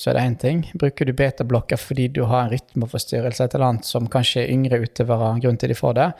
så 0.00 0.10
er 0.10 0.16
det 0.16 0.24
én 0.24 0.36
ting. 0.40 0.60
Bruker 0.78 1.08
du 1.08 1.12
betablokker 1.16 1.80
fordi 1.80 2.08
du 2.08 2.22
har 2.30 2.46
en 2.46 2.52
rytmeforstyrrelse 2.54 3.50
eller 3.50 3.66
annet 3.66 3.88
som 3.88 4.08
kanskje 4.08 4.48
yngre 4.48 4.80
utøvere 4.84 5.32
har 5.34 5.42
grunn 5.44 5.60
til 5.60 5.72
de 5.72 5.76
får 5.76 5.96
det, 5.98 6.10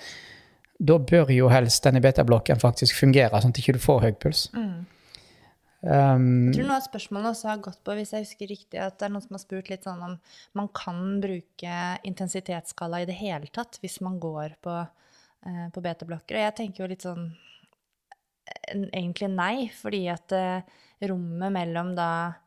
da 0.81 0.97
bør 0.97 1.33
jo 1.33 1.49
helst 1.53 1.85
denne 1.85 2.01
betablokken 2.05 2.61
faktisk 2.61 2.97
fungere, 2.97 3.41
sånn 3.41 3.53
at 3.53 3.59
du 3.59 3.63
ikke 3.63 3.81
får 3.81 4.05
høy 4.07 4.13
puls. 4.21 4.47
Um, 5.81 6.51
Jeg 6.51 6.59
tror 6.59 6.67
noe 6.69 6.77
av 6.77 6.85
spørsmålene 6.85 7.31
også 7.33 7.49
har 7.49 7.61
gått 7.65 7.79
på, 7.87 7.95
hvis 7.97 8.11
jeg 8.13 8.27
husker 8.27 8.51
riktig, 8.51 8.81
at 8.85 8.99
det 9.01 9.07
er 9.07 9.13
noen 9.15 9.25
som 9.25 9.37
har 9.39 9.41
spurt 9.41 9.71
litt 9.73 9.87
sånn 9.89 10.03
om 10.05 10.17
man 10.59 10.69
kan 10.77 10.99
bruke 11.23 11.77
intensitetsskala 12.05 13.01
i 13.01 13.07
det 13.09 13.17
hele 13.17 13.49
tatt 13.49 13.79
hvis 13.81 14.01
man 14.05 14.19
går 14.21 14.59
på, 14.61 14.75
uh, 14.85 15.67
på 15.73 15.85
betablokker. 15.87 16.37
Og 16.37 16.45
jeg 16.45 16.57
tenker 16.59 16.85
jo 16.85 16.91
litt 16.93 17.07
sånn 17.07 17.31
egentlig 18.93 19.31
nei, 19.33 19.71
fordi 19.73 20.05
at 20.13 20.37
uh, 20.37 20.61
rommet 21.09 21.55
mellom 21.55 21.95
da 21.97 22.11
eh, 22.29 22.39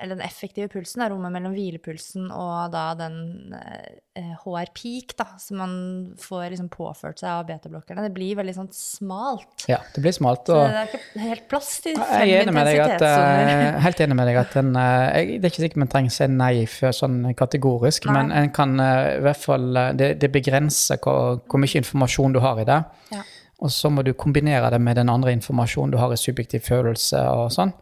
eller 0.00 0.14
den 0.16 0.24
effektive 0.24 0.68
pulsen 0.70 1.02
er 1.02 1.10
rommet 1.12 1.32
mellom 1.34 1.54
hvilepulsen 1.56 2.28
og 2.30 2.72
da 2.72 2.84
den 2.98 3.54
eh, 3.56 4.32
HR 4.42 4.70
peak, 4.76 5.14
da, 5.18 5.26
som 5.40 5.58
man 5.60 5.74
får 6.20 6.50
liksom 6.52 6.68
påført 6.72 7.20
seg 7.20 7.30
av 7.32 7.46
betablokkerne. 7.48 8.04
Det 8.06 8.14
blir 8.14 8.38
veldig 8.38 8.54
sånn 8.56 8.70
smalt. 8.76 9.66
ja, 9.70 9.80
det 9.94 10.04
blir 10.04 10.14
smalt. 10.16 10.46
Så 10.48 10.58
det 10.62 10.82
er 10.82 10.90
ikke 10.90 11.24
helt 11.24 11.46
plass 11.50 11.70
til 11.84 11.96
jeg 11.96 12.04
fem 12.04 12.22
er 12.22 12.34
enig 12.42 12.56
med 12.56 12.68
deg 12.70 12.80
at, 12.80 12.94
intensitetssoner. 12.94 13.64
eh, 13.66 13.80
helt 13.86 14.02
enig 14.06 14.18
med 14.20 14.30
deg 14.30 14.40
at 14.42 14.58
en, 14.62 14.72
uh, 14.76 15.06
jeg, 15.16 15.40
Det 15.40 15.48
er 15.48 15.54
ikke 15.54 15.64
sikkert 15.64 15.82
man 15.84 15.92
trenger 15.94 16.14
å 16.14 16.16
si 16.16 16.28
nei 16.36 16.52
for 16.70 17.00
sånn 17.00 17.18
kategorisk, 17.38 18.08
Nei. 18.08 18.16
men 18.18 18.34
en 18.42 18.52
kan 18.56 18.76
uh, 18.80 19.16
i 19.16 19.24
hvert 19.26 19.42
fall 19.42 19.82
eh, 19.82 19.92
Det, 19.98 20.12
det 20.22 20.32
begrenser 20.34 21.00
hvor, 21.02 21.42
hvor 21.44 21.62
mye 21.62 21.82
informasjon 21.82 22.36
du 22.36 22.42
har 22.44 22.62
i 22.62 22.68
det. 22.68 22.80
Ja. 23.14 23.24
Og 23.64 23.72
så 23.72 23.88
må 23.88 24.04
du 24.04 24.12
kombinere 24.12 24.68
det 24.72 24.80
med 24.84 24.98
den 25.00 25.08
andre 25.08 25.32
informasjonen 25.32 25.94
du 25.94 26.00
har 26.00 26.12
i 26.12 26.20
subjektiv 26.20 26.66
følelse 26.68 27.22
og 27.32 27.48
sånn. 27.54 27.72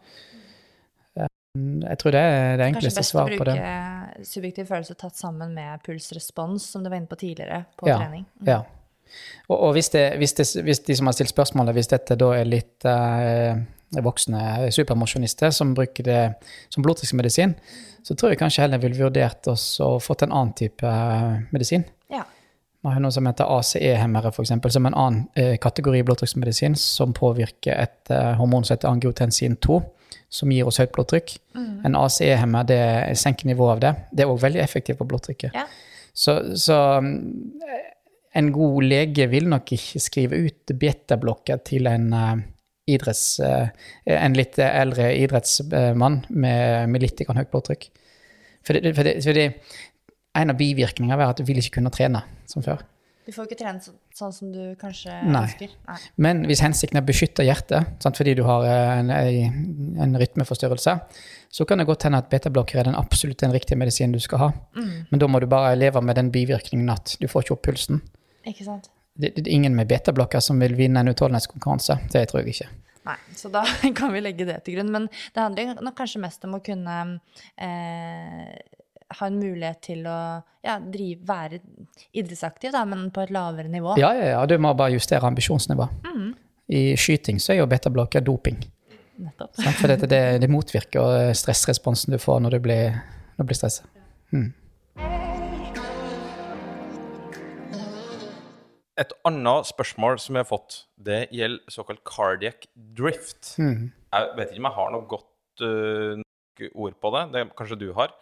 Jeg 1.55 1.99
tror 2.01 2.15
det 2.15 2.21
er 2.21 2.57
det 2.59 2.65
Kanskje 2.65 2.69
enkleste 2.69 3.01
best 3.01 3.13
å 3.13 3.17
svaret 3.17 3.39
på 3.39 3.47
det. 3.47 3.55
bruke 3.59 4.27
subjektiv 4.29 4.67
følelse 4.71 4.95
tatt 4.99 5.15
sammen 5.19 5.53
med 5.55 5.83
pulsrespons, 5.85 6.65
som 6.71 6.83
du 6.83 6.89
var 6.89 6.99
inne 6.99 7.11
på 7.11 7.17
tidligere 7.19 7.63
på 7.79 7.87
Ja, 7.89 7.99
trening. 8.01 8.25
Ja. 8.47 8.61
Og, 9.47 9.57
og 9.57 9.73
hvis, 9.77 9.89
det, 9.93 10.05
hvis, 10.19 10.33
det, 10.37 10.45
hvis 10.65 10.83
de 10.87 10.95
som 10.99 11.07
har 11.07 11.15
stilt 11.15 11.31
spørsmålet, 11.31 11.75
hvis 11.77 11.91
dette 11.91 12.17
da 12.19 12.31
er 12.35 12.47
litt 12.49 12.87
eh, 12.89 13.59
voksne 14.03 14.71
supermosjonister 14.75 15.53
som 15.55 15.73
bruker 15.77 16.03
det 16.07 16.21
som 16.73 16.83
blodtrykksmedisin, 16.83 17.55
så 18.05 18.15
tror 18.15 18.33
jeg 18.33 18.41
kanskje 18.41 18.65
heller 18.65 18.81
ville 18.83 18.99
vurdert 18.99 19.47
oss 19.49 19.79
og 19.83 20.01
fått 20.03 20.25
en 20.25 20.33
annen 20.35 20.53
type 20.57 20.85
eh, 20.85 21.37
medisin. 21.53 21.85
Ja. 22.11 22.25
Vi 22.85 22.93
har 22.93 23.01
noe 23.01 23.13
som 23.13 23.25
heter 23.25 23.49
ACE-hemmere, 23.49 24.29
f.eks., 24.29 24.51
som 24.75 24.85
en 24.85 24.93
annen 24.93 25.23
eh, 25.33 25.55
kategori 25.61 26.03
blodtrykksmedisin 26.05 26.75
som 26.77 27.15
påvirker 27.17 27.73
et 27.81 28.11
eh, 28.13 28.33
hormon 28.37 28.65
som 28.65 28.75
heter 28.75 28.91
angiotensin 28.91 29.55
2, 29.65 29.79
som 30.29 30.51
gir 30.51 30.67
oss 30.67 30.79
høyt 30.81 30.93
blodtrykk. 30.95 31.35
En 31.87 31.97
ACE-hemmer 31.99 32.67
det 32.67 32.81
senker 33.19 33.49
nivået 33.49 33.75
av 33.75 33.83
det. 33.83 33.93
Det 34.11 34.25
er 34.25 34.31
òg 34.31 34.41
veldig 34.43 34.61
effektivt 34.63 34.99
på 35.01 35.07
blodtrykket. 35.09 35.55
Ja. 35.55 35.65
Så, 36.15 36.37
så 36.59 36.79
mm, 37.03 37.19
en 38.39 38.51
god 38.55 38.83
lege 38.87 39.27
vil 39.31 39.49
nok 39.51 39.75
ikke 39.75 40.01
skrive 40.03 40.39
ut 40.47 40.75
betablokker 40.79 41.61
til 41.67 41.89
en 41.91 42.07
uh, 42.15 42.33
idretts... 42.87 43.39
uh, 43.43 43.67
en 44.15 44.37
litt 44.37 44.59
eldre 44.63 45.11
idrettsmann 45.19 46.21
med, 46.29 46.89
med 46.91 47.03
litt 47.03 47.23
høyt 47.27 47.51
blodtrykk. 47.51 47.89
For, 48.65 48.79
det, 48.79 48.95
for, 48.97 49.05
det, 49.05 49.19
for 49.23 49.37
det, 49.37 49.49
en 50.35 50.51
av 50.51 50.59
bivirkningene 50.59 51.15
er 51.19 51.31
at 51.31 51.39
du 51.39 51.47
vil 51.47 51.61
ikke 51.61 51.77
kunne 51.79 51.93
trene 51.93 52.23
som 52.49 52.65
før. 52.65 52.81
Du 53.25 53.31
får 53.33 53.47
ikke 53.47 53.57
trene 53.57 53.81
så, 53.81 53.95
sånn 54.13 54.33
som 54.35 54.51
du 54.53 54.61
kanskje 54.77 55.13
Nei. 55.25 55.41
ønsker. 55.41 55.71
Nei. 55.89 55.97
Men 56.21 56.43
hvis 56.45 56.61
hensikten 56.61 56.99
er 56.99 57.05
å 57.05 57.07
beskytte 57.07 57.45
hjertet, 57.45 57.95
sant, 58.03 58.19
fordi 58.19 58.35
du 58.37 58.43
har 58.45 58.67
eh, 58.69 58.99
en, 58.99 59.09
en, 60.03 60.17
rytmeforstyrrelse, 60.21 60.93
så 61.55 61.65
kan 61.65 61.81
det 61.81 61.87
godt 61.89 62.05
hende 62.05 62.21
at 62.21 62.29
betablokker 62.29 62.81
er 62.81 62.89
den 62.89 62.97
absolutt 62.99 63.41
den 63.41 63.55
riktige 63.55 63.79
medisinen 63.81 64.13
du 64.13 64.21
skal 64.21 64.43
ha. 64.43 64.51
Men 65.09 65.21
da 65.21 65.29
må 65.31 65.41
du 65.41 65.47
bare 65.49 65.73
leve 65.77 66.03
med 66.05 66.19
den 66.19 66.29
bivirkningen 66.33 66.91
at 66.93 67.15
du 67.21 67.25
får 67.31 67.47
ikke 67.47 67.57
opp 67.57 67.65
pulsen. 67.65 68.03
Ikke 68.45 68.67
sant? 68.67 68.91
Det, 69.15 69.31
det 69.37 69.47
er 69.47 69.53
ingen 69.55 69.77
med 69.77 69.89
betablokker 69.89 70.43
som 70.43 70.59
vil 70.61 70.75
vinne 70.77 71.01
en 71.01 71.09
utholdenhetskonkurranse. 71.09 71.97
Det 72.13 72.27
tror 72.29 72.43
jeg 72.43 72.53
ikke. 72.53 72.69
Nei, 73.05 73.17
så 73.37 73.49
da 73.53 73.63
kan 73.97 74.13
vi 74.13 74.21
legge 74.21 74.47
det 74.47 74.59
til 74.65 74.77
grunn. 74.77 74.91
Men 74.93 75.09
det 75.09 75.41
handler 75.41 75.95
kanskje 75.97 76.21
mest 76.23 76.45
om 76.47 76.57
å 76.57 76.63
kunne 76.65 76.97
eh, 77.57 78.53
ha 79.13 79.27
en 79.27 79.37
mulighet 79.37 79.81
til 79.85 80.05
å 80.09 80.19
ja, 80.65 80.79
drive, 80.81 81.21
være 81.27 81.59
idrettsaktiv, 82.17 82.71
da, 82.73 82.81
men 82.89 83.09
på 83.13 83.21
et 83.25 83.33
lavere 83.33 83.69
nivå. 83.69 83.93
Ja, 84.01 84.11
ja, 84.17 84.31
ja, 84.33 84.45
du 84.49 84.57
må 84.61 84.73
bare 84.77 84.95
justere 84.95 85.27
ambisjonsnivået. 85.29 86.07
I 86.73 86.95
skyting 86.97 87.37
så 87.41 87.53
er 87.53 87.61
jo 87.61 87.69
betablokker 87.69 88.25
doping. 88.25 88.57
Nettopp. 89.21 89.53
For 89.77 89.91
det, 89.91 90.09
det, 90.09 90.23
det 90.41 90.49
motvirker 90.51 91.31
stressresponsen 91.37 92.15
du 92.15 92.19
får 92.19 92.41
når 92.43 92.57
du 92.57 92.63
blir, 92.65 92.97
når 93.37 93.45
du 93.45 93.51
blir 93.51 93.59
stressa. 93.59 93.85
Et 98.95 99.11
annet 99.27 99.67
spørsmål 99.67 100.17
som 100.23 100.37
jeg 100.37 100.45
har 100.45 100.49
fått, 100.49 100.77
det 100.95 101.25
gjelder 101.35 101.71
såkalt 101.71 102.01
cardiac 102.07 102.67
drift. 102.97 103.55
Jeg 103.59 104.29
vet 104.37 104.53
ikke 104.53 104.63
om 104.63 104.69
jeg 104.69 104.77
har 104.79 104.93
noe 104.93 105.09
godt 105.11 105.63
uh, 105.67 106.21
ord 106.71 106.95
på 107.03 107.11
det. 107.15 107.23
Det 107.33 107.43
kanskje 107.59 107.79
du 107.81 107.89
har. 107.97 108.15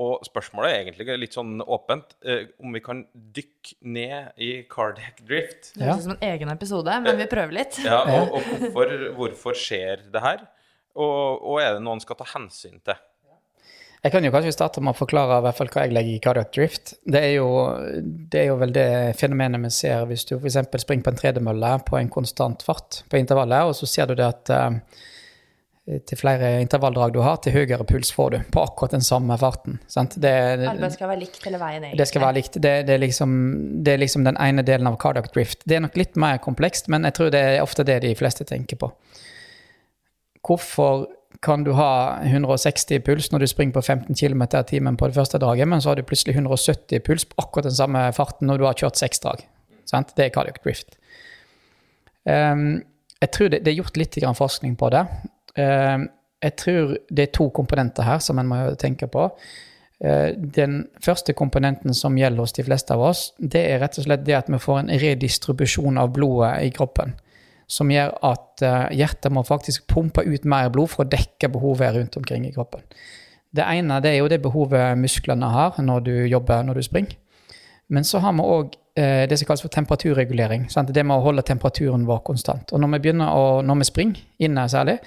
Og 0.00 0.24
spørsmålet 0.24 0.72
er 0.72 0.86
egentlig 0.86 1.18
litt 1.20 1.36
sånn 1.36 1.60
åpent 1.60 2.14
eh, 2.24 2.46
om 2.64 2.72
vi 2.72 2.80
kan 2.84 3.02
dykke 3.12 3.76
ned 3.92 4.40
i 4.40 4.50
cardiac 4.70 5.20
drift. 5.28 5.74
Det 5.76 5.84
høres 5.84 6.00
ut 6.00 6.08
som 6.08 6.14
en 6.16 6.26
egen 6.30 6.52
episode, 6.54 6.98
men 7.04 7.20
vi 7.20 7.28
prøver 7.28 7.56
litt. 7.58 7.76
Ja, 7.84 8.00
og, 8.00 8.32
og 8.38 8.48
hvorfor, 8.72 8.94
hvorfor 9.18 9.58
skjer 9.58 10.06
det 10.14 10.24
her? 10.24 10.46
Og, 10.96 11.44
og 11.44 11.60
er 11.60 11.76
det 11.76 11.84
noen 11.84 12.00
skal 12.00 12.16
ta 12.18 12.28
hensyn 12.32 12.80
til? 12.80 12.96
Jeg 14.02 14.10
kan 14.10 14.24
jo 14.26 14.32
kanskje 14.34 14.50
starte 14.56 14.82
med 14.82 14.96
å 14.96 14.98
forklare 14.98 15.36
i 15.38 15.44
hvert 15.44 15.58
fall 15.60 15.68
hva 15.70 15.84
jeg 15.84 15.94
legger 15.94 16.16
i 16.16 16.22
cardiac 16.24 16.48
drift. 16.56 16.94
Det 17.06 17.20
er 17.22 17.36
jo, 17.36 17.50
det 18.02 18.40
er 18.40 18.48
jo 18.48 18.56
vel 18.58 18.72
det 18.74 18.86
fenomenet 19.20 19.62
vi 19.62 19.70
ser 19.70 20.08
hvis 20.10 20.24
du 20.26 20.34
f.eks. 20.40 20.58
springer 20.82 21.06
på 21.06 21.12
en 21.12 21.20
tredemølle 21.20 21.70
på 21.86 22.00
en 22.00 22.10
konstant 22.10 22.64
fart 22.66 23.04
på 23.12 23.20
intervallet, 23.20 23.68
og 23.70 23.76
så 23.78 23.86
ser 23.86 24.10
du 24.10 24.16
det 24.18 24.26
at 24.26 24.50
uh, 24.50 25.04
til 25.82 26.18
flere 26.18 26.60
intervalldrag 26.62 27.10
du 27.14 27.18
har, 27.24 27.40
til 27.42 27.56
høyere 27.56 27.82
puls 27.86 28.12
får 28.14 28.28
du 28.30 28.36
på 28.54 28.62
akkurat 28.62 28.92
den 28.94 29.02
samme 29.02 29.34
farten. 29.38 29.80
Sant? 29.90 30.14
Det, 30.22 30.30
Arbeid 30.70 30.94
skal 30.94 31.10
være 31.10 31.22
likt 31.24 31.42
hele 31.42 31.58
veien, 31.58 31.82
egentlig. 31.82 31.98
Det 31.98 32.06
skal 32.10 32.22
være 32.22 32.36
likt. 32.38 32.58
Det, 32.58 32.74
det, 32.86 32.94
er 32.94 33.02
liksom, 33.02 33.32
det, 33.82 33.96
er 33.96 34.04
liksom, 34.04 34.28
den 34.28 34.38
ene 34.38 34.62
delen 34.66 34.86
av 34.86 34.98
cardiac 35.02 35.32
drift. 35.34 35.66
Det 35.66 35.78
er 35.78 35.82
nok 35.82 35.98
litt 35.98 36.14
mer 36.22 36.38
komplekst, 36.44 36.86
men 36.92 37.08
jeg 37.08 37.18
tror 37.18 37.34
det 37.34 37.42
er 37.48 37.64
ofte 37.64 37.86
det 37.88 37.98
de 38.06 38.14
fleste 38.18 38.46
tenker 38.46 38.78
på. 38.78 38.92
Hvorfor 40.46 41.08
kan 41.42 41.66
du 41.66 41.72
ha 41.74 42.20
160 42.22 43.02
puls 43.02 43.32
når 43.32 43.42
du 43.42 43.48
springer 43.50 43.74
på 43.74 43.82
15 43.82 44.14
km 44.14 44.46
i 44.46 44.62
timen 44.68 44.98
på 45.00 45.10
det 45.10 45.18
første 45.18 45.40
draget, 45.42 45.66
men 45.66 45.82
så 45.82 45.90
har 45.90 45.98
du 45.98 46.06
plutselig 46.06 46.36
170 46.36 47.02
puls 47.02 47.26
på 47.26 47.42
akkurat 47.42 47.66
den 47.66 47.74
samme 47.74 48.04
farten 48.14 48.46
når 48.46 48.62
du 48.62 48.68
har 48.68 48.78
kjørt 48.78 49.00
seks 49.00 49.22
drag. 49.24 49.42
Sant? 49.88 50.14
Det 50.14 50.28
er 50.28 50.34
cardiac 50.34 50.62
drift. 50.62 50.94
Um, 52.22 52.84
jeg 53.22 53.30
tror 53.34 53.50
det, 53.50 53.64
det, 53.64 53.72
er 53.72 53.80
gjort 53.80 53.98
litt 53.98 54.18
forskning 54.38 54.76
på 54.78 54.90
det. 54.94 55.06
Um, 55.58 56.08
jeg 56.42 56.56
tror 56.58 56.96
det 57.10 57.26
er 57.26 57.34
to 57.36 57.48
komponenter 57.54 58.06
her 58.06 58.22
som 58.24 58.40
en 58.40 58.48
må 58.48 58.60
tenke 58.80 59.06
på. 59.10 59.28
Uh, 60.02 60.32
den 60.34 60.86
første 61.04 61.34
komponenten 61.38 61.94
som 61.94 62.16
gjelder 62.18 62.42
hos 62.42 62.56
de 62.56 62.64
fleste 62.66 62.94
av 62.94 63.04
oss, 63.12 63.26
det 63.38 63.62
er 63.68 63.82
rett 63.82 63.98
og 64.00 64.06
slett 64.08 64.24
det 64.26 64.38
at 64.38 64.50
vi 64.50 64.60
får 64.62 64.80
en 64.80 64.94
redistribusjon 65.02 66.00
av 66.00 66.14
blodet 66.16 66.54
i 66.66 66.72
kroppen 66.74 67.14
som 67.72 67.88
gjør 67.92 68.16
at 68.26 68.64
uh, 68.66 68.88
hjertet 68.92 69.32
må 69.32 69.44
faktisk 69.46 69.86
pumpe 69.88 70.24
ut 70.26 70.44
mer 70.48 70.68
blod 70.72 70.90
for 70.92 71.04
å 71.04 71.12
dekke 71.12 71.48
behovet 71.52 71.94
rundt 71.96 72.16
omkring 72.20 72.48
i 72.48 72.52
kroppen. 72.52 72.82
Det 73.52 73.64
ene 73.64 74.00
det 74.02 74.14
er 74.14 74.22
jo 74.22 74.30
det 74.32 74.42
behovet 74.44 74.98
musklene 74.98 75.48
har 75.52 75.78
når 75.80 76.04
du 76.08 76.14
jobber 76.26 76.64
når 76.64 76.80
du 76.80 76.86
springer. 76.88 77.18
Men 77.92 78.04
så 78.08 78.20
har 78.24 78.32
vi 78.32 78.44
òg 78.48 78.78
det 78.96 79.36
som 79.40 79.48
kalles 79.48 79.62
for 79.64 79.72
temperaturregulering. 79.72 80.66
Sant? 80.72 80.90
Det 80.92 81.04
med 81.04 81.16
å 81.16 81.24
holde 81.24 81.44
temperaturen 81.48 82.04
vår 82.08 82.18
konstant. 82.24 82.72
Og 82.72 82.80
når 82.80 82.90
vi 82.94 83.00
begynner 83.06 83.32
å, 83.32 83.44
når 83.64 83.78
vi 83.80 83.86
springer, 83.88 84.22
inne 84.44 84.64
særlig, 84.68 84.98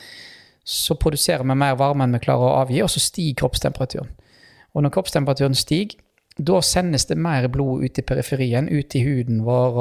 så 0.65 0.97
produserer 0.97 1.45
vi 1.45 1.57
mer 1.57 1.77
varme 1.77 2.07
enn 2.07 2.17
vi 2.17 2.23
klarer 2.25 2.47
å 2.47 2.63
avgi, 2.63 2.81
og 2.81 2.89
så 2.89 3.01
stiger 3.03 3.37
kroppstemperaturen. 3.43 4.09
Og 4.73 4.83
når 4.83 4.93
kroppstemperaturen 4.95 5.57
stiger, 5.57 5.99
da 6.35 6.59
sendes 6.65 7.05
det 7.07 7.15
mer 7.21 7.45
blod 7.47 7.85
ut 7.85 7.99
i 8.01 8.03
periferien, 8.03 8.67
ut 8.67 8.95
i 8.97 9.03
huden 9.05 9.43
vår, 9.45 9.77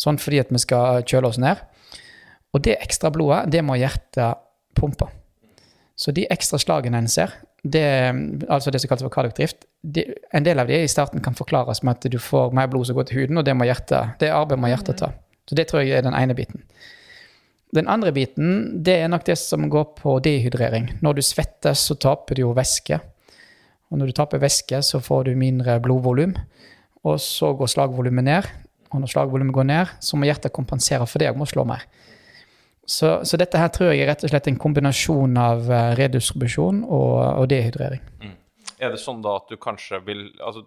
sånn 0.00 0.20
fordi 0.22 0.40
at 0.40 0.52
vi 0.54 0.62
skal 0.62 1.02
kjøle 1.04 1.28
oss 1.28 1.40
ned. 1.42 1.60
Og 2.54 2.62
det 2.64 2.78
ekstra 2.80 3.10
blodet, 3.12 3.50
det 3.52 3.60
må 3.66 3.76
hjertet 3.80 4.40
pumpe. 4.78 5.10
Så 5.98 6.14
de 6.16 6.24
ekstra 6.32 6.60
slagene 6.60 7.02
en 7.02 7.10
ser, 7.10 7.34
det, 7.62 7.84
altså 8.50 8.72
det 8.72 8.80
som 8.82 8.90
kalles 8.90 9.04
for 9.04 9.12
kardiokdrift, 9.12 9.66
en 10.34 10.46
del 10.46 10.62
av 10.62 10.70
de 10.70 10.80
i 10.82 10.88
starten 10.90 11.22
kan 11.22 11.36
forklares 11.38 11.82
med 11.84 11.98
at 11.98 12.08
du 12.10 12.18
får 12.18 12.54
mer 12.56 12.70
blod 12.72 12.88
som 12.88 12.96
går 12.96 13.10
til 13.10 13.22
huden, 13.22 13.38
og 13.38 13.46
det, 13.46 13.54
må 13.58 13.68
hjertet, 13.68 14.16
det 14.22 14.32
arbeidet 14.32 14.62
må 14.64 14.72
hjertet 14.72 14.98
ta. 15.02 15.12
Så 15.48 15.58
det 15.58 15.68
tror 15.68 15.82
jeg 15.82 15.98
er 15.98 16.06
den 16.06 16.16
ene 16.16 16.34
biten. 16.38 16.64
Den 17.72 17.88
andre 17.88 18.12
biten 18.12 18.82
det 18.84 18.98
er 19.00 19.08
nok 19.08 19.24
det 19.24 19.38
som 19.40 19.64
går 19.72 19.94
på 20.02 20.18
dehydrering. 20.24 20.90
Når 21.00 21.16
du 21.16 21.22
svetter, 21.24 21.72
så 21.78 21.96
taper 21.96 22.36
du 22.36 22.44
jo 22.44 22.52
væske. 22.56 22.98
Og 23.88 24.00
når 24.00 24.10
du 24.10 24.16
taper 24.16 24.42
væske, 24.42 24.82
så 24.84 25.00
får 25.00 25.28
du 25.28 25.38
mindre 25.40 25.78
blodvolum. 25.80 26.34
Og 27.04 27.20
så 27.20 27.52
går 27.56 27.72
slagvolumet 27.72 28.24
ned. 28.28 28.50
Og 28.92 29.00
når 29.00 29.12
slagvolumet 29.14 29.56
går 29.56 29.68
ned, 29.68 29.94
så 30.00 30.20
må 30.20 30.28
hjertet 30.28 30.52
kompensere 30.52 31.06
for 31.08 31.22
det 31.22 31.30
og 31.32 31.40
må 31.40 31.48
slå 31.48 31.64
mer. 31.68 31.86
Så, 32.84 33.22
så, 33.24 33.38
dette 33.38 33.60
her 33.60 33.70
tror 33.72 33.92
jeg 33.92 34.02
er 34.02 34.10
rett 34.10 34.24
og 34.26 34.32
slett 34.32 34.48
en 34.50 34.58
kombinasjon 34.60 35.36
av 35.38 35.68
uh, 35.70 35.92
redistribusjon 35.96 36.82
og, 36.82 37.18
og 37.40 37.48
dehydrering. 37.52 38.02
Mm. 38.20 38.38
Er 38.82 38.92
det 38.92 38.98
sånn 39.00 39.22
da 39.22 39.36
at 39.38 39.48
du 39.48 39.56
kanskje 39.60 40.00
vil 40.04 40.26
altså 40.42 40.64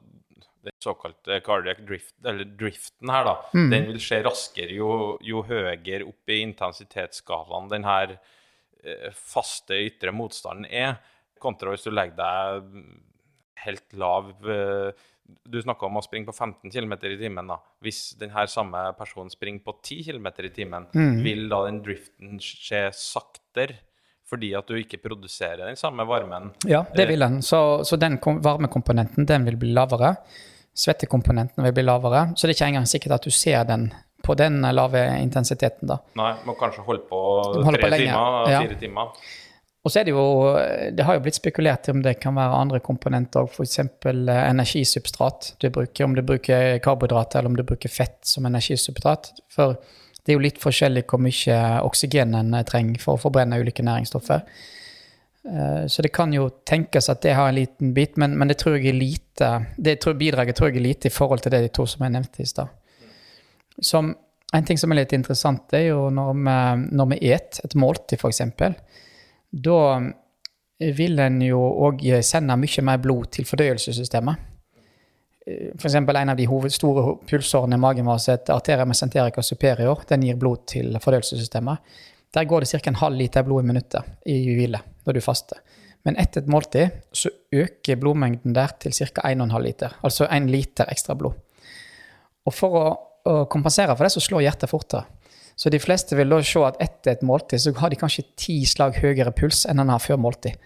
Den 0.65 0.77
såkalte 0.83 1.39
cardiac 1.45 1.81
drift, 1.87 2.15
eller 2.25 2.47
driften 2.59 3.11
her, 3.13 3.27
da, 3.27 3.35
mm. 3.53 3.71
den 3.73 3.89
vil 3.91 4.03
skje 4.03 4.21
raskere 4.25 4.77
jo, 4.77 4.91
jo 5.23 5.43
høyere 5.45 6.05
opp 6.07 6.33
i 6.33 6.41
intensitetsskalaen 6.45 7.71
den 7.71 7.87
her 7.87 8.15
uh, 8.17 9.09
faste 9.15 9.77
ytre 9.87 10.13
motstanden 10.15 10.69
er, 10.69 10.97
kontra 11.41 11.73
hvis 11.73 11.85
du 11.85 11.91
legger 11.93 12.17
deg 12.17 12.79
helt 13.65 13.97
lav 13.97 14.33
uh, 14.45 15.05
du 15.25 15.57
snakka 15.61 15.87
om 15.87 15.97
å 15.99 16.03
springe 16.05 16.29
på 16.29 16.35
15 16.35 16.71
km 16.71 16.93
i 17.09 17.17
timen. 17.17 17.49
da. 17.49 17.57
Hvis 17.83 18.13
denne 18.19 18.45
samme 18.51 18.81
personen 18.97 19.31
springer 19.33 19.63
på 19.65 19.77
10 19.81 20.11
km 20.11 20.29
i 20.45 20.53
timen, 20.53 20.87
mm. 20.93 21.19
vil 21.25 21.45
da 21.51 21.63
den 21.67 21.81
driften 21.85 22.39
skje 22.41 22.87
saktere? 22.93 23.81
Fordi 24.25 24.55
at 24.57 24.65
du 24.65 24.73
ikke 24.79 24.97
produserer 25.03 25.67
den 25.67 25.77
samme 25.77 26.01
varmen? 26.09 26.49
Ja, 26.65 26.79
det 26.97 27.05
vil 27.11 27.21
den. 27.21 27.43
Så, 27.45 27.83
så 27.85 27.97
den 28.01 28.17
varmekomponenten 28.17 29.27
den 29.29 29.45
vil 29.45 29.59
bli 29.61 29.69
lavere. 29.77 30.15
Svettekomponenten 30.75 31.63
vil 31.63 31.73
bli 31.75 31.85
lavere. 31.85 32.27
Så 32.35 32.45
det 32.45 32.53
er 32.53 32.57
ikke 32.59 32.67
engang 32.73 32.89
sikkert 32.89 33.17
at 33.19 33.25
du 33.27 33.31
ser 33.31 33.63
den 33.67 33.87
på 34.25 34.35
den 34.35 34.61
lave 34.75 35.01
intensiteten. 35.21 35.87
da. 35.87 35.99
Nei, 36.19 36.33
må 36.47 36.55
kanskje 36.59 36.83
holde 36.85 37.05
på 37.09 37.19
tre 37.53 37.79
på 37.79 37.89
timer, 37.93 38.45
fire 38.49 38.69
ja. 38.73 38.79
timer. 38.81 39.11
Og 39.85 39.93
så 39.93 39.99
er 40.01 40.07
det 40.07 40.15
jo 40.15 40.25
Det 40.97 41.05
har 41.05 41.13
jo 41.13 41.21
blitt 41.21 41.37
spekulert 41.37 41.87
i 41.87 41.93
om 41.93 42.01
det 42.01 42.15
kan 42.17 42.33
være 42.35 42.57
andre 42.57 42.79
komponenter 42.81 43.45
òg, 43.45 43.51
f.eks. 43.53 43.79
Eh, 43.79 44.31
energisubstrat 44.49 45.53
du 45.61 45.69
bruker. 45.69 46.07
Om 46.07 46.15
du 46.17 46.23
bruker 46.25 46.79
karbohydrater 46.83 47.39
eller 47.39 47.53
om 47.53 47.59
du 47.59 47.63
bruker 47.63 47.89
fett 47.89 48.17
som 48.25 48.47
energisubstrat. 48.49 49.29
For 49.53 49.77
det 50.25 50.33
er 50.33 50.39
jo 50.39 50.45
litt 50.47 50.61
forskjellig 50.61 51.05
hvor 51.05 51.21
mye 51.21 51.59
oksygen 51.85 52.33
en 52.33 52.57
trenger 52.65 52.97
for 53.03 53.15
å 53.15 53.21
forbrenne 53.27 53.61
ulike 53.61 53.85
næringsstoffer. 53.85 54.41
Eh, 55.45 55.87
så 55.87 56.01
det 56.01 56.09
kan 56.09 56.33
jo 56.33 56.49
tenkes 56.65 57.09
at 57.09 57.21
det 57.21 57.35
har 57.37 57.49
en 57.49 57.55
liten 57.55 57.93
bit, 57.93 58.17
men, 58.17 58.37
men 58.37 58.49
det 58.49 58.57
tror 58.61 58.77
jeg 58.77 58.89
er 58.89 58.97
lite 58.97 59.49
det 59.77 59.99
tror, 60.01 60.17
bidraget 60.17 60.55
tror 60.57 60.71
jeg 60.71 60.79
er 60.79 60.87
lite 60.87 61.07
i 61.07 61.13
forhold 61.13 61.43
til 61.43 61.53
det 61.53 61.61
de 61.67 61.73
to 61.73 61.85
som 61.89 62.05
jeg 62.05 62.15
nevnte 62.15 62.41
i 62.41 62.49
stad. 62.49 62.67
En 64.55 64.65
ting 64.65 64.77
som 64.79 64.91
er 64.93 65.01
litt 65.01 65.13
interessant, 65.13 65.73
er 65.73 65.89
jo 65.89 66.09
når 66.13 66.33
vi, 66.33 66.59
når 66.95 67.09
vi 67.11 67.17
et 67.33 67.59
et 67.63 67.75
måltid, 67.75 68.21
f.eks 68.21 68.41
da 69.55 69.79
vil 70.79 71.19
en 71.19 71.39
jo 71.41 71.59
òg 71.87 72.03
sende 72.23 72.57
mye 72.59 72.83
mer 72.83 72.99
blod 73.03 73.29
til 73.31 73.47
fordøyelsessystemet. 73.47 74.51
F.eks. 75.77 75.95
en 75.95 76.29
av 76.29 76.37
de 76.37 76.47
store 76.73 77.15
pulsårene 77.29 77.77
i 77.77 77.79
magen 77.79 78.07
vår, 78.09 78.49
arteria 78.49 78.85
mesenterica 78.85 79.43
superior, 79.43 80.01
den 80.09 80.25
gir 80.25 80.39
blod 80.41 80.65
til 80.67 80.97
fordøyelsessystemet. 80.99 81.77
Der 82.35 82.47
går 82.49 82.63
det 82.63 82.69
ca. 82.73 82.81
en 82.91 82.99
halv 82.99 83.15
liter 83.15 83.43
blod 83.47 83.63
i 83.63 83.67
minuttet 83.67 84.15
i 84.27 84.37
hvile 84.57 84.81
når 85.05 85.17
du 85.17 85.23
faster. 85.23 85.61
Men 86.05 86.19
etter 86.21 86.43
et 86.43 86.51
måltid 86.51 87.01
så 87.15 87.31
øker 87.55 87.97
blodmengden 88.01 88.53
der 88.53 88.75
til 88.79 88.93
ca. 88.93 89.23
1,5 89.25 89.59
liter. 89.63 89.97
Altså 90.03 90.27
1 90.29 90.49
liter 90.51 90.89
ekstra 90.91 91.15
blod. 91.17 91.33
Og 92.45 92.53
for 92.53 92.77
å, 92.77 92.85
å 93.25 93.35
kompensere 93.49 93.95
for 93.95 94.05
det, 94.05 94.13
så 94.13 94.21
slår 94.21 94.45
hjertet 94.45 94.69
fortere. 94.69 95.07
Så 95.55 95.71
de 95.71 95.79
fleste 95.79 96.17
vil 96.19 96.29
da 96.29 96.41
se 96.43 96.61
at 96.67 96.81
etter 96.83 97.15
et 97.15 97.23
måltid 97.25 97.63
så 97.63 97.71
har 97.79 97.93
de 97.93 97.99
kanskje 97.99 98.27
ti 98.37 98.57
slag 98.67 98.97
høyere 98.99 99.31
puls 99.33 99.63
enn 99.69 99.79
en 99.81 99.93
har 99.93 100.03
før 100.03 100.19
måltid. 100.19 100.59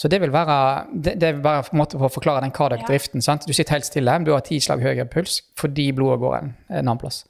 Så 0.00 0.08
det 0.08 0.22
vil 0.22 0.32
være 0.32 0.54
det, 0.94 1.18
det 1.20 1.28
er 1.28 1.42
bare 1.44 1.66
en 1.68 1.76
måte 1.82 1.98
for 1.98 2.08
å 2.08 2.14
forklare 2.14 2.40
den 2.46 2.54
cardiac-driften. 2.56 3.20
Du 3.44 3.52
sitter 3.52 3.76
helt 3.76 3.84
stille, 3.84 4.14
men 4.16 4.24
du 4.24 4.32
har 4.32 4.40
ti 4.46 4.56
slag 4.64 4.80
høyere 4.80 5.04
puls 5.12 5.42
fordi 5.60 5.90
blodet 5.92 6.22
går 6.22 6.38
en, 6.38 6.54
en 6.70 6.80
annen 6.80 7.02
plass. 7.02 7.26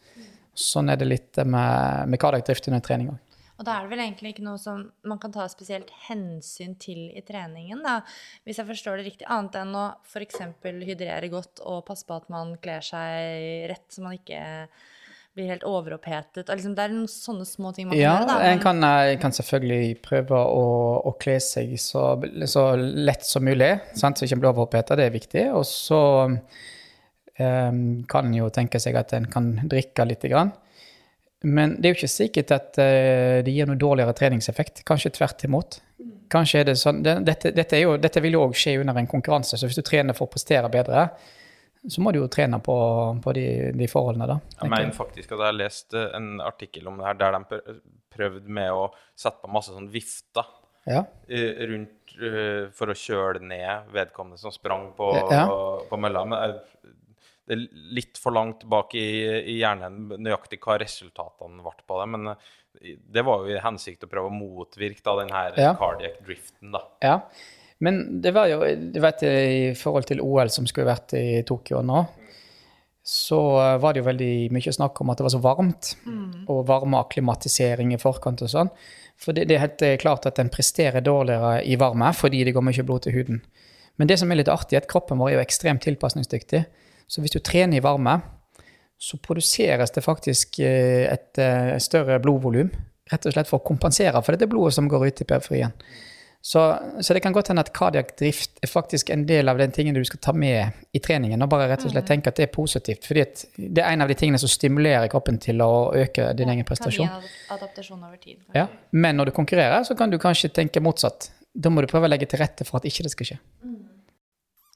Sånn 0.55 0.93
er 0.93 1.01
det 1.01 1.09
litt 1.11 1.41
med, 1.43 2.07
med 2.13 2.23
cardiac-drift 2.23 2.71
under 2.71 2.85
trening 2.87 3.11
òg. 3.11 3.19
Og 3.61 3.67
da 3.69 3.77
er 3.77 3.85
det 3.85 3.93
vel 3.93 4.01
egentlig 4.07 4.31
ikke 4.33 4.45
noe 4.47 4.57
som 4.61 4.87
man 5.05 5.19
kan 5.21 5.35
ta 5.35 5.45
spesielt 5.53 5.91
hensyn 6.07 6.79
til 6.81 7.11
i 7.13 7.21
treningen, 7.27 7.83
da, 7.85 7.99
hvis 8.49 8.57
jeg 8.63 8.69
forstår 8.71 8.97
det 8.97 9.11
riktig, 9.11 9.27
annet 9.29 9.59
enn 9.61 9.75
å 9.77 9.91
f.eks. 10.09 10.41
hydrere 10.65 11.29
godt 11.33 11.61
og 11.69 11.85
passe 11.89 12.09
på 12.09 12.17
at 12.17 12.31
man 12.33 12.55
kler 12.65 12.81
seg 12.85 13.69
rett, 13.69 13.85
så 13.93 14.07
man 14.07 14.17
ikke 14.17 14.41
blir 15.37 15.51
helt 15.53 15.67
overopphetet. 15.69 16.49
Liksom, 16.49 16.73
det 16.75 16.87
er 16.87 16.95
noen 16.95 17.11
sånne 17.11 17.45
små 17.47 17.75
ting 17.77 17.91
man 17.91 17.95
kan 17.95 18.01
ja, 18.01 18.15
gjøre. 18.17 18.39
Ja, 18.41 18.55
en 18.55 18.65
kan, 18.65 18.81
eh, 18.87 19.13
kan, 19.21 19.37
selvfølgelig 19.37 20.01
prøve 20.09 20.41
å, 20.41 20.65
å 21.07 21.13
kle 21.21 21.37
seg 21.45 21.77
så, 21.79 22.07
så, 22.51 22.65
lett 22.81 23.29
som 23.29 23.45
mulig, 23.47 23.75
sant? 23.93 24.19
så 24.19 24.27
ikke 24.27 24.41
blir 24.41 24.53
overopphetet. 24.55 24.97
Det 24.99 25.07
er 25.07 25.15
viktig. 25.15 25.45
Og 25.55 25.69
så 25.69 26.01
um, 26.33 27.85
kan 28.09 28.27
en 28.27 28.41
jo 28.41 28.51
tenke 28.57 28.81
seg 28.83 28.99
at 28.99 29.15
en 29.21 29.29
kan 29.31 29.53
drikke 29.69 30.09
lite 30.09 30.33
grann. 30.33 30.51
Men 31.43 31.77
det 31.79 31.89
er 31.89 31.95
jo 31.95 31.99
ikke 32.03 32.13
sikkert 32.13 32.51
at 32.53 32.81
uh, 32.81 33.41
det 33.45 33.53
gir 33.55 33.69
noe 33.69 33.81
dårligere 33.81 34.13
treningseffekt. 34.17 34.83
Kanskje 34.89 35.15
tvert 35.17 35.45
imot. 35.49 35.81
Kanskje 36.31 36.61
er 36.63 36.69
det 36.69 36.77
sånn, 36.79 37.03
det, 37.03 37.17
dette, 37.27 37.51
dette, 37.57 37.81
jo, 37.81 37.97
dette, 37.99 38.23
vil 38.23 38.37
jo 38.37 38.45
òg 38.47 38.57
skje 38.59 38.77
under 38.81 39.01
en 39.01 39.09
konkurranse, 39.11 39.59
så 39.59 39.67
hvis 39.67 39.81
du 39.81 39.83
trener 39.87 40.15
for 40.15 40.29
å 40.29 40.33
prestere 40.33 40.71
bedre, 40.71 41.09
så 41.89 42.05
må 42.05 42.13
du 42.13 42.21
jo 42.21 42.29
trene 42.31 42.61
på, 42.63 42.77
på 43.25 43.35
de, 43.35 43.47
de, 43.75 43.89
forholdene, 43.91 44.29
da. 44.29 44.37
Jeg 44.61 44.71
mener 44.71 44.95
faktisk 44.95 45.33
at 45.33 45.39
jeg 45.39 45.49
har 45.49 45.57
lest 45.57 45.97
en 45.97 46.31
artikkel 46.45 46.87
om 46.91 47.01
det 47.01 47.09
her 47.09 47.19
der 47.19 47.39
de 47.39 47.61
prøvde 48.13 48.53
med 48.53 48.71
å 48.75 48.91
sette 49.19 49.41
på 49.43 49.53
masse 49.53 49.75
sånn 49.75 49.89
vifter 49.93 50.47
Ja. 50.89 51.05
eh, 51.29 51.65
rundt 51.71 52.15
eh, 52.21 52.69
for 52.77 52.93
å 52.93 52.97
kjøle 52.97 53.43
ned 53.43 53.91
vedkommende 53.95 54.39
som 54.41 54.53
sprang 54.53 54.91
på, 54.97 55.11
Ja. 55.33 55.47
på 55.89 55.99
mølla. 56.01 56.25
Men 56.29 56.45
jeg, 56.45 56.95
det 57.51 57.57
er 57.59 57.65
litt 57.99 58.19
for 58.23 58.31
langt 58.37 58.63
bak 58.71 58.95
i, 58.95 59.03
i 59.51 59.57
hjernen 59.59 60.13
nøyaktig 60.23 60.61
hva 60.63 60.77
resultatene 60.79 61.65
ble 61.67 61.73
på 61.91 61.97
det. 61.99 62.07
Men 62.15 62.31
eh, 62.37 62.93
det 63.11 63.25
var 63.27 63.43
jo 63.43 63.57
i 63.57 63.63
hensikt 63.65 64.07
å 64.07 64.11
prøve 64.13 64.31
å 64.31 64.37
motvirke 64.37 65.03
da, 65.03 65.17
den 65.25 65.35
her 65.35 65.59
Ja. 65.59 65.73
cardiac 65.79 66.21
driften, 66.27 66.71
da. 66.77 66.85
Ja, 67.03 67.17
men 67.83 68.21
det 68.23 68.31
var 68.37 68.47
jo 68.53 68.61
du 68.63 69.01
vet, 69.03 69.23
I 69.27 69.75
forhold 69.75 70.07
til 70.11 70.21
OL 70.23 70.51
som 70.53 70.67
skulle 70.71 70.91
vært 70.93 71.15
i 71.19 71.43
Tokyo 71.49 71.81
nå, 71.83 72.05
så 73.03 73.39
var 73.81 73.95
det 73.97 74.03
jo 74.03 74.07
veldig 74.11 74.33
mye 74.53 74.73
snakk 74.77 75.01
om 75.01 75.11
at 75.11 75.19
det 75.19 75.25
var 75.27 75.33
så 75.33 75.41
varmt, 75.43 75.95
og 76.53 76.67
varmeakklimatisering 76.69 77.95
i 77.97 77.99
forkant 77.99 78.43
og 78.45 78.51
sånn. 78.53 78.71
For 79.21 79.37
det, 79.37 79.49
det 79.51 79.57
er 79.57 79.65
helt 79.65 79.83
eh, 79.85 79.97
klart 80.01 80.29
at 80.29 80.39
en 80.41 80.53
presterer 80.53 81.03
dårligere 81.05 81.65
i 81.69 81.77
varme 81.81 82.13
fordi 82.17 82.45
det 82.47 82.55
går 82.57 82.65
mye 82.69 82.85
blod 82.87 83.05
til 83.09 83.17
huden. 83.17 83.41
Men 84.01 84.09
det 84.09 84.17
som 84.21 84.31
er 84.33 84.39
litt 84.41 84.49
artig, 84.53 84.77
er 84.79 84.85
at 84.85 84.89
kroppen 84.89 85.19
vår 85.21 85.33
er 85.33 85.39
jo 85.39 85.43
ekstremt 85.43 85.83
tilpasningsdyktig. 85.85 86.63
Så 87.11 87.25
hvis 87.25 87.35
du 87.35 87.41
trener 87.43 87.81
i 87.81 87.83
varme, 87.83 88.21
så 89.01 89.19
produseres 89.19 89.91
det 89.91 90.05
faktisk 90.05 90.61
eh, 90.63 91.09
et 91.11 91.41
eh, 91.41 91.75
større 91.83 92.21
blodvolum. 92.23 92.71
Rett 93.11 93.27
og 93.27 93.35
slett 93.35 93.49
for 93.51 93.59
å 93.59 93.67
kompensere 93.67 94.21
for 94.23 94.37
dette 94.37 94.47
blodet 94.51 94.77
som 94.77 94.87
går 94.91 95.09
ut 95.09 95.23
i 95.25 95.27
periferien. 95.27 95.73
Så, 96.43 96.61
så 97.01 97.15
det 97.15 97.21
kan 97.21 97.35
godt 97.37 97.51
hende 97.51 97.61
at 97.61 97.73
kardiak 97.77 98.15
drift 98.17 98.63
er 98.65 98.71
faktisk 98.71 99.11
en 99.13 99.27
del 99.29 99.51
av 99.53 99.59
den 99.61 99.73
tingen 99.77 99.97
du 99.97 100.05
skal 100.09 100.23
ta 100.25 100.33
med 100.33 100.87
i 100.97 101.01
treningen. 101.05 101.43
Og 101.45 101.51
bare 101.53 101.67
rett 101.69 101.85
og 101.85 101.93
slett 101.93 102.07
tenke 102.09 102.33
at 102.33 102.39
det 102.39 102.47
er 102.47 102.53
positivt. 102.55 103.09
fordi 103.09 103.25
det 103.57 103.83
er 103.83 103.91
en 103.91 104.07
av 104.07 104.09
de 104.09 104.17
tingene 104.17 104.41
som 104.41 104.49
stimulerer 104.49 105.11
kroppen 105.13 105.41
til 105.43 105.61
å 105.65 105.91
øke 105.97 106.31
din 106.39 106.53
egen 106.55 106.69
prestasjon. 106.69 107.11
Kan 107.11 107.59
adaptasjon 107.59 108.07
over 108.07 108.17
tid. 108.23 108.39
Ja. 108.57 108.69
Men 108.93 109.21
når 109.21 109.33
du 109.33 109.37
konkurrerer, 109.37 109.83
så 109.85 109.99
kan 109.99 110.13
du 110.13 110.17
kanskje 110.23 110.53
tenke 110.55 110.81
motsatt. 110.81 111.29
Da 111.53 111.73
må 111.73 111.85
du 111.85 111.91
prøve 111.91 112.09
å 112.09 112.13
legge 112.13 112.31
til 112.31 112.41
rette 112.41 112.65
for 112.69 112.81
at 112.81 112.89
ikke 112.89 113.05
det 113.05 113.13
skal 113.17 113.33
skje. 113.33 113.41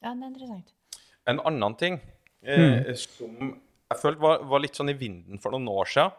ja, 0.03 0.11
det 0.11 0.19
er 0.19 0.29
interessant. 0.29 0.75
En 1.31 1.41
annen 1.41 1.79
ting 1.81 2.03
eh, 2.45 2.95
som 2.99 3.55
jeg 3.95 4.01
følte 4.01 4.23
var, 4.25 4.45
var 4.49 4.63
litt 4.63 4.79
sånn 4.79 4.93
i 4.93 4.99
vinden 4.99 5.41
for 5.43 5.55
noen 5.55 5.69
år 5.71 5.91
siden, 5.91 6.15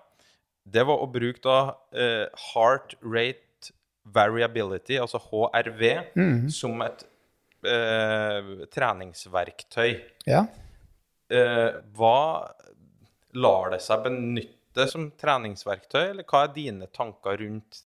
det 0.65 0.85
var 0.87 1.01
å 1.01 1.09
bruke 1.11 1.41
da 1.45 1.57
eh, 1.93 2.25
heart 2.51 2.95
rate 3.05 3.73
variability, 4.15 4.99
altså 5.01 5.19
HRV, 5.21 5.83
som 6.53 6.81
et 6.85 7.05
eh, 7.65 8.51
treningsverktøy. 8.73 9.95
Ja. 10.29 10.43
Eh, 11.33 11.71
hva 11.97 12.19
lar 13.35 13.73
det 13.73 13.81
seg 13.83 14.05
benytte 14.05 14.85
som 14.91 15.07
treningsverktøy, 15.17 16.11
eller 16.11 16.27
hva 16.29 16.45
er 16.45 16.53
dine 16.53 16.89
tanker 16.93 17.41
rundt 17.41 17.81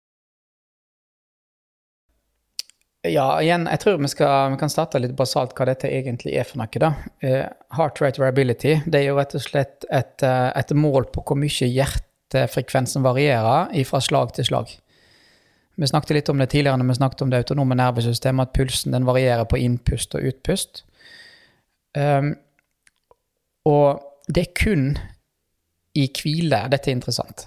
Ja, 3.08 3.38
igjen, 3.40 3.64
jeg 3.64 3.80
tror 3.80 3.96
vi, 3.96 4.08
skal, 4.12 4.50
vi 4.52 4.58
kan 4.60 4.68
starte 4.72 5.00
litt 5.00 5.14
basalt 5.16 5.54
hva 5.56 5.64
dette 5.70 5.88
egentlig 5.88 6.34
er 6.36 6.44
for 6.44 6.60
noe. 6.60 6.82
da. 6.82 6.90
Eh, 7.24 7.46
heart 7.78 8.00
rate 8.02 8.20
variability 8.20 8.74
det 8.84 9.00
er 9.00 9.06
jo 9.06 9.16
rett 9.16 9.36
og 9.38 9.44
slett 9.44 9.86
et, 9.88 10.20
eh, 10.26 10.50
et 10.52 10.74
mål 10.76 11.08
på 11.14 11.24
hvor 11.24 11.38
mye 11.40 11.68
hjertefrekvensen 11.70 13.06
varierer 13.06 13.72
fra 13.88 14.02
slag 14.04 14.34
til 14.36 14.50
slag. 14.50 14.74
Vi 15.80 15.88
snakket 15.88 16.12
litt 16.18 16.28
om 16.28 16.42
det 16.42 16.50
tidligere 16.52 16.76
når 16.76 16.90
vi 16.90 16.98
snakket 16.98 17.22
om 17.24 17.32
det 17.32 17.40
autonome 17.40 17.78
nervesystemet, 17.80 18.50
at 18.50 18.56
pulsen 18.58 18.92
den 18.92 19.08
varierer 19.08 19.48
på 19.48 19.56
innpust 19.56 20.14
og 20.18 20.26
utpust. 20.28 20.82
Um, 21.96 22.34
og 23.64 24.02
det 24.28 24.44
er 24.44 24.52
kun 24.60 24.84
i 25.96 26.04
hvile 26.20 26.66
dette 26.68 26.92
er 26.92 26.98
interessant. 26.98 27.46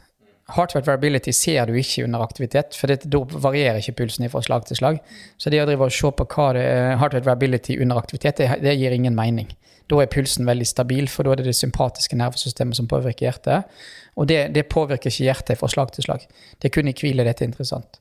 Heart 0.51 0.75
rate 0.75 0.87
variability 0.89 1.31
ser 1.31 1.69
du 1.69 1.77
ikke 1.79 2.03
under 2.03 2.19
aktivitet, 2.19 2.75
for 2.75 2.91
da 2.91 3.19
varierer 3.45 3.79
ikke 3.79 3.95
pulsen 4.01 4.27
fra 4.29 4.41
slag 4.43 4.65
til 4.67 4.75
slag. 4.75 4.99
Så 5.39 5.49
det 5.49 5.61
å 5.63 5.67
drive 5.69 5.87
og 5.87 5.95
se 5.95 6.11
på 6.11 6.25
hva 6.35 6.49
det 6.57 6.63
er 6.67 6.97
heart 6.99 7.15
rate 7.15 7.29
variability 7.29 7.77
under 7.79 8.01
aktivitet, 8.01 8.41
det, 8.41 8.49
det 8.63 8.75
gir 8.75 8.95
ingen 8.95 9.15
mening. 9.15 9.53
Da 9.87 10.01
er 10.03 10.11
pulsen 10.11 10.47
veldig 10.47 10.67
stabil, 10.67 11.07
for 11.11 11.23
da 11.23 11.31
er 11.31 11.41
det 11.41 11.47
det 11.47 11.55
sympatiske 11.55 12.19
nervesystemet 12.19 12.75
som 12.75 12.89
påvirker 12.91 13.29
hjertet. 13.29 13.71
Og 14.19 14.27
det, 14.27 14.41
det 14.55 14.67
påvirker 14.71 15.11
ikke 15.11 15.29
hjertet 15.29 15.59
fra 15.59 15.71
slag 15.71 15.95
til 15.95 16.07
slag. 16.07 16.27
Det 16.59 16.69
er 16.69 16.75
kun 16.75 16.91
i 16.91 16.95
hvile 16.97 17.25
dette 17.27 17.45
er 17.45 17.51
interessant. 17.51 17.99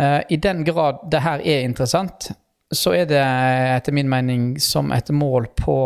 Uh, 0.00 0.22
I 0.30 0.38
den 0.38 0.62
grad 0.66 1.02
det 1.10 1.24
her 1.26 1.42
er 1.42 1.66
interessant, 1.66 2.30
så 2.70 2.94
er 2.94 3.10
det 3.10 3.20
etter 3.20 3.94
min 3.94 4.10
mening 4.10 4.52
som 4.62 4.94
et 4.94 5.10
mål 5.10 5.50
på, 5.58 5.76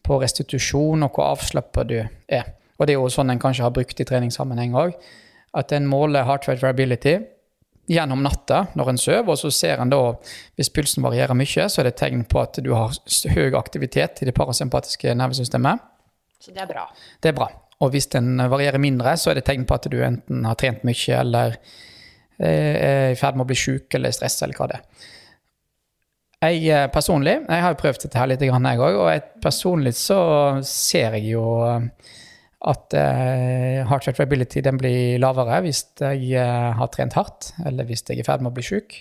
på 0.00 0.20
restitusjon 0.22 1.04
og 1.04 1.12
hvor 1.12 1.34
avslappa 1.36 1.84
du 1.84 1.98
er. 2.00 2.55
Og 2.76 2.86
det 2.86 2.94
er 2.94 3.00
jo 3.00 3.12
sånn 3.12 3.32
en 3.32 3.40
kanskje 3.40 3.64
har 3.66 3.74
brukt 3.74 4.00
i 4.00 4.06
treningssammenheng 4.08 4.76
òg. 4.76 4.94
At 5.56 5.72
en 5.72 5.88
måler 5.88 6.26
heart 6.28 6.48
rate 6.48 6.62
variability 6.64 7.16
gjennom 7.86 8.22
natta 8.24 8.64
når 8.76 8.92
en 8.92 8.98
sover, 9.00 9.28
og 9.32 9.38
så 9.40 9.50
ser 9.54 9.80
en 9.80 9.92
da 9.92 10.00
hvis 10.58 10.72
pulsen 10.74 11.04
varierer 11.06 11.38
mye, 11.38 11.68
så 11.70 11.80
er 11.80 11.88
det 11.88 11.94
et 11.94 12.02
tegn 12.02 12.24
på 12.28 12.42
at 12.42 12.58
du 12.62 12.72
har 12.74 12.96
høy 13.36 13.56
aktivitet 13.58 14.22
i 14.22 14.28
det 14.28 14.34
parasympatiske 14.36 15.14
nervesystemet. 15.16 15.84
Så 16.42 16.52
det 16.54 16.64
er 16.66 16.70
bra. 16.70 16.86
Det 17.22 17.32
er 17.32 17.38
bra. 17.38 17.50
Og 17.84 17.92
hvis 17.92 18.08
den 18.12 18.40
varierer 18.50 18.80
mindre, 18.80 19.16
så 19.20 19.30
er 19.30 19.38
det 19.38 19.46
tegn 19.48 19.66
på 19.68 19.76
at 19.76 19.88
du 19.92 19.98
enten 20.04 20.46
har 20.48 20.56
trent 20.58 20.84
mye 20.86 21.20
eller 21.20 21.58
eh, 22.40 22.48
er 22.48 23.12
i 23.12 23.18
ferd 23.18 23.36
med 23.36 23.46
å 23.46 23.50
bli 23.50 23.58
sjuk 23.58 23.96
eller 23.96 24.14
stressa 24.16 24.46
eller 24.46 24.58
hva 24.58 24.68
det 24.70 24.80
er. 24.80 25.06
Jeg 26.46 26.62
eh, 26.68 26.86
personlig, 26.92 27.38
jeg 27.48 27.64
har 27.64 27.72
jo 27.72 27.80
prøvd 27.80 28.02
dette 28.04 28.20
her 28.20 28.28
litt, 28.28 28.42
jeg 28.44 28.52
òg, 28.52 28.98
og 29.00 29.06
jeg, 29.08 29.22
personlig 29.42 29.94
så 29.96 30.18
ser 30.68 31.16
jeg 31.16 31.32
jo 31.32 31.44
eh, 31.64 32.12
at 32.66 32.96
eh, 32.98 33.82
heart 33.86 34.08
rate 34.08 34.18
variability 34.18 34.62
den 34.64 34.78
blir 34.80 35.20
lavere 35.22 35.60
hvis 35.64 35.84
jeg 36.00 36.32
eh, 36.34 36.70
har 36.78 36.90
trent 36.94 37.14
hardt, 37.18 37.52
eller 37.66 37.86
hvis 37.86 38.02
jeg 38.06 38.18
er 38.18 38.24
i 38.24 38.26
ferd 38.26 38.42
med 38.42 38.50
å 38.50 38.56
bli 38.56 38.66
sjuk. 38.66 38.98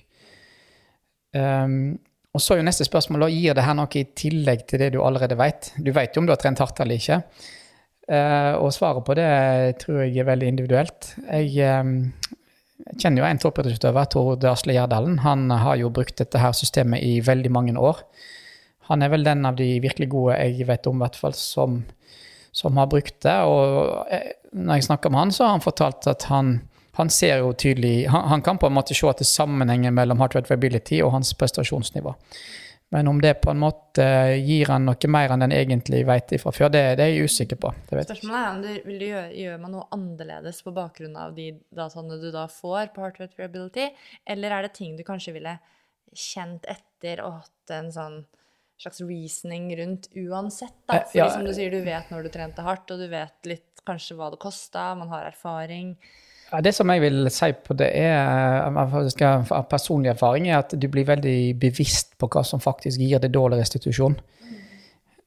Um, 1.36 1.98
og 2.36 2.44
så 2.44 2.54
er 2.54 2.62
jo 2.62 2.68
neste 2.68 2.88
spørsmål 2.88 3.26
da, 3.26 3.32
gir 3.32 3.56
det 3.58 3.66
her 3.66 3.76
noe 3.78 4.00
i 4.00 4.06
tillegg 4.16 4.66
til 4.70 4.84
det 4.84 4.92
du 4.94 5.02
allerede 5.04 5.38
vet? 5.40 5.72
Du 5.80 5.92
vet 5.96 6.16
jo 6.16 6.22
om 6.22 6.30
du 6.30 6.34
har 6.36 6.40
trent 6.42 6.62
hardt 6.62 6.80
eller 6.84 7.00
ikke. 7.00 7.22
Uh, 8.06 8.54
og 8.62 8.70
svaret 8.76 9.06
på 9.08 9.16
det 9.18 9.30
tror 9.82 10.04
jeg 10.04 10.22
er 10.22 10.30
veldig 10.30 10.52
individuelt. 10.54 11.14
Jeg, 11.26 11.56
um, 11.82 12.12
kjenner 13.00 13.24
jo 13.24 13.28
en 13.28 13.42
toppidrettsutøver, 13.42 14.10
Tord 14.12 14.46
Asle 14.50 14.76
Gjerdalen. 14.76 15.20
Han 15.26 15.50
har 15.50 15.80
jo 15.80 15.92
brukt 15.94 16.18
dette 16.20 16.42
her 16.42 16.54
systemet 16.58 17.04
i 17.04 17.18
veldig 17.26 17.52
mange 17.54 17.76
år. 17.80 18.04
Han 18.90 19.02
er 19.02 19.10
vel 19.14 19.26
den 19.26 19.48
av 19.48 19.58
de 19.58 19.68
virkelig 19.82 20.12
gode 20.12 20.38
jeg 20.38 20.68
vet 20.70 20.88
om, 20.90 21.00
i 21.00 21.06
hvert 21.06 21.18
fall, 21.18 21.34
som, 21.38 21.80
som 22.56 22.78
har 22.78 22.88
brukt 22.88 23.18
det. 23.26 23.36
Og 23.44 24.06
eh, 24.14 24.32
når 24.56 24.80
jeg 24.80 24.88
snakker 24.90 25.12
med 25.12 25.26
han, 25.26 25.32
så 25.36 25.44
har 25.48 25.58
han 25.58 25.64
fortalt 25.64 26.08
at 26.08 26.28
han, 26.32 26.58
han 26.96 27.12
ser 27.12 27.42
jo 27.44 27.52
tydelig 27.52 28.08
han, 28.08 28.30
han 28.32 28.44
kan 28.46 28.60
på 28.62 28.70
en 28.70 28.78
måte 28.78 28.96
se 28.96 29.10
at 29.12 29.20
det 29.20 29.28
er 29.28 29.34
sammenhengen 29.34 29.96
mellom 29.98 30.24
heart 30.24 30.38
viability 30.48 31.02
og 31.04 31.12
hans 31.18 31.34
prestasjonsnivå. 31.36 32.16
Men 32.94 33.10
om 33.12 33.18
det 33.20 33.34
på 33.42 33.52
en 33.52 33.60
måte 33.60 34.06
gir 34.46 34.70
han 34.72 34.86
noe 34.88 35.10
mer 35.12 35.34
enn 35.34 35.42
den 35.44 35.56
egentlig 35.58 36.04
vet 36.08 36.32
fra 36.40 36.54
før, 36.56 36.70
det, 36.72 36.84
det 37.00 37.04
er 37.04 37.12
jeg 37.12 37.28
usikker 37.28 37.60
på. 37.60 37.74
Spørsmålet 37.90 38.38
er 38.40 38.50
om 38.54 38.62
du 38.62 38.70
vil 38.88 39.02
du 39.02 39.06
gjøre, 39.10 39.32
gjør 39.42 39.58
man 39.66 39.76
noe 39.76 39.88
annerledes 39.98 40.62
på 40.64 40.74
bakgrunn 40.78 41.18
av 41.20 41.34
de 41.36 41.50
dataene 41.76 42.22
du 42.22 42.30
da 42.32 42.46
får 42.52 42.94
på 42.96 43.04
heart 43.04 43.20
Reability, 43.42 43.90
eller 44.24 44.56
er 44.56 44.68
det 44.68 44.78
ting 44.78 44.96
du 44.96 45.04
kanskje 45.04 45.36
ville 45.36 45.58
kjent 46.16 46.70
etter 46.72 47.20
og 47.26 47.42
hatt 47.42 47.76
en 47.76 47.92
sånn 47.92 48.22
slags 48.82 49.02
reasoning 49.02 49.70
rundt 49.80 50.10
uansett, 50.16 50.76
da? 50.90 51.02
For 51.08 51.22
ja. 51.22 51.30
som 51.34 51.46
du 51.46 51.54
sier, 51.56 51.72
du 51.72 51.86
vet 51.86 52.12
når 52.12 52.28
du 52.28 52.34
trente 52.34 52.66
hardt, 52.66 52.92
og 52.92 53.02
du 53.02 53.08
vet 53.12 53.50
litt 53.50 53.84
kanskje 53.86 54.18
hva 54.18 54.32
det 54.34 54.42
kosta, 54.42 54.94
man 54.98 55.12
har 55.14 55.28
erfaring. 55.30 55.96
Ja, 56.52 56.62
det 56.62 56.76
som 56.78 56.90
jeg 56.94 57.02
vil 57.02 57.30
si 57.34 57.50
på 57.66 57.74
det, 57.78 57.90
er 57.98 58.70
faktisk 58.92 59.24
av 59.26 59.66
personlig 59.70 60.12
erfaring, 60.14 60.50
er 60.50 60.60
at 60.60 60.76
du 60.78 60.88
blir 60.92 61.08
veldig 61.08 61.56
bevisst 61.62 62.14
på 62.22 62.30
hva 62.32 62.44
som 62.46 62.62
faktisk 62.62 63.02
gir 63.02 63.22
deg 63.22 63.34
dårlig 63.34 63.64
restitusjon. 63.64 64.18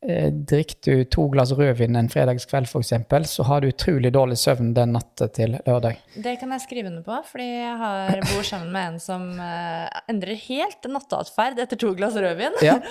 Eh, 0.06 0.28
Drikker 0.30 0.78
du 0.84 1.04
to 1.10 1.24
glass 1.32 1.50
rødvin 1.58 1.96
en 1.98 2.06
fredagskveld, 2.08 2.68
f.eks., 2.70 2.92
så 3.32 3.42
har 3.48 3.60
du 3.64 3.66
utrolig 3.72 4.12
dårlig 4.14 4.36
søvn 4.38 4.68
den 4.76 4.92
natta 4.94 5.26
til 5.34 5.56
lørdag. 5.66 5.96
Det 6.14 6.36
kan 6.38 6.52
jeg 6.54 6.62
skrive 6.62 6.92
under 6.92 7.02
på, 7.02 7.16
fordi 7.26 7.46
jeg 7.48 7.72
har, 7.80 8.12
bor 8.28 8.46
sammen 8.46 8.70
med 8.76 8.92
en 8.92 9.00
som 9.02 9.24
uh, 9.40 9.88
endrer 10.12 10.38
helt 10.44 10.86
natteatferd 10.86 11.58
etter 11.64 11.80
to 11.82 11.90
glass 11.98 12.14
rødvin. 12.14 12.60
Ja. 12.62 12.78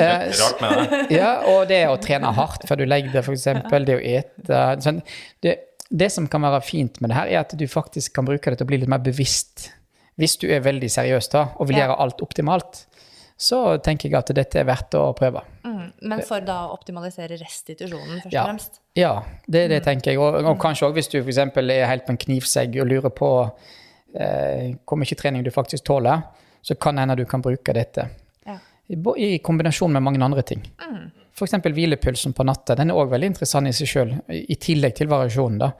Eh, 0.00 0.30
Rart 0.32 0.60
med 0.62 0.78
det. 0.92 0.98
ja, 1.18 1.30
og 1.50 1.66
det 1.68 1.80
å 1.90 1.96
trene 2.00 2.30
hardt 2.36 2.62
før 2.68 2.78
du 2.80 2.86
legger 2.88 3.12
deg, 3.12 3.26
f.eks., 3.26 3.44
det 3.90 3.96
å 3.98 4.00
ete 4.00 4.60
sånn, 4.84 5.00
det, 5.44 5.56
det 5.90 6.08
som 6.14 6.28
kan 6.30 6.44
være 6.46 6.62
fint 6.64 7.00
med 7.02 7.10
det 7.12 7.18
her, 7.18 7.28
er 7.34 7.40
at 7.42 7.52
du 7.58 7.66
faktisk 7.68 8.14
kan 8.16 8.24
bruke 8.28 8.52
det 8.54 8.60
til 8.60 8.68
å 8.68 8.70
bli 8.70 8.78
litt 8.80 8.88
mer 8.92 9.02
bevisst. 9.04 9.66
Hvis 10.20 10.38
du 10.40 10.46
er 10.52 10.62
veldig 10.64 10.88
seriøs 10.92 11.28
da, 11.32 11.46
og 11.58 11.68
vil 11.68 11.76
Ja. 11.80 11.84
gjøre 11.84 11.98
alt 12.06 12.22
optimalt, 12.24 12.84
så 13.40 13.58
tenker 13.80 14.10
jeg 14.10 14.18
at 14.18 14.30
dette 14.36 14.58
er 14.60 14.66
verdt 14.68 14.94
å 14.98 15.06
prøve. 15.16 15.40
Mm, 15.64 15.86
men 16.12 16.22
for 16.28 16.44
da 16.44 16.58
å 16.66 16.74
optimalisere 16.74 17.38
restitusjonen, 17.40 18.18
først 18.24 18.34
Ja. 18.34 18.42
og 18.44 18.50
fremst. 18.50 18.80
Ja, 18.98 19.12
det, 19.48 19.62
det 19.72 19.78
tenker 19.86 20.12
jeg. 20.12 20.20
Og, 20.20 20.36
og 20.44 20.58
kanskje 20.60 20.90
òg 20.90 20.98
hvis 20.98 21.08
du 21.08 21.16
f.eks. 21.22 21.38
er 21.40 21.86
helt 21.88 22.04
på 22.04 22.12
en 22.12 22.20
knivsegg 22.20 22.76
og 22.82 22.90
lurer 22.90 23.14
på 23.16 23.30
eh, 24.14 24.74
hvor 24.84 25.00
mye 25.00 25.16
trening 25.16 25.46
du 25.46 25.50
faktisk 25.54 25.86
tåler, 25.88 26.20
så 26.60 26.76
kan 26.76 27.00
hende 27.00 27.16
du 27.16 27.24
kan 27.24 27.40
bruke 27.40 27.72
dette. 27.72 28.04
Ja. 28.44 28.58
I, 28.92 28.98
I 29.16 29.38
kombinasjon 29.40 29.92
med 29.96 30.04
mange 30.04 30.20
andre 30.24 30.44
ting. 30.44 30.66
F.eks. 31.32 31.56
hvilepulsen 31.64 32.36
på 32.36 32.44
natta. 32.44 32.76
Den 32.76 32.92
er 32.92 33.00
òg 33.00 33.08
veldig 33.14 33.32
interessant 33.32 33.70
i 33.70 33.72
seg 33.72 33.88
sjøl, 33.88 34.14
i 34.28 34.58
tillegg 34.60 34.98
til 35.00 35.08
variasjonen. 35.08 35.62
da. 35.64 35.72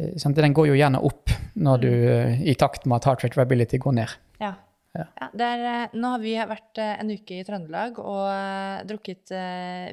Eh. 0.00 0.16
Den 0.40 0.56
går 0.56 0.70
jo 0.72 0.80
gjerne 0.80 1.04
opp 1.04 1.36
når 1.60 1.84
du, 1.84 1.90
eh, 1.92 2.42
i 2.48 2.56
takt 2.56 2.86
med 2.88 3.02
at 3.02 3.10
heart 3.10 3.24
rate 3.26 3.36
variability 3.36 3.76
går 3.82 3.98
ned. 4.00 4.16
Ja. 4.90 5.04
Ja, 5.20 5.28
er, 5.46 5.60
eh, 5.70 5.92
nå 5.94 6.08
har 6.16 6.22
vi 6.22 6.32
vært 6.34 6.80
eh, 6.82 6.96
en 6.98 7.12
uke 7.14 7.36
i 7.38 7.44
Trøndelag 7.46 8.00
og 8.02 8.24
eh, 8.26 8.80
drukket 8.90 9.30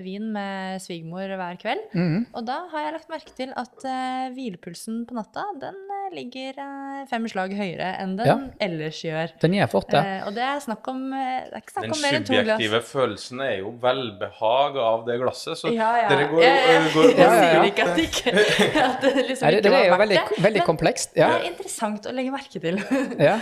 vin 0.02 0.32
med 0.34 0.82
svigermor 0.82 1.36
hver 1.38 1.60
kveld. 1.62 1.84
Mm. 1.94 2.26
Og 2.34 2.48
da 2.48 2.64
har 2.72 2.88
jeg 2.88 2.96
lagt 2.96 3.14
merke 3.14 3.36
til 3.38 3.54
at 3.58 3.86
hvilepulsen 4.34 5.04
på 5.08 5.18
natta 5.18 5.46
den 5.62 5.78
ligger 6.16 6.58
eh, 6.64 7.06
fem 7.10 7.26
slag 7.30 7.54
høyere 7.58 7.90
enn 8.02 8.16
den 8.20 8.28
Ja. 8.30 8.36
ellers 8.64 9.00
gjør. 9.04 9.32
Den 9.42 9.54
gjør 9.58 9.70
fort 9.72 9.90
det. 9.92 10.02
Eh, 10.06 10.28
og 10.28 10.34
det 10.36 10.44
er 10.48 10.60
snakk 10.64 10.88
om 10.92 11.02
eh, 11.14 11.44
Det 11.48 11.54
er 11.58 11.64
ikke 11.64 11.74
snakk 11.76 11.84
Den 11.88 11.96
om 11.96 12.02
mer 12.02 12.18
enn 12.18 12.26
to 12.28 12.34
glass. 12.34 12.46
subjektive 12.62 12.82
følelsen 12.92 13.42
er 13.48 13.56
jo 13.60 13.72
velbehag 13.84 14.78
av 14.88 15.06
det 15.08 15.20
glasset, 15.22 15.58
så 15.62 15.74
Ja, 15.74 15.90
ja. 16.04 16.08
dere 16.12 16.28
går, 16.32 16.42
går, 16.42 16.44
jeg 16.44 17.18
Ja, 17.18 17.28
ja, 17.28 17.44
ja. 17.44 17.52
sier 17.52 17.70
ikke 17.72 17.88
at 17.88 17.96
det 17.96 18.08
ikke 18.08 18.84
at 18.88 19.02
det 19.02 19.14
liksom 19.28 19.46
Nei, 19.48 19.52
det, 19.52 19.60
ikke 19.60 19.70
det 19.70 19.80
er 19.82 19.88
jo 19.92 20.02
veldig, 20.04 20.20
veldig 20.48 20.62
men 20.64 20.68
komplekst. 20.72 21.14
Det 21.16 21.24
er 21.28 21.48
interessant 21.52 22.06
å 22.08 22.16
legge 22.16 22.32
merke 22.32 22.60
til. 22.68 22.82
ja. 23.30 23.40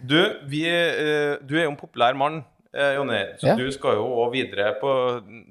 Du, 0.00 0.18
vi, 0.50 0.64
eh, 0.68 1.36
du 1.42 1.56
er 1.58 1.64
jo 1.66 1.70
en 1.72 1.80
populær 1.80 2.14
mann, 2.18 2.42
Jonny, 2.96 3.18
så 3.40 3.46
Ja. 3.48 3.54
du 3.56 3.70
skal 3.72 3.94
jo 3.96 4.04
også 4.06 4.32
videre 4.32 4.74
på 4.80 4.90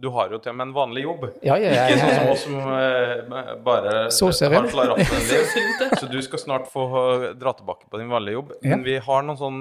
Du 0.01 0.09
har 0.13 0.29
jo 0.29 0.37
til 0.37 0.51
og 0.51 0.57
med 0.59 0.67
en 0.67 0.73
vanlig 0.75 1.03
jobb. 1.03 1.23
Ja, 1.43 1.55
ja, 1.57 1.71
ja, 1.73 1.87
Ikke 1.89 1.99
sånn 2.03 2.15
som 2.19 2.29
oss 2.33 2.43
som 2.45 2.55
eh, 2.77 3.55
bare 3.65 3.95
Så 4.11 4.29
har 4.31 4.53
rundt. 4.59 4.71
slaraffen 4.75 5.25
din. 5.31 5.97
Så 5.99 6.09
du 6.11 6.21
skal 6.21 6.39
snart 6.39 6.67
få 6.71 6.85
eh, 7.23 7.33
dra 7.39 7.53
tilbake 7.57 7.89
på 7.89 7.97
din 8.01 8.09
vanlige 8.13 8.37
jobb. 8.39 8.53
Ja. 8.61 8.69
Men 8.75 8.83
vi 8.85 8.97
har 8.97 9.23
noen 9.25 9.37
sånn 9.41 9.59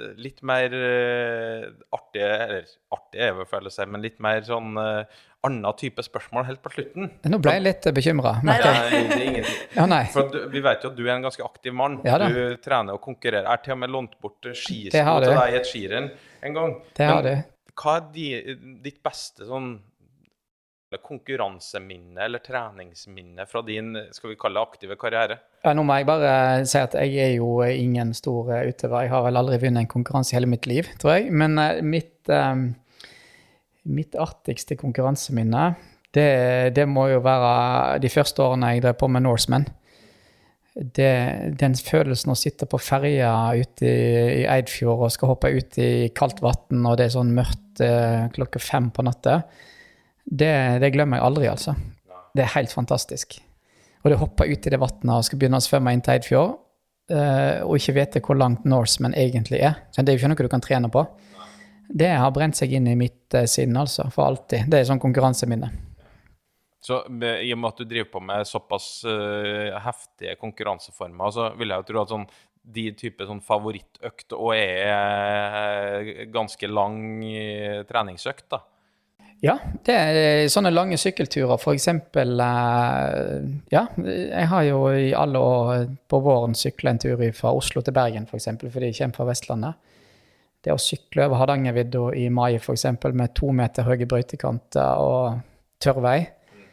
eh, 0.00 0.14
litt 0.16 0.42
mer 0.42 0.72
eh, 0.74 1.68
artige 1.94 2.30
Eller 2.48 2.64
artige 2.94 3.28
er 3.30 3.34
vel 3.38 3.46
feil 3.50 3.66
å 3.70 3.74
si, 3.74 3.86
men 3.86 4.02
litt 4.02 4.18
mer 4.22 4.40
sånn 4.46 4.72
uh, 4.80 5.04
annen 5.46 5.72
type 5.80 6.02
spørsmål 6.04 6.44
helt 6.50 6.60
på 6.62 6.72
slutten. 6.74 7.10
Nå 7.32 7.38
ble 7.40 7.54
jeg 7.56 7.62
litt 7.64 7.86
bekymra. 7.96 8.34
Nei, 8.44 8.56
Nei, 8.60 8.72
det 8.92 9.04
er 9.06 9.22
ingenting. 9.24 9.54
Ja, 9.78 9.86
nei. 9.88 10.02
For 10.12 10.28
du, 10.32 10.40
vi 10.52 10.60
vet 10.64 10.82
jo 10.84 10.90
at 10.90 10.96
du 10.98 11.04
er 11.06 11.14
en 11.14 11.24
ganske 11.24 11.44
aktiv 11.46 11.72
mann. 11.76 12.00
Ja 12.04 12.18
du 12.20 12.40
trener 12.60 12.98
og 12.98 13.04
konkurrerer. 13.04 13.46
Jeg 13.46 13.54
har 13.54 13.62
til 13.64 13.76
og 13.76 13.80
med 13.84 13.94
lånt 13.94 14.18
bort 14.20 14.36
Det 14.44 14.56
skisko 14.58 14.90
til 15.24 15.32
deg 15.38 15.54
i 15.54 15.60
et 15.60 15.70
skirenn 15.70 16.10
en 16.44 16.58
gang. 16.58 16.74
Det 16.98 17.06
har 17.08 17.22
Men 17.24 17.40
du. 17.44 17.54
hva 17.80 17.94
er 18.00 18.10
de, 18.12 18.26
ditt 18.84 19.00
beste 19.06 19.48
sånn 19.48 19.78
konkurranseminne 21.06 22.18
eller 22.24 22.38
treningsminne 22.42 23.44
fra 23.46 23.60
din 23.62 23.92
skal 24.10 24.32
vi 24.32 24.36
kalle 24.40 24.58
det 24.58 24.66
aktive 24.72 24.96
karriere? 24.98 25.36
Ja, 25.62 25.72
nå 25.76 25.84
må 25.86 25.94
jeg 26.00 26.08
bare 26.08 26.32
si 26.66 26.80
at 26.80 26.96
jeg 26.98 27.14
er 27.22 27.34
jo 27.36 27.60
ingen 27.62 28.10
stor 28.16 28.50
eh, 28.56 28.68
utøver. 28.72 29.04
Jeg 29.06 29.12
har 29.14 29.22
vel 29.26 29.38
aldri 29.38 29.60
vunnet 29.62 29.84
en 29.84 29.90
konkurranse 29.92 30.34
i 30.34 30.38
hele 30.40 30.50
mitt 30.50 30.66
liv, 30.70 30.88
tror 30.98 31.14
jeg. 31.18 31.30
Men 31.30 31.58
eh, 31.62 31.78
mitt, 31.86 32.16
eh, 32.32 32.50
mitt 33.88 34.16
artigste 34.18 34.76
konkurranseminne, 34.80 35.70
det, 36.14 36.74
det 36.74 36.86
må 36.90 37.06
jo 37.12 37.20
være 37.22 38.00
de 38.02 38.10
første 38.10 38.42
årene 38.42 38.74
jeg 38.74 38.82
drev 38.84 38.96
på 38.98 39.08
med 39.12 39.24
Norseman. 39.24 39.66
Den 40.74 41.74
følelsen 41.74 42.32
å 42.32 42.38
sitte 42.38 42.66
på 42.70 42.80
ferja 42.82 43.30
ute 43.58 43.86
i, 43.86 44.40
i 44.40 44.46
Eidfjord 44.50 45.06
og 45.06 45.12
skal 45.14 45.32
hoppe 45.32 45.50
ut 45.54 45.78
i 45.82 46.08
kaldt 46.16 46.42
vann, 46.42 46.86
og 46.86 46.96
det 46.98 47.08
er 47.08 47.14
sånn 47.14 47.34
mørkt 47.36 47.82
eh, 47.84 48.26
klokka 48.34 48.62
fem 48.62 48.90
på 48.94 49.04
natta, 49.06 49.40
det, 50.24 50.52
det 50.82 50.92
glemmer 50.94 51.18
jeg 51.18 51.26
aldri, 51.26 51.46
altså. 51.50 51.74
Det 52.34 52.44
er 52.44 52.52
helt 52.54 52.74
fantastisk. 52.74 53.40
Og 54.00 54.10
det 54.10 54.18
å 54.18 54.24
hoppe 54.24 54.46
ut 54.46 54.66
i 54.66 54.72
det 54.72 54.78
vannet 54.80 55.14
og 55.16 55.26
skal 55.26 55.40
begynne 55.40 55.58
å 55.60 55.64
svømme 55.64 55.94
inn 55.94 56.02
til 56.06 56.14
Eidfjord, 56.14 56.54
eh, 57.12 57.58
og 57.66 57.76
ikke 57.78 57.96
vite 57.98 58.22
hvor 58.24 58.38
langt 58.38 58.66
Norseman 58.68 59.16
egentlig 59.18 59.62
er, 59.66 59.82
så 59.90 60.02
det 60.02 60.14
er 60.14 60.18
jo 60.18 60.22
ikke 60.22 60.32
noe 60.34 60.46
du 60.46 60.52
kan 60.54 60.64
trene 60.64 60.90
på, 60.92 61.04
det 61.92 62.10
har 62.22 62.30
brent 62.34 62.58
seg 62.58 62.72
inn 62.76 62.88
i 62.90 62.96
mitt 62.98 63.34
eh, 63.34 63.48
sinn, 63.50 63.76
altså, 63.76 64.08
for 64.14 64.30
alltid. 64.30 64.68
Det 64.70 64.80
er 64.80 64.88
sånn 64.88 65.02
konkurranseminne. 65.02 65.70
Så 66.80 67.02
med, 67.12 67.42
I 67.44 67.52
og 67.52 67.60
med 67.60 67.74
at 67.74 67.80
du 67.82 67.88
driver 67.88 68.08
på 68.14 68.22
med 68.24 68.46
såpass 68.48 68.86
uh, 69.04 69.76
heftige 69.84 70.38
konkurranseformer, 70.40 71.34
så 71.34 71.50
vil 71.60 71.74
jeg 71.74 71.82
jo 71.82 71.88
tro 71.90 72.00
at 72.00 72.14
sånn, 72.14 72.24
de 72.60 72.86
type 72.96 73.26
sånn 73.28 73.42
favorittøkt 73.44 74.32
og 74.36 74.54
er 74.56 74.88
uh, 74.88 76.24
ganske 76.32 76.70
lang 76.70 77.02
uh, 77.20 77.82
treningsøkt, 77.88 78.46
da. 78.54 78.62
Ja, 79.40 79.54
det 79.88 79.94
er 79.96 80.50
sånne 80.52 80.68
lange 80.72 80.98
sykkelturer, 81.00 81.56
for 81.60 81.72
eh, 81.72 81.84
Ja, 83.72 83.84
jeg 83.96 84.48
har 84.52 84.64
jo 84.66 84.80
i 84.92 85.14
alle 85.16 85.40
år 85.40 85.86
på 86.12 86.20
våren 86.20 86.52
sykla 86.54 86.92
en 86.92 87.00
tur 87.00 87.22
fra 87.32 87.54
Oslo 87.56 87.80
til 87.80 87.96
Bergen, 87.96 88.26
for 88.28 88.36
eksempel, 88.36 88.68
fordi 88.70 88.90
jeg 88.90 88.98
kommer 88.98 89.16
fra 89.16 89.30
Vestlandet. 89.30 89.89
Det 90.60 90.74
å 90.74 90.80
sykle 90.80 91.24
over 91.28 91.40
Hardangervidda 91.40 92.02
i 92.20 92.26
mai, 92.32 92.58
eksempel, 92.58 93.14
med 93.16 93.32
to 93.38 93.48
meter 93.56 93.86
høye 93.88 94.08
brøytekanter 94.08 95.00
og 95.00 95.40
tørr 95.80 96.02
vei. 96.04 96.18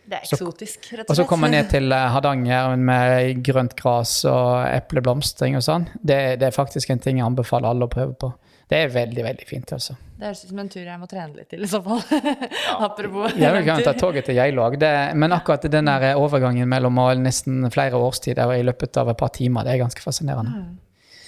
Det 0.07 0.15
er 0.15 0.23
eksotisk, 0.23 0.79
rett 0.79 1.03
og 1.03 1.07
slett. 1.07 1.11
Og 1.11 1.19
så 1.19 1.23
komme 1.27 1.49
ned 1.51 1.67
til 1.71 1.91
eh, 1.91 2.09
Hardanger 2.13 2.75
med 2.79 3.41
grønt 3.43 3.75
gras 3.79 4.21
og 4.27 4.67
epleblomstring 4.71 5.57
og 5.59 5.63
sånn. 5.65 5.87
Det, 5.99 6.37
det 6.39 6.47
er 6.47 6.55
faktisk 6.55 6.93
en 6.93 7.01
ting 7.03 7.19
jeg 7.19 7.27
anbefaler 7.27 7.73
alle 7.73 7.87
å 7.87 7.91
prøve 7.91 8.15
på. 8.19 8.31
Det 8.67 8.79
er 8.83 8.91
veldig, 8.91 9.23
veldig 9.23 9.47
fint, 9.47 9.71
altså. 9.75 9.95
Det 10.17 10.27
høres 10.27 10.43
ut 10.43 10.49
som 10.51 10.59
en 10.59 10.71
tur 10.71 10.81
jeg 10.83 10.99
må 10.99 11.07
trene 11.07 11.39
litt 11.39 11.47
til, 11.51 11.63
i 11.63 11.69
så 11.71 11.79
fall. 11.83 12.01
Apropos 12.87 13.35
Jeg 13.39 13.51
vil 13.55 13.67
gjerne 13.69 13.85
ta 13.85 13.93
toget 13.99 14.27
til 14.27 14.39
Geilo 14.39 14.65
òg, 14.65 14.75
men 15.15 15.35
akkurat 15.35 15.67
den 15.71 15.87
der 15.87 16.19
overgangen 16.19 16.67
mellom 16.71 16.99
nesten 17.23 17.67
flere 17.71 17.99
årstider 17.99 18.51
og 18.51 18.59
i 18.59 18.65
løpet 18.67 18.99
av 18.99 19.11
et 19.13 19.19
par 19.19 19.31
timer, 19.35 19.63
det 19.63 19.75
er 19.75 19.83
ganske 19.85 20.03
fascinerende. 20.03 20.65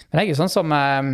Men 0.10 0.24
jeg 0.24 0.32
er 0.32 0.34
jo 0.34 0.40
sånn 0.40 0.52
som 0.52 0.76
eh, 0.76 1.14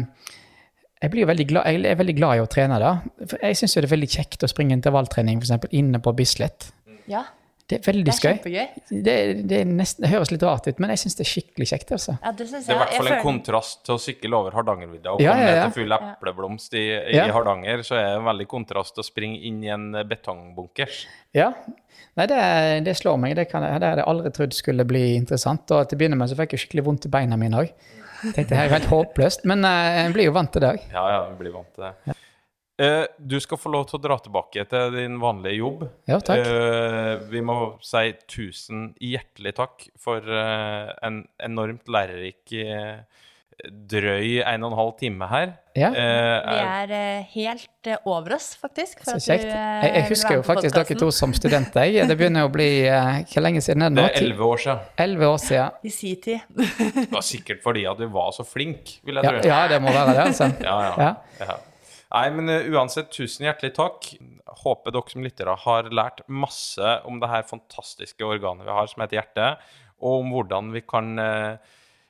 jeg, 1.01 1.11
blir 1.13 1.27
veldig 1.29 1.47
glad, 1.49 1.65
jeg 1.69 1.85
er 1.91 1.97
veldig 1.99 2.15
glad 2.17 2.37
i 2.37 2.43
å 2.43 2.49
trene. 2.51 2.79
da. 2.81 2.93
For 3.27 3.41
Jeg 3.43 3.57
syns 3.61 3.75
det 3.77 3.83
er 3.85 3.91
veldig 3.95 4.11
kjekt 4.17 4.45
å 4.45 4.51
springe 4.51 4.77
intervalltrening 4.77 5.41
for 5.41 5.49
eksempel, 5.49 5.73
inne 5.75 5.99
på 6.03 6.13
Bislett. 6.17 6.71
Ja, 7.11 7.25
Det 7.65 7.79
er 7.79 7.81
veldig 7.87 8.03
det 8.05 8.13
er 8.13 8.17
skøy. 8.19 8.65
Det, 9.05 9.13
det, 9.49 9.59
er 9.63 9.65
nesten, 9.65 10.03
det 10.05 10.11
høres 10.11 10.29
litt 10.29 10.43
rart 10.45 10.67
ut, 10.69 10.77
men 10.79 10.91
jeg 10.93 11.01
syns 11.01 11.15
det 11.17 11.23
er 11.25 11.29
skikkelig 11.31 11.67
kjekt. 11.71 11.91
altså. 11.97 12.13
Ja, 12.21 12.31
det 12.31 12.45
Det 12.51 12.59
er 12.61 12.75
i 12.75 12.77
hvert 12.77 12.93
fall 12.93 13.09
en 13.09 13.23
kontrast 13.23 13.79
til 13.87 13.95
å 13.95 14.01
sykle 14.01 14.37
over 14.37 14.53
Hardangervidda 14.53 15.15
og 15.15 15.23
Ja, 15.23 15.31
komme 15.33 15.41
ja, 15.41 15.49
ned 15.49 15.57
ja. 15.57 15.63
til 15.65 15.75
full 15.79 15.95
epleblomst 15.97 16.77
i, 16.77 16.85
i 17.17 17.23
Hardanger, 17.33 17.81
så 17.87 17.97
er 17.97 18.05
det 18.05 18.19
en 18.19 18.29
veldig 18.29 18.47
kontrast 18.53 18.93
til 18.93 19.01
å 19.01 19.07
springe 19.07 19.41
inn 19.49 19.63
i 19.65 19.73
en 19.73 19.87
betongbunker. 20.09 20.93
Ja. 21.33 21.51
Nei, 22.15 22.27
det, 22.29 22.39
det 22.85 22.93
slår 23.01 23.17
meg. 23.19 23.33
Det, 23.35 23.49
kan, 23.49 23.65
det 23.65 23.73
hadde 23.73 23.89
jeg 23.97 24.07
aldri 24.13 24.31
trodd 24.37 24.53
skulle 24.55 24.85
bli 24.87 25.03
interessant. 25.17 25.65
Og 25.73 25.89
til 25.89 25.97
å 25.97 25.99
begynne 25.99 26.19
med 26.21 26.29
så 26.31 26.37
fikk 26.37 26.53
jeg 26.55 26.67
skikkelig 26.67 26.85
vondt 26.85 27.09
i 27.09 27.13
beina 27.17 27.35
mine 27.39 27.65
òg. 27.65 27.73
Tenkte 28.21 28.51
det 28.51 28.59
her 28.59 28.69
er 28.69 28.77
helt 28.79 28.91
håpløst, 28.91 29.47
men 29.49 29.65
en 29.65 30.05
jeg 30.05 30.13
blir 30.15 30.29
jo 30.29 30.35
vant 30.35 30.51
til 30.53 30.63
det 30.63 30.75
òg. 30.75 30.85
Ja, 30.93 31.07
ja, 31.13 31.25
blir 31.39 31.55
vant 31.55 31.73
til 31.75 31.87
det. 31.87 32.15
Eh, 32.75 33.05
du 33.17 33.37
skal 33.39 33.59
få 33.59 33.71
lov 33.71 33.85
til 33.87 34.01
å 34.01 34.03
dra 34.03 34.17
tilbake 34.19 34.65
til 34.67 34.95
din 34.97 35.15
vanlige 35.21 35.61
jobb. 35.61 35.85
Ja, 36.11 36.17
takk. 36.19 36.41
Eh, 36.43 37.11
vi 37.31 37.39
må 37.45 37.55
si 37.85 38.09
tusen 38.27 38.89
hjertelig 38.99 39.53
takk 39.55 39.85
for 40.01 40.19
eh, 40.19 40.89
en 41.07 41.21
enormt 41.47 41.87
lærerik 41.87 42.51
eh, 42.59 43.05
drøy 43.63 44.41
en 44.43 44.63
og 44.65 44.71
en 44.73 44.77
halv 44.77 44.91
time 44.99 45.27
her. 45.31 45.53
Ja. 45.75 45.89
Eh, 45.89 46.47
Vi 46.47 46.57
er 46.63 46.91
uh, 46.91 47.25
helt 47.33 47.87
uh, 47.89 47.95
over 48.11 48.35
oss, 48.35 48.49
faktisk. 48.61 48.99
For 49.03 49.11
Så 49.11 49.15
at 49.15 49.21
du, 49.21 49.27
kjekt. 49.31 49.45
eh, 49.51 49.83
Jeg, 49.85 49.93
jeg 49.95 50.07
husker 50.09 50.35
jo 50.39 50.43
faktisk 50.47 50.75
dere 50.75 50.97
to 50.99 51.09
som 51.11 51.33
studenter. 51.35 51.83
jeg. 51.87 52.07
Det 52.09 52.17
begynner 52.19 52.47
å 52.47 52.51
bli 52.51 52.67
Hvor 52.87 53.43
lenge 53.43 53.61
siden 53.63 53.81
er 53.87 53.89
det 53.95 54.03
det 54.03 54.05
er 54.11 54.21
elleve 54.23 54.49
år 54.51 54.61
siden. 54.65 54.79
Elleve 55.05 55.29
år 55.33 55.39
siden. 55.43 55.77
I 55.83 55.93
si 55.95 56.15
tid. 56.15 56.39
Det 56.55 57.07
var 57.11 57.25
sikkert 57.25 57.63
fordi 57.63 57.85
at 57.91 57.97
du 58.01 58.07
var 58.11 58.31
så 58.35 58.45
flink, 58.47 58.97
vil 59.07 59.15
jeg 59.21 59.23
Ja, 59.27 59.31
tro. 59.39 59.47
ja, 59.49 59.61
det 59.71 59.81
må 59.83 59.91
være 59.95 60.13
det, 60.13 60.25
altså. 60.29 60.51
Ja, 60.69 60.77
ja. 60.83 60.93
Ja. 61.05 61.13
ja. 61.45 61.57
Nei, 62.15 62.25
men 62.37 62.49
uh, 62.49 62.69
uansett, 62.75 63.09
tusen 63.11 63.47
hjertelig 63.47 63.73
takk. 63.75 64.11
Håper 64.65 64.93
dere 64.95 65.11
som 65.11 65.23
lyttere 65.25 65.55
har 65.65 65.89
lært 65.91 66.21
masse 66.31 66.91
om 67.09 67.19
det 67.19 67.27
her 67.31 67.43
fantastiske 67.49 68.23
organet 68.23 68.63
vi 68.67 68.71
har 68.71 68.87
som 68.87 69.01
heter 69.03 69.19
hjerte, 69.19 69.47
og 69.99 70.21
om 70.21 70.31
hvordan 70.35 70.69
vi 70.75 70.81
kan 70.87 71.15
uh, 71.19 71.57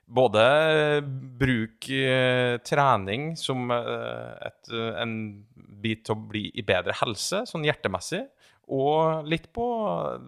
både 0.05 0.45
bruke 1.39 2.01
uh, 2.05 2.57
trening 2.65 3.33
som 3.39 3.69
uh, 3.73 4.35
et, 4.45 4.73
en 5.01 5.15
bit 5.55 6.05
til 6.05 6.15
å 6.15 6.25
bli 6.31 6.47
i 6.53 6.65
bedre 6.65 6.95
helse, 7.01 7.43
sånn 7.49 7.65
hjertemessig, 7.65 8.25
og 8.73 9.25
litt 9.29 9.51
på 9.53 9.65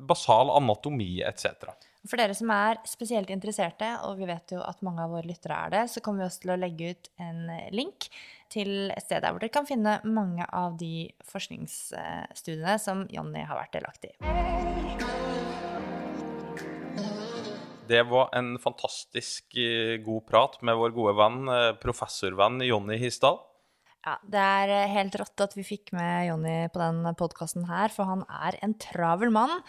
basal 0.09 0.51
anatomi 0.53 1.17
etc. 1.25 1.71
For 2.07 2.21
dere 2.21 2.35
som 2.37 2.51
er 2.53 2.79
spesielt 2.87 3.31
interesserte, 3.33 3.89
og 4.07 4.21
vi 4.21 4.27
vet 4.29 4.53
jo 4.53 4.61
at 4.63 4.83
mange 4.85 5.03
av 5.03 5.15
våre 5.15 5.27
lyttere 5.27 5.57
er 5.65 5.73
det, 5.73 5.83
så 5.91 6.03
kommer 6.05 6.23
vi 6.23 6.29
også 6.29 6.45
til 6.45 6.53
å 6.53 6.59
legge 6.61 6.93
ut 6.93 7.09
en 7.25 7.41
link 7.73 8.07
til 8.53 8.91
et 8.93 9.03
sted 9.03 9.23
der 9.25 9.33
hvor 9.33 9.43
dere 9.43 9.55
kan 9.57 9.67
finne 9.67 9.97
mange 10.05 10.47
av 10.47 10.77
de 10.79 11.09
forskningsstudiene 11.33 12.77
som 12.81 13.07
Jonny 13.11 13.43
har 13.49 13.59
vært 13.59 13.79
delaktig 13.79 14.15
i. 14.15 15.16
Det 17.87 18.03
var 18.09 18.31
en 18.35 18.55
fantastisk 18.59 19.55
eh, 19.57 19.97
god 20.03 20.25
prat 20.27 20.57
med 20.65 20.75
vår 20.79 20.95
gode 20.95 21.13
venn, 21.17 21.43
eh, 21.51 21.73
professorvenn 21.79 22.59
Jonny 22.65 22.97
Hisdal. 22.99 23.39
Ja, 24.07 24.15
Det 24.23 24.39
er 24.39 24.73
eh, 24.75 24.91
helt 24.93 25.15
rått 25.19 25.43
at 25.43 25.55
vi 25.57 25.65
fikk 25.67 25.93
med 25.95 26.29
Jonny 26.29 26.57
på 26.73 26.79
den 26.79 27.07
podkasten 27.19 27.67
her, 27.67 27.91
for 27.93 28.09
han 28.09 28.25
er 28.27 28.59
en 28.63 28.75
travel 28.79 29.31
mann. 29.35 29.59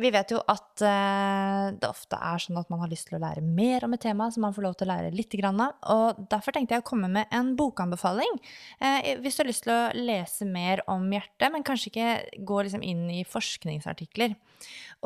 Vi 0.00 0.10
vet 0.10 0.32
jo 0.34 0.40
at 0.50 0.82
eh, 0.82 1.66
det 1.78 1.86
ofte 1.86 2.18
er 2.18 2.40
sånn 2.42 2.58
at 2.58 2.70
man 2.72 2.80
har 2.82 2.90
lyst 2.90 3.06
til 3.08 3.18
å 3.18 3.22
lære 3.22 3.44
mer 3.46 3.84
om 3.86 3.92
et 3.94 4.02
tema 4.02 4.26
som 4.34 4.42
man 4.42 4.54
får 4.56 4.64
lov 4.66 4.76
til 4.78 4.88
å 4.88 4.90
lære 4.90 5.12
litt 5.14 5.36
av. 5.46 5.60
Og 5.94 6.24
derfor 6.32 6.54
tenkte 6.54 6.74
jeg 6.74 6.82
å 6.82 6.86
komme 6.88 7.10
med 7.12 7.30
en 7.34 7.52
bokanbefaling. 7.58 8.40
Eh, 8.80 9.12
hvis 9.22 9.36
du 9.36 9.44
har 9.44 9.50
lyst 9.50 9.66
til 9.66 9.74
å 9.74 9.92
lese 9.94 10.48
mer 10.48 10.82
om 10.90 11.06
hjertet, 11.14 11.46
men 11.54 11.66
kanskje 11.66 11.92
ikke 11.92 12.42
gå 12.42 12.58
liksom 12.66 12.82
inn 12.82 13.04
i 13.12 13.22
forskningsartikler. 13.28 14.34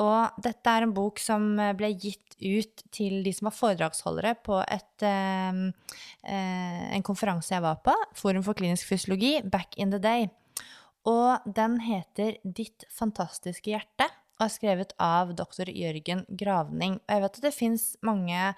Og 0.00 0.40
dette 0.44 0.72
er 0.72 0.86
en 0.86 0.94
bok 0.96 1.20
som 1.20 1.50
ble 1.76 1.90
gitt 1.92 2.38
ut 2.38 2.84
til 2.94 3.20
de 3.26 3.32
som 3.34 3.50
var 3.50 3.56
foredragsholdere 3.58 4.36
på 4.46 4.60
et, 4.62 5.04
eh, 5.04 5.52
en 6.32 7.04
konferanse 7.04 7.52
jeg 7.52 7.64
var 7.64 7.82
på, 7.84 7.96
Forum 8.16 8.46
for 8.46 8.56
klinisk 8.56 8.88
fysiologi, 8.88 9.42
back 9.44 9.76
in 9.76 9.90
the 9.90 10.00
day. 10.00 10.30
Og 11.08 11.44
den 11.44 11.78
heter 11.84 12.38
Ditt 12.44 12.84
fantastiske 12.92 13.70
hjerte 13.70 14.08
og 14.38 14.44
er 14.46 14.54
skrevet 14.54 14.92
av 15.02 15.32
doktor 15.34 15.66
Jørgen 15.66 16.22
Gravning. 16.30 17.00
Og 17.02 17.10
jeg 17.14 17.22
vet 17.24 17.38
at 17.40 17.46
det 17.48 17.56
fins 17.56 17.88
mange 18.06 18.52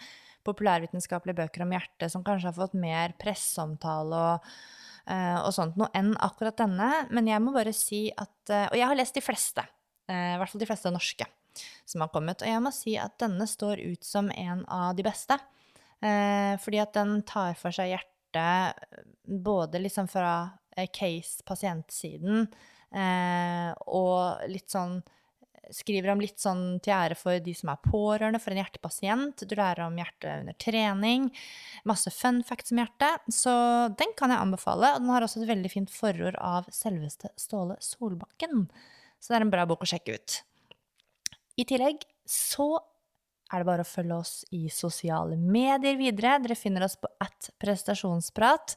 populærvitenskapelige 0.44 1.38
bøker 1.40 1.64
om 1.64 1.72
hjertet 1.72 2.12
som 2.12 2.24
kanskje 2.24 2.50
har 2.50 2.56
fått 2.56 2.76
mer 2.76 3.14
presseomtale 3.20 4.20
og, 4.34 4.50
uh, 5.08 5.38
og 5.40 5.52
sånt 5.56 5.78
noe 5.80 5.88
enn 5.96 6.12
akkurat 6.20 6.58
denne, 6.60 6.90
men 7.12 7.28
jeg 7.28 7.44
må 7.44 7.54
bare 7.56 7.74
si 7.76 8.06
at 8.12 8.52
uh, 8.52 8.68
Og 8.70 8.76
jeg 8.76 8.88
har 8.88 8.98
lest 8.98 9.16
de 9.16 9.24
fleste, 9.24 9.64
uh, 9.64 10.32
i 10.34 10.40
hvert 10.40 10.52
fall 10.52 10.64
de 10.64 10.68
fleste 10.68 10.92
norske 10.92 11.28
som 11.88 12.04
har 12.04 12.12
kommet, 12.12 12.44
og 12.44 12.48
jeg 12.48 12.62
må 12.62 12.70
si 12.72 12.94
at 13.00 13.16
denne 13.20 13.44
står 13.48 13.80
ut 13.82 14.04
som 14.06 14.28
en 14.30 14.62
av 14.70 14.94
de 14.96 15.02
beste. 15.04 15.34
fordi 16.00 16.78
at 16.80 16.94
den 16.94 17.18
tar 17.28 17.56
for 17.58 17.74
seg 17.74 17.90
hjertet 17.90 18.78
både 19.26 19.80
liksom 19.82 20.06
fra 20.08 20.54
case-pasientsiden 20.94 22.46
og 23.84 24.46
litt 24.48 24.70
sånn 24.70 25.02
skriver 25.74 26.12
om 26.12 26.20
litt 26.22 26.40
sånn 26.42 26.80
til 26.84 26.94
ære 26.96 27.16
for 27.18 27.40
de 27.42 27.54
som 27.56 27.72
er 27.72 27.80
pårørende 27.84 28.40
for 28.42 28.54
en 28.54 28.60
hjertepasient. 28.62 29.44
Du 29.46 29.54
lærer 29.54 29.84
om 29.86 29.96
hjertet 29.98 30.42
under 30.42 30.58
trening. 30.60 31.30
Masse 31.88 32.12
fun 32.14 32.42
facts 32.46 32.74
om 32.74 32.82
hjertet. 32.82 33.26
Så 33.32 33.54
den 34.00 34.14
kan 34.18 34.34
jeg 34.34 34.42
anbefale. 34.42 34.94
Og 34.94 35.04
den 35.04 35.14
har 35.14 35.26
også 35.26 35.42
et 35.42 35.50
veldig 35.52 35.72
fint 35.72 35.94
forord 35.94 36.38
av 36.40 36.70
selveste 36.74 37.32
Ståle 37.40 37.78
Solbakken. 37.84 38.68
Så 39.20 39.32
det 39.32 39.40
er 39.40 39.46
en 39.46 39.52
bra 39.52 39.66
bok 39.68 39.84
å 39.84 39.90
sjekke 39.90 40.16
ut. 40.16 40.40
I 41.60 41.66
tillegg 41.68 42.06
så 42.28 42.72
er 43.50 43.62
det 43.62 43.66
bare 43.68 43.84
å 43.84 43.88
følge 43.88 44.20
oss 44.22 44.34
i 44.54 44.68
sosiale 44.72 45.36
medier 45.38 45.98
videre. 45.98 46.38
Dere 46.44 46.58
finner 46.58 46.86
oss 46.86 46.96
på 47.00 47.10
at 47.22 47.50
prestasjonsprat. 47.60 48.76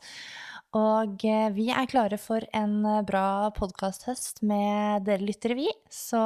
Og 0.74 1.22
eh, 1.30 1.50
vi 1.54 1.68
er 1.70 1.90
klare 1.90 2.18
for 2.18 2.46
en 2.58 2.80
bra 3.06 3.52
podkasthøst 3.54 4.42
med 4.50 5.06
dere 5.06 5.26
lyttere, 5.28 5.58
vi. 5.60 5.70
Så 5.94 6.22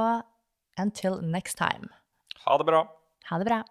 Until 0.77 1.21
next 1.21 1.57
time. 1.57 1.87
Ha 2.45 2.57
det 2.57 2.63
bra. 2.63 2.87
Ha 3.29 3.37
det 3.37 3.45
bra. 3.45 3.63